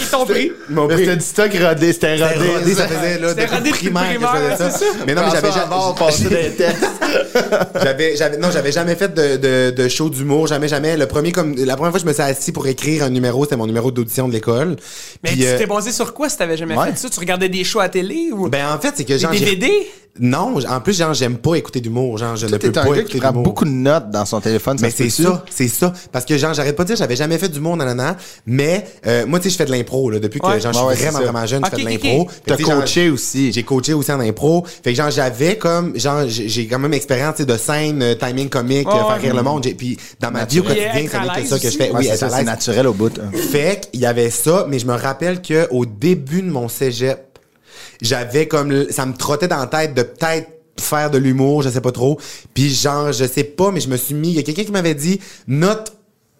Ils 0.00 0.06
t'ont 0.06 0.26
pris. 0.26 0.52
Ils 0.68 0.74
m'ont 0.74 0.86
Mais 0.86 0.94
pris. 0.94 1.04
c'était 1.04 1.16
du 1.16 1.24
stock 1.24 1.50
rodé, 1.54 1.92
c'était 1.94 2.18
C'était 2.18 2.34
rodé. 2.34 2.48
rodé, 2.58 2.74
ça 2.74 2.88
faisait 2.88 3.18
là, 3.18 3.28
C'était 3.30 3.46
rodé 3.46 3.70
primaire 3.70 4.18
que 4.18 4.20
je 4.20 4.54
faisais 4.54 4.70
ça. 4.70 4.84
Mais 5.06 5.14
non, 5.14 5.22
mais 5.24 5.30
j'avais 5.32 5.52
jamais, 5.52 5.74
passait 5.98 6.28
des 6.28 6.50
tests. 6.56 6.86
j'avais, 7.82 8.16
j'avais, 8.16 8.36
non, 8.36 8.50
j'avais 8.52 8.72
jamais 8.72 8.94
fait 8.94 9.12
de, 9.14 9.36
de, 9.36 9.70
de 9.74 9.88
show 9.88 10.10
d'humour, 10.10 10.46
jamais, 10.46 10.68
jamais. 10.68 10.96
Le 10.96 11.06
premier, 11.06 11.32
comme, 11.32 11.54
la 11.56 11.76
première 11.76 11.90
fois 11.92 12.00
que 12.00 12.04
je 12.04 12.08
me 12.08 12.12
suis 12.12 12.22
assis 12.22 12.52
pour 12.52 12.66
écrire 12.66 13.04
un 13.04 13.10
numéro, 13.10 13.44
c'était 13.44 13.56
mon 13.56 13.66
numéro 13.66 13.90
d'audition 13.90 14.28
de 14.28 14.32
l'école. 14.34 14.76
Mais 15.24 15.30
Puis, 15.30 15.40
tu 15.40 15.46
euh, 15.46 15.58
t'es 15.58 15.66
basé 15.66 15.90
sur 15.92 16.12
quoi 16.14 16.28
si 16.28 16.36
t'avais 16.36 16.56
jamais 16.56 16.76
Ouais. 16.76 16.90
fait 16.90 16.98
ça? 16.98 17.08
Tu 17.08 17.18
regardais 17.20 17.48
des 17.48 17.64
shows 17.64 17.80
à 17.80 17.88
télé 17.88 18.28
ou 18.32 18.48
ben, 18.48 18.66
en 18.74 18.78
fait, 18.78 18.92
c'est 18.96 19.04
que 19.04 19.12
des 19.14 19.18
j'ai- 19.18 19.44
DVD? 19.56 19.72
Non, 20.18 20.58
en 20.68 20.80
plus, 20.80 20.98
genre, 20.98 21.14
j'aime 21.14 21.36
pas 21.38 21.54
écouter 21.54 21.80
d'humour, 21.80 22.18
genre, 22.18 22.36
je 22.36 22.46
ne 22.46 22.56
peux 22.56 22.72
pas 22.72 22.82
un 22.82 22.84
gars 22.86 22.96
écouter 22.96 23.04
qui 23.14 23.18
prend 23.20 23.28
d'humour. 23.30 23.44
beaucoup 23.44 23.64
de 23.64 23.70
notes 23.70 24.10
dans 24.10 24.24
son 24.24 24.40
téléphone. 24.40 24.76
Mais 24.82 24.90
se 24.90 24.96
c'est 24.96 25.04
peut-tu? 25.04 25.22
ça, 25.22 25.44
c'est 25.50 25.68
ça. 25.68 25.92
Parce 26.12 26.24
que 26.24 26.36
genre, 26.36 26.52
j'arrête 26.52 26.76
pas 26.76 26.82
de 26.82 26.88
dire, 26.88 26.96
j'avais 26.96 27.16
jamais 27.16 27.38
fait 27.38 27.48
d'humour, 27.48 27.76
nanana. 27.76 28.16
Mais 28.44 28.84
euh, 29.06 29.24
moi, 29.26 29.38
tu 29.38 29.44
sais, 29.44 29.50
je 29.50 29.56
fais 29.56 29.64
de 29.66 29.70
l'impro 29.70 30.10
là, 30.10 30.18
depuis 30.18 30.40
que 30.40 30.46
Ouais. 30.46 30.60
genre, 30.60 30.72
je 30.72 30.78
suis 30.78 30.86
ouais, 30.86 30.96
c'est 30.96 31.02
vraiment, 31.04 31.18
ça. 31.18 31.24
vraiment 31.24 31.46
jeune, 31.46 31.62
Ok, 31.64 31.70
je 31.72 31.76
fais 31.76 31.82
de 31.84 31.88
ok, 31.96 32.02
l'impro. 32.04 32.20
ok. 32.22 32.30
Fait 32.30 32.36
que, 32.36 32.42
T'as 32.46 32.56
tu 32.56 32.64
sais, 32.64 32.70
genre, 32.70 32.80
coaché 32.80 33.10
aussi. 33.10 33.52
J'ai 33.52 33.62
coaché 33.62 33.92
aussi 33.94 34.12
en 34.12 34.20
impro. 34.20 34.66
Fait 34.82 34.90
que 34.92 34.96
genre, 34.96 35.10
j'avais 35.10 35.56
comme, 35.56 35.98
genre, 35.98 36.22
j'ai 36.26 36.48
j'ai 36.48 36.66
quand 36.66 36.78
même 36.80 36.92
expérience 36.94 37.36
tu 37.36 37.42
sais, 37.42 37.46
de 37.46 37.56
scène, 37.56 38.02
euh, 38.02 38.14
timing 38.14 38.48
comique, 38.48 38.88
euh, 38.88 38.90
faire 38.90 39.06
ouais. 39.08 39.18
rire 39.18 39.34
le 39.36 39.42
monde. 39.42 39.62
J'ai- 39.64 39.74
Puis 39.74 39.96
dans 40.20 40.30
ma 40.32 40.44
vie 40.44 40.60
au 40.60 40.64
quotidien, 40.64 40.92
être 40.94 41.10
ça 41.10 41.20
à 41.22 41.28
que 41.34 41.40
l'aise 41.40 41.48
ça 41.48 41.56
que 41.56 41.62
je 41.62 41.68
aussi. 41.68 41.76
fais. 41.78 41.90
Ouais, 41.90 41.98
Oui, 41.98 42.04
c'est 42.04 42.10
être 42.12 42.18
ça, 42.18 42.26
à 42.26 42.30
c'est 42.30 42.36
l'aise. 42.38 42.46
naturel 42.46 42.86
au 42.88 42.92
bout. 42.92 43.12
hein. 43.20 43.30
Fait 43.52 43.88
qu'il 43.90 44.00
y 44.00 44.06
avait 44.06 44.30
ça, 44.30 44.66
mais 44.68 44.78
je 44.78 44.86
me 44.86 44.94
rappelle 44.94 45.40
que 45.40 45.68
au 45.70 45.86
début 45.86 46.42
de 46.42 46.50
mon 46.50 46.68
cégep, 46.68 47.29
j'avais 48.00 48.46
comme 48.48 48.90
ça 48.90 49.06
me 49.06 49.14
trottait 49.14 49.48
dans 49.48 49.58
la 49.58 49.66
tête 49.66 49.94
de 49.94 50.02
peut-être 50.02 50.48
faire 50.78 51.10
de 51.10 51.18
l'humour, 51.18 51.62
je 51.62 51.68
sais 51.68 51.80
pas 51.80 51.92
trop. 51.92 52.18
Puis 52.54 52.70
genre, 52.70 53.12
je 53.12 53.24
sais 53.24 53.44
pas, 53.44 53.70
mais 53.70 53.80
je 53.80 53.88
me 53.88 53.96
suis 53.96 54.14
mis, 54.14 54.28
il 54.28 54.34
y 54.34 54.38
a 54.38 54.42
quelqu'un 54.42 54.64
qui 54.64 54.72
m'avait 54.72 54.94
dit 54.94 55.20
note 55.46 55.92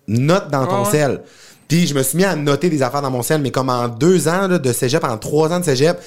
note 0.09 0.51
dans 0.51 0.67
ton 0.67 0.85
ouais. 0.85 0.91
sel. 0.91 1.21
Puis 1.69 1.87
je 1.87 1.95
me 1.95 2.03
suis 2.03 2.17
mis 2.17 2.25
à 2.25 2.35
noter 2.35 2.69
des 2.69 2.83
affaires 2.83 3.03
dans 3.03 3.11
mon 3.11 3.23
sel, 3.23 3.41
mais 3.41 3.51
comme 3.51 3.69
en 3.69 3.89
deux 3.89 4.27
ans 4.29 4.49
là, 4.49 4.59
de 4.59 4.73
cégep, 4.73 5.05
en 5.05 5.17
trois 5.19 5.53
ans 5.53 5.61
de 5.61 5.65
cégep, 5.65 5.99
Ça 5.99 6.03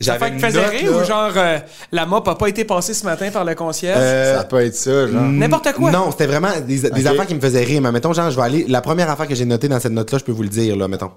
j'avais 0.00 0.18
fait 0.18 0.30
que 0.32 0.34
une 0.34 0.40
faisait 0.40 0.60
note, 0.62 0.70
rire 0.70 0.90
là, 0.90 0.98
ou 0.98 1.04
genre 1.04 1.32
euh, 1.34 1.58
la 1.90 2.04
mop 2.04 2.28
a 2.28 2.34
pas 2.34 2.48
été 2.48 2.64
passée 2.64 2.92
ce 2.92 3.04
matin 3.04 3.30
par 3.30 3.44
le 3.46 3.54
concierge? 3.54 3.96
euh, 3.98 4.36
Ça 4.36 4.44
peut 4.44 4.60
être 4.60 4.74
ça, 4.74 5.06
genre. 5.06 5.22
N'importe 5.22 5.72
quoi. 5.72 5.90
Non, 5.90 6.10
c'était 6.10 6.26
vraiment 6.26 6.50
des, 6.66 6.84
affaires 6.84 7.26
qui 7.26 7.34
me 7.34 7.40
faisaient 7.40 7.64
rire. 7.64 7.80
Mais 7.80 7.92
mettons, 7.92 8.12
genre, 8.12 8.30
je 8.30 8.36
vais 8.36 8.42
aller. 8.42 8.66
La 8.68 8.82
première 8.82 9.08
affaire 9.08 9.26
que 9.26 9.34
j'ai 9.34 9.46
notée 9.46 9.68
dans 9.68 9.80
cette 9.80 9.92
note-là, 9.92 10.18
je 10.18 10.24
peux 10.24 10.32
vous 10.32 10.42
le 10.42 10.50
dire, 10.50 10.76
là, 10.76 10.86
mettons. 10.86 11.12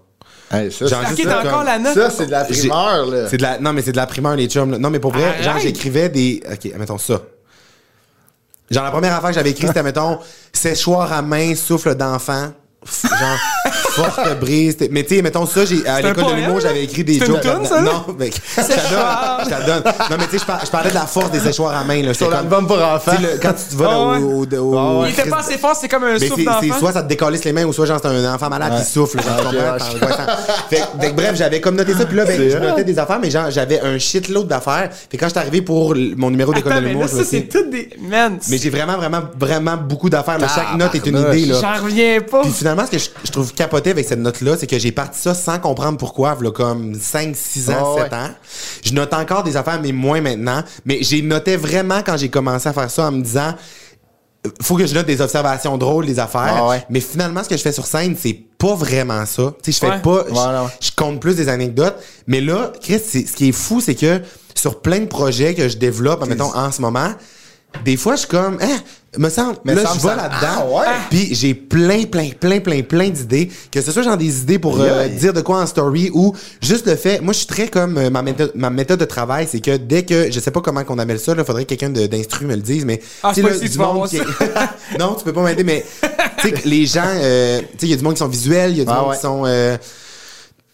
Hey, 0.51 0.71
ça, 0.71 0.87
c'est- 0.87 1.27
encore 1.27 1.63
la 1.63 1.77
note? 1.77 1.93
ça, 1.93 2.09
c'est 2.09 2.25
de 2.27 2.31
la 2.31 2.45
primeur, 2.45 3.05
là. 3.07 3.27
C'est 3.29 3.37
de 3.37 3.41
la, 3.41 3.59
non, 3.59 3.73
mais 3.73 3.81
c'est 3.81 3.91
de 3.91 3.97
la 3.97 4.07
primeur, 4.07 4.35
les 4.35 4.47
chums. 4.47 4.71
là. 4.71 4.77
Non, 4.77 4.89
mais 4.89 4.99
pour 4.99 5.11
vrai, 5.11 5.25
Arrête. 5.25 5.43
genre, 5.43 5.59
j'écrivais 5.59 6.07
des. 6.09 6.41
Ok, 6.49 6.71
mettons 6.77 6.97
ça. 6.97 7.21
Genre, 8.71 8.83
la 8.83 8.91
première 8.91 9.15
affaire 9.15 9.29
que 9.29 9.35
j'avais 9.35 9.51
écrite, 9.51 9.67
c'était, 9.67 9.83
mettons, 9.83 10.19
séchoir 10.53 11.11
à 11.11 11.21
main, 11.21 11.53
souffle 11.55 11.95
d'enfant. 11.95 12.51
Genre, 12.85 13.37
forte 13.91 14.39
brise. 14.39 14.77
Mais 14.91 15.03
tu 15.03 15.15
sais, 15.15 15.21
mettons 15.21 15.45
ça, 15.45 15.65
j'ai, 15.65 15.85
à 15.85 15.99
l'école 16.01 16.25
de 16.31 16.33
l'humour, 16.41 16.59
j'avais 16.61 16.83
écrit 16.83 17.03
des 17.03 17.19
jokes. 17.19 17.43
non, 17.43 18.05
mais 18.17 18.29
je 18.29 18.61
te 18.61 18.61
donne. 18.65 19.39
Je 19.39 19.45
te 19.45 19.49
la 19.49 19.61
donne. 19.61 19.83
Non, 19.85 20.17
mais 20.19 20.25
tu 20.25 20.31
sais, 20.31 20.37
je 20.39 20.45
par- 20.45 20.65
je 20.65 20.69
parlais 20.71 20.89
de 20.91 20.95
la 20.95 21.05
force 21.05 21.31
des 21.31 21.39
séchoirs 21.39 21.75
à 21.75 21.83
main, 21.83 22.01
là. 22.03 22.13
Sur 22.13 22.29
l'album 22.29 22.65
pour 22.67 22.81
enfants. 22.81 23.11
Quand 23.41 23.53
tu 23.69 23.75
vas 23.75 23.89
Ah 23.91 24.19
au, 24.19 24.45
au, 24.45 24.45
au- 24.45 24.77
Ah. 24.77 25.05
Il 25.07 25.11
était 25.11 25.29
pas 25.29 25.39
assez 25.39 25.57
fort, 25.57 25.75
c'est 25.75 25.87
comme 25.89 26.03
un 26.05 26.13
mais 26.19 26.27
souffle 26.27 26.43
d'enfant. 26.45 26.79
soit 26.79 26.91
ça 26.93 27.01
te 27.03 27.07
décalisse 27.09 27.43
les 27.43 27.51
mains 27.53 27.65
ou 27.65 27.73
soit 27.73 27.85
genre 27.87 27.99
c'est 28.01 28.07
un 28.07 28.33
enfant 28.33 28.49
malade 28.49 28.73
Ouais. 28.73 28.79
qui 28.79 28.91
souffle. 28.91 29.21
Genre, 29.21 29.53
Ah, 29.59 29.77
fait, 30.69 31.11
bref, 31.13 31.35
j'avais 31.35 31.59
comme 31.59 31.75
noté 31.75 31.93
ça, 31.93 32.05
puis 32.05 32.15
là, 32.15 32.25
ben, 32.25 32.49
je 32.49 32.57
notais 32.57 32.83
des 32.83 32.97
affaires, 32.99 33.19
mais 33.19 33.29
genre, 33.31 33.49
j'avais 33.49 33.81
un 33.81 33.97
shitload 33.97 34.47
d'affaires. 34.47 34.89
Que 35.11 35.17
quand 35.17 35.25
je 35.27 35.31
suis 35.31 35.39
arrivé 35.39 35.61
pour 35.61 35.95
mon 36.15 36.29
numéro 36.29 36.53
d'école 36.53 36.75
de 36.75 36.79
l'humour, 36.87 37.09
ça, 37.09 37.23
c'est 37.23 37.41
toutes 37.49 37.69
des... 37.69 37.89
Mais 37.99 38.57
j'ai 38.57 38.69
vraiment, 38.69 38.95
vraiment, 38.97 39.21
vraiment 39.37 39.75
beaucoup 39.77 40.09
d'affaires. 40.09 40.37
Chaque 40.39 40.75
note 40.77 40.95
est 40.95 41.05
une 41.05 41.17
idée, 41.19 41.45
là. 41.47 41.55
j'en 41.59 41.83
reviens 41.83 42.19
pas. 42.21 42.43
Finalement, 42.67 42.85
ce 42.85 42.91
que 42.91 42.97
je, 42.97 43.09
je 43.23 43.31
trouve 43.31 43.53
capoté 43.53 43.91
avec 43.91 44.05
cette 44.05 44.19
note-là, 44.19 44.57
c'est 44.59 44.67
que 44.67 44.77
j'ai 44.77 44.91
parti 44.91 45.21
ça 45.21 45.33
sans 45.33 45.57
comprendre 45.57 45.97
pourquoi, 45.97 46.37
là, 46.41 46.51
comme 46.51 46.95
5, 46.95 47.33
6 47.33 47.69
ans, 47.69 47.95
Ah 47.97 48.03
7 48.03 48.13
ans. 48.13 48.29
Je 48.83 48.91
note 48.93 49.13
encore 49.13 49.43
des 49.43 49.55
affaires, 49.55 49.79
mais 49.81 49.93
moins 49.93 50.19
maintenant. 50.19 50.61
Mais 50.83 50.97
j'ai 51.01 51.21
noté 51.21 51.55
vraiment 51.55 52.01
quand 52.05 52.17
j'ai 52.17 52.27
commencé 52.27 52.67
à 52.67 52.73
faire 52.73 52.91
ça 52.91 53.07
en 53.07 53.11
me 53.13 53.21
disant, 53.21 53.53
euh, 54.45 54.49
faut 54.61 54.75
que 54.75 54.85
je 54.85 54.93
note 54.93 55.05
des 55.05 55.21
observations 55.21 55.77
drôles, 55.77 56.07
des 56.07 56.19
affaires. 56.19 56.55
Ah 56.57 56.67
ouais. 56.67 56.85
Mais 56.89 56.99
finalement, 56.99 57.41
ce 57.41 57.47
que 57.47 57.55
je 57.55 57.61
fais 57.61 57.71
sur 57.71 57.85
scène, 57.85 58.17
c'est 58.19 58.37
pas 58.57 58.75
vraiment 58.75 59.25
ça. 59.25 59.53
Tu 59.63 59.71
sais, 59.71 59.79
je 59.79 59.85
fais 59.85 59.93
Ouais. 59.95 60.01
pas, 60.01 60.25
je- 60.27 60.33
Voilà, 60.33 60.69
je 60.81 60.91
compte 60.93 61.21
plus 61.21 61.37
des 61.37 61.47
anecdotes. 61.47 61.95
Mais 62.27 62.41
là, 62.41 62.73
Chris, 62.81 62.99
ce 62.99 63.19
qui 63.33 63.47
est 63.47 63.53
fou, 63.53 63.79
c'est 63.79 63.95
que 63.95 64.19
sur 64.55 64.81
plein 64.81 64.99
de 64.99 65.05
projets 65.05 65.53
que 65.55 65.69
je 65.69 65.77
développe, 65.77 66.27
mettons, 66.27 66.53
en 66.53 66.69
ce 66.73 66.81
moment, 66.81 67.13
des 67.85 67.95
fois, 67.95 68.15
je 68.15 68.19
suis 68.21 68.27
comme, 68.29 68.57
hein, 68.61 68.77
me 69.17 69.29
semble, 69.29 69.57
Mais 69.65 69.75
là, 69.75 69.83
semble 69.83 69.99
je 69.99 70.03
vais 70.03 70.09
ça- 70.09 70.15
là-dedans. 70.15 70.47
Ah 70.59 70.65
ouais? 70.65 70.85
Puis 71.09 71.35
j'ai 71.35 71.53
plein, 71.53 72.03
plein, 72.03 72.29
plein, 72.39 72.59
plein, 72.59 72.81
plein 72.83 73.09
d'idées. 73.09 73.49
Que 73.71 73.81
ce 73.81 73.91
soit 73.91 74.01
genre 74.03 74.17
des 74.17 74.41
idées 74.41 74.59
pour 74.59 74.79
euh, 74.79 75.07
dire 75.07 75.33
de 75.33 75.41
quoi 75.41 75.61
en 75.61 75.65
story 75.65 76.09
ou 76.13 76.33
juste 76.61 76.87
le 76.87 76.95
fait. 76.95 77.19
Moi, 77.21 77.33
je 77.33 77.39
suis 77.39 77.47
très 77.47 77.67
comme 77.67 77.97
euh, 77.97 78.09
ma 78.09 78.21
méthode, 78.21 78.51
ma 78.55 78.69
méthode 78.69 78.99
de 78.99 79.05
travail, 79.05 79.47
c'est 79.49 79.59
que 79.59 79.77
dès 79.77 80.03
que 80.03 80.31
je 80.31 80.39
sais 80.39 80.51
pas 80.51 80.61
comment 80.61 80.83
qu'on 80.83 80.99
appelle 80.99 81.19
ça, 81.19 81.33
il 81.37 81.43
faudrait 81.43 81.65
que 81.65 81.75
quelqu'un 81.75 81.89
d'instru 81.89 82.45
me 82.45 82.55
le 82.55 82.61
dise, 82.61 82.85
mais 82.85 83.01
Ah, 83.23 83.33
là, 83.35 83.49
du 83.57 83.77
monde 83.77 84.07
qui 84.09 84.19
non, 84.99 85.15
tu 85.15 85.23
peux 85.23 85.33
pas 85.33 85.43
m'aider, 85.43 85.63
mais 85.63 85.85
tu 86.39 86.49
sais, 86.49 86.51
que 86.51 86.67
les 86.67 86.85
gens, 86.85 87.03
euh, 87.05 87.59
tu 87.59 87.65
sais, 87.65 87.85
il 87.87 87.89
y 87.89 87.93
a 87.93 87.97
du 87.97 88.03
monde 88.03 88.13
qui 88.13 88.19
sont 88.19 88.27
visuels, 88.27 88.71
il 88.71 88.77
y 88.77 88.81
a 88.81 88.85
du 88.85 88.91
Ah 88.91 89.01
monde 89.01 89.09
ouais. 89.09 89.15
qui 89.15 89.21
sont 89.21 89.43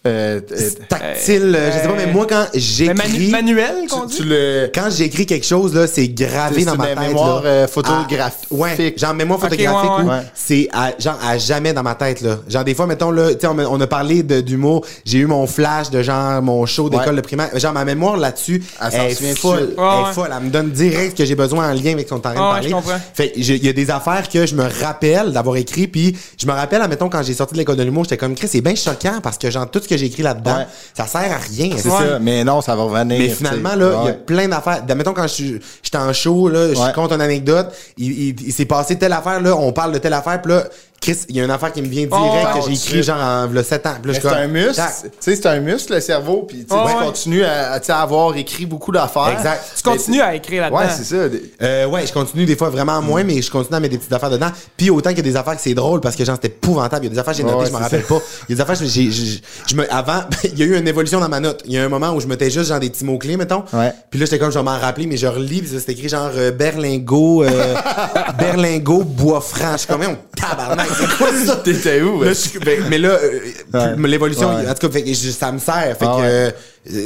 euh, 0.05 0.39
Euh, 0.39 0.41
euh, 0.51 0.69
tactiles, 0.89 1.55
euh, 1.55 1.71
je 1.71 1.77
sais 1.81 1.87
pas, 1.87 1.93
mais 1.95 2.11
moi 2.11 2.25
quand 2.27 2.45
j'écris, 2.53 2.93
manu- 2.95 3.29
manuel, 3.31 3.75
qu'on 3.89 4.01
tu, 4.01 4.07
dit? 4.07 4.15
tu 4.17 4.23
le. 4.25 4.69
quand 4.73 4.89
j'écris 4.91 5.25
quelque 5.25 5.45
chose 5.45 5.73
là, 5.73 5.87
c'est 5.87 6.07
gravé 6.09 6.65
dans 6.65 6.75
ma 6.75 6.87
tête. 6.87 6.99
mémoire, 6.99 7.43
là. 7.43 7.49
euh, 7.49 7.67
photographique. 7.67 8.47
Ah, 8.51 8.55
ouais, 8.55 8.93
genre 8.97 9.13
mémoire 9.13 9.39
photographique 9.39 9.89
ouais, 9.97 10.03
ou 10.03 10.07
ouais. 10.09 10.15
Ouais. 10.15 10.23
c'est 10.33 10.67
à, 10.73 10.91
genre 10.99 11.17
à 11.25 11.37
jamais 11.37 11.71
dans 11.73 11.83
ma 11.83 11.95
tête 11.95 12.21
là. 12.21 12.39
Genre 12.49 12.63
des 12.63 12.75
fois 12.75 12.85
mettons 12.87 13.11
là, 13.11 13.33
tu 13.33 13.39
sais 13.39 13.47
on, 13.47 13.57
a- 13.59 13.65
on 13.65 13.79
a 13.79 13.87
parlé 13.87 14.23
de 14.23 14.41
d'humour, 14.41 14.85
j'ai 15.05 15.19
eu 15.19 15.25
mon 15.25 15.47
flash 15.47 15.89
de 15.89 16.01
genre 16.01 16.41
mon 16.41 16.65
show 16.65 16.89
d'école 16.89 17.09
Ouais. 17.09 17.15
de 17.15 17.21
primaire, 17.21 17.57
genre 17.57 17.73
ma 17.73 17.85
mémoire 17.85 18.17
là-dessus, 18.17 18.61
Elle 18.81 18.91
s'en 18.91 18.97
elle 19.03 19.15
souvient 19.15 19.31
est 19.31 19.37
folle, 19.39 19.69
elle 19.77 19.83
ouais. 19.83 20.09
est 20.09 20.13
folle, 20.13 20.29
elle 20.37 20.43
me 20.45 20.49
donne 20.49 20.71
direct 20.71 21.11
ce 21.11 21.15
que 21.23 21.25
j'ai 21.25 21.35
besoin 21.35 21.69
en 21.71 21.73
lien 21.73 21.93
avec 21.93 22.07
son 22.09 22.19
temps 22.19 22.31
de 22.33 22.35
Ouais, 22.35 22.41
ouais, 22.41 22.49
parler. 22.49 22.69
je 22.69 22.73
comprends. 22.73 22.99
Fait 23.13 23.31
il 23.35 23.63
y 23.65 23.69
a 23.69 23.73
des 23.73 23.89
affaires 23.89 24.27
que 24.29 24.45
je 24.45 24.55
me 24.55 24.65
rappelle 24.81 25.31
d'avoir 25.31 25.55
écrit 25.55 25.87
puis 25.87 26.17
je 26.37 26.45
me 26.45 26.51
rappelle 26.51 26.81
admettons 26.81 27.07
quand 27.09 27.23
j'ai 27.23 27.33
sorti 27.33 27.53
de 27.53 27.59
l'école 27.59 27.77
de 27.77 27.83
l'humour, 27.83 28.03
j'étais 28.03 28.17
comme 28.17 28.35
Chris, 28.35 28.49
c'est 28.51 28.61
bien 28.61 28.75
choquant 28.75 29.19
parce 29.23 29.37
que 29.37 29.49
genre 29.49 29.69
tout 29.71 29.79
ce 29.81 29.87
que 29.87 29.92
j'ai 29.97 30.07
écrit 30.07 30.23
là-dedans, 30.23 30.57
Ouais. 30.57 30.67
ça 30.93 31.05
sert 31.07 31.21
à 31.31 31.37
rien. 31.37 31.75
C'est 31.77 31.89
Ouais. 31.89 31.97
ça. 32.09 32.19
Mais 32.19 32.43
non, 32.43 32.61
ça 32.61 32.75
va 32.75 32.83
revenir. 32.83 33.17
Mais 33.19 33.29
finalement, 33.29 33.75
là, 33.75 33.99
il 34.03 34.07
y 34.07 34.09
a 34.09 34.13
plein 34.13 34.47
d'affaires. 34.47 34.81
Admettons, 34.87 35.13
quand 35.13 35.23
je 35.23 35.33
suis- 35.33 35.59
j'étais 35.81 35.97
en 35.97 36.11
show, 36.13 36.47
là, 36.49 36.73
je 36.73 36.93
compte 36.93 37.11
une 37.11 37.21
anecdote, 37.21 37.67
il, 37.97 38.11
il- 38.29 38.41
il 38.47 38.53
s'est 38.53 38.65
passé 38.65 38.97
telle 38.97 39.13
affaire, 39.13 39.41
là, 39.41 39.55
on 39.55 39.71
parle 39.71 39.91
de 39.93 39.97
telle 39.99 40.13
affaire, 40.13 40.41
puis 40.41 40.51
là, 40.53 40.63
Chris, 41.03 41.17
il 41.27 41.35
y 41.35 41.41
a 41.41 41.43
une 41.43 41.51
affaire 41.51 41.73
qui 41.73 41.81
me 41.81 41.87
vient 41.87 42.05
direct 42.05 42.13
Oh, 42.15 42.47
que 42.59 42.59
tout 42.59 42.67
j'ai 42.69 42.73
écrit 42.75 42.77
suite. 42.77 43.03
genre 43.03 43.17
en 43.19 43.47
le 43.47 43.61
7 43.61 43.85
ans. 43.87 43.95
C'est 44.13 44.25
un 44.25 44.47
muscle. 44.47 44.75
tac. 44.75 44.93
Tu 45.03 45.09
sais, 45.19 45.35
c'est 45.35 45.45
un 45.47 45.59
muscle, 45.59 45.93
le 45.93 45.99
cerveau. 45.99 46.45
Puis 46.47 46.59
Ouais, 46.59 46.65
tu 46.69 46.73
ouais. 46.75 47.03
continues 47.05 47.43
à, 47.43 47.73
avoir 48.01 48.35
écrit 48.37 48.65
beaucoup 48.65 48.91
d'affaires. 48.93 49.33
Exact. 49.37 49.61
Tu 49.75 49.83
continues 49.83 50.21
à 50.21 50.33
écrire 50.33 50.61
là-dedans. 50.61 50.79
Ouais, 50.79 50.85
c'est 50.95 51.03
ça. 51.03 51.15
Euh, 51.61 51.85
ouais, 51.87 52.07
je 52.07 52.13
continue 52.13 52.45
des 52.45 52.55
fois 52.55 52.69
vraiment 52.69 53.01
Mm. 53.01 53.05
moins, 53.05 53.23
mais 53.25 53.41
je 53.41 53.51
continue 53.51 53.75
à 53.75 53.79
mettre 53.81 53.91
des 53.91 53.97
petites 53.97 54.13
affaires 54.13 54.29
dedans. 54.29 54.49
Puis 54.77 54.89
autant 54.89 55.09
qu'il 55.09 55.17
y 55.17 55.21
a 55.21 55.23
des 55.23 55.35
affaires 55.35 55.55
que 55.57 55.61
c'est 55.61 55.73
drôle 55.73 55.99
parce 55.99 56.15
que 56.15 56.23
genre 56.23 56.35
c'était 56.41 56.47
épouvantable. 56.55 57.03
Il 57.05 57.09
y 57.09 57.11
a 57.11 57.13
des 57.15 57.19
affaires 57.19 57.33
que 57.33 57.37
j'ai 57.37 57.43
notées, 57.43 57.57
Ouais, 57.57 57.65
je 57.65 57.71
me 57.71 57.77
c'est 57.77 57.83
rappelle 57.83 58.03
pas. 58.03 58.19
Il 58.47 58.51
y 58.51 58.53
a 58.53 58.55
des 58.55 58.61
affaires 58.61 58.79
que 58.79 58.85
j'ai, 58.85 59.11
j'ai- 59.11 59.41
je 59.67 59.75
me, 59.75 59.93
avant, 59.93 60.21
il 60.45 60.57
y 60.57 60.63
a 60.63 60.65
eu 60.65 60.77
une 60.77 60.87
évolution 60.87 61.19
dans 61.19 61.27
ma 61.29 61.41
note. 61.41 61.61
Il 61.65 61.73
y 61.73 61.77
a 61.77 61.83
un 61.83 61.89
moment 61.89 62.11
où 62.13 62.21
je 62.21 62.27
mettais 62.27 62.49
juste 62.49 62.69
genre 62.69 62.79
des 62.79 62.89
petits 62.89 63.03
mots 63.03 63.17
clés, 63.17 63.35
mettons. 63.35 63.63
Ouais. 63.73 63.91
Puis 64.09 64.19
là 64.21 64.25
j'étais 64.25 64.39
comme 64.39 64.51
je 64.51 64.57
vais 64.57 64.63
m'en 64.63 64.79
rappeler, 64.79 65.05
mais 65.07 65.17
je 65.17 65.27
relis, 65.27 65.61
puis 65.63 65.77
c'était 65.77 65.91
écrit 65.91 66.07
genre 66.07 66.29
euh, 66.33 66.51
Berlingot, 66.51 67.43
euh, 67.43 67.75
Berlingot 68.39 69.03
bois 69.03 69.41
franc. 69.41 69.73
Je 69.73 69.77
suis 69.79 69.87
comme 69.87 70.01
on 70.03 70.15
tabarnak. 70.39 70.87
T'étais 71.63 72.01
où? 72.01 72.21
Là, 72.21 72.27
ouais? 72.27 72.33
je 72.33 72.33
suis- 72.33 72.59
ben, 72.59 72.83
mais 72.89 72.97
là, 72.97 73.09
euh, 73.09 73.39
Ouais. 73.73 74.07
l'évolution, 74.07 74.55
Ouais. 74.55 74.67
en 74.69 74.73
tout 74.73 74.87
cas, 74.87 74.93
fait 74.93 75.03
que 75.03 75.13
je- 75.13 75.29
ça 75.31 75.51
me 75.51 75.59
sert. 75.59 75.95
Fait 75.97 76.05
Ah 76.05 76.17
que 76.17 76.23
euh, 76.23 76.51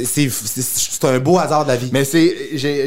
c'est, 0.04 0.28
un 1.08 1.18
beau 1.18 1.38
hasard 1.38 1.64
de 1.64 1.70
la 1.70 1.76
vie. 1.76 1.90
Mais 1.92 2.04
c'est, 2.04 2.34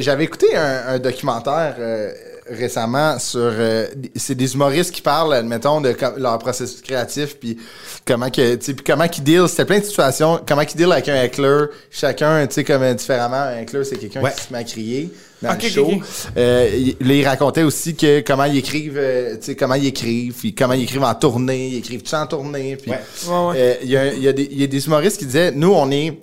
j'avais 0.02 0.24
écouté 0.26 0.56
un, 0.56 0.84
un 0.96 1.00
documentaire 1.00 1.76
euh, 1.80 2.12
récemment 2.52 3.18
sur, 3.20 3.40
euh, 3.42 3.88
c'est 4.16 4.36
des 4.36 4.54
humoristes 4.54 4.92
qui 4.92 5.02
parlent, 5.02 5.34
admettons, 5.34 5.82
de 5.82 5.96
leur 6.18 6.38
processus 6.40 6.82
créatif, 6.82 7.38
puis 7.40 7.58
comment 8.06 8.30
que, 8.30 8.56
tu 8.56 8.76
comment 8.76 9.08
qu'ils 9.08 9.24
deal, 9.24 9.44
c'était 9.48 9.66
plein 9.66 9.80
de 9.80 9.86
situations, 9.86 10.40
comment 10.48 10.66
qu'ils 10.66 10.78
deal 10.78 10.92
avec 10.92 11.08
un 11.10 11.16
heckler, 11.24 11.66
chacun, 11.90 12.46
tu 12.48 12.56
sais, 12.56 12.64
comme 12.64 12.84
euh, 12.84 12.94
différemment, 12.94 13.36
un 13.38 13.60
heckler, 13.62 13.84
c'est 13.84 13.98
quelqu'un 13.98 14.22
Ouais. 14.22 14.32
qui 14.36 14.44
se 14.44 14.54
met 14.54 14.60
à 14.60 14.64
crier 14.64 15.10
dans 15.42 15.54
le 15.54 15.70
show. 15.70 15.90
Euh, 16.38 16.70
il, 17.02 17.26
racontait 17.28 17.64
aussi 17.64 17.96
que 17.96 18.20
comment 18.22 18.46
ils 18.46 18.58
écrivent, 18.58 18.98
euh, 18.98 19.36
tu 19.38 19.46
sais, 19.48 19.56
comment 19.56 19.76
ils 19.76 19.88
écrivent, 19.88 20.34
puis 20.34 20.54
comment 20.54 20.74
ils 20.74 20.84
écrivent 20.84 21.04
en 21.04 21.16
tournée, 21.16 21.68
ils 21.70 21.78
écrivent 21.78 22.04
tout 22.04 22.14
en 22.16 22.28
tournée, 22.28 22.76
puis 22.76 22.92
Ouais. 22.92 23.00
Ouais, 23.28 23.48
ouais. 23.50 23.56
euh, 23.58 23.74
il 23.84 23.90
y, 23.90 23.98
a, 23.98 24.14
il 24.14 24.22
y 24.24 24.28
a 24.28 24.34
des- 24.34 24.50
il 24.52 24.60
y 24.62 24.64
a 24.64 24.68
des 24.68 24.86
humoristes 24.86 25.18
qui 25.18 25.26
disaient, 25.26 25.52
nous, 25.52 25.72
on 25.74 25.90
est 25.92 26.20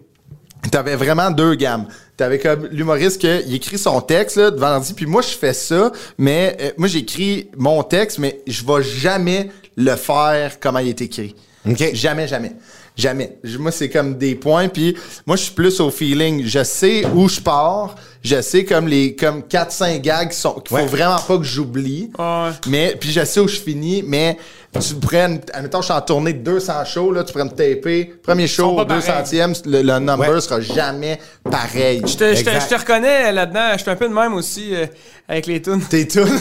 T'avais 0.70 0.96
vraiment 0.96 1.30
deux 1.30 1.54
gammes. 1.54 1.86
T'avais 2.16 2.38
comme 2.38 2.66
l'humoriste 2.66 3.22
que 3.22 3.46
il 3.46 3.54
écrit 3.54 3.78
son 3.78 4.00
texte 4.00 4.36
là, 4.36 4.50
devant 4.50 4.70
l'ordi, 4.70 4.92
puis 4.92 5.06
moi 5.06 5.22
je 5.22 5.28
fais 5.28 5.52
ça, 5.52 5.92
mais 6.18 6.56
euh, 6.60 6.70
moi 6.76 6.88
j'écris 6.88 7.48
mon 7.56 7.82
texte, 7.84 8.18
mais 8.18 8.40
je 8.46 8.64
vais 8.66 8.82
jamais 8.82 9.50
le 9.76 9.94
faire 9.94 10.58
comment 10.58 10.80
il 10.80 10.88
est 10.88 11.00
écrit. 11.00 11.36
OK. 11.68 11.94
Jamais, 11.94 12.26
jamais. 12.26 12.52
Jamais. 12.96 13.38
Moi, 13.58 13.70
c'est 13.70 13.88
comme 13.88 14.18
des 14.18 14.34
points, 14.34 14.68
puis 14.68 14.96
moi, 15.24 15.36
je 15.36 15.44
suis 15.44 15.52
plus 15.52 15.78
au 15.80 15.90
feeling. 15.90 16.44
Je 16.44 16.64
sais 16.64 17.06
où 17.14 17.28
je 17.28 17.40
pars. 17.40 17.94
Je 18.22 18.40
sais 18.42 18.64
comme 18.64 18.88
les 18.88 19.14
comme 19.14 19.42
4-5 19.42 20.00
gags 20.00 20.30
qui 20.30 20.36
sont 20.36 20.54
qu'il 20.54 20.76
Ouais. 20.76 20.82
faut 20.82 20.88
vraiment 20.88 21.18
pas 21.18 21.38
que 21.38 21.44
j'oublie. 21.44 22.10
Ouais. 22.18 22.50
Mais 22.66 22.96
puis 22.98 23.10
je 23.12 23.24
sais 23.24 23.40
où 23.40 23.48
je 23.48 23.58
finis, 23.60 24.02
mais 24.06 24.36
tu 24.80 24.94
prennes, 24.96 25.40
admettons, 25.54 25.78
je 25.80 25.86
suis 25.86 25.94
en 25.94 26.00
tournée 26.00 26.32
de 26.34 26.38
200 26.42 26.84
shows, 26.84 27.10
là, 27.12 27.24
tu 27.24 27.32
pourrais 27.32 27.44
me 27.46 27.50
taper. 27.50 28.12
Premier 28.22 28.46
show, 28.46 28.74
pas 28.76 28.82
au 28.82 28.86
pareils. 28.86 29.02
200e, 29.02 29.62
le, 29.66 29.82
le 29.82 29.98
number 29.98 30.28
Ouais. 30.30 30.40
sera 30.40 30.60
jamais 30.60 31.18
pareil. 31.50 32.02
Je 32.06 32.16
te, 32.16 32.34
je 32.34 32.44
te- 32.44 32.50
je 32.50 32.66
te 32.68 32.74
reconnais 32.74 33.32
là-dedans. 33.32 33.70
Je 33.74 33.82
suis 33.82 33.90
un 33.90 33.96
peu 33.96 34.08
de 34.08 34.14
même 34.14 34.34
aussi 34.34 34.74
euh, 34.74 34.86
avec 35.28 35.46
les 35.46 35.62
tunes. 35.62 35.80
Tes 35.88 36.06
tunes? 36.06 36.26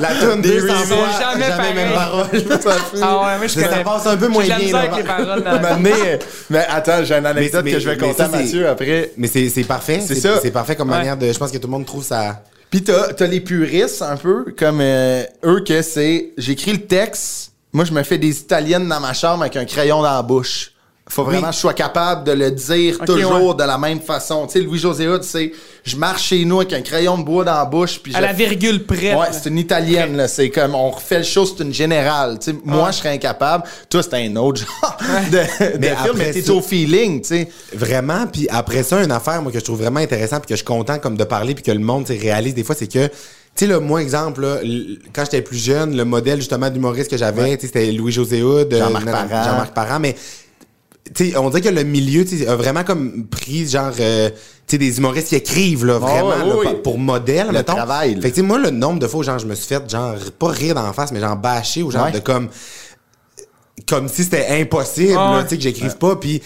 La 0.00 0.08
tune 0.20 0.40
Des 0.40 0.60
200 0.60 0.72
remixes, 0.72 0.86
fois, 0.88 1.06
jamais 1.20 1.44
jamais, 1.46 1.56
pareil. 1.56 1.74
même 1.74 1.92
parole. 1.92 2.26
Ah 3.02 3.16
ouais, 3.16 3.38
moi 3.38 3.46
je 3.46 3.48
Ça 3.60 3.68
connais. 3.68 3.84
passe 3.84 4.06
un 4.06 4.16
peu 4.16 4.28
moins 4.28 4.44
bien, 4.44 4.56
avec 4.74 4.96
les 4.96 5.02
paroles. 5.02 5.44
Mais 6.50 6.66
attends, 6.68 7.04
j'ai 7.04 7.14
une 7.14 7.26
anecdote 7.26 7.62
Mais- 7.64 7.72
que 7.72 7.78
je 7.80 7.88
vais 7.88 7.96
mais 7.96 8.06
compter 8.08 8.22
à 8.22 8.28
Mathieu 8.28 8.68
après. 8.68 9.12
Mais 9.16 9.26
c'est, 9.28 9.48
c'est 9.48 9.64
parfait. 9.64 10.00
C'est, 10.04 10.14
ça. 10.20 10.40
c'est 10.40 10.50
parfait 10.50 10.76
comme 10.76 10.90
Ouais. 10.90 10.98
manière 10.98 11.16
de. 11.16 11.32
Je 11.32 11.38
pense 11.38 11.50
que 11.50 11.58
tout 11.58 11.66
le 11.68 11.72
monde 11.72 11.86
trouve 11.86 12.04
ça. 12.04 12.42
Puis 12.70 12.82
t'as, 12.82 13.12
t'as 13.14 13.26
les 13.26 13.40
puristes 13.40 14.02
un 14.02 14.16
peu, 14.16 14.54
comme 14.58 14.80
euh, 14.82 15.22
eux 15.44 15.62
que 15.66 15.80
c'est, 15.80 16.32
j'écris 16.36 16.72
le 16.72 16.86
texte, 16.86 17.52
moi 17.72 17.84
je 17.86 17.92
me 17.92 18.02
fais 18.02 18.18
des 18.18 18.38
italiennes 18.40 18.86
dans 18.88 19.00
ma 19.00 19.14
chambre 19.14 19.42
avec 19.42 19.56
un 19.56 19.64
crayon 19.64 20.02
dans 20.02 20.12
la 20.12 20.22
bouche. 20.22 20.72
Faut 21.10 21.24
vraiment 21.24 21.48
que 21.48 21.54
je 21.54 21.58
sois 21.60 21.72
capable 21.74 22.24
de 22.24 22.32
le 22.32 22.50
dire 22.50 22.98
toujours 23.06 23.48
ouais. 23.48 23.54
de 23.54 23.64
la 23.66 23.78
même 23.78 24.00
façon. 24.00 24.46
Tu 24.46 24.52
sais, 24.52 24.60
Louis-José 24.60 25.08
Hood, 25.08 25.22
c'est 25.22 25.52
je 25.84 25.96
marche 25.96 26.24
chez 26.24 26.44
nous 26.44 26.60
avec 26.60 26.72
un 26.74 26.82
crayon 26.82 27.16
de 27.16 27.24
bois 27.24 27.44
dans 27.44 27.54
la 27.54 27.64
bouche. 27.64 27.98
Puis 28.02 28.14
À 28.14 28.18
je- 28.18 28.22
la 28.24 28.32
virgule 28.34 28.84
près. 28.84 29.14
Ouais, 29.14 29.28
c'est 29.32 29.48
une 29.48 29.56
italienne, 29.58 30.16
là. 30.16 30.28
C'est 30.28 30.50
comme, 30.50 30.74
on 30.74 30.90
refait 30.90 31.18
le 31.18 31.24
show, 31.24 31.46
c'est 31.46 31.64
une 31.64 31.72
générale. 31.72 32.38
Tu 32.38 32.50
sais, 32.52 32.56
moi, 32.64 32.90
je 32.90 32.98
serais 32.98 33.08
incapable. 33.14 33.64
Toi, 33.88 34.02
c'est 34.02 34.14
un 34.14 34.36
autre 34.36 34.60
genre 34.60 34.96
de, 35.32 35.36
de 35.38 35.78
Mais 35.78 35.86
film, 35.88 35.96
après 35.98 36.12
mais 36.14 36.32
t'es 36.32 36.50
au 36.50 36.60
feeling, 36.60 37.22
tu 37.22 37.28
sais. 37.28 37.48
Vraiment, 37.74 38.26
puis 38.26 38.46
après 38.50 38.82
ça, 38.82 39.02
une 39.02 39.10
affaire, 39.12 39.40
moi, 39.40 39.50
que 39.50 39.58
je 39.58 39.64
trouve 39.64 39.80
vraiment 39.80 40.00
intéressant, 40.00 40.36
puis 40.40 40.48
que 40.48 40.54
je 40.54 40.58
suis 40.58 40.64
content 40.66 40.98
comme 40.98 41.16
de 41.16 41.24
parler, 41.24 41.54
puis 41.54 41.64
que 41.64 41.72
le 41.72 41.78
monde 41.78 42.04
tu 42.04 42.12
sais, 42.14 42.18
réalise 42.20 42.54
des 42.54 42.64
fois, 42.64 42.74
c'est 42.74 42.86
que, 42.86 43.06
tu 43.06 43.12
sais, 43.54 43.66
là, 43.66 43.80
moi, 43.80 44.02
exemple, 44.02 44.42
là, 44.42 44.58
quand 45.14 45.24
j'étais 45.24 45.40
plus 45.42 45.56
jeune, 45.58 45.96
le 45.96 46.04
modèle, 46.04 46.38
justement, 46.38 46.68
d'humoriste 46.68 47.10
que 47.10 47.16
j'avais, 47.16 47.56
tu 47.56 47.62
sais, 47.62 47.66
c'était 47.72 47.92
Louis-José 47.92 48.42
Hood, 48.42 48.74
euh, 48.74 48.78
Jean-Marc 48.78 49.06
Parent. 49.06 49.44
Jean-Marc 49.44 49.72
Parent, 49.74 50.00
mais, 50.00 50.14
tu 51.14 51.30
sais, 51.30 51.36
on 51.36 51.48
dirait 51.50 51.62
que 51.62 51.68
le 51.68 51.84
milieu, 51.84 52.24
a 52.48 52.56
vraiment 52.56 52.84
comme 52.84 53.26
pris, 53.26 53.66
genre, 53.68 53.92
euh, 54.00 54.30
tu 54.30 54.36
sais, 54.66 54.78
des 54.78 54.98
humoristes 54.98 55.28
qui 55.28 55.36
écrivent, 55.36 55.84
là, 55.86 55.98
vraiment, 55.98 56.28
ouais, 56.30 56.38
là, 56.38 56.56
oui, 56.56 56.64
pa- 56.64 56.70
oui. 56.72 56.76
pour 56.82 56.98
modèle, 56.98 57.46
Le 57.48 57.52
mettons. 57.52 57.74
travail, 57.74 58.14
là. 58.16 58.20
Fait 58.22 58.30
que, 58.30 58.34
tu 58.34 58.40
sais, 58.40 58.46
moi, 58.46 58.58
le 58.58 58.70
nombre 58.70 58.98
de 58.98 59.06
fois, 59.06 59.20
où, 59.20 59.22
genre, 59.22 59.38
je 59.38 59.46
me 59.46 59.54
suis 59.54 59.66
fait, 59.66 59.88
genre, 59.90 60.14
pas 60.38 60.48
rire 60.48 60.74
d'en 60.74 60.92
face, 60.92 61.12
mais 61.12 61.20
genre, 61.20 61.36
bâcher, 61.36 61.82
ou 61.82 61.90
genre, 61.90 62.04
Ouais. 62.04 62.12
de 62.12 62.18
comme, 62.18 62.48
comme 63.88 64.08
si 64.08 64.24
c'était 64.24 64.46
impossible, 64.60 65.14
Ah 65.18 65.30
là, 65.32 65.36
ouais. 65.38 65.42
tu 65.44 65.50
sais, 65.50 65.56
que 65.56 65.62
j'écrive 65.62 65.96
pas, 65.96 66.16
puis 66.16 66.42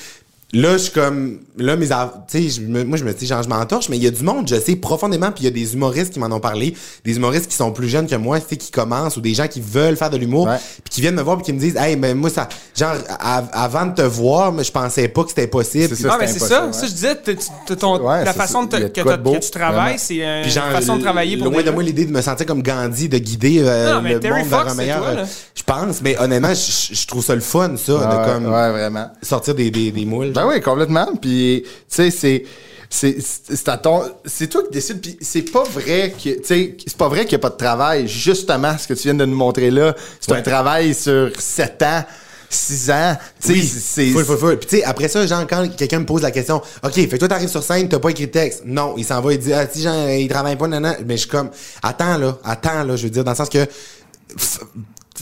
là, 0.55 0.73
je 0.73 0.83
suis 0.85 0.93
comme, 0.93 1.39
là, 1.57 1.77
mes, 1.77 1.87
tu 2.29 2.51
sais, 2.51 2.61
moi, 2.61 2.99
je 2.99 3.05
me 3.05 3.13
dis, 3.15 3.27
genre, 3.27 3.43
je 3.43 3.49
m'entorche, 3.49 3.89
mais 3.89 3.97
il 3.97 4.03
y 4.03 4.07
a 4.07 4.11
du 4.11 4.23
monde, 4.23 4.47
je 4.49 4.57
sais 4.61 4.77
profondément, 4.77 5.31
puis 5.33 5.43
il 5.43 5.45
y 5.45 5.49
a 5.49 5.51
des 5.51 5.73
humoristes 5.75 6.13
qui 6.13 6.19
m'en 6.21 6.27
ont 6.35 6.41
parlé, 6.41 6.77
des 7.05 7.17
humoristes 7.17 7.49
qui 7.49 7.57
sont 7.57 7.73
plus 7.73 7.89
jeunes 7.89 8.07
que 8.07 8.17
moi, 8.17 8.39
tu 8.41 8.47
sais, 8.51 8.57
qui 8.57 8.71
commencent, 8.71 9.17
ou 9.17 9.21
des 9.23 9.33
gens 9.35 9.49
qui 9.49 9.61
veulent 9.63 9.97
faire 9.97 10.11
de 10.11 10.17
l'humour, 10.19 10.47
Ouais. 10.47 10.59
puis 10.85 10.91
qui 10.95 11.01
viennent 11.01 11.15
me 11.15 11.23
voir, 11.23 11.37
puis 11.39 11.47
qui 11.47 11.53
me 11.55 11.59
disent, 11.59 11.77
hey, 11.77 11.97
mais 11.97 12.15
moi, 12.15 12.29
ça, 12.31 12.49
genre, 12.77 12.95
av- 13.21 13.49
avant 13.53 13.87
de 13.87 13.95
te 13.95 14.03
voir, 14.03 14.53
mais 14.53 14.65
je 14.65 14.73
pensais 14.73 15.09
pas 15.09 15.23
que 15.23 15.31
c'était 15.31 15.47
possible. 15.47 15.97
Ça. 15.97 16.09
Ah, 16.13 16.17
mais 16.21 16.27
c'est 16.27 16.39
ça. 16.39 16.67
ouais. 16.67 16.73
Ça, 16.73 16.87
je 16.87 16.93
disais, 16.93 17.15
t'as- 17.15 17.33
t'as 17.67 17.77
ton- 17.77 17.99
Ouais, 18.03 18.25
la 18.25 18.33
façon 18.35 18.65
de 18.65 18.77
que, 18.89 19.17
beau, 19.17 19.37
tu 19.41 19.51
travailles, 19.51 19.99
c'est 19.99 20.17
une 20.17 20.51
genre, 20.51 20.71
façon 20.71 20.97
de 20.97 21.03
travailler 21.03 21.37
pour 21.39 21.51
loin 21.51 21.63
de 21.63 21.71
moi 21.71 21.83
l'idée 21.83 22.05
de 22.05 22.13
me 22.13 22.21
sentir 22.21 22.47
comme 22.47 22.63
Gandhi, 22.63 23.09
de 23.09 23.19
guider 23.19 23.61
euh, 23.65 23.95
Non, 23.95 24.01
le 24.09 24.21
Terry 24.21 24.41
monde 24.41 24.49
vers 24.49 24.69
un 24.69 24.75
meilleur. 24.75 24.99
toi, 24.99 25.15
là. 25.15 25.21
euh, 25.21 25.25
je 25.55 25.63
pense, 25.63 26.03
mais 26.03 26.19
honnêtement, 26.19 26.53
je, 26.53 27.07
trouve 27.07 27.25
ça 27.25 27.35
le 27.35 27.41
fun, 27.41 27.75
ça, 27.77 27.93
de 27.93 27.99
Ouais, 27.99 28.33
comme 28.91 29.09
sortir 29.23 29.55
des, 29.55 29.71
des, 29.71 29.91
des 29.91 30.05
moules. 30.05 30.33
Ben 30.43 30.49
oui, 30.55 30.61
complètement. 30.61 31.07
Puis, 31.21 31.63
tu 31.65 31.71
sais, 31.89 32.11
c'est. 32.11 32.45
C'est 32.95 33.69
à 33.71 33.79
ton- 33.79 34.05
c'est 34.27 34.49
toi 34.49 34.63
qui 34.65 34.71
décides. 34.71 35.01
Puis 35.01 35.17
c'est 35.23 35.51
pas 35.51 35.63
vrai 35.65 36.13
que. 36.15 36.29
Tu 36.29 36.45
sais, 36.45 36.77
c'est 36.87 36.97
pas 36.97 37.09
vrai 37.09 37.21
qu'il 37.25 37.31
n'y 37.31 37.37
a 37.37 37.39
pas 37.39 37.49
de 37.51 37.57
travail. 37.57 38.07
Justement, 38.07 38.77
ce 38.77 38.87
que 38.87 38.93
tu 38.93 39.05
viens 39.05 39.15
de 39.15 39.25
nous 39.25 39.35
montrer 39.37 39.71
là, 39.71 39.95
c'est 40.21 40.31
Ouais. 40.33 40.39
un 40.39 40.43
travail 40.43 40.93
sur 40.93 41.31
7 41.39 41.81
ans, 41.83 42.05
6 42.51 42.91
ans. 42.91 43.17
Tu 43.41 43.47
sais, 43.49 43.53
Oui, 43.55 43.63
c'est. 43.67 44.07
full, 44.11 44.25
full, 44.27 44.37
full. 44.37 44.59
Puis 44.59 44.69
tu 44.69 44.77
sais, 44.77 44.85
après 44.85 45.09
ça, 45.09 45.27
genre, 45.27 45.47
quand 45.49 45.67
quelqu'un 45.75 46.01
me 46.01 46.05
pose 46.05 46.21
la 46.21 46.31
question, 46.31 46.61
OK, 46.83 46.93
fait 46.93 47.09
que 47.09 47.17
toi, 47.17 47.29
t'arrives 47.29 47.49
sur 47.49 47.63
scène, 47.63 47.89
t'as 47.89 47.99
pas 47.99 48.11
écrit 48.11 48.27
de 48.27 48.31
texte. 48.33 48.65
Non, 48.67 48.93
il 48.99 49.07
s'en 49.07 49.23
va, 49.23 49.33
il 49.33 49.39
dit, 49.39 49.55
ah, 49.55 49.67
si, 49.73 49.81
genre, 49.81 50.11
il 50.11 50.29
travaille 50.29 50.57
pas, 50.57 50.69
nanana. 50.69 50.99
Mais 51.07 51.15
je 51.17 51.21
suis 51.23 51.31
comme, 51.31 51.49
attends, 51.83 52.19
là, 52.19 52.37
attends, 52.45 52.85
là, 52.85 52.95
je 52.97 53.05
veux 53.05 53.11
dire, 53.11 53.25
dans 53.25 53.31
le 53.33 53.37
sens 53.39 53.49
que, 53.49 53.67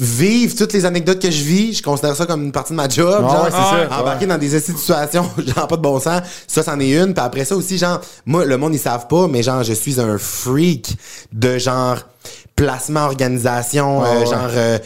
vivre 0.01 0.55
toutes 0.57 0.73
les 0.73 0.87
anecdotes 0.87 1.21
que 1.21 1.31
je 1.31 1.43
vis, 1.43 1.75
je 1.75 1.83
considère 1.83 2.17
ça 2.17 2.25
comme 2.25 2.43
une 2.43 2.53
partie 2.53 2.73
de 2.73 2.77
ma 2.77 2.89
job. 2.89 3.23
Ah 3.23 3.33
genre, 3.33 3.45
ouais, 3.45 3.51
c'est 3.51 3.89
ça, 3.91 4.01
Embarquer 4.01 4.25
ouais. 4.25 4.27
dans 4.27 4.39
des 4.39 4.59
situations, 4.61 5.31
genre, 5.39 5.69
pas 5.69 5.77
de 5.77 5.83
bon 5.83 6.01
sens. 6.01 6.23
Ça, 6.47 6.63
c'en 6.63 6.81
est 6.81 6.91
une. 6.91 7.13
Puis 7.13 7.25
après 7.25 7.45
ça 7.45 7.55
aussi, 7.55 7.77
genre, 7.77 8.01
moi, 8.25 8.45
le 8.45 8.57
monde, 8.57 8.75
ils 8.75 8.79
savent 8.81 9.07
pas, 9.09 9.29
mais 9.29 9.43
genre, 9.43 9.63
je 9.63 9.75
suis 9.75 10.01
un 10.01 10.17
freak 10.17 10.97
de 11.33 11.59
genre, 11.59 11.99
placement, 12.57 13.05
organisation, 13.05 14.01
Ouais, 14.01 14.09
euh, 14.09 14.27
genre, 14.27 14.51
euh, 14.51 14.79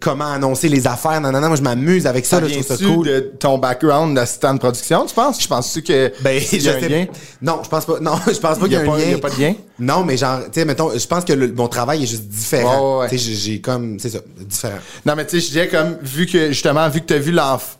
comment 0.00 0.32
annoncer 0.32 0.68
les 0.68 0.86
affaires, 0.86 1.20
non, 1.20 1.30
non, 1.30 1.40
non, 1.40 1.48
moi, 1.48 1.56
je 1.56 1.62
m'amuse 1.62 2.06
avec 2.06 2.24
ça, 2.26 2.36
Ça 2.36 2.40
là, 2.42 2.48
je 2.48 2.54
trouve 2.54 2.66
ça 2.66 2.76
cool. 2.84 3.06
de 3.06 3.20
ton 3.38 3.58
background 3.58 4.16
d'assistant 4.16 4.54
de 4.54 4.58
production, 4.58 5.04
tu 5.06 5.14
penses? 5.14 5.40
Je 5.42 5.46
pense-tu 5.46 5.82
que. 5.82 6.12
Ben, 6.22 6.40
y 6.52 6.68
a 6.68 6.74
un 6.74 6.78
lien? 6.80 7.06
Non, 7.42 7.60
je 7.62 7.68
pense 7.68 7.84
pas. 7.84 8.00
Non, 8.00 8.12
je 8.26 8.38
pense 8.38 8.58
pas 8.58 8.64
qu'il 8.64 8.72
y 8.72 8.76
a 8.76 8.80
un 8.80 8.86
pas- 8.86 8.96
lien. 8.98 9.04
il 9.04 9.10
y 9.10 9.14
a 9.14 9.18
pas 9.18 9.30
de 9.30 9.40
lien? 9.40 9.54
Non, 9.78 10.04
mais 10.04 10.16
genre, 10.16 10.40
tu 10.44 10.60
sais, 10.60 10.64
mettons, 10.64 10.90
je 10.96 11.06
pense 11.06 11.24
que 11.24 11.32
le- 11.32 11.52
mon 11.52 11.68
travail 11.68 12.02
est 12.02 12.06
juste 12.06 12.24
différent. 12.28 12.76
Ouais, 12.78 12.94
ouais, 12.96 13.00
ouais. 13.04 13.08
Tu 13.10 13.18
sais, 13.18 13.32
j'ai- 13.34 13.60
comme, 13.60 13.98
c'est 13.98 14.10
ça, 14.10 14.18
différent. 14.40 14.78
Non, 15.06 15.14
mais 15.16 15.24
tu 15.26 15.32
sais, 15.32 15.40
je 15.40 15.46
disais 15.46 15.68
comme, 15.68 15.96
vu 16.02 16.26
que, 16.26 16.48
justement, 16.48 16.88
vu 16.88 17.00
que 17.00 17.06
tu 17.06 17.14
as 17.14 17.18
vu 17.18 17.32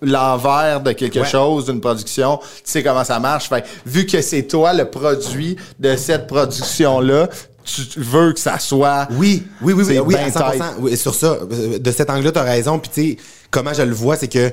l'envers 0.03 0.81
de 0.83 0.93
quelque 0.93 1.21
Ouais. 1.21 1.27
chose, 1.29 1.67
d'une 1.67 1.81
production, 1.81 2.39
tu 2.39 2.47
sais 2.65 2.83
comment 2.83 3.05
ça 3.05 3.19
marche. 3.19 3.49
Fait 3.49 3.65
vu 3.87 4.07
que 4.07 4.21
c'est 4.23 4.43
toi 4.45 4.73
le 4.73 4.87
produit 4.91 5.57
de 5.79 5.97
cette 5.97 6.27
production-là, 6.27 7.29
tu 7.65 8.01
veux 8.01 8.33
que 8.33 8.41
ça 8.41 8.59
soit. 8.59 9.09
Oui, 9.13 9.45
oui, 9.63 9.73
oui, 9.73 9.85
oui, 9.87 9.99
oui, 9.99 10.15
à 10.17 10.29
100%. 10.29 10.53
tight. 10.53 10.63
Oui, 10.81 10.97
sur 10.97 11.15
ça, 11.15 11.39
de 11.81 11.91
cet 11.93 12.11
angle-là, 12.11 12.33
t'as 12.33 12.43
raison. 12.43 12.79
Puis 12.79 12.91
tu 12.93 13.11
sais, 13.11 13.17
comment 13.51 13.73
je 13.75 13.83
le 13.83 13.95
vois, 13.95 14.17
c'est 14.17 14.29
que, 14.29 14.53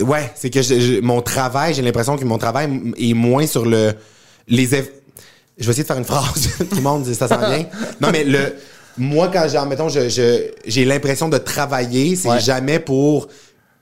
ouais, 0.00 0.30
c'est 0.34 0.50
que 0.50 0.62
je- 0.62 0.78
je- 0.80 1.00
mon 1.00 1.22
travail, 1.22 1.74
j'ai 1.74 1.82
l'impression 1.82 2.16
que 2.16 2.24
mon 2.24 2.38
travail 2.38 2.92
est 2.96 3.14
moins 3.14 3.46
sur 3.46 3.64
le, 3.64 3.92
les, 4.48 4.68
év- 4.74 4.90
je 5.58 5.64
vais 5.66 5.70
essayer 5.70 5.82
de 5.82 5.88
faire 5.88 5.98
une 5.98 6.04
phrase. 6.04 6.48
Tout 6.70 6.76
le 6.76 6.82
monde 6.82 7.04
dit 7.04 7.14
ça 7.14 7.28
sent 7.28 7.38
bien. 7.38 7.66
Non, 8.00 8.10
mais 8.12 8.24
le, 8.24 8.54
moi, 8.98 9.30
quand 9.32 9.66
mettons, 9.66 9.88
je, 9.88 10.08
je- 10.08 10.50
j'ai 10.66 10.84
l'impression 10.84 11.28
de 11.28 11.38
travailler, 11.38 12.16
c'est 12.16 12.28
Ouais. 12.28 12.40
jamais 12.40 12.78
pour 12.78 13.28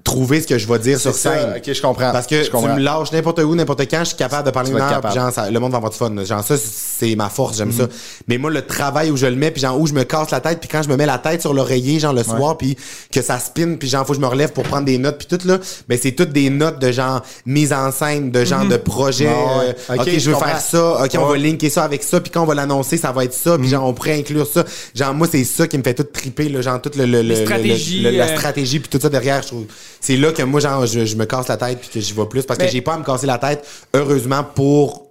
trouver 0.05 0.41
ce 0.41 0.47
que 0.49 0.59
je 0.59 0.67
vais 0.67 0.79
dire 0.81 0.99
sur 0.99 1.15
scène. 1.15 1.55
ok, 1.57 1.73
je 1.73 1.81
comprends. 1.81 2.11
Parce 2.13 2.27
que 2.27 2.39
Je 2.41 2.45
tu 2.47 2.51
comprends. 2.51 2.75
me 2.75 2.81
lâches 2.81 3.13
n'importe 3.13 3.39
où, 3.41 3.55
n'importe 3.55 3.83
quand, 3.83 4.01
je 4.01 4.05
suis 4.09 4.17
capable 4.17 4.45
de 4.47 4.51
parler 4.51 4.71
Tu 4.71 4.77
une 4.77 4.83
heure, 4.83 5.01
puis 5.01 5.13
genre, 5.15 5.31
ça- 5.33 5.51
le 5.51 5.61
monde 5.61 5.71
va 5.71 5.77
avoir 5.79 5.93
du 5.93 5.97
fun. 5.99 6.11
là. 6.11 6.25
Genre, 6.25 6.43
ça, 6.43 6.57
c'est 6.57 7.15
ma 7.15 7.29
force, 7.29 7.57
j'aime 7.59 7.69
Mhm. 7.69 7.79
ça. 7.79 7.87
Mais 8.29 8.37
moi, 8.39 8.51
le 8.51 8.63
travail 8.63 9.11
où 9.11 9.17
je 9.17 9.27
le 9.27 9.37
mets, 9.37 9.51
puis 9.51 9.63
genre, 9.63 9.79
où 9.79 9.87
je 9.87 9.93
me 9.93 10.03
casse 10.05 10.31
la 10.31 10.41
tête, 10.41 10.59
puis 10.61 10.69
quand 10.69 10.83
je 10.83 10.89
me 10.89 10.97
mets 10.97 11.07
la 11.07 11.19
tête 11.19 11.41
sur 11.41 11.55
l'oreiller, 11.55 12.01
genre, 12.01 12.13
le 12.13 12.25
soir, 12.25 12.57
puis 12.59 12.77
que 13.13 13.23
ça 13.23 13.39
spinne, 13.39 13.79
puis 13.79 13.89
genre, 13.89 14.05
faut 14.07 14.13
que 14.13 14.17
je 14.19 14.21
me 14.23 14.27
relève 14.27 14.53
pour 14.53 14.65
prendre 14.65 14.85
des 14.87 14.99
notes, 14.99 15.19
puis 15.19 15.39
tout, 15.39 15.47
là, 15.47 15.59
ben, 15.89 15.99
c'est 16.03 16.13
toutes 16.13 16.33
des 16.33 16.51
notes 16.51 16.79
de 16.81 16.91
genre, 16.91 17.23
mise 17.47 17.73
en 17.73 17.91
scène, 17.93 18.31
de 18.31 18.45
genre, 18.45 18.65
de 18.67 18.77
projet. 18.77 19.27
Mhm. 19.27 19.35
Ah 19.37 19.59
ouais. 19.59 19.65
euh, 19.91 19.95
Ok, 19.95 20.01
OK, 20.01 20.19
je 20.19 20.27
veux 20.31 20.33
comprends. 20.35 20.49
faire 20.51 20.61
ça. 20.61 21.05
OK, 21.05 21.11
on 21.19 21.27
va. 21.27 21.37
Mhm. 21.37 21.43
linker 21.43 21.71
ça 21.71 21.85
avec 21.85 22.03
ça, 22.03 22.21
puis 22.21 22.31
quand 22.31 22.43
on 22.43 22.47
va 22.47 22.55
l'annoncer, 22.55 22.97
ça 22.97 23.13
va 23.13 23.25
être 23.25 23.35
ça, 23.35 23.57
puis 23.57 23.69
genre, 23.69 23.85
on 23.87 23.93
pourrait 23.95 24.19
inclure 24.19 24.47
ça. 24.47 24.65
Genre, 24.95 25.15
moi, 25.15 25.29
c'est 25.31 25.45
ça 25.45 25.67
qui 25.69 25.79
me 25.79 25.83
fait 25.83 25.95
tout 25.95 26.03
triper, 26.05 26.49
là, 26.49 26.61
genre, 26.61 26.81
tout 26.83 26.91
le, 26.97 27.05
le, 27.07 27.23
le- 27.23 27.29
le- 27.35 28.11
la 28.11 28.25
euh, 28.25 28.37
stratégie, 28.37 28.81
puis 28.81 28.89
tout 28.89 28.99
ça 29.01 29.09
derrière, 29.09 29.43
je 29.43 29.49
trouve. 29.49 29.65
C'est 30.03 30.17
là 30.17 30.33
que 30.33 30.43
moi, 30.43 30.59
genre, 30.61 30.85
je, 30.85 31.07
je 31.07 31.15
me 31.17 31.25
casse 31.25 31.47
la 31.49 31.57
tête, 31.57 31.79
puis 31.81 31.89
que 31.89 32.01
j'y 32.01 32.13
vais 32.13 32.27
plus, 32.27 32.43
parce 32.43 32.59
Mais- 32.59 32.67
que 32.67 32.73
j'ai 32.73 32.83
pas 32.83 32.95
à 32.95 32.99
me 32.99 33.05
casser 33.05 33.27
la 33.27 33.39
tête, 33.39 33.65
heureusement, 33.95 34.45
pour 34.45 35.07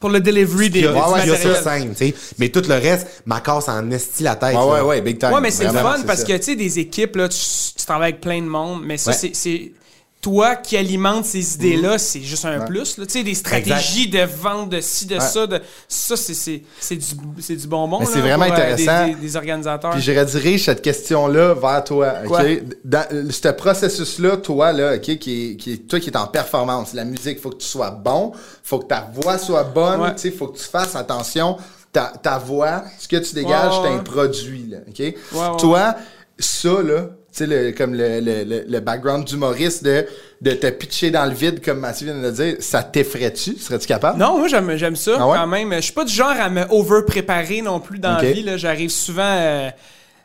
pour 0.00 0.08
le 0.08 0.18
delivery 0.18 0.70
des, 0.70 0.86
ouais, 0.86 0.92
il 0.92 0.96
y 0.96 0.98
a 0.98 1.08
matériel. 1.10 1.38
sur 1.38 1.56
scène, 1.56 1.90
tu 1.90 2.06
sais. 2.08 2.14
Mais 2.38 2.48
tout 2.48 2.62
le 2.66 2.74
reste, 2.74 3.22
ma 3.26 3.40
casse 3.40 3.68
en 3.68 3.90
esti 3.90 4.22
la 4.22 4.34
tête. 4.34 4.54
Ah 4.58 4.66
ouais, 4.66 4.80
ouais, 4.80 5.00
big 5.02 5.18
time. 5.18 5.30
Ouais, 5.32 5.42
mais 5.42 5.50
c'est 5.50 5.64
le 5.64 5.70
fun 5.72 5.98
parce 6.06 6.20
ça. 6.20 6.26
que, 6.26 6.32
tu 6.38 6.42
sais, 6.42 6.56
des 6.56 6.78
équipes, 6.78 7.16
là, 7.16 7.28
tu, 7.28 7.38
tu 7.76 7.84
travailles 7.84 8.12
avec 8.12 8.22
plein 8.22 8.40
de 8.40 8.46
monde, 8.46 8.82
mais 8.84 8.96
ça, 8.96 9.10
Ouais. 9.10 9.30
c'est. 9.34 9.72
Toi 10.20 10.56
qui 10.56 10.76
alimente 10.76 11.24
ces 11.24 11.54
idées-là, 11.54 11.96
c'est 11.96 12.20
juste 12.20 12.44
un 12.44 12.60
plus. 12.60 12.98
là. 12.98 13.06
Tu 13.06 13.12
sais, 13.12 13.22
des 13.22 13.34
stratégies 13.34 14.06
de 14.08 14.20
vente, 14.20 14.68
de 14.68 14.80
ci, 14.82 15.06
de 15.06 15.18
ça, 15.18 15.46
de 15.46 15.62
ça, 15.88 16.14
c'est- 16.14 16.34
c'est 16.34 16.62
c'est 16.78 16.96
du, 16.96 17.56
du 17.56 17.66
bonbon. 17.66 18.00
C'est 18.04 18.20
vraiment 18.20 18.44
pour, 18.44 18.54
euh, 18.54 18.74
des- 18.76 18.82
intéressant. 18.86 19.06
des, 19.08 19.14
des 19.14 19.36
organisateurs. 19.36 19.90
Puis 19.92 20.02
je 20.02 20.12
redirige 20.12 20.66
cette 20.66 20.82
question-là 20.82 21.54
vers 21.54 21.84
toi, 21.84 22.10
Quoi? 22.26 22.42
OK? 22.42 22.62
Dans 22.84 23.06
euh, 23.12 23.30
ce 23.30 23.48
processus-là, 23.48 24.36
toi, 24.36 24.72
là, 24.74 24.96
OK, 24.96 25.16
qui 25.18 25.56
qui 25.56 25.80
toi 25.80 25.98
qui 25.98 26.10
es 26.10 26.16
en 26.18 26.26
performance, 26.26 26.92
la 26.92 27.06
musique, 27.06 27.40
faut 27.40 27.48
que 27.50 27.56
tu 27.56 27.66
sois 27.66 27.90
bon, 27.90 28.32
faut 28.62 28.78
que 28.80 28.86
ta 28.88 29.08
voix 29.14 29.38
soit 29.38 29.64
bonne, 29.64 30.02
Ouais. 30.02 30.14
tu 30.16 30.20
sais, 30.22 30.30
faut 30.32 30.48
que 30.48 30.58
tu 30.58 30.64
fasses 30.64 30.96
attention. 30.96 31.56
Ta, 31.92 32.12
ta 32.22 32.36
voix, 32.36 32.84
ce 32.98 33.08
que 33.08 33.16
tu 33.16 33.34
dégages, 33.34 33.72
c'est 33.82 33.88
un 33.88 33.98
produit, 33.98 34.66
là, 34.68 34.78
OK? 34.86 34.98
ouais. 34.98 35.14
Toi, 35.58 35.96
ça, 36.38 36.82
là, 36.82 37.06
tu 37.32 37.38
sais, 37.38 37.46
le- 37.46 37.70
comme 37.72 37.94
le, 37.94 38.18
le, 38.20 38.64
le, 38.66 38.80
background 38.80 39.24
d'humoriste 39.24 39.84
de, 39.84 40.04
de 40.40 40.50
te 40.52 40.66
pitcher 40.68 41.10
dans 41.12 41.24
le 41.26 41.32
vide, 41.32 41.64
comme 41.64 41.78
Mathieu 41.78 42.06
vient 42.06 42.16
de 42.16 42.22
le 42.26 42.32
dire, 42.32 42.56
ça 42.58 42.82
t'effraie-tu? 42.82 43.56
Serais-tu 43.56 43.86
capable? 43.86 44.18
Non, 44.18 44.38
moi 44.38 44.48
j'aime 44.48 44.76
j'aime 44.76 44.96
ça 44.96 45.12
Ah 45.18 45.28
ouais? 45.28 45.36
quand 45.38 45.46
même. 45.46 45.72
Je 45.74 45.80
suis 45.80 45.92
pas 45.92 46.04
du 46.04 46.12
genre 46.12 46.30
à 46.38 46.48
me 46.50 46.64
over-préparer 46.70 47.62
non 47.62 47.78
plus 47.78 47.98
dans 48.00 48.16
la 48.16 48.32
vie. 48.32 48.42
là. 48.42 48.56
J'arrive 48.56 48.90
souvent 48.90 49.22
euh, 49.24 49.70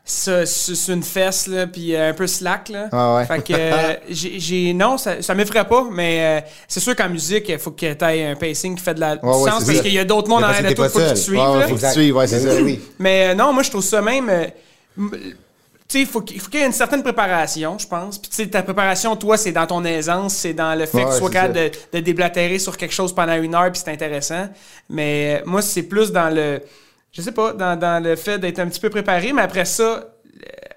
sur, 0.03 0.93
une 0.93 1.03
fesse, 1.03 1.47
là, 1.47 1.67
puis 1.67 1.95
euh, 1.95 2.09
un 2.09 2.13
peu 2.13 2.25
slack. 2.27 2.69
Là. 2.69 2.89
Ah 2.91 3.15
ouais. 3.17 3.25
Fait 3.25 3.43
que 3.43 3.53
euh, 3.55 3.93
j'ai, 4.09 4.39
j'ai- 4.39 4.73
non, 4.73 4.97
ça, 4.97 5.21
ça 5.21 5.33
m'effraie 5.35 5.67
pas, 5.67 5.85
mais 5.91 6.41
euh, 6.41 6.47
c'est 6.67 6.79
sûr 6.79 6.95
qu'en 6.95 7.09
musique, 7.09 7.49
il 7.49 7.59
faut 7.59 7.71
que 7.71 7.93
tu 7.93 8.05
aies 8.05 8.25
un 8.25 8.35
pacing 8.35 8.75
qui 8.75 8.83
fait 8.83 8.93
de 8.95 8.99
la, 8.99 9.13
Ouais, 9.23 9.31
sens 9.49 9.63
parce 9.63 9.65
ça. 9.73 9.81
qu'il 9.83 9.93
y 9.93 9.99
a 9.99 10.05
d'autres 10.05 10.29
mondes 10.29 10.43
en 10.43 10.51
que 10.53 10.67
de 10.69 10.73
toi, 10.73 10.89
faut 10.89 10.97
que 10.99 11.09
tu 11.11 11.17
suives. 11.17 11.39
Faut 11.39 11.75
que 11.75 11.79
tu 11.85 11.91
suives, 11.91 12.15
ouais, 12.15 12.25
c'est 12.27 12.39
ça. 12.39 12.61
oui. 12.63 12.79
Mais 12.97 13.35
non, 13.35 13.53
moi, 13.53 13.61
je 13.61 13.69
trouve 13.69 13.83
ça 13.83 14.01
même. 14.01 14.31
Tu 15.87 15.97
sais, 15.97 16.01
il 16.01 16.07
faut 16.07 16.21
qu'il 16.21 16.39
faut 16.39 16.49
qu'il 16.49 16.59
y 16.59 16.63
ait 16.63 16.65
une 16.65 16.71
certaine 16.71 17.03
préparation, 17.03 17.77
je 17.77 17.85
pense. 17.87 18.17
Puis, 18.17 18.29
tu 18.29 18.35
sais, 18.37 18.47
ta 18.47 18.63
préparation, 18.63 19.15
toi, 19.15 19.37
c'est 19.37 19.51
dans 19.51 19.67
ton 19.67 19.83
aisance, 19.85 20.33
c'est 20.33 20.53
dans 20.53 20.73
le 20.77 20.85
fait 20.87 20.97
Ouais, 20.97 21.05
que 21.05 21.11
tu 21.11 21.17
sois 21.19 21.29
capable 21.29 21.53
de, 21.53 21.71
de 21.93 21.99
déblatérer 21.99 22.57
sur 22.57 22.75
quelque 22.75 22.93
chose 22.93 23.13
pendant 23.13 23.35
une 23.39 23.53
heure, 23.53 23.71
puis 23.71 23.81
c'est 23.85 23.91
intéressant. 23.91 24.49
Mais 24.89 25.41
euh, 25.41 25.43
moi, 25.45 25.61
c'est 25.61 25.83
plus 25.83 26.11
dans 26.11 26.33
le. 26.33 26.61
Je 27.11 27.21
sais 27.21 27.31
pas, 27.31 27.53
dans, 27.53 27.77
dans 27.79 28.03
le 28.03 28.15
fait 28.15 28.39
d'être 28.39 28.59
un 28.59 28.67
petit 28.67 28.79
peu 28.79 28.89
préparé, 28.89 29.31
mais 29.31 29.43
après 29.43 29.65
ça, 29.65 29.83
euh, 29.83 30.01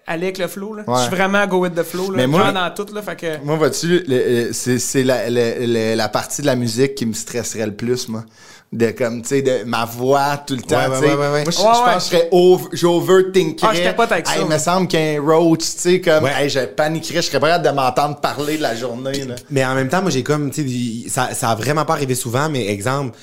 aller 0.06 0.24
avec 0.26 0.38
le 0.38 0.46
flow. 0.46 0.74
Là. 0.74 0.84
Ouais. 0.86 0.94
Je 0.96 1.00
suis 1.02 1.10
vraiment 1.10 1.46
go 1.46 1.58
with 1.58 1.74
the 1.74 1.82
flow. 1.82 2.10
Là. 2.10 2.16
Mais 2.18 2.26
moi- 2.26 2.52
dans 2.52 2.70
tout. 2.74 2.92
Là, 2.94 3.00
fait 3.02 3.16
que... 3.16 3.44
Moi, 3.44 3.56
vois-tu, 3.56 4.04
c'est 4.52 5.02
la, 5.04 5.30
le- 5.30 5.94
la 5.96 6.08
partie 6.10 6.42
de 6.42 6.46
la 6.46 6.54
musique 6.54 6.94
qui 6.94 7.06
me 7.06 7.14
stresserait 7.14 7.66
le 7.66 7.74
plus, 7.74 8.08
moi. 8.08 8.24
De 8.70 8.90
comme, 8.90 9.22
tu 9.22 9.28
sais, 9.28 9.40
de 9.40 9.64
ma 9.64 9.86
voix 9.86 10.36
tout 10.46 10.54
le 10.54 10.60
temps, 10.60 10.76
Ouais, 10.76 10.88
ouais, 10.88 11.00
tu 11.00 11.06
sais. 11.06 11.14
ouais, 11.14 11.16
ouais, 11.16 11.32
ouais. 11.32 11.42
Moi, 11.44 11.52
je, 11.52 11.58
Ouais, 11.58 11.64
je 11.72 11.78
ouais. 11.86 11.92
pense 11.94 12.08
que 12.10 12.16
je 12.16 12.18
serais 12.18 12.28
over, 12.32 12.64
j'overthinkerais. 12.72 13.68
Ah, 13.70 13.74
je 13.74 13.82
capote 13.82 14.12
avec 14.12 14.26
ça, 14.26 14.34
Hey, 14.36 14.42
il 14.42 14.46
me 14.46 14.58
semble 14.58 14.88
qu'un 14.88 15.22
roach, 15.22 15.60
tu 15.60 15.66
sais, 15.66 16.00
comme, 16.02 16.24
Ouais. 16.24 16.32
hey, 16.38 16.50
je 16.50 16.60
paniquerais, 16.66 17.22
je 17.22 17.28
serais 17.28 17.40
pas 17.40 17.46
capable 17.48 17.64
de 17.64 17.70
m'entendre 17.70 18.16
parler 18.20 18.58
de 18.58 18.62
la 18.62 18.74
journée, 18.76 19.24
là. 19.24 19.36
Mais 19.50 19.64
en 19.64 19.74
même 19.74 19.88
temps, 19.88 20.02
moi, 20.02 20.10
j'ai 20.10 20.22
comme, 20.22 20.50
tu 20.50 20.68
sais, 20.68 21.08
ça, 21.08 21.32
ça 21.32 21.48
a 21.50 21.54
vraiment 21.54 21.86
pas 21.86 21.94
arrivé 21.94 22.14
souvent, 22.14 22.50
mais 22.50 22.66
exemple, 22.66 23.16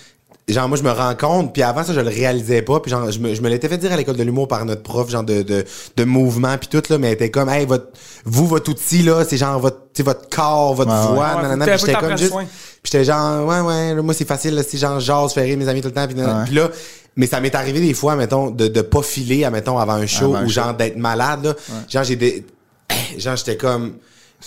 genre, 0.53 0.67
moi, 0.67 0.77
je 0.77 0.83
me 0.83 0.91
rends 0.91 1.15
compte, 1.15 1.53
puis 1.53 1.63
avant 1.63 1.83
ça, 1.83 1.93
je 1.93 1.99
le 1.99 2.07
réalisais 2.09 2.61
pas, 2.61 2.79
puis 2.79 2.91
genre, 2.91 3.09
je 3.11 3.19
me, 3.19 3.33
je 3.33 3.41
me 3.41 3.49
l'étais 3.49 3.67
fait 3.67 3.77
dire 3.79 3.91
à 3.91 3.97
l'école 3.97 4.15
de 4.15 4.23
l'humour 4.23 4.47
par 4.47 4.63
notre 4.65 4.83
prof, 4.83 5.09
genre, 5.09 5.23
de, 5.23 5.41
de, 5.41 5.65
de 5.97 6.03
mouvement, 6.03 6.55
puis 6.57 6.67
tout, 6.69 6.83
là, 6.89 6.97
mais 6.99 7.07
elle 7.07 7.13
était 7.13 7.31
comme, 7.31 7.49
hey, 7.49 7.65
votre, 7.65 7.87
vous, 8.25 8.45
votre 8.45 8.69
outil, 8.69 9.01
là, 9.01 9.23
c'est 9.27 9.37
genre 9.37 9.59
votre, 9.59 9.77
tu 9.93 9.97
sais, 9.97 10.03
votre 10.03 10.29
corps, 10.29 10.75
votre 10.75 10.91
Ouais, 10.91 11.15
voix, 11.15 11.35
Ouais, 11.37 11.41
nanana, 11.41 11.65
puis 11.65 11.77
j'étais 11.79 11.93
comme 11.99 12.17
juste, 12.17 12.31
soin. 12.31 12.43
puis 12.43 12.91
j'étais 12.91 13.03
genre, 13.05 13.45
ouais, 13.47 13.59
ouais, 13.61 13.95
là, 13.95 14.01
moi, 14.03 14.13
c'est 14.13 14.27
facile, 14.27 14.53
là, 14.55 14.61
c'est 14.61 14.77
genre, 14.77 14.99
jase, 14.99 15.33
faire 15.33 15.43
rire 15.45 15.57
mes 15.57 15.67
amis 15.67 15.81
tout 15.81 15.87
le 15.87 15.93
temps, 15.95 16.05
puis 16.05 16.15
nanana. 16.15 16.39
Ouais. 16.39 16.45
Puis 16.45 16.53
là, 16.55 16.69
mais 17.15 17.27
ça 17.27 17.39
m'est 17.39 17.55
arrivé 17.55 17.79
des 17.81 17.93
fois, 17.93 18.15
mettons, 18.15 18.51
de, 18.51 18.67
de 18.67 18.81
pas 18.81 19.01
filer, 19.01 19.49
mettons, 19.49 19.79
avant 19.79 19.93
un 19.93 20.05
show, 20.05 20.35
Avant 20.35 20.45
ou 20.45 20.49
genre, 20.49 20.73
d'être 20.75 20.97
malade, 20.97 21.45
là. 21.45 21.53
Genre, 21.89 22.03
j'ai 22.03 22.17
des, 22.17 22.45
genre, 23.17 23.35
j'étais 23.35 23.57
comme, 23.57 23.93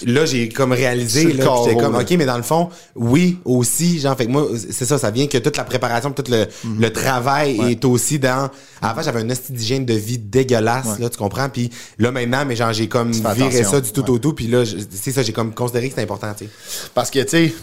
là, 0.07 0.25
j'ai 0.27 0.49
comme 0.49 0.73
réalisé, 0.73 1.33
là, 1.33 1.45
carreau, 1.45 1.77
comme. 1.77 1.95
OK, 1.97 2.11
mais 2.13 2.27
dans 2.27 2.37
le 2.37 2.43
fond, 2.43 2.69
oui, 2.95 3.39
aussi, 3.45 3.99
genre, 4.01 4.17
fait 4.17 4.27
que 4.27 4.31
moi, 4.31 4.49
c'est 4.71 4.85
ça, 4.85 4.99
ça 4.99 5.11
vient 5.11 5.27
que 5.27 5.39
toute 5.39 5.57
la 5.57 5.65
préparation, 5.65 6.11
tout 6.13 6.25
le, 6.31 6.47
Mhm. 6.65 6.81
le 6.81 6.93
travail 6.93 7.61
est 7.73 7.85
aussi 7.85 8.19
dans. 8.19 8.51
Avant, 8.81 9.03
j'avais 9.03 9.21
un 9.21 9.29
esti 9.29 9.53
d'hygiène 9.53 9.85
de 9.85 9.95
vie 9.95 10.19
dégueulasse, 10.19 10.99
là, 10.99 11.09
tu 11.09 11.19
comprends? 11.19 11.49
Puis 11.49 11.71
là, 11.99 12.11
maintenant, 12.13 12.45
mais 12.47 12.57
genre, 12.57 12.73
j'ai 12.73 12.89
comme 12.89 13.11
viré 13.13 13.65
ça 13.65 13.81
du 13.81 13.91
tout 13.93 14.03
Ouais. 14.03 14.11
au 14.11 14.19
tout, 14.19 14.33
puis 14.33 14.47
là, 14.47 14.65
c'est 14.91 15.13
ça, 15.13 15.23
j'ai 15.23 15.33
comme 15.33 15.53
considéré 15.55 15.87
que 15.89 15.93
c'était 15.93 16.03
important, 16.03 16.33
tu 16.37 16.45
sais. 16.45 16.51
Parce 16.95 17.11
que, 17.11 17.21
tu 17.21 17.29
sais, 17.29 17.55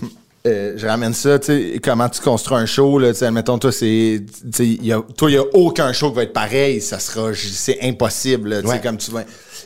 euh, 0.48 0.74
je 0.78 0.86
ramène 0.86 1.14
ça, 1.14 1.40
tu 1.40 1.46
sais, 1.48 1.80
comment 1.84 2.08
tu 2.08 2.22
construis 2.22 2.58
un 2.58 2.66
show, 2.68 3.00
là, 3.00 3.12
tu 3.14 3.20
sais, 3.20 3.26
admettons, 3.26 3.58
toi, 3.58 3.72
c'est, 3.72 4.22
tu 4.44 4.50
sais, 4.54 4.68
y 4.68 4.92
a, 4.94 5.02
toi, 5.18 5.32
il 5.32 5.34
y 5.34 5.38
a 5.38 5.44
aucun 5.54 5.92
show 5.92 6.10
qui 6.12 6.18
va 6.18 6.24
être 6.24 6.34
pareil, 6.34 6.82
ça 6.82 7.00
sera, 7.00 7.32
c'est 7.34 7.80
impossible, 7.82 8.62
tu 8.64 8.70
sais, 8.70 8.82
comme 8.82 8.98
tu 8.98 9.10
vas. 9.12 9.24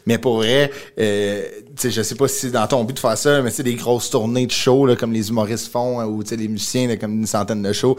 Mais 0.10 0.18
pour 0.18 0.38
vrai, 0.38 0.72
euh, 1.00 1.44
sais, 1.76 1.92
je 1.92 2.02
sais 2.02 2.16
pas 2.16 2.28
si 2.28 2.40
c'est 2.40 2.52
dans 2.52 2.66
ton 2.66 2.84
but 2.84 2.96
de 2.96 3.00
faire 3.00 3.16
ça, 3.16 3.44
mais 3.44 3.52
c'est 3.52 3.62
des 3.62 3.76
grosses 3.76 4.10
tournées 4.10 4.48
de 4.48 4.52
shows, 4.52 4.88
là, 4.88 4.96
comme 4.96 5.14
les 5.14 5.30
humoristes 5.30 5.72
font, 5.72 6.00
hein, 6.00 6.06
ou, 6.08 6.24
tu 6.24 6.30
sais, 6.30 6.36
les 6.36 6.48
musiciens, 6.48 6.88
là, 6.88 6.98
comme 6.98 7.14
une 7.14 7.28
centaine 7.28 7.62
de 7.62 7.72
shows. 7.72 7.96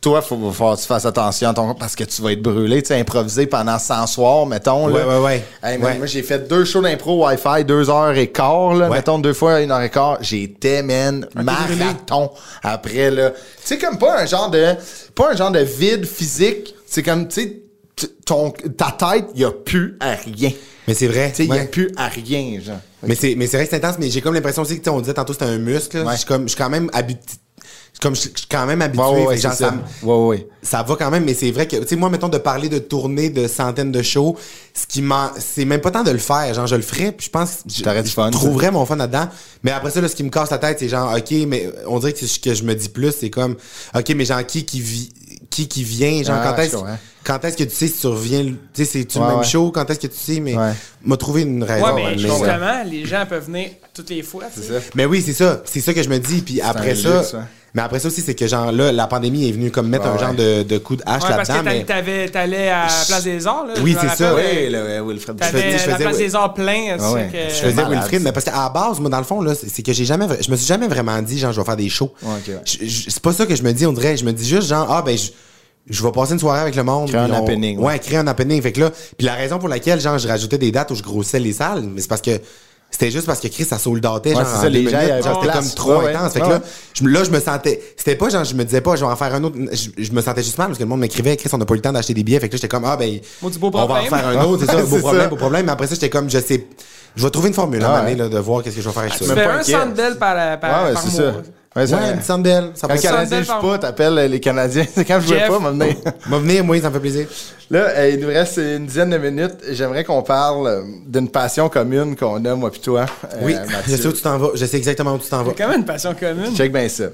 Toi, 0.00 0.22
faut, 0.22 0.50
falloir 0.52 0.76
que 0.76 0.80
tu 0.80 0.86
fasses 0.86 1.04
attention 1.04 1.50
à 1.50 1.52
ton, 1.52 1.74
parce 1.74 1.96
que 1.96 2.04
tu 2.04 2.22
vas 2.22 2.32
être 2.32 2.40
brûlé, 2.40 2.80
tu 2.82 2.88
sais, 2.88 2.98
improviser 2.98 3.46
pendant 3.46 3.78
100 3.78 4.06
soirs, 4.06 4.46
mettons, 4.46 4.86
là. 4.86 5.06
Ouais, 5.06 5.14
ouais, 5.14 5.22
ouais. 5.22 5.44
Hey, 5.62 5.76
man, 5.76 5.92
Ouais. 5.92 5.98
Moi, 5.98 6.06
j'ai 6.06 6.22
fait 6.22 6.48
deux 6.48 6.64
shows 6.64 6.80
d'impro 6.80 7.26
Wi-Fi, 7.26 7.66
deux 7.66 7.90
heures 7.90 8.16
et 8.16 8.28
quart, 8.28 8.72
là, 8.72 8.88
Ouais. 8.88 8.96
mettons, 8.96 9.18
deux 9.18 9.34
fois 9.34 9.60
une 9.60 9.70
heure 9.70 9.82
et 9.82 9.90
quart. 9.90 10.16
J'étais, 10.22 10.82
man, 10.82 11.26
marathon 11.34 12.30
après, 12.62 13.10
là. 13.10 13.32
Tu 13.32 13.36
sais, 13.64 13.76
comme 13.76 13.98
pas 13.98 14.22
un 14.22 14.24
genre 14.24 14.48
de, 14.48 14.74
pas 15.14 15.32
un 15.32 15.36
genre 15.36 15.50
de 15.50 15.60
vide 15.60 16.06
physique. 16.06 16.74
C'est 16.86 17.02
comme, 17.02 17.28
tu 17.28 17.42
sais, 17.42 17.63
ton, 18.24 18.50
ta 18.50 18.90
tête, 18.92 19.26
y 19.34 19.44
a 19.44 19.50
plus 19.52 19.96
à 20.00 20.14
rien. 20.14 20.50
Mais 20.88 20.94
c'est 20.94 21.06
vrai. 21.06 21.30
Tu 21.30 21.46
sais, 21.46 21.46
y 21.46 21.58
a 21.58 21.64
plus 21.64 21.90
à 21.96 22.08
rien, 22.08 22.60
genre. 22.60 22.80
Mais 23.06 23.14
c'est, 23.14 23.34
mais 23.34 23.46
c'est 23.46 23.56
vrai 23.58 23.66
que 23.66 23.70
c'est 23.70 23.84
intense, 23.84 23.98
mais 23.98 24.10
j'ai 24.10 24.20
comme 24.20 24.34
l'impression 24.34 24.62
aussi 24.62 24.80
que, 24.80 24.90
on 24.90 25.00
disait 25.00 25.14
tantôt, 25.14 25.32
c'était 25.32 25.44
un 25.46 25.58
muscle. 25.58 25.98
Ouais. 25.98 26.12
Je 26.12 26.18
suis 26.18 26.26
comme, 26.26 26.42
je 26.44 26.48
suis 26.48 26.58
quand 26.58 26.70
même 26.70 26.90
habitué. 26.92 27.36
Comme 28.02 28.16
je 28.16 28.22
suis 28.22 28.30
quand 28.50 28.66
même 28.66 28.82
habitué, 28.82 29.04
Ouais, 29.24 29.38
genre, 29.38 29.52
ça. 29.52 29.72
Ouais, 30.02 30.26
ouais. 30.26 30.48
ça 30.62 30.82
va 30.82 30.96
quand 30.96 31.10
même, 31.12 31.24
mais 31.24 31.32
c'est 31.32 31.52
vrai 31.52 31.68
que, 31.68 31.76
tu 31.76 31.86
sais, 31.86 31.96
moi, 31.96 32.10
mettons, 32.10 32.28
de 32.28 32.38
parler 32.38 32.68
de 32.68 32.78
tournées 32.78 33.30
de 33.30 33.46
centaines 33.46 33.92
de 33.92 34.02
shows, 34.02 34.36
ce 34.74 34.84
qui 34.86 35.00
m'en, 35.00 35.30
c'est 35.38 35.64
même 35.64 35.80
pas 35.80 35.92
tant 35.92 36.02
de 36.02 36.10
le 36.10 36.18
faire, 36.18 36.52
genre, 36.52 36.66
je 36.66 36.74
le 36.74 36.82
ferais, 36.82 37.12
puis 37.12 37.26
je 37.26 37.30
pense 37.30 37.58
je, 37.68 37.84
fun, 37.84 38.02
je 38.04 38.10
ça. 38.10 38.30
trouverais 38.32 38.72
mon 38.72 38.84
fun 38.84 38.96
là-dedans. 38.96 39.28
Mais 39.62 39.70
après 39.70 39.92
ça, 39.92 40.00
là, 40.00 40.08
ce 40.08 40.16
qui 40.16 40.24
me 40.24 40.28
casse 40.30 40.50
la 40.50 40.58
tête, 40.58 40.80
c'est 40.80 40.88
genre, 40.88 41.14
OK, 41.16 41.30
mais 41.46 41.70
on 41.86 42.00
dirait 42.00 42.12
que 42.12 42.26
ce 42.26 42.38
que 42.40 42.52
je 42.52 42.64
me 42.64 42.74
dis 42.74 42.88
plus, 42.88 43.12
c'est 43.20 43.30
comme, 43.30 43.54
OK, 43.94 44.08
mais 44.16 44.24
genre, 44.24 44.44
qui 44.44 44.64
qui 44.64 44.80
vit, 44.80 45.12
qui 45.50 45.68
qui 45.68 45.84
vient, 45.84 46.22
genre, 46.22 46.38
Ah, 46.42 46.52
quand 46.54 46.62
est-ce, 46.62 46.76
quand 47.24 47.44
est-ce 47.44 47.56
que 47.56 47.64
tu 47.64 47.70
sais 47.74 47.86
si 47.88 48.00
tu 48.00 48.06
reviens, 48.06 48.44
tu 48.44 48.56
sais, 48.74 48.84
c'est-tu 48.84 49.18
Ouais, 49.18 49.24
le 49.24 49.30
même 49.30 49.38
ouais. 49.40 49.44
show, 49.46 49.70
quand 49.70 49.88
est-ce 49.90 50.00
que 50.00 50.06
tu 50.06 50.16
sais, 50.18 50.40
mais, 50.40 50.56
Ouais. 50.56 50.72
m'a 51.04 51.16
trouvé 51.16 51.42
une 51.42 51.62
raison. 51.62 51.86
Ouais, 51.94 52.04
mais 52.12 52.18
justement, 52.18 52.82
les 52.86 53.06
gens 53.06 53.24
peuvent 53.28 53.46
venir 53.46 53.70
toutes 53.94 54.10
les 54.10 54.22
fois. 54.22 54.44
ça. 54.54 54.74
Mais 54.94 55.06
oui, 55.06 55.22
c'est 55.24 55.32
ça. 55.32 55.62
C'est 55.64 55.80
ça 55.80 55.94
que 55.94 56.02
je 56.02 56.08
me 56.08 56.18
dis. 56.18 56.40
Puis 56.42 56.60
après 56.60 56.94
ça. 56.94 57.22
Mais 57.74 57.82
après 57.82 57.98
ça 57.98 58.06
aussi, 58.06 58.20
c'est 58.20 58.36
que 58.36 58.46
genre 58.46 58.70
là, 58.70 58.92
la 58.92 59.06
pandémie 59.08 59.48
est 59.48 59.52
venue 59.52 59.70
comme 59.72 59.88
mettre 59.88 60.04
Ouais, 60.04 60.10
un 60.12 60.18
genre 60.18 60.34
de, 60.34 60.62
de 60.62 60.78
coup 60.78 60.94
de 60.94 61.02
hache 61.04 61.24
Ouais, 61.24 61.28
parce 61.34 61.48
là-dedans. 61.48 61.70
que 61.70 61.76
Mais... 61.76 61.84
t'a- 61.84 61.94
t'avais- 61.94 62.28
t'allais 62.28 62.68
à 62.68 62.82
la 62.86 63.04
Place 63.06 63.24
des 63.24 63.46
Arts. 63.48 63.66
Là, 63.66 63.74
Oui, 63.82 63.96
c'est 64.00 64.16
ça. 64.16 64.32
Oui, 64.34 64.70
là, 64.70 65.02
Wilfred. 65.02 65.36
Je 65.40 65.44
faisais- 65.48 65.72
T'avais 65.78 65.86
la 65.88 65.96
Place 65.96 66.16
des 66.18 66.34
Arts 66.36 66.54
plein. 66.54 66.96
Je 66.96 67.54
faisais 67.54 67.74
ça. 67.74 67.88
mais 68.20 68.32
parce 68.32 68.44
qu'à 68.44 68.52
la 68.52 68.68
base, 68.68 69.00
moi, 69.00 69.10
dans 69.10 69.18
le 69.18 69.24
fond, 69.24 69.40
là, 69.42 69.54
c'est 69.54 69.82
que 69.82 69.92
j'ai 69.92 70.04
jamais, 70.04 70.26
je 70.40 70.50
me 70.50 70.56
suis 70.56 70.66
jamais 70.66 70.86
vraiment 70.86 71.20
dit, 71.20 71.36
genre, 71.38 71.52
je 71.52 71.60
vais 71.60 71.64
faire 71.66 71.76
des 71.76 71.88
shows. 71.88 72.12
C'est 72.64 73.20
pas 73.20 73.32
ça 73.32 73.44
que 73.44 73.56
je 73.56 73.62
me 73.62 73.72
dis, 73.72 73.86
on 73.86 73.92
dirait. 73.92 74.16
Je 74.16 74.24
me 74.24 74.32
dis 74.32 74.48
juste, 74.48 74.68
genre, 74.68 74.86
ah, 74.88 75.02
ben, 75.02 75.18
je, 75.18 75.30
je 75.90 76.02
vais 76.02 76.12
passer 76.12 76.32
une 76.34 76.38
soirée 76.38 76.60
avec 76.60 76.76
le 76.76 76.84
monde. 76.84 77.08
Créer 77.08 77.20
un 77.20 77.30
on- 77.30 77.42
happening, 77.44 77.78
Ouais. 77.78 77.84
ouais. 77.94 77.98
créer 77.98 78.18
un 78.18 78.26
happening. 78.28 78.62
Fait 78.62 78.70
que 78.72 78.80
là, 78.80 78.90
puis 79.18 79.26
la 79.26 79.34
raison 79.34 79.58
pour 79.58 79.68
laquelle, 79.68 80.00
genre, 80.00 80.16
je 80.18 80.28
rajoutais 80.28 80.58
des 80.58 80.70
dates 80.70 80.92
où 80.92 80.94
je 80.94 81.02
grossais 81.02 81.40
les 81.40 81.52
salles, 81.52 81.82
mais 81.82 82.00
c'est 82.00 82.08
parce 82.08 82.22
que 82.22 82.40
c'était 82.96 83.10
juste 83.10 83.26
parce 83.26 83.40
que 83.40 83.48
Chris, 83.48 83.64
ça 83.64 83.76
soldatait, 83.78 84.30
Ouais, 84.30 84.36
genre, 84.36 84.46
ça, 84.46 84.68
les 84.68 84.88
gens, 84.88 85.00
c'était 85.00 85.52
comme 85.52 85.70
trop 85.74 85.96
Ouais, 85.98 86.04
ouais. 86.06 86.14
intense. 86.14 86.32
Fait 86.32 86.40
que 86.40 86.44
Ouais, 86.44 86.50
là, 86.52 86.56
ouais. 86.58 86.62
je, 86.94 87.02
me- 87.04 87.10
là, 87.10 87.24
je 87.24 87.30
me 87.30 87.40
sentais, 87.40 87.82
c'était 87.96 88.14
pas 88.14 88.28
genre, 88.28 88.44
je 88.44 88.54
me 88.54 88.64
disais 88.64 88.80
pas, 88.80 88.94
je 88.94 89.04
vais 89.04 89.10
en 89.10 89.16
faire 89.16 89.34
un 89.34 89.42
autre, 89.42 89.56
je, 89.72 90.02
je 90.02 90.12
me 90.12 90.20
sentais 90.22 90.42
juste 90.44 90.58
mal 90.58 90.68
parce 90.68 90.78
que 90.78 90.84
le 90.84 90.88
monde 90.88 91.00
m'écrivait, 91.00 91.36
Chris, 91.36 91.50
on 91.52 91.58
n'a 91.58 91.64
pas 91.66 91.74
eu 91.74 91.78
le 91.78 91.82
temps 91.82 91.92
d'acheter 91.92 92.14
des 92.14 92.22
billets. 92.22 92.38
Fait 92.38 92.48
que 92.48 92.52
là, 92.54 92.56
j'étais 92.56 92.68
comme, 92.68 92.84
ah, 92.84 92.96
ben, 92.96 93.18
on 93.42 93.48
va 93.48 93.80
en 93.94 94.04
faire 94.04 94.26
un 94.28 94.44
autre, 94.44 94.64
c'est 94.64 94.72
ça, 94.72 94.82
beau 94.84 94.98
problème, 94.98 95.22
ça. 95.24 95.28
beau 95.28 95.36
problème. 95.36 95.66
Mais 95.66 95.72
après 95.72 95.86
ça, 95.88 95.94
j'étais 95.94 96.10
comme, 96.10 96.30
je 96.30 96.38
sais, 96.38 96.66
je 97.16 97.22
vais 97.24 97.30
trouver 97.30 97.48
une 97.48 97.54
formule, 97.54 97.82
à 97.82 97.88
un 97.90 98.00
Ah, 98.00 98.04
ouais. 98.04 98.14
là, 98.14 98.28
de 98.28 98.38
voir 98.38 98.62
qu'est-ce 98.62 98.76
que 98.76 98.82
je 98.82 98.86
vais 98.88 98.92
faire 98.94 99.02
avec 99.02 99.14
Tu 99.18 99.24
ça. 99.24 99.34
Même 99.34 99.62
fais 99.62 99.74
un 99.74 99.80
sandel 99.80 100.16
par, 100.16 100.34
par, 100.60 100.84
Ouais, 100.86 100.92
par 100.92 101.02
c'est 101.02 101.20
mois. 101.20 101.32
ça. 101.32 101.38
Ouais, 101.76 101.86
ça- 101.88 101.96
Ouais, 101.96 102.12
une 102.14 102.22
sandelle, 102.22 102.70
ça 102.76 102.86
ça. 102.86 102.96
Canadien 102.96 103.42
par- 103.42 103.60
pas, 103.60 103.78
t'appelles 103.78 104.30
les 104.30 104.38
Canadiens. 104.38 104.86
C'est 104.94 105.04
quand 105.04 105.18
je 105.20 105.26
jouais 105.26 105.48
pas, 105.48 105.58
m'amener. 105.58 105.98
Va 106.28 106.38
venir, 106.38 106.62
moi, 106.64 106.80
ça 106.80 106.88
me 106.88 106.94
fait 106.94 107.00
plaisir. 107.00 107.26
Là, 107.70 107.88
euh, 107.96 108.10
il 108.10 108.20
nous 108.20 108.28
reste 108.28 108.58
une 108.58 108.86
dizaine 108.86 109.10
de 109.10 109.18
minutes. 109.18 109.54
J'aimerais 109.70 110.04
qu'on 110.04 110.22
parle 110.22 110.66
euh, 110.66 110.82
d'une 111.06 111.28
passion 111.28 111.68
commune 111.68 112.14
qu'on 112.16 112.44
a, 112.44 112.54
moi 112.54 112.70
puis 112.70 112.80
toi. 112.80 113.06
euh, 113.24 113.36
Oui, 113.42 113.54
Mathieu. 113.54 113.96
je 113.96 114.02
sais 114.02 114.06
où 114.08 114.12
tu 114.12 114.22
t'en 114.22 114.38
vas. 114.38 114.48
Je 114.54 114.64
sais 114.66 114.76
exactement 114.76 115.14
où 115.14 115.18
tu 115.18 115.28
t'en 115.28 115.42
vas. 115.42 115.52
C'est 115.56 115.62
quand 115.62 115.70
même 115.70 115.80
une 115.80 115.84
passion 115.86 116.14
commune. 116.14 116.54
Check 116.56 116.72
bien 116.72 116.88
ça. 116.88 117.04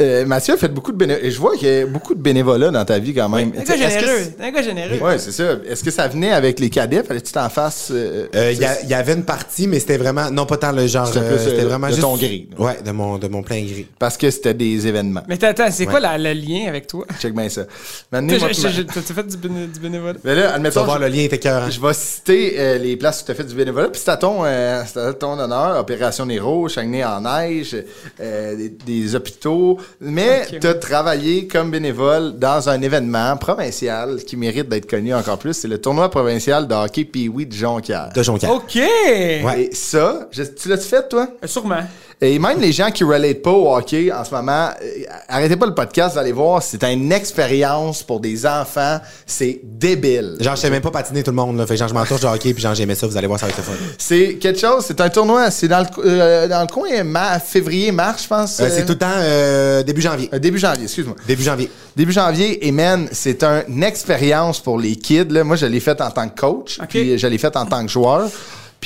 Euh, 0.00 0.26
Mathieu 0.26 0.54
a 0.54 0.56
fait 0.58 0.68
beaucoup 0.68 0.92
de 0.92 0.98
bénévolat. 0.98 1.28
Je 1.30 1.38
vois 1.38 1.56
qu'il 1.56 1.68
y 1.68 1.80
a 1.80 1.86
beaucoup 1.86 2.14
de 2.14 2.20
bénévolat 2.20 2.70
dans 2.70 2.84
ta 2.84 2.98
vie 2.98 3.14
quand 3.14 3.28
même. 3.30 3.50
Un 3.56 3.62
gars 3.62 3.76
généreux. 3.76 4.06
c'est- 4.38 4.44
Un 4.44 4.50
gars 4.50 4.62
généreux. 4.62 4.98
Ouais, 5.00 5.18
c'est 5.18 5.32
ça. 5.32 5.56
Est-ce 5.68 5.82
que 5.82 5.90
ça 5.90 6.06
venait 6.06 6.32
avec 6.32 6.60
les 6.60 6.68
cadets? 6.70 7.02
Fallait-tu 7.02 7.32
t'en 7.32 7.48
fasses? 7.48 7.88
euh, 7.90 8.26
Euh, 8.34 8.52
Il 8.52 8.88
y, 8.90 8.94
avait 8.94 9.14
une 9.14 9.24
partie, 9.24 9.66
mais 9.66 9.80
c'était 9.80 9.96
vraiment, 9.96 10.30
non 10.30 10.44
pas 10.46 10.58
tant 10.58 10.72
le 10.72 10.86
genre, 10.86 11.06
C'était 11.06 11.20
euh, 11.20 11.60
euh, 11.62 11.64
vraiment 11.66 11.86
de 11.86 11.92
juste. 11.92 12.02
ton 12.02 12.16
gris. 12.16 12.48
Ouais, 12.58 12.76
de 12.84 12.90
mon, 12.90 13.16
de 13.18 13.26
mon 13.28 13.42
plein 13.42 13.62
gris. 13.62 13.86
Parce 13.98 14.16
que 14.18 14.30
c'était 14.30 14.52
des 14.54 14.86
événements. 14.86 15.22
Mais 15.28 15.42
attends, 15.42 15.70
c'est 15.70 15.86
quoi 15.86 15.98
la- 16.00 16.18
le 16.18 16.32
lien 16.34 16.66
avec 16.68 16.86
toi? 16.86 17.06
Check 17.18 17.34
bien 17.34 17.48
ça. 17.48 17.62
T'as 18.10 18.20
fait 18.20 19.26
du, 19.26 19.36
béné- 19.36 19.66
du 19.72 19.80
bénévolat? 19.98 20.18
Mais 20.24 20.34
là, 20.34 20.42
Tu 20.42 20.48
vas 20.48 20.54
admettons, 20.54 20.84
voir, 20.84 20.96
je, 20.98 21.02
le 21.02 21.08
lien 21.08 21.22
était 21.22 21.38
cœur. 21.38 21.70
je 21.70 21.80
vais 21.80 21.92
citer 21.94 22.54
euh, 22.58 22.78
les 22.78 22.96
places 22.96 23.22
où 23.22 23.26
tu 23.26 23.30
as 23.32 23.34
fait 23.34 23.44
du 23.44 23.54
bénévolat. 23.54 23.88
Puis 23.88 24.00
c'est 24.04 24.10
à 24.10 24.16
ton, 24.16 24.44
euh, 24.44 24.82
à 24.82 25.12
ton 25.14 25.38
honneur. 25.38 25.78
Opération 25.78 26.26
Nero, 26.26 26.68
Chagné 26.68 27.04
en 27.04 27.20
neige, 27.20 27.76
euh, 28.20 28.56
des, 28.56 28.68
des 28.70 29.14
hôpitaux. 29.14 29.78
Mais 30.00 30.46
tu 30.60 30.66
as 30.66 30.74
travaillé 30.74 31.46
comme 31.46 31.70
bénévole 31.70 32.38
dans 32.38 32.68
un 32.68 32.80
événement 32.82 33.36
provincial 33.36 34.16
qui 34.26 34.36
mérite 34.36 34.68
d'être 34.68 34.88
connu 34.88 35.14
encore 35.14 35.38
plus. 35.38 35.54
C'est 35.54 35.68
le 35.68 35.78
tournoi 35.80 36.10
provincial 36.10 36.66
de 36.66 36.74
hockey 36.74 37.04
Pee-Wee 37.04 37.46
de 37.46 37.52
Jonquière. 37.52 38.10
De 38.14 38.22
Jonquière. 38.22 38.50
OK! 38.50 38.76
Et 38.76 39.70
ça, 39.72 40.28
je- 40.30 40.42
tu 40.42 40.68
l'as 40.68 40.76
fait, 40.76 41.08
toi? 41.08 41.28
Euh, 41.42 41.46
Sûrement. 41.46 41.80
Et 42.22 42.38
même 42.38 42.58
les 42.60 42.72
gens 42.72 42.90
qui 42.90 43.04
relate 43.04 43.42
pas 43.42 43.50
au 43.50 43.74
hockey 43.76 44.10
en 44.10 44.24
ce 44.24 44.30
moment, 44.34 44.70
euh, 44.82 44.86
arrêtez 45.28 45.54
pas 45.56 45.66
le 45.66 45.74
podcast, 45.74 46.14
vous 46.14 46.18
allez 46.18 46.32
voir, 46.32 46.62
c'est 46.62 46.82
une 46.84 47.12
expérience 47.12 48.02
pour 48.02 48.20
des 48.20 48.46
enfants, 48.46 48.98
c'est 49.26 49.60
débile. 49.62 50.36
Genre, 50.40 50.56
je 50.56 50.62
sais 50.62 50.70
même 50.70 50.80
pas 50.80 50.90
patiner 50.90 51.22
tout 51.22 51.30
le 51.30 51.36
monde, 51.36 51.58
là. 51.58 51.66
Fait 51.66 51.76
genre, 51.76 51.88
je 51.88 51.92
m'entoure 51.92 52.18
du 52.18 52.24
hockey, 52.24 52.54
puis 52.54 52.62
genre, 52.62 52.74
j'aimais 52.74 52.94
ça, 52.94 53.06
vous 53.06 53.18
allez 53.18 53.26
voir, 53.26 53.38
ça 53.38 53.44
va 53.44 53.50
être 53.50 53.58
le 53.58 53.62
fun. 53.64 53.72
C'est 53.98 54.36
quelque 54.36 54.58
chose, 54.58 54.84
c'est 54.86 54.98
un 55.02 55.10
tournoi, 55.10 55.50
c'est 55.50 55.68
dans 55.68 55.80
le, 55.80 55.86
co- 55.94 56.02
euh, 56.06 56.48
dans 56.48 56.62
le 56.62 56.68
coin 56.68 57.04
ma- 57.04 57.38
février, 57.38 57.92
mars, 57.92 58.22
je 58.22 58.28
pense. 58.28 58.60
Euh, 58.60 58.68
c'est 58.70 58.86
tout 58.86 58.92
le 58.92 58.98
temps 58.98 59.06
euh, 59.14 59.82
début 59.82 60.00
janvier. 60.00 60.30
euh, 60.32 60.38
début 60.38 60.58
janvier, 60.58 60.84
excuse-moi. 60.84 61.16
Début 61.28 61.42
janvier. 61.42 61.70
Début 61.94 62.12
janvier, 62.12 62.66
et 62.66 62.72
man, 62.72 63.08
c'est 63.12 63.44
une 63.44 63.82
expérience 63.82 64.58
pour 64.60 64.78
les 64.78 64.96
kids. 64.96 65.26
Là. 65.28 65.44
Moi, 65.44 65.56
je 65.56 65.66
l'ai 65.66 65.80
fait 65.80 66.00
en 66.00 66.10
tant 66.10 66.26
que 66.30 66.40
coach, 66.40 66.78
Ok. 66.80 66.88
puis 66.88 67.18
je 67.18 67.26
l'ai 67.26 67.36
fait 67.38 67.54
en 67.58 67.66
tant 67.66 67.84
que 67.84 67.90
joueur. 67.92 68.30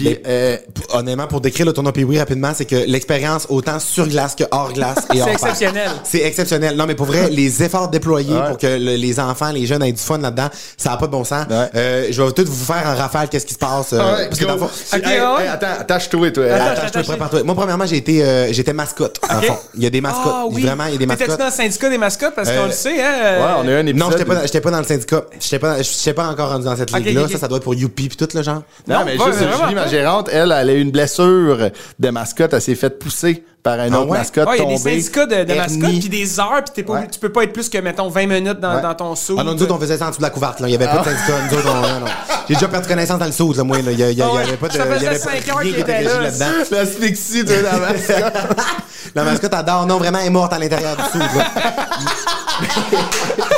Puis, 0.04 0.18
euh, 0.26 0.56
Honnêtement, 0.92 1.26
pour 1.26 1.40
décrire 1.40 1.66
le 1.66 1.72
tournoi 1.72 1.92
Pee-Wee 1.92 2.18
rapidement, 2.18 2.52
c'est 2.54 2.64
que 2.64 2.74
l'expérience, 2.76 3.46
autant 3.48 3.78
sur 3.78 4.06
glace 4.08 4.34
que 4.34 4.44
hors 4.50 4.72
glace 4.72 4.98
et 5.14 5.20
hors 5.20 5.28
C'est 5.28 5.32
exceptionnel. 5.34 5.90
C'est 6.04 6.22
exceptionnel. 6.22 6.76
Non, 6.76 6.86
mais 6.86 6.94
pour 6.94 7.06
vrai, 7.06 7.28
les 7.30 7.62
efforts 7.62 7.88
déployés 7.88 8.34
Ouais. 8.34 8.48
pour 8.48 8.58
que 8.58 8.66
le- 8.66 8.96
les 8.96 9.20
enfants, 9.20 9.50
les 9.52 9.66
jeunes 9.66 9.82
aient 9.82 9.92
du 9.92 10.00
fun 10.02 10.18
là-dedans, 10.18 10.48
ça 10.76 10.90
n'a 10.90 10.96
pas 10.96 11.06
de 11.06 11.12
bon 11.12 11.24
sens. 11.24 11.46
Ouais. 11.50 11.68
Euh, 11.74 12.06
je 12.10 12.22
vais 12.22 12.32
tout 12.32 12.44
vous 12.46 12.64
faire 12.64 12.82
en 12.86 12.96
rafale 12.96 13.28
qu'est-ce 13.28 13.46
qui 13.46 13.54
se 13.54 13.58
passe. 13.58 13.92
euh, 13.92 13.98
ouais, 13.98 14.26
parce 14.28 14.38
que 14.40 14.44
dans 14.44 14.56
Hey, 14.92 15.02
hey, 15.16 15.48
attends, 15.48 15.66
attache-toi, 15.80 16.30
toi. 16.30 16.44
Attends, 16.46 16.54
Attends, 16.64 16.74
je 16.74 16.80
te 16.80 16.86
attaché. 16.86 17.08
prépare 17.08 17.30
toi. 17.30 17.42
Moi, 17.44 17.54
premièrement, 17.54 17.86
j'ai 17.86 17.96
été, 17.98 18.24
euh, 18.24 18.52
j'étais 18.52 18.72
mascotte. 18.72 19.20
dans 19.28 19.34
le 19.34 19.40
Ok. 19.40 19.46
fond. 19.46 19.58
Il 19.76 19.82
y 19.82 19.86
a 19.86 19.90
des 19.90 20.00
mascottes. 20.00 20.32
Ah 20.34 20.44
oui. 20.50 20.62
Vraiment, 20.62 20.84
il 20.86 20.92
y 20.92 20.94
a 20.96 20.98
des 20.98 21.06
mascottes. 21.06 21.38
dans 21.38 21.44
le 21.46 21.50
syndicat 21.50 21.88
des 21.90 21.98
mascottes? 21.98 22.34
Parce 22.34 22.48
qu'on 22.50 22.56
Euh, 22.62 22.66
le 22.66 22.72
sait, 22.72 23.00
hein? 23.02 23.12
Ouais, 23.40 23.52
on 23.64 23.68
a 23.68 23.70
eu 23.70 23.74
un 23.74 23.86
épisode. 23.86 23.96
Non, 23.96 24.10
j'étais 24.10 24.24
pas, 24.24 24.42
j'étais 24.46 24.60
pas 24.60 24.70
dans 24.70 24.78
le 24.78 24.84
syndicat. 24.84 25.24
J'étais 25.38 25.58
pas, 25.58 25.82
j'étais 25.82 26.14
pas 26.14 26.26
encore 26.28 26.50
rendu 26.50 26.64
dans 26.64 26.76
cette 26.76 26.92
ligue-là. 26.92 27.28
Ça, 27.28 27.38
ça 27.38 27.48
doit 27.48 27.58
être 27.58 27.64
pour 27.64 27.74
Youpi 27.74 28.08
pis 28.08 28.16
tout, 28.16 28.28
le 28.34 28.42
genre. 28.42 28.62
Non, 28.88 29.00
mais 29.04 29.12
juste 29.12 29.89
gérante, 29.90 30.28
elle, 30.32 30.54
elle 30.56 30.70
a 30.70 30.72
eu 30.72 30.80
une 30.80 30.90
blessure 30.90 31.68
de 31.98 32.10
mascotte. 32.10 32.54
Elle 32.54 32.62
s'est 32.62 32.74
faite 32.74 32.98
pousser 32.98 33.44
par 33.62 33.78
un 33.78 33.92
Ah 33.92 33.98
autre 34.00 34.08
ouais? 34.10 34.18
mascotte 34.18 34.48
Ouais, 34.48 34.56
il 34.58 34.62
y 34.62 34.66
a 34.66 34.68
des 34.68 34.78
syndicats 34.78 35.26
de, 35.26 35.44
de 35.44 35.54
mascottes, 35.54 36.00
puis 36.00 36.08
des 36.08 36.40
heures, 36.40 36.62
puis 36.64 36.72
t'es 36.76 36.82
pas, 36.82 36.94
Ouais. 36.94 37.08
tu 37.12 37.18
peux 37.18 37.28
pas 37.30 37.42
être 37.44 37.52
plus 37.52 37.68
que, 37.68 37.76
mettons, 37.76 38.08
20 38.08 38.26
minutes 38.26 38.58
dans, 38.58 38.76
Ouais. 38.76 38.80
dans 38.82 38.94
ton 38.94 39.14
saut. 39.14 39.36
Ah 39.38 39.44
non, 39.44 39.52
nous 39.54 39.62
autres, 39.62 39.74
on 39.74 39.78
faisait 39.78 39.98
ça 39.98 40.06
en 40.06 40.08
dessous 40.08 40.20
de 40.20 40.24
la 40.24 40.30
couverte, 40.30 40.60
là. 40.60 40.68
Il 40.68 40.72
y 40.72 40.76
avait 40.76 40.86
pas 40.86 40.98
de 41.00 41.04
syndicat. 41.04 41.34
Nous 41.50 41.58
autres, 41.58 41.68
on, 41.70 41.74
non, 41.82 42.00
non. 42.00 42.06
J'ai 42.48 42.54
déjà 42.54 42.68
perdu 42.68 42.88
connaissance 42.88 43.18
dans 43.18 43.26
le 43.26 43.32
saut, 43.32 43.52
là, 43.52 43.62
moi, 43.62 43.76
là. 43.82 43.92
Il 43.92 43.98
y, 43.98 44.02
a- 44.02 44.10
il 44.10 44.16
y 44.18 44.22
a- 44.22 44.26
Ah 44.26 44.30
il 44.32 44.46
y 44.46 44.48
avait 44.48 44.56
pas 44.56 44.68
de, 44.68 44.72
Ça 44.72 44.84
faisait 44.86 44.96
il 44.96 45.02
y 45.02 45.06
avait 45.08 45.18
pas 45.18 45.24
cinq 45.30 45.48
heures 45.50 45.56
rien 45.58 45.66
qu'il 45.66 45.74
qui 45.74 45.80
était 45.90 46.02
là, 46.02 46.20
là-dedans. 46.20 46.46
L'asphyxie 46.70 47.44
de 47.44 47.54
la 47.54 47.76
mascotte. 47.76 48.34
La 49.14 49.24
mascotte 49.24 49.54
adore. 49.54 49.86
Non, 49.86 49.98
vraiment, 49.98 50.18
elle 50.20 50.28
est 50.28 50.30
morte 50.30 50.52
à 50.52 50.58
l'intérieur 50.58 50.96
du 50.96 51.18
là. 51.18 51.26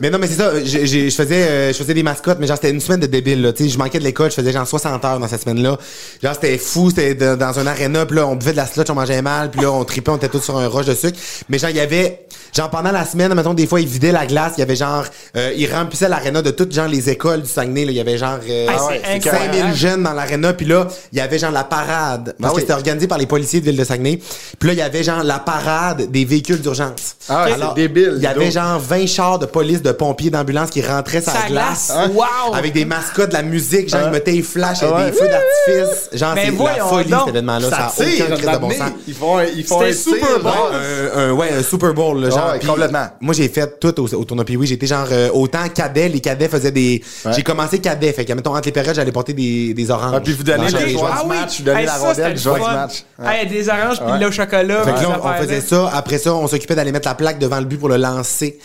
mais 0.00 0.10
non, 0.10 0.18
mais 0.18 0.26
c'est 0.26 0.34
ça. 0.34 0.52
j'ai- 0.64 0.86
j'ai- 0.86 1.10
Je 1.10 1.14
faisais, 1.14 1.42
euh, 1.48 1.72
je 1.72 1.78
faisais 1.78 1.94
des 1.94 2.02
mascottes, 2.02 2.38
mais 2.40 2.46
genre, 2.46 2.56
c'était 2.56 2.70
une 2.70 2.80
semaine 2.80 3.00
de 3.00 3.06
débile, 3.06 3.42
là. 3.42 3.52
Tu 3.52 3.64
sais, 3.64 3.68
je 3.70 3.78
manquais 3.78 3.98
de 3.98 4.04
l'école, 4.04 4.30
je 4.30 4.36
faisais 4.36 4.52
genre 4.52 4.66
60 4.66 5.04
heures 5.04 5.18
dans 5.18 5.28
cette 5.28 5.42
semaine-là. 5.42 5.76
Genre, 6.22 6.34
c'était 6.34 6.56
fou, 6.58 6.90
c'était 6.90 7.14
de- 7.14 7.34
dans 7.34 7.58
un 7.58 7.66
aréna, 7.66 8.06
puis 8.06 8.16
là, 8.16 8.26
on 8.26 8.36
buvait 8.36 8.52
de 8.52 8.56
la 8.56 8.66
slotch, 8.66 8.88
on 8.90 8.94
mangeait 8.94 9.22
mal, 9.22 9.50
puis 9.50 9.60
là, 9.60 9.70
on 9.72 9.84
tripait, 9.84 10.10
on 10.10 10.16
était 10.16 10.28
tous 10.28 10.40
sur 10.40 10.56
un 10.58 10.66
roche 10.68 10.86
de 10.86 10.94
sucre. 10.94 11.18
Mais 11.48 11.58
genre, 11.58 11.70
il 11.70 11.76
y 11.76 11.80
avait, 11.80 12.26
genre, 12.56 12.70
pendant 12.70 12.92
la 12.92 13.04
semaine, 13.04 13.32
mettons, 13.34 13.54
des 13.54 13.66
fois, 13.66 13.80
ils 13.80 13.86
vidaient 13.88 14.12
la 14.12 14.26
glace, 14.26 14.52
il 14.56 14.60
y 14.60 14.62
avait 14.62 14.76
genre, 14.76 15.04
euh, 15.36 15.52
ils 15.56 15.72
remplissaient 15.72 16.08
l'aréna 16.08 16.42
de 16.42 16.50
toutes, 16.50 16.72
genre, 16.72 16.88
les 16.88 17.10
écoles 17.10 17.42
du 17.42 17.48
Saguenay, 17.48 17.84
là. 17.86 17.90
Il 17.92 17.96
y 17.96 18.00
avait 18.00 18.18
genre, 18.18 18.38
euh, 18.48 18.66
Ah, 18.68 18.76
c'est 18.78 18.86
ouais, 18.94 19.16
incroyable. 19.16 19.54
5000 19.54 19.74
jeunes 19.74 20.02
dans 20.02 20.12
l'aréna, 20.12 20.52
puis 20.52 20.66
là, 20.66 20.86
il 21.12 21.18
y 21.18 21.20
avait 21.20 21.38
genre 21.38 21.50
la 21.52 21.64
parade. 21.64 22.34
Parce 22.40 22.42
Ah 22.42 22.48
que 22.50 22.54
oui. 22.56 22.60
c'était 22.62 22.72
organisé 22.74 23.06
par 23.08 23.18
les 23.18 23.26
policiers 23.26 23.60
de 23.60 23.66
Ville 23.66 23.76
de 23.76 23.84
Saguenay. 23.84 24.20
Puis 24.58 24.66
là, 24.68 24.72
il 24.74 24.78
y 24.78 24.82
avait 24.82 25.02
genre 25.02 25.22
la 25.24 25.38
parade 25.38 26.10
des 26.10 26.24
véhicules 26.24 26.60
d'urgence. 26.60 27.16
Ah, 27.28 27.46
c'est 27.48 27.74
débile, 27.74 28.14
Il 28.16 28.22
y 28.22 28.26
avait 28.26 28.44
donc. 28.46 28.52
genre 28.52 28.78
20 28.78 29.06
chars 29.20 29.38
de 29.38 29.44
police, 29.46 29.82
de 29.82 29.92
pompiers, 29.92 30.30
d'ambulance 30.30 30.70
qui 30.70 30.80
rentraient 30.80 31.20
sur 31.20 31.32
la 31.34 31.40
Sa 31.42 31.46
glace. 31.48 31.92
glace. 31.94 32.08
Wow! 32.14 32.54
Avec 32.54 32.72
des 32.72 32.84
mascottes, 32.86 33.28
de 33.30 33.34
la 33.34 33.42
musique, 33.42 33.88
genre, 33.90 34.00
ils 34.06 34.10
mettaient 34.10 34.32
des 34.32 34.42
flashs 34.42 34.82
et 34.82 34.86
Ah 34.90 34.96
ouais. 34.96 35.10
des 35.10 35.12
feux 35.12 35.28
d'artifice. 35.28 36.08
Genre, 36.12 36.32
Mais 36.34 36.46
c'est 36.46 36.64
la 36.78 36.84
folie, 36.86 37.10
cet 37.10 37.28
événement-là. 37.28 37.68
Ça 37.70 37.92
Ça 37.94 38.04
tire, 38.04 38.24
aucun 38.26 38.36
crise 38.36 38.50
de 38.50 38.56
bon 38.58 38.70
sens. 38.70 38.90
Ils 39.06 39.14
font, 39.14 39.38
un- 39.38 39.44
ils 39.44 39.64
font 39.64 39.82
un 39.82 39.92
Super 39.92 40.40
Bowl. 40.40 40.52
Un, 40.72 41.18
un- 41.20 41.32
ouais, 41.32 41.48
un 41.58 41.62
Super 41.62 41.92
Bowl, 41.92 42.20
là, 42.22 42.30
genre. 42.30 42.50
ouais, 42.52 42.58
Puis 42.60 42.68
complètement. 42.68 43.06
Moi, 43.20 43.34
j'ai 43.34 43.48
fait 43.48 43.78
tout 43.78 44.00
au, 44.00 44.14
au 44.14 44.24
tournoi 44.24 44.44
Pee-Wee. 44.46 44.66
J'étais 44.66 44.86
genre 44.86 45.06
euh, 45.12 45.28
autant 45.34 45.68
cadet. 45.74 46.08
Les 46.08 46.20
cadets 46.20 46.48
faisaient 46.48 46.70
des. 46.72 47.02
Ouais. 47.26 47.32
J'ai 47.34 47.42
commencé 47.42 47.78
cadet. 47.78 48.12
Fait 48.14 48.24
que, 48.24 48.32
mettons, 48.32 48.54
entre 48.56 48.66
les 48.68 48.72
périodes, 48.72 48.94
j'allais 48.94 49.12
porter 49.12 49.34
des, 49.34 49.74
des 49.74 49.90
oranges. 49.90 50.14
Ah, 50.16 50.20
puis 50.20 50.32
vous 50.32 50.42
donnez 50.44 50.64
les 50.64 50.70
joueur 50.92 51.08
joueurs. 51.12 51.22
du 51.24 51.28
match, 51.28 51.58
vous 51.58 51.64
donnez 51.64 51.80
Hey, 51.80 51.86
la 51.86 51.92
ça, 51.92 51.98
rondelle, 51.98 52.34
du 52.34 52.48
match. 52.48 53.04
Hey, 53.22 53.46
des 53.48 53.68
oranges, 53.68 53.96
puis 53.98 54.06
Ouais. 54.06 54.12
le 54.14 54.18
lait 54.20 54.26
au 54.26 54.32
chocolat. 54.32 54.82
Fait 54.84 54.92
que 54.94 55.00
là, 55.02 55.20
on 55.22 55.42
faisait 55.42 55.60
ça. 55.60 55.90
Après 55.92 56.16
ça, 56.18 56.34
on 56.34 56.46
s'occupait 56.46 56.74
d'aller 56.74 56.92
mettre 56.92 57.06
la 57.08 57.14
plaque 57.14 57.38
devant 57.38 57.58
le 57.58 57.66
but 57.66 57.76
pour 57.78 57.88
le 57.90 57.96
lancer. 57.98 58.58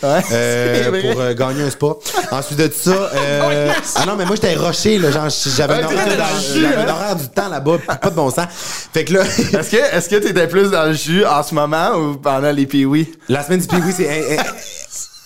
Euh, 0.46 1.00
pour 1.12 1.20
euh, 1.20 1.34
gagner 1.34 1.62
un 1.62 1.70
spa. 1.70 1.94
Ensuite 2.30 2.58
de 2.58 2.70
ça, 2.72 2.90
euh, 2.90 3.72
ah 3.96 4.06
non, 4.06 4.16
mais 4.16 4.24
moi, 4.24 4.36
j'étais 4.36 4.54
rushé, 4.54 4.98
là. 4.98 5.10
Genre, 5.10 5.28
j'avais 5.28 5.74
un 5.74 5.76
t'étais 5.78 5.94
horaire, 5.94 6.16
dans 6.16 6.36
le 6.36 6.40
jus, 6.40 6.60
j'avais 6.62 6.76
un 6.76 6.88
hein? 6.88 6.94
horaire 6.94 7.16
du 7.16 7.28
temps 7.28 7.48
là-bas. 7.48 7.78
Pas 7.86 8.10
de 8.10 8.14
bon 8.14 8.30
sens. 8.30 8.46
Fait 8.92 9.04
que 9.04 9.14
là, 9.14 9.22
Est-ce 9.26 9.70
que, 9.70 9.76
est-ce 9.96 10.08
que 10.08 10.16
t'étais 10.16 10.46
plus 10.46 10.70
dans 10.70 10.86
le 10.86 10.92
jus 10.92 11.24
en 11.24 11.42
ce 11.42 11.54
moment 11.54 11.94
ou 11.96 12.16
pendant 12.16 12.52
les 12.52 12.66
pee 12.66 12.86
la 13.28 13.42
semaine 13.42 13.60
du 13.60 13.66
Pee-Wee, 13.66 13.92
c'est 13.92 14.36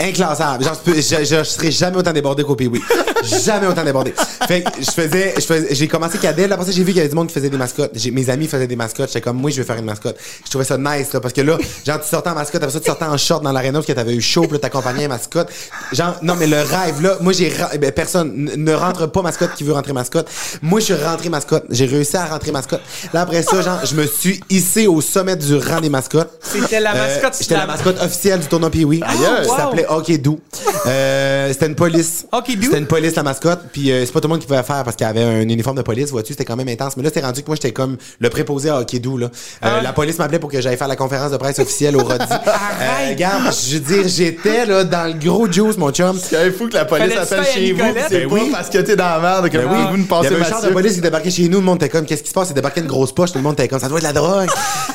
inclassable. 0.01 0.65
Genre, 0.65 0.75
je, 0.85 0.91
peux- 0.93 1.01
je, 1.01 1.25
je 1.25 1.45
serais 1.45 1.71
jamais 1.71 1.97
autant 1.97 2.13
débordé 2.13 2.43
qu'au 2.45 2.55
Pee-Wee. 2.57 2.83
Jamais 3.23 3.67
autant 3.67 3.85
débordé. 3.85 4.15
Fait 4.49 4.63
que 4.63 4.71
je 4.81 4.91
faisais, 4.91 5.35
je 5.37 5.43
faisais, 5.43 5.75
j'ai 5.75 5.87
commencé 5.87 6.17
cadet. 6.17 6.49
Là, 6.49 6.55
après 6.55 6.65
ça, 6.67 6.73
j'ai 6.73 6.83
vu 6.83 6.87
qu'il 6.93 6.97
y 6.97 7.01
avait 7.01 7.11
du 7.11 7.15
monde 7.15 7.27
qui 7.29 7.35
faisait 7.35 7.51
des 7.51 7.59
mascottes. 7.59 7.91
J'ai- 7.95 8.11
mes 8.11 8.31
amis 8.31 8.47
faisaient 8.47 8.67
des 8.67 8.77
mascottes. 8.77 9.09
J'étais 9.09 9.21
comme, 9.21 9.37
moi, 9.37 9.51
je 9.51 9.57
vais 9.59 9.65
faire 9.65 9.77
une 9.77 9.85
mascotte. 9.85 10.17
Je 10.43 10.49
trouvais 10.49 10.65
ça 10.65 10.79
nice, 10.79 11.13
là, 11.13 11.21
parce 11.21 11.35
que 11.35 11.43
là, 11.43 11.59
genre, 11.87 12.01
tu 12.01 12.09
sortais 12.09 12.31
en 12.31 12.35
mascotte, 12.35 12.63
après 12.63 12.73
ça, 12.73 12.81
tu 12.81 12.87
sortais 12.87 13.05
en 13.05 13.19
short 13.19 13.43
dans 13.43 13.53
l'aréna 13.53 13.75
parce 13.75 13.87
que 13.87 13.93
t'avais 13.93 14.15
eu 14.15 14.23
chaud, 14.23 14.43
puis 14.45 14.53
là, 14.53 14.59
t'accompagnais 14.61 15.05
un 15.05 15.09
mascotte. 15.09 15.49
Genre, 15.93 16.17
non, 16.23 16.35
mais 16.35 16.47
le 16.47 16.57
rêve, 16.63 17.03
là, 17.03 17.19
moi, 17.21 17.35
j'ai, 17.35 17.53
eh 17.75 17.77
ben, 17.79 17.93
personne, 17.93 18.51
ne 18.57 18.73
rentre 18.73 19.07
pas 19.07 19.21
mascotte 19.21 19.51
qui 19.55 19.65
veut 19.65 19.75
rentrer 19.75 19.93
mascotte. 19.93 20.29
Moi, 20.63 20.81
je 20.81 20.87
suis 20.87 20.95
rentré 20.95 21.29
mascotte. 21.29 21.65
J'ai 21.69 21.85
réussi 21.85 22.17
à 22.17 22.25
rentrer 22.25 22.53
mascotte. 22.53 22.81
Là, 23.13 23.21
après 23.21 23.43
ça, 23.43 23.61
genre, 23.61 23.81
je 23.85 23.95
me 23.95 24.07
suis 24.07 24.41
hissé 24.49 24.87
au 24.87 25.03
sommet 25.03 25.37
du 25.37 25.57
rang 25.57 25.83
des 25.83 25.91
mascottes. 25.91 26.31
C'était 26.41 26.81
la 26.81 26.95
mascotte 26.95 27.37
J'étais 27.39 27.57
la 27.57 27.67
mascotte 27.67 28.01
officielle 28.03 28.41
du 28.41 28.47
tournoi 28.47 28.71
Pee-Wee. 28.71 29.01
Wow. 29.03 29.57
s'appelait 29.57 29.87
Hockey 29.91 30.19
Doo. 30.19 30.39
Euh, 30.87 31.49
c'était 31.53 31.67
une 31.67 31.75
police. 31.75 32.27
Hockey 32.33 32.55
Doo? 32.57 32.63
C'était 32.67 32.79
une 32.79 32.87
police, 32.87 33.15
la 33.17 33.23
mascotte. 33.23 33.61
Puis 33.73 33.91
euh, 33.91 34.05
c'est 34.07 34.13
pas 34.13 34.21
tout 34.21 34.29
le 34.29 34.33
monde 34.33 34.41
qui 34.41 34.47
pouvait 34.47 34.63
faire 34.63 34.83
parce 34.85 34.97
qu'il 34.97 35.07
y 35.07 35.11
avait 35.11 35.23
un 35.23 35.41
uniforme 35.43 35.77
de 35.77 35.83
police. 35.83 36.11
Vois-tu, 36.11 36.33
c'était 36.33 36.45
quand 36.45 36.57
même 36.57 36.69
intense. 36.69 36.97
Mais 36.97 37.03
là, 37.03 37.11
c'était 37.11 37.25
rendu 37.27 37.43
que 37.43 37.47
moi, 37.49 37.57
j'étais 37.57 37.73
comme 37.73 37.97
le 38.19 38.31
préposé 38.31 38.71
à 38.71 38.79
Hockey 38.79 38.99
Doo. 39.01 39.19
Là. 39.19 39.27
Euh, 39.65 39.69
Ah. 39.81 39.83
La 39.83 39.93
police 39.93 40.19
m'appelait 40.19 40.39
pour 40.39 40.51
que 40.51 40.61
j'aille 40.61 40.77
faire 40.77 40.89
la 40.89 40.97
conférence 40.97 41.31
de 41.33 41.37
presse 41.37 41.59
officielle 41.59 41.97
au 41.97 42.01
Rodi. 42.01 42.25
euh, 42.31 43.11
regarde, 43.11 43.53
je 43.69 43.77
veux 43.79 43.81
dire, 43.81 44.09
j'étais 44.09 44.65
là 44.67 44.85
dans 44.85 45.07
le 45.07 45.15
gros 45.19 45.51
juice, 45.51 45.77
mon 45.77 45.91
chum. 45.91 46.19
C'est 46.23 46.51
fou 46.53 46.69
que 46.69 46.75
la 46.75 46.85
police 46.85 47.17
appelle 47.17 47.45
chez 47.45 47.73
vous, 47.73 47.83
c'est 48.09 48.21
Ben 48.21 48.29
pas 48.29 48.35
oui. 48.35 48.49
parce 48.53 48.69
que 48.71 48.79
t'es 48.79 48.97
dans 48.97 49.05
la 49.09 49.19
merde 49.21 49.49
que 49.49 49.59
Ben 49.59 49.67
vous 49.67 49.75
oui, 49.75 49.81
nous 49.99 50.05
il 50.05 50.25
y 50.25 50.27
avait 50.27 50.41
un 50.41 50.45
char 50.45 50.63
de 50.63 50.69
police 50.71 50.95
qui 50.95 51.01
débarquait 51.01 51.31
chez 51.31 51.49
nous, 51.49 51.59
le 51.59 51.65
monde 51.65 51.77
était 51.83 51.89
comme 51.89 52.05
qu'est-ce 52.07 52.23
qui 52.23 52.29
se 52.29 52.35
passe, 52.35 52.49
il 52.51 52.55
débarquait 52.55 52.81
une 52.81 52.87
grosse 52.87 53.13
poche, 53.13 53.33
tout 53.33 53.39
le 53.39 53.45
monde 53.45 53.55
était 53.55 53.69
comme 53.69 53.81
ça 53.81 53.89
doit 53.89 53.99
être 53.99 54.09
de 54.09 54.15
la 54.15 54.21
drogue. 54.21 54.49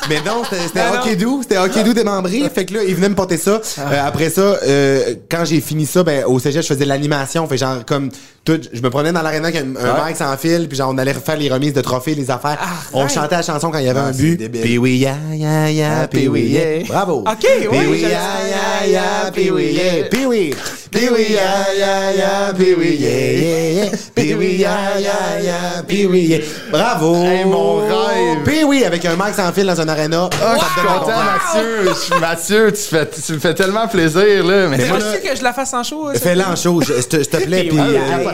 Mais 0.10 0.18
non, 0.26 0.43
c'était 0.50 0.62
Ben 0.74 1.00
hockey 1.00 1.16
doux, 1.16 1.41
c'était 1.41 1.58
hockey 1.58 1.84
doux 1.84 1.93
démembré, 1.93 2.43
fait 2.54 2.66
que 2.66 2.74
là 2.76 2.80
il 2.88 2.96
venait 2.96 3.10
me 3.10 3.16
porter 3.16 3.38
ça. 3.38 3.62
Euh, 3.80 4.08
après 4.08 4.30
ça, 4.30 4.41
euh, 4.86 5.15
quand 5.29 5.45
j'ai 5.45 5.61
fini 5.61 5.86
ça, 5.86 6.03
ben 6.03 6.25
au 6.25 6.39
cégep 6.39 6.61
je 6.61 6.67
faisais 6.67 6.83
de 6.83 6.89
l'animation, 6.89 7.47
fait 7.47 7.57
genre 7.57 7.86
comme 7.86 8.09
tout, 8.46 8.60
je 8.72 8.82
me 8.82 8.89
prenais 8.89 9.12
dans 9.12 9.22
l'aréna 9.24 9.48
avec 9.50 9.62
un, 9.62 9.76
un 9.76 9.93
Ouais. 10.04 10.08
mic 10.10 10.18
sans 10.18 10.36
fil, 10.38 10.68
puis 10.70 10.78
genre 10.78 10.91
on 10.93 10.98
allait 10.98 11.12
refaire 11.14 11.36
les 11.38 11.50
remises 11.52 11.74
de 11.74 11.82
trophées, 11.82 12.16
les 12.16 12.30
affaires. 12.32 12.58
on 12.93 13.00
right. 13.02 13.14
chantait 13.14 13.36
la 13.36 13.41
chanson 13.41 13.72
quand 13.72 13.80
il 13.80 13.86
y 13.86 13.89
avait 13.89 14.00
Ah, 14.00 14.08
un 14.08 14.12
but. 14.12 14.52
Puis 14.62 14.78
oui 14.78 14.98
ya 15.00 15.16
ya 15.34 15.70
ya, 15.72 16.02
Ah, 16.04 16.08
puis 16.08 16.28
oui 16.28 16.41
puis 16.41 16.43
oui, 16.43 16.50
yeah. 16.52 16.88
Bravo. 16.88 17.24
Ok, 17.28 17.39
Puis 17.39 17.68
ouais, 17.68 17.86
oui 17.89 18.02
ya 18.02 18.10
ya 18.10 18.88
ya, 18.88 19.32
puis 19.34 19.50
oui 19.52 19.72
yeah. 19.74 20.06
Puis 20.10 20.26
oui. 20.26 20.54
Pee-wee, 20.91 21.34
yeah, 21.34 21.74
yeah, 21.78 22.14
yeah, 22.16 22.54
Pee-wee, 22.58 22.96
yeah, 22.96 23.10
yeah, 23.12 23.84
yeah. 23.84 23.91
Pee-wee, 24.16 24.56
yeah, 24.56 24.98
yeah, 24.98 25.41
yeah, 25.43 25.84
Pee-wee, 25.86 26.26
yeah. 26.26 26.39
Bravo! 26.72 27.16
Hey, 27.26 27.43
mon 27.43 27.82
rêve. 27.82 28.43
Pee-wee 28.46 28.86
avec 28.86 29.04
un 29.04 29.16
mic 29.18 29.34
sans 29.36 29.52
fil 29.52 29.66
dans 29.66 29.82
un 29.82 29.89
aréna. 29.89 30.30
Ah, 30.41 30.56
Ça 30.58 30.60
je 30.60 30.60
te 30.60 30.80
suis 30.80 30.88
donne 30.88 31.00
content, 31.00 31.12
un 31.12 31.26
Mathieu. 31.26 31.93
Je- 32.16 32.20
Mathieu, 32.22 32.72
tu, 32.72 32.82
fais, 32.82 33.10
tu 33.10 33.34
me 33.34 33.39
fais 33.39 33.54
tellement 33.54 33.89
plaisir, 33.89 34.46
là. 34.46 34.70
Mais, 34.70 34.80
C'est 34.80 34.88
moi, 34.88 35.00
là- 35.00 35.18
que 35.18 35.36
je 35.38 35.43
la 35.43 35.52
fasse 35.52 35.74
en 35.74 35.84
show. 35.84 36.14
ça? 36.14 36.20
Fais-le 36.20 36.43
en 36.43 36.56
show, 36.56 36.80
je- 36.82 36.93
s'il 36.93 37.08
te 37.10 37.18
s'il 37.18 37.28
te 37.28 37.38
plaît. 37.43 37.64
Puis, 37.66 37.78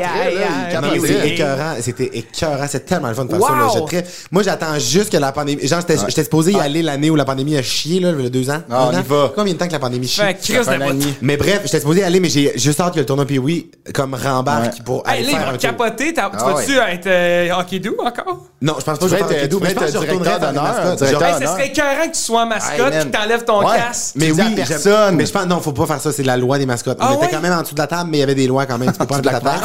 Ah, 0.03 0.71
là, 0.73 0.81
Non, 0.81 0.87
c'est 1.05 1.27
écœurant. 1.29 1.73
C'était 1.81 2.09
écœurant. 2.17 2.65
C'est 2.69 2.85
tellement 2.85 3.09
le 3.09 3.13
fun 3.13 3.25
de 3.25 3.31
faire 3.31 3.41
ça. 3.41 3.53
Là. 3.55 3.65
Wow. 3.67 3.73
Je 3.75 3.83
très- 3.99 4.05
Moi, 4.31 4.43
j'attends 4.43 4.77
juste 4.79 5.11
que 5.11 5.17
la 5.17 5.31
pandémie. 5.31 5.67
Genre, 5.67 5.79
j'étais 5.81 5.97
j'étais 6.07 6.23
supposé 6.23 6.51
y 6.53 6.59
aller 6.59 6.81
l'année 6.81 7.09
où 7.09 7.15
la 7.15 7.25
pandémie 7.25 7.57
a 7.57 7.61
chié, 7.61 7.99
là, 7.99 8.11
il 8.17 8.23
y 8.23 8.27
a 8.27 8.29
deux 8.29 8.49
ans. 8.49 8.61
Ah, 8.69 8.83
Un 8.83 8.87
on 8.87 8.99
y 8.99 9.03
va. 9.03 9.31
Combien 9.35 9.53
de 9.53 9.57
temps 9.59 9.67
que 9.67 9.73
la 9.73 9.79
pandémie 9.79 10.07
chie? 10.07 10.21
De. 10.21 10.95
Mais 11.21 11.37
bref, 11.37 11.61
j'étais 11.65 11.79
supposé 11.79 12.01
y 12.01 12.03
aller, 12.03 12.19
mais 12.19 12.29
j'ai 12.29 12.57
juste 12.57 12.79
hâte 12.79 12.93
que 12.93 12.99
le 12.99 13.05
tournoi 13.05 13.25
Pee-Wee 13.25 13.71
comme 13.93 14.13
rembarque 14.15 14.73
Ouais. 14.77 14.83
pour 14.85 15.03
Hey, 15.07 15.23
aller 15.23 15.33
là, 15.33 15.39
faire 15.39 15.49
un 15.49 15.57
capoter. 15.57 16.13
Tu 16.13 16.19
Ah 16.19 16.29
vas-tu 16.29 16.77
être 16.77 17.07
euh, 17.07 17.49
hockey 17.59 17.79
doux 17.79 17.95
encore? 17.99 18.45
Non, 18.61 18.75
je 18.79 18.83
pense 18.85 18.85
pas 18.85 18.93
que 18.93 18.99
Tu 18.99 19.09
je 19.09 19.15
vais 19.15 19.21
être- 19.21 19.41
cadeau, 19.41 19.57
tu 19.57 19.63
mais 19.63 19.69
je 19.69 19.75
vas 19.75 19.81
pense 19.81 19.91
que 19.91 19.97
je 19.97 20.03
être 20.03 20.09
retournerai 20.11 20.31
Hey, 20.31 21.33
ce 21.39 21.43
non. 21.45 21.51
serait 21.51 21.67
écœurant 21.67 22.07
que 22.07 22.15
tu 22.15 22.19
sois 22.21 22.45
mascotte 22.45 22.91
puis 22.93 23.11
que 23.11 23.17
t'enlèves 23.17 23.43
ton 23.43 23.59
Ouais. 23.67 23.77
casque. 23.77 24.11
Mais 24.15 24.31
oui, 24.31 24.55
personne. 24.55 25.15
Mais 25.15 25.25
je 25.25 25.31
pense, 25.31 25.45
non, 25.47 25.59
faut 25.61 25.71
pas 25.71 25.85
faire 25.85 26.01
ça. 26.01 26.11
C'est 26.11 26.23
la 26.23 26.37
loi 26.37 26.57
des 26.57 26.65
mascottes. 26.65 26.97
Ah 26.99 27.09
On 27.11 27.15
était 27.15 27.25
ouais? 27.25 27.31
quand 27.31 27.41
même 27.41 27.53
en 27.53 27.61
dessous 27.61 27.73
de 27.75 27.79
la 27.79 27.87
table, 27.87 28.09
mais 28.11 28.17
il 28.17 28.19
y 28.21 28.23
avait 28.23 28.35
des 28.35 28.47
lois 28.47 28.65
quand 28.65 28.77
même. 28.77 28.91
Tu 28.91 28.97
peux 28.97 29.05
pas 29.05 29.15
enlever 29.15 29.29
ta 29.29 29.39
table. 29.39 29.59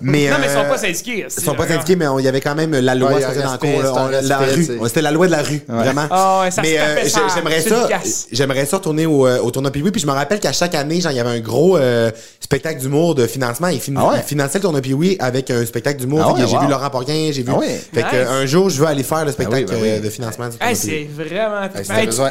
Mais, 0.00 0.28
non, 0.30 0.36
mais 0.40 0.46
ils 0.46 0.52
sont 0.52 0.58
euh, 0.60 0.68
pas 0.68 0.78
syndiqués. 0.78 1.26
Ils 1.38 1.42
sont 1.44 1.54
pas 1.54 1.66
syndiqués, 1.68 1.96
mais 1.96 2.06
on- 2.08 2.18
il 2.18 2.24
y 2.24 2.28
avait 2.28 2.40
quand 2.40 2.54
même 2.54 2.72
la 2.72 2.94
loi 2.94 3.12
Ouais, 3.12 3.20
se 3.22 3.26
dans 3.38 4.08
le 4.08 4.28
La 4.28 4.38
rue. 4.38 4.68
C'était 4.86 5.02
la 5.02 5.10
loi 5.10 5.26
de 5.26 5.32
la 5.32 5.42
rue, 5.42 5.62
vraiment. 5.68 6.06
Ah 6.10 6.40
ouais, 6.42 6.50
ça 6.50 6.62
mais 6.62 6.76
ça, 7.08 7.20
j'aimerais 7.34 7.60
ça, 7.60 7.88
j'aimerais 8.32 8.66
ça 8.66 8.76
retourner 8.78 9.06
au, 9.06 9.26
euh, 9.26 9.38
au 9.40 9.50
tournoi 9.50 9.70
Pee-Wee. 9.70 9.90
Puis 9.90 10.00
je 10.00 10.06
me 10.06 10.12
rappelle 10.12 10.40
qu'à 10.40 10.52
chaque 10.52 10.74
année, 10.74 11.00
genre, 11.00 11.12
il 11.12 11.16
y 11.16 11.20
avait 11.20 11.30
un 11.30 11.40
gros 11.40 11.76
euh, 11.76 12.10
spectacle 12.40 12.80
d'humour 12.80 13.14
de 13.14 13.26
financement. 13.26 13.68
Ils, 13.68 13.80
fin- 13.80 13.92
Ah 13.96 14.08
ouais? 14.08 14.14
ils 14.18 14.22
finançaient 14.28 14.58
le 14.58 14.62
tournoi 14.62 14.80
Pee-Wee 14.80 15.16
avec 15.20 15.50
un 15.50 15.64
spectacle 15.66 15.98
d'humour. 16.00 16.20
Ah 16.24 16.34
j'ai 16.38 16.44
wow. 16.56 16.60
vu 16.62 16.68
Laurent 16.68 16.90
Porquin, 16.90 17.30
j'ai 17.32 17.42
vu. 17.42 17.50
Ah 17.54 17.58
ouais. 17.58 17.80
Fait 17.92 18.02
que 18.02 18.06
Nice. 18.06 18.14
euh, 18.14 18.42
un 18.42 18.46
jour, 18.46 18.70
je 18.70 18.80
veux 18.80 18.86
aller 18.86 19.02
faire 19.02 19.24
le 19.24 19.32
spectacle 19.32 19.66
ben 19.66 19.76
oui. 19.80 19.88
euh, 19.88 20.00
de 20.00 20.10
financement 20.10 20.48
c'est 20.74 21.08
vraiment. 21.14 21.68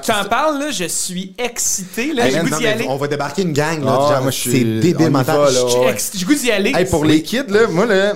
Tu 0.01 0.11
t'en 0.11 0.25
parles, 0.29 0.59
là, 0.59 0.71
je 0.71 0.85
suis 0.85 1.33
excité. 1.37 2.11
J'ai 2.15 2.39
goût 2.39 2.57
d'y 2.57 2.67
aller. 2.67 2.85
on 2.87 2.95
va 2.97 3.07
débarquer 3.07 3.41
une 3.43 3.53
gang, 3.53 3.83
là. 3.83 4.21
C'est 4.31 4.59
débile 4.63 5.09
mental. 5.09 5.37
va, 5.39 5.45
là. 5.51 5.59
Je- 5.67 6.17
J'ai 6.19 6.25
goût 6.25 6.33
d'y 6.35 6.51
aller. 6.51 6.73
Pour 6.89 7.05
les 7.05 7.18
kids, 7.23 7.43
là, 7.49 7.67
moi, 7.69 7.85
là, 7.85 8.13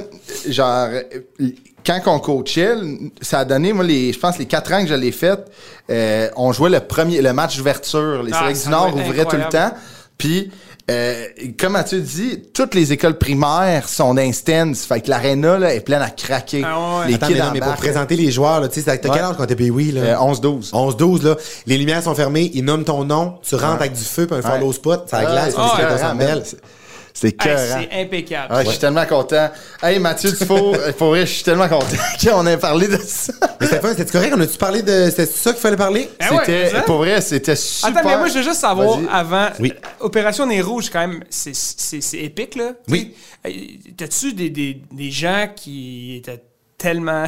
genre, 0.48 0.90
quand 1.86 2.00
on 2.08 2.20
coachait, 2.20 2.76
ça 3.22 3.40
a 3.40 3.46
donné, 3.46 3.74
moi, 3.74 3.84
les, 3.84 4.14
je 4.14 4.20
pense, 4.20 4.38
les 4.38 4.46
quatre 4.46 4.72
ans 4.74 4.82
que 4.82 4.88
je 4.90 4.94
l'ai 4.94 5.12
fait, 5.12 5.40
euh, 5.90 6.30
on 6.38 6.54
jouait 6.54 6.70
le 6.70 6.80
premier, 6.80 7.22
le 7.22 7.34
match 7.34 7.58
d'ouverture. 7.58 8.24
Les 8.24 8.32
Ah, 8.34 8.52
du 8.52 8.70
Nord 8.70 8.96
ouvraient 8.96 9.26
tout 9.26 9.36
le 9.36 9.50
temps. 9.50 9.72
Puis, 10.18 10.50
euh, 10.92 11.26
comme 11.60 11.74
Mathieu 11.74 12.00
dit, 12.02 12.42
toutes 12.54 12.74
les 12.76 12.94
écoles 12.94 13.18
primaires 13.18 13.88
sont 13.90 14.14
d'instance. 14.14 14.84
Fait 14.86 15.02
que 15.02 15.10
l'aréna, 15.10 15.58
là, 15.58 15.74
est 15.74 15.80
pleine 15.82 16.02
à 16.02 16.10
craquer. 16.10 16.64
Ah 16.66 17.00
ouais. 17.00 17.08
Les 17.08 17.14
Attends, 17.16 17.28
kids 17.28 17.34
mais, 17.34 17.40
non, 17.40 17.52
mais 17.54 17.60
pour 17.60 17.76
présenter 17.76 18.16
les 18.16 18.32
joueurs, 18.32 18.62
là, 18.62 18.68
tu 18.70 18.82
sais, 18.82 18.98
t'as 18.98 19.10
Ouais. 19.10 19.16
quel 19.16 19.24
âge 19.26 19.36
quand 19.38 19.46
t'es 19.46 19.56
Pee-Wee, 19.56 19.92
là? 19.92 20.02
Euh, 20.02 20.16
11-12. 20.18 20.72
11-12, 20.74 21.24
là. 21.24 21.36
Les 21.68 21.78
lumières 21.78 22.04
sont 22.04 22.16
fermées, 22.16 22.52
ils 22.54 22.64
nomment 22.64 22.84
ton 22.86 23.04
nom, 23.04 23.36
tu 23.42 23.56
rentres 23.56 23.82
avec 23.82 23.94
du 23.94 24.04
feu 24.04 24.28
puis 24.28 24.38
un 24.38 24.42
follow 24.42 24.72
spot, 24.72 25.08
ça 25.10 25.22
glace, 25.26 25.54
c'est 25.56 26.58
c'est 27.14 27.36
Hey, 27.46 28.04
impeccable. 28.06 28.54
Ouais, 28.54 28.66
Je 28.66 28.70
suis 28.72 28.80
tellement 28.80 29.06
content. 29.06 29.50
Hey, 29.82 30.00
Mathieu 30.00 30.32
Dufault, 30.32 30.76
pour 30.98 31.10
vrai, 31.10 31.22
je 31.26 31.32
suis 31.34 31.44
tellement 31.44 31.70
content 31.70 31.86
qu'on 32.24 32.48
ait 32.48 32.58
parlé 32.58 32.88
de 32.88 32.98
ça. 32.98 33.34
Mais 33.62 33.68
c'était 33.68 34.06
correct? 34.06 34.34
On 34.36 34.42
a-tu 34.42 34.58
parlé 34.58 34.82
de. 34.82 35.06
C'était 35.10 35.26
ça 35.28 35.52
qu'il 35.54 35.62
fallait 35.62 35.78
parler? 35.78 36.10
Ouais, 36.20 36.28
C'était, 36.46 36.82
pour 36.86 36.98
vrai, 36.98 37.22
c'était 37.22 37.56
super. 37.56 37.98
Attends, 37.98 38.10
mais 38.10 38.18
moi, 38.18 38.28
je 38.28 38.34
veux 38.34 38.44
juste 38.44 38.60
savoir, 38.62 39.00
avant, 39.12 39.48
Oui. 39.60 39.72
euh, 39.76 39.88
Opération 40.06 40.46
Nez 40.46 40.62
Rouge, 40.62 40.90
quand 40.92 41.00
même, 41.08 41.24
c'est- 41.30 41.56
c'est 41.56 42.02
c'est 42.02 42.18
épique, 42.20 42.56
là. 42.56 42.72
Oui. 42.90 43.14
Euh, 43.46 43.50
T'as-tu 43.96 44.34
des, 44.34 44.50
des, 44.50 44.82
des 44.92 45.12
gens 45.12 45.48
qui 45.56 46.16
étaient 46.18 46.42
tellement... 46.78 47.26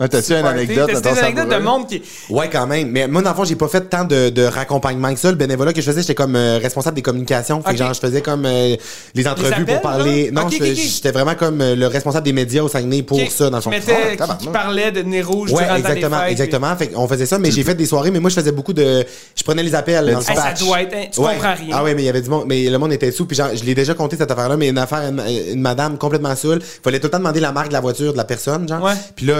Ouais, 0.00 0.08
t'as-tu 0.08 0.32
une 0.32 0.44
anecdote, 0.44 0.88
des 0.88 0.94
ça 0.96 1.24
anecdotes 1.24 1.48
de 1.48 1.56
monde 1.64 1.86
qui... 1.88 2.02
Ouais, 2.28 2.50
quand 2.52 2.66
même. 2.66 2.90
Mais 2.90 3.06
moi, 3.08 3.22
dans 3.22 3.30
le 3.30 3.36
fond, 3.36 3.44
j'ai 3.44 3.54
pas 3.56 3.68
fait 3.68 3.80
tant 3.82 4.04
de, 4.04 4.28
de 4.28 4.42
raccompagnement 4.42 5.14
que 5.14 5.18
ça. 5.20 5.30
Le 5.30 5.36
bénévolat 5.36 5.72
que 5.72 5.80
je 5.80 5.86
faisais, 5.86 6.02
j'étais 6.02 6.14
comme 6.14 6.36
euh, 6.36 6.58
responsable 6.60 6.96
des 6.96 7.02
communications. 7.02 7.62
Fait 7.62 7.70
que 7.72 7.78
genre, 7.78 7.94
je 7.94 8.00
faisais 8.00 8.20
comme 8.20 8.44
euh, 8.44 8.76
les 9.14 9.26
entrevues 9.28 9.52
appels, 9.52 9.64
pour 9.64 9.80
parler. 9.80 10.30
genre? 10.34 10.44
Non, 10.44 10.50
j'étais 10.50 11.12
vraiment 11.12 11.34
comme 11.34 11.60
euh, 11.62 11.74
le 11.76 11.86
responsable 11.86 12.24
des 12.26 12.32
médias 12.34 12.62
au 12.62 12.68
Saguenay 12.68 13.02
pour 13.04 13.18
ça, 13.30 13.48
dans 13.48 13.56
le 13.56 13.62
fond. 13.62 13.70
qui, 13.70 13.76
mettait- 13.76 14.16
Ah, 14.20 14.36
qui- 14.38 14.48
parlait 14.48 14.90
de 14.92 15.02
Nez 15.02 15.22
Rouge 15.22 15.52
Ouais, 15.52 15.62
exactement, 15.78 16.18
fêtes, 16.20 16.30
exactement. 16.32 16.76
Fait 16.76 16.88
qu'on 16.88 17.08
faisait 17.08 17.26
ça, 17.26 17.38
mais 17.38 17.50
j'ai 17.50 17.62
fait 17.62 17.74
des 17.74 17.86
soirées, 17.86 18.10
mais 18.10 18.20
moi, 18.20 18.28
je 18.28 18.34
faisais 18.34 18.52
beaucoup 18.52 18.72
de. 18.74 19.04
Je 19.34 19.42
prenais 19.44 19.62
les 19.62 19.74
appels 19.74 20.04
dans 20.04 20.18
le 20.20 20.30
Hey, 20.30 20.36
ça 20.36 20.52
doit 20.64 20.82
être... 20.82 20.94
hein, 20.94 21.04
Tu 21.10 21.20
Ouais. 21.20 21.34
comprends 21.34 21.54
rien. 21.54 21.68
Ah 21.78 21.82
ouais, 21.84 21.94
mais 21.94 22.02
il 22.02 22.06
y 22.06 22.10
avait 22.10 22.20
du 22.20 22.28
monde, 22.28 22.44
mais 22.46 22.68
le 22.68 22.78
monde 22.78 22.92
était 22.92 23.12
sous, 23.12 23.24
puis 23.24 23.36
genre, 23.36 23.48
je 23.54 23.64
l'ai 23.64 23.74
déjà 23.74 23.94
compté 23.94 24.16
cette 24.16 24.30
affaire-là, 24.30 24.56
mais 24.58 24.68
une 24.68 24.78
affaire, 24.78 25.08
une, 25.08 25.22
une 25.52 25.60
madame 25.62 25.96
complètement 25.96 26.36
saoule, 26.36 26.60
fallait 26.82 26.98
tout 26.98 27.06
le 27.06 27.10
temps 27.12 27.18
demander 27.18 27.40
la 27.40 27.52
marque 27.52 27.68
de 27.68 27.72
la 27.72 27.80
voiture 27.80 28.12
de 28.12 28.18
la 28.18 28.24
personne, 28.24 28.68
genre. 28.68 28.82
Ouais. 28.82 28.92
Puis 29.14 29.26
là, 29.26 29.34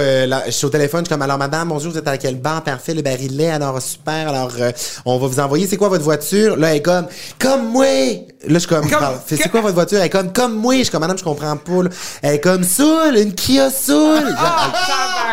je 0.46 0.50
suis 0.50 0.66
au 0.66 0.70
téléphone, 0.70 1.00
je 1.00 1.06
suis 1.06 1.14
comme, 1.14 1.22
alors 1.22 1.38
madame, 1.38 1.68
bonjour, 1.68 1.92
vous 1.92 1.98
êtes 1.98 2.08
à 2.08 2.18
quelle 2.18 2.40
banque, 2.40 2.64
parfait, 2.64 2.94
le 2.94 3.02
barillet, 3.02 3.50
alors 3.50 3.80
super, 3.80 4.28
alors 4.28 4.52
euh, 4.58 4.72
on 5.04 5.18
va 5.18 5.26
vous 5.26 5.40
envoyer, 5.40 5.66
c'est 5.66 5.76
quoi 5.76 5.88
votre 5.88 6.04
voiture? 6.04 6.56
Là, 6.56 6.70
elle 6.70 6.78
est 6.78 6.82
comme, 6.82 7.06
comme 7.38 7.70
moi! 7.70 7.86
Là, 8.46 8.54
je 8.54 8.58
suis 8.60 8.68
comme, 8.68 8.88
Comme- 8.88 8.98
Parle, 9.00 9.16
c'est 9.26 9.48
quoi 9.50 9.60
votre 9.60 9.74
voiture? 9.74 9.98
Elle 9.98 10.06
est 10.06 10.10
comme, 10.10 10.32
comme 10.32 10.54
moi! 10.54 10.74
Je 10.76 10.82
suis 10.82 10.90
comme, 10.90 11.00
madame, 11.00 11.18
je 11.18 11.24
comprends 11.24 11.56
pas, 11.56 11.82
là. 11.82 11.90
Elle 12.22 12.34
est 12.34 12.40
comme, 12.40 12.62
Soul, 12.64 13.16
une 13.16 13.34
Kia 13.34 13.70
Soul! 13.70 14.22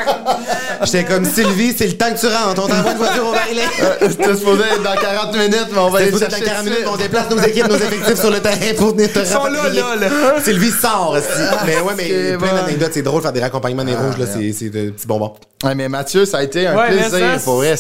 Ah, 0.06 0.86
J'étais 0.86 1.06
comme, 1.06 1.24
Sylvie, 1.26 1.74
c'est 1.78 1.88
le 1.88 1.94
temps 1.94 2.12
que 2.14 2.20
tu 2.20 2.26
rentres, 2.28 2.64
on 2.64 2.68
t'envoie 2.68 2.92
une 2.92 2.98
voiture 2.98 3.28
au. 3.28 3.34
Euh, 3.84 4.08
C'était 4.10 4.36
supposé 4.36 4.64
être 4.64 4.84
dans 4.84 4.96
40 4.96 5.34
minutes, 5.36 5.68
mais 5.72 5.78
on 5.80 5.90
va 5.90 6.00
aller 6.00 6.12
chercher 6.12 6.40
dans 6.42 6.46
40 6.46 6.58
tout 6.60 6.66
de 6.66 6.70
minutes, 6.70 6.88
on 6.92 6.98
déplace 6.98 7.30
nos 7.30 7.38
équipes, 7.40 7.68
nos 7.68 7.76
effectifs 7.76 8.20
sur 8.20 8.32
le 8.32 8.40
terrain 8.40 8.74
pour 8.78 8.94
venir 8.96 9.12
te 9.12 9.20
Ils 9.20 9.26
sont 9.26 9.46
là, 9.46 9.70
là, 9.70 9.96
là. 9.96 10.08
Sylvie 10.44 10.72
sort 10.72 11.16
aussi. 11.18 11.42
Mais 11.66 11.80
ouais, 11.80 11.94
mais 11.96 12.08
c'est 12.08 12.38
plein 12.38 12.48
bon. 12.50 12.56
d'anecdotes, 12.56 12.92
c'est 12.94 13.02
drôle 13.02 13.20
de 13.20 13.24
faire 13.24 13.34
des 13.34 13.42
raccompagnements 13.42 13.84
des 13.84 13.96
rouges, 13.96 14.18
là, 14.18 14.26
c'est 14.32 14.52
c'est 14.54 14.70
de 14.70 14.90
petits 14.92 15.08
bonbons. 15.08 15.34
Ouais, 15.64 15.76
mais 15.76 15.88
Mathieu, 15.88 16.26
ça 16.26 16.40
a 16.40 16.44
été 16.44 16.68
un 16.68 16.76
Ouais, 16.76 16.88
plaisir 16.90 17.10
ça, 17.10 17.40
pour 17.44 17.56
vrai. 17.58 17.76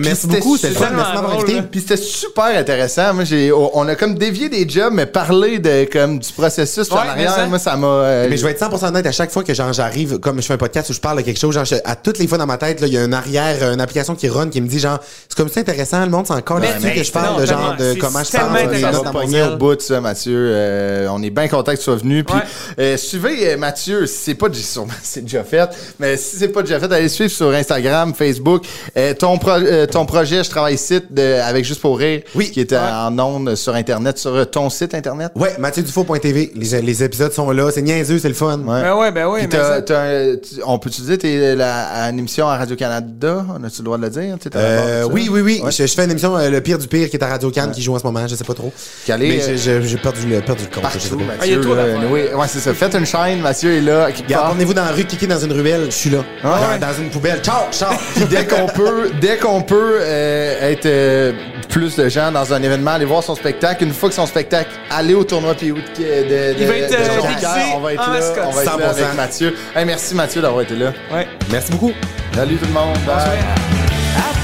merci 0.00 0.26
beaucoup, 0.26 0.56
c'était 0.56 0.74
tellement 0.78 1.02
merci 1.02 1.42
invité. 1.44 1.62
Puis 1.70 1.80
c'était 1.80 1.96
super 1.96 2.44
intéressant. 2.44 3.14
Moi, 3.14 3.24
j'ai, 3.24 3.50
on 3.52 3.88
a 3.88 3.94
comme 3.94 4.16
dévié 4.16 4.48
des 4.50 4.68
jobs, 4.72 4.92
mais 4.92 5.06
parler 5.06 5.58
de 5.58 5.84
comme 5.92 6.18
du 6.18 6.32
processus 6.32 6.88
Ouais, 6.90 6.96
en 6.96 7.08
arrière, 7.08 7.34
ça- 7.34 7.46
moi, 7.46 7.58
ça 7.58 7.76
m'a. 7.76 7.86
euh, 7.86 8.26
Mais 8.30 8.36
je 8.36 8.44
vais 8.44 8.52
être 8.52 8.58
100% 8.60 8.88
honnête, 8.88 9.06
à 9.06 9.12
chaque 9.12 9.30
fois 9.30 9.44
que 9.44 9.54
genre 9.54 9.72
j'arrive, 9.72 10.18
comme 10.18 10.40
je 10.40 10.46
fais 10.46 10.54
un 10.54 10.58
podcast 10.58 10.90
où 10.90 10.92
je 10.92 11.00
parle 11.00 11.18
de 11.18 11.22
quelque 11.22 11.38
chose, 11.38 11.54
genre 11.54 11.64
je- 11.64 11.74
à 11.84 11.96
toutes 11.96 12.18
les 12.18 12.26
fois 12.26 12.38
dans 12.38 12.46
ma 12.46 12.56
tête, 12.56 12.80
là, 12.80 12.86
il 12.86 12.92
y 12.92 12.98
a 12.98 13.04
une 13.04 13.14
arrière, 13.14 13.70
une 13.72 13.80
application 13.80 14.14
qui 14.14 14.28
run 14.28 14.48
qui 14.48 14.60
me 14.60 14.66
dit 14.68 14.78
genre, 14.78 14.98
c'est 15.28 15.36
comme 15.36 15.48
ça 15.48 15.60
intéressant, 15.60 16.00
le 16.04 16.10
monde 16.10 16.26
s'en 16.26 16.36
encore 16.38 16.58
là-dessus 16.58 16.92
que 16.94 17.02
je 17.02 17.12
parle 17.12 17.34
non, 17.34 17.40
de 17.40 17.46
genre 17.46 17.76
de 17.78 17.92
c'est 17.92 17.98
comment 17.98 18.22
je 18.24 18.30
parle. 18.32 18.80
ça, 18.80 18.90
va 19.02 19.10
pogner 19.10 19.42
au 19.42 19.56
bout 19.56 19.76
de 19.76 19.80
ça, 19.82 20.00
Mathieu. 20.00 20.36
Euh, 20.36 21.06
on 21.10 21.22
est 21.22 21.30
bien 21.30 21.48
content 21.48 21.72
que 21.72 21.76
tu 21.76 21.82
sois 21.84 21.96
venu. 21.96 22.24
Puis 22.24 22.34
Ouais. 22.34 22.42
euh, 22.78 22.96
suivez 22.96 23.52
euh, 23.52 23.56
Mathieu, 23.56 24.06
si 24.06 24.16
c'est 24.22 24.34
pas 24.34 24.48
déjà 24.48 24.64
sûrement 24.64 24.92
c'est 25.02 25.22
déjà 25.22 25.44
fait, 25.44 25.68
mais 25.98 26.16
si 26.16 26.36
c'est 26.36 26.48
pas 26.48 26.62
déjà 26.62 26.78
fait, 26.80 26.92
allez 26.92 27.08
suivre 27.08 27.30
sur 27.30 27.50
Instagram, 27.50 28.14
Facebook. 28.14 28.64
Euh, 28.96 29.14
ton 29.14 29.38
pro- 29.38 29.50
euh, 29.52 29.86
ton 29.86 30.06
projet, 30.06 30.42
je 30.44 30.50
travaille 30.50 30.78
site 30.78 31.12
de, 31.12 31.40
avec 31.40 31.64
juste 31.64 31.80
pour 31.80 31.98
rire, 31.98 32.22
Oui. 32.34 32.50
qui 32.50 32.60
est 32.60 32.72
en 32.72 33.18
ondes 33.18 33.54
sur 33.54 33.74
internet, 33.74 34.18
sur 34.18 34.34
euh, 34.34 34.44
ton 34.62 34.70
site 34.70 34.94
internet? 34.94 35.32
Ouais, 35.34 35.54
MathieuDufault.tv, 35.58 36.52
les, 36.54 36.82
les 36.82 37.02
épisodes 37.04 37.32
sont 37.32 37.50
là, 37.50 37.70
c'est 37.72 37.82
niaiseux, 37.82 38.18
c'est 38.18 38.28
le 38.28 38.34
fun. 38.34 38.58
Ouais. 38.60 38.82
Ben 38.82 38.94
ouais, 38.96 39.10
ben 39.12 39.26
ouais. 39.26 39.40
Puis 39.40 39.48
mais 39.52 39.58
t'as- 39.58 39.68
ça- 39.76 39.82
t'as 39.82 40.00
un- 40.02 40.36
tu- 40.36 40.60
on 40.64 40.78
peut 40.78 40.88
utiliser 40.88 41.18
tes, 41.18 41.54
la, 41.54 41.86
à 41.86 42.10
une 42.10 42.18
émission 42.20 42.48
à 42.48 42.56
Radio-Canada? 42.56 43.44
On 43.58 43.64
a-tu 43.64 43.78
le 43.78 43.84
droit 43.84 43.96
de 43.98 44.02
le 44.02 44.10
dire? 44.10 44.36
Tu 44.38 44.44
sais, 44.44 44.50
t'as 44.50 44.62
la 44.62 44.76
barre 44.76 44.84
Euh, 44.86 45.02
ça? 45.02 45.08
oui, 45.08 45.28
oui, 45.30 45.40
oui. 45.40 45.60
Ouais. 45.64 45.70
Je, 45.70 45.86
je 45.86 45.92
fais 45.94 46.04
une 46.04 46.10
émission, 46.10 46.36
euh, 46.36 46.50
Le 46.50 46.60
Pire 46.60 46.78
du 46.78 46.86
Pire, 46.88 47.08
qui 47.10 47.16
est 47.16 47.22
à 47.24 47.28
Radio 47.28 47.50
Cannes, 47.50 47.72
qui 47.72 47.82
joue 47.82 47.94
en 47.94 47.98
ce 47.98 48.04
moment, 48.04 48.26
je 48.26 48.34
sais 48.34 48.44
pas 48.44 48.54
trop. 48.54 48.72
Calé, 49.06 49.28
Mais 49.28 49.42
euh, 49.42 49.46
j'ai- 49.56 49.58
j'ai 49.58 49.82
j'ai 49.88 49.96
perdu 49.98 50.26
le, 50.28 50.40
perdu 50.40 50.64
le 50.64 50.74
compte. 50.80 50.90
je 50.94 50.98
sais 50.98 51.08
Partout, 51.10 51.24
pas. 51.24 51.32
Ah, 51.40 51.46
il 51.46 51.56
Mathieu. 51.56 51.60
trop 51.60 51.74
là, 51.74 52.36
ouais, 52.38 52.46
c'est 52.48 52.60
ça. 52.60 52.72
Faites 52.74 52.94
une 52.94 53.06
chaîne, 53.06 53.40
Mathieu 53.40 53.72
est 53.76 53.80
là. 53.80 54.06
quelque 54.12 54.24
Regarde, 54.26 54.42
part. 54.42 54.50
Emmenez-vous 54.52 54.74
dans 54.74 54.84
la 54.84 54.92
rue, 54.92 55.04
cliquez 55.04 55.26
dans 55.26 55.38
une 55.38 55.52
ruelle, 55.52 55.86
je 55.86 55.90
suis 55.90 56.10
là. 56.10 56.18
Ah 56.44 56.60
ouais. 56.72 56.78
dans, 56.78 56.86
dans 56.88 56.94
une 57.02 57.10
poubelle. 57.10 57.40
Ciao, 57.42 57.70
ciao. 57.72 57.92
Puis 58.14 58.24
dès 58.26 58.46
qu'on 58.46 58.66
peut, 58.66 59.10
dès 59.20 59.36
qu'on 59.38 59.62
peut 59.62 59.98
euh, 60.00 60.70
être 60.72 60.86
euh, 60.86 61.32
plus 61.68 61.96
de 61.96 62.08
gens 62.08 62.30
dans 62.32 62.52
un 62.52 62.62
événement, 62.62 62.92
aller 62.92 63.04
voir 63.04 63.22
son 63.22 63.34
spectacle. 63.34 63.84
Une 63.84 63.92
fois 63.92 64.08
que 64.08 64.14
son 64.14 64.26
spectacle, 64.26 64.70
aller 64.90 65.14
au 65.14 65.24
tournoi 65.24 65.54
puis 65.54 65.68
de, 65.70 65.74
de, 65.74 66.54
Il 66.58 66.66
va 66.66 66.76
être, 66.76 66.90
de 66.90 66.96
euh, 66.96 67.14
Jonquière. 67.14 67.66
On 67.76 67.80
va 67.80 67.92
être 67.94 68.10
là, 68.10 68.20
on 68.46 68.50
va 68.50 68.62
être 68.62 68.78
là 68.78 68.86
100%. 68.86 68.90
avec 68.90 69.14
Mathieu. 69.16 69.56
Hey, 69.74 69.84
merci 69.84 70.14
Mathieu 70.14 70.42
d'avoir 70.42 70.62
été 70.62 70.74
là. 70.74 70.92
Ouais. 71.12 71.26
Merci 71.50 71.72
beaucoup. 71.72 71.92
Salut 72.34 72.56
tout 72.56 72.66
le 72.66 72.72
monde. 72.72 72.94
Bye. 73.06 73.38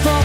Bonsoir. 0.02 0.17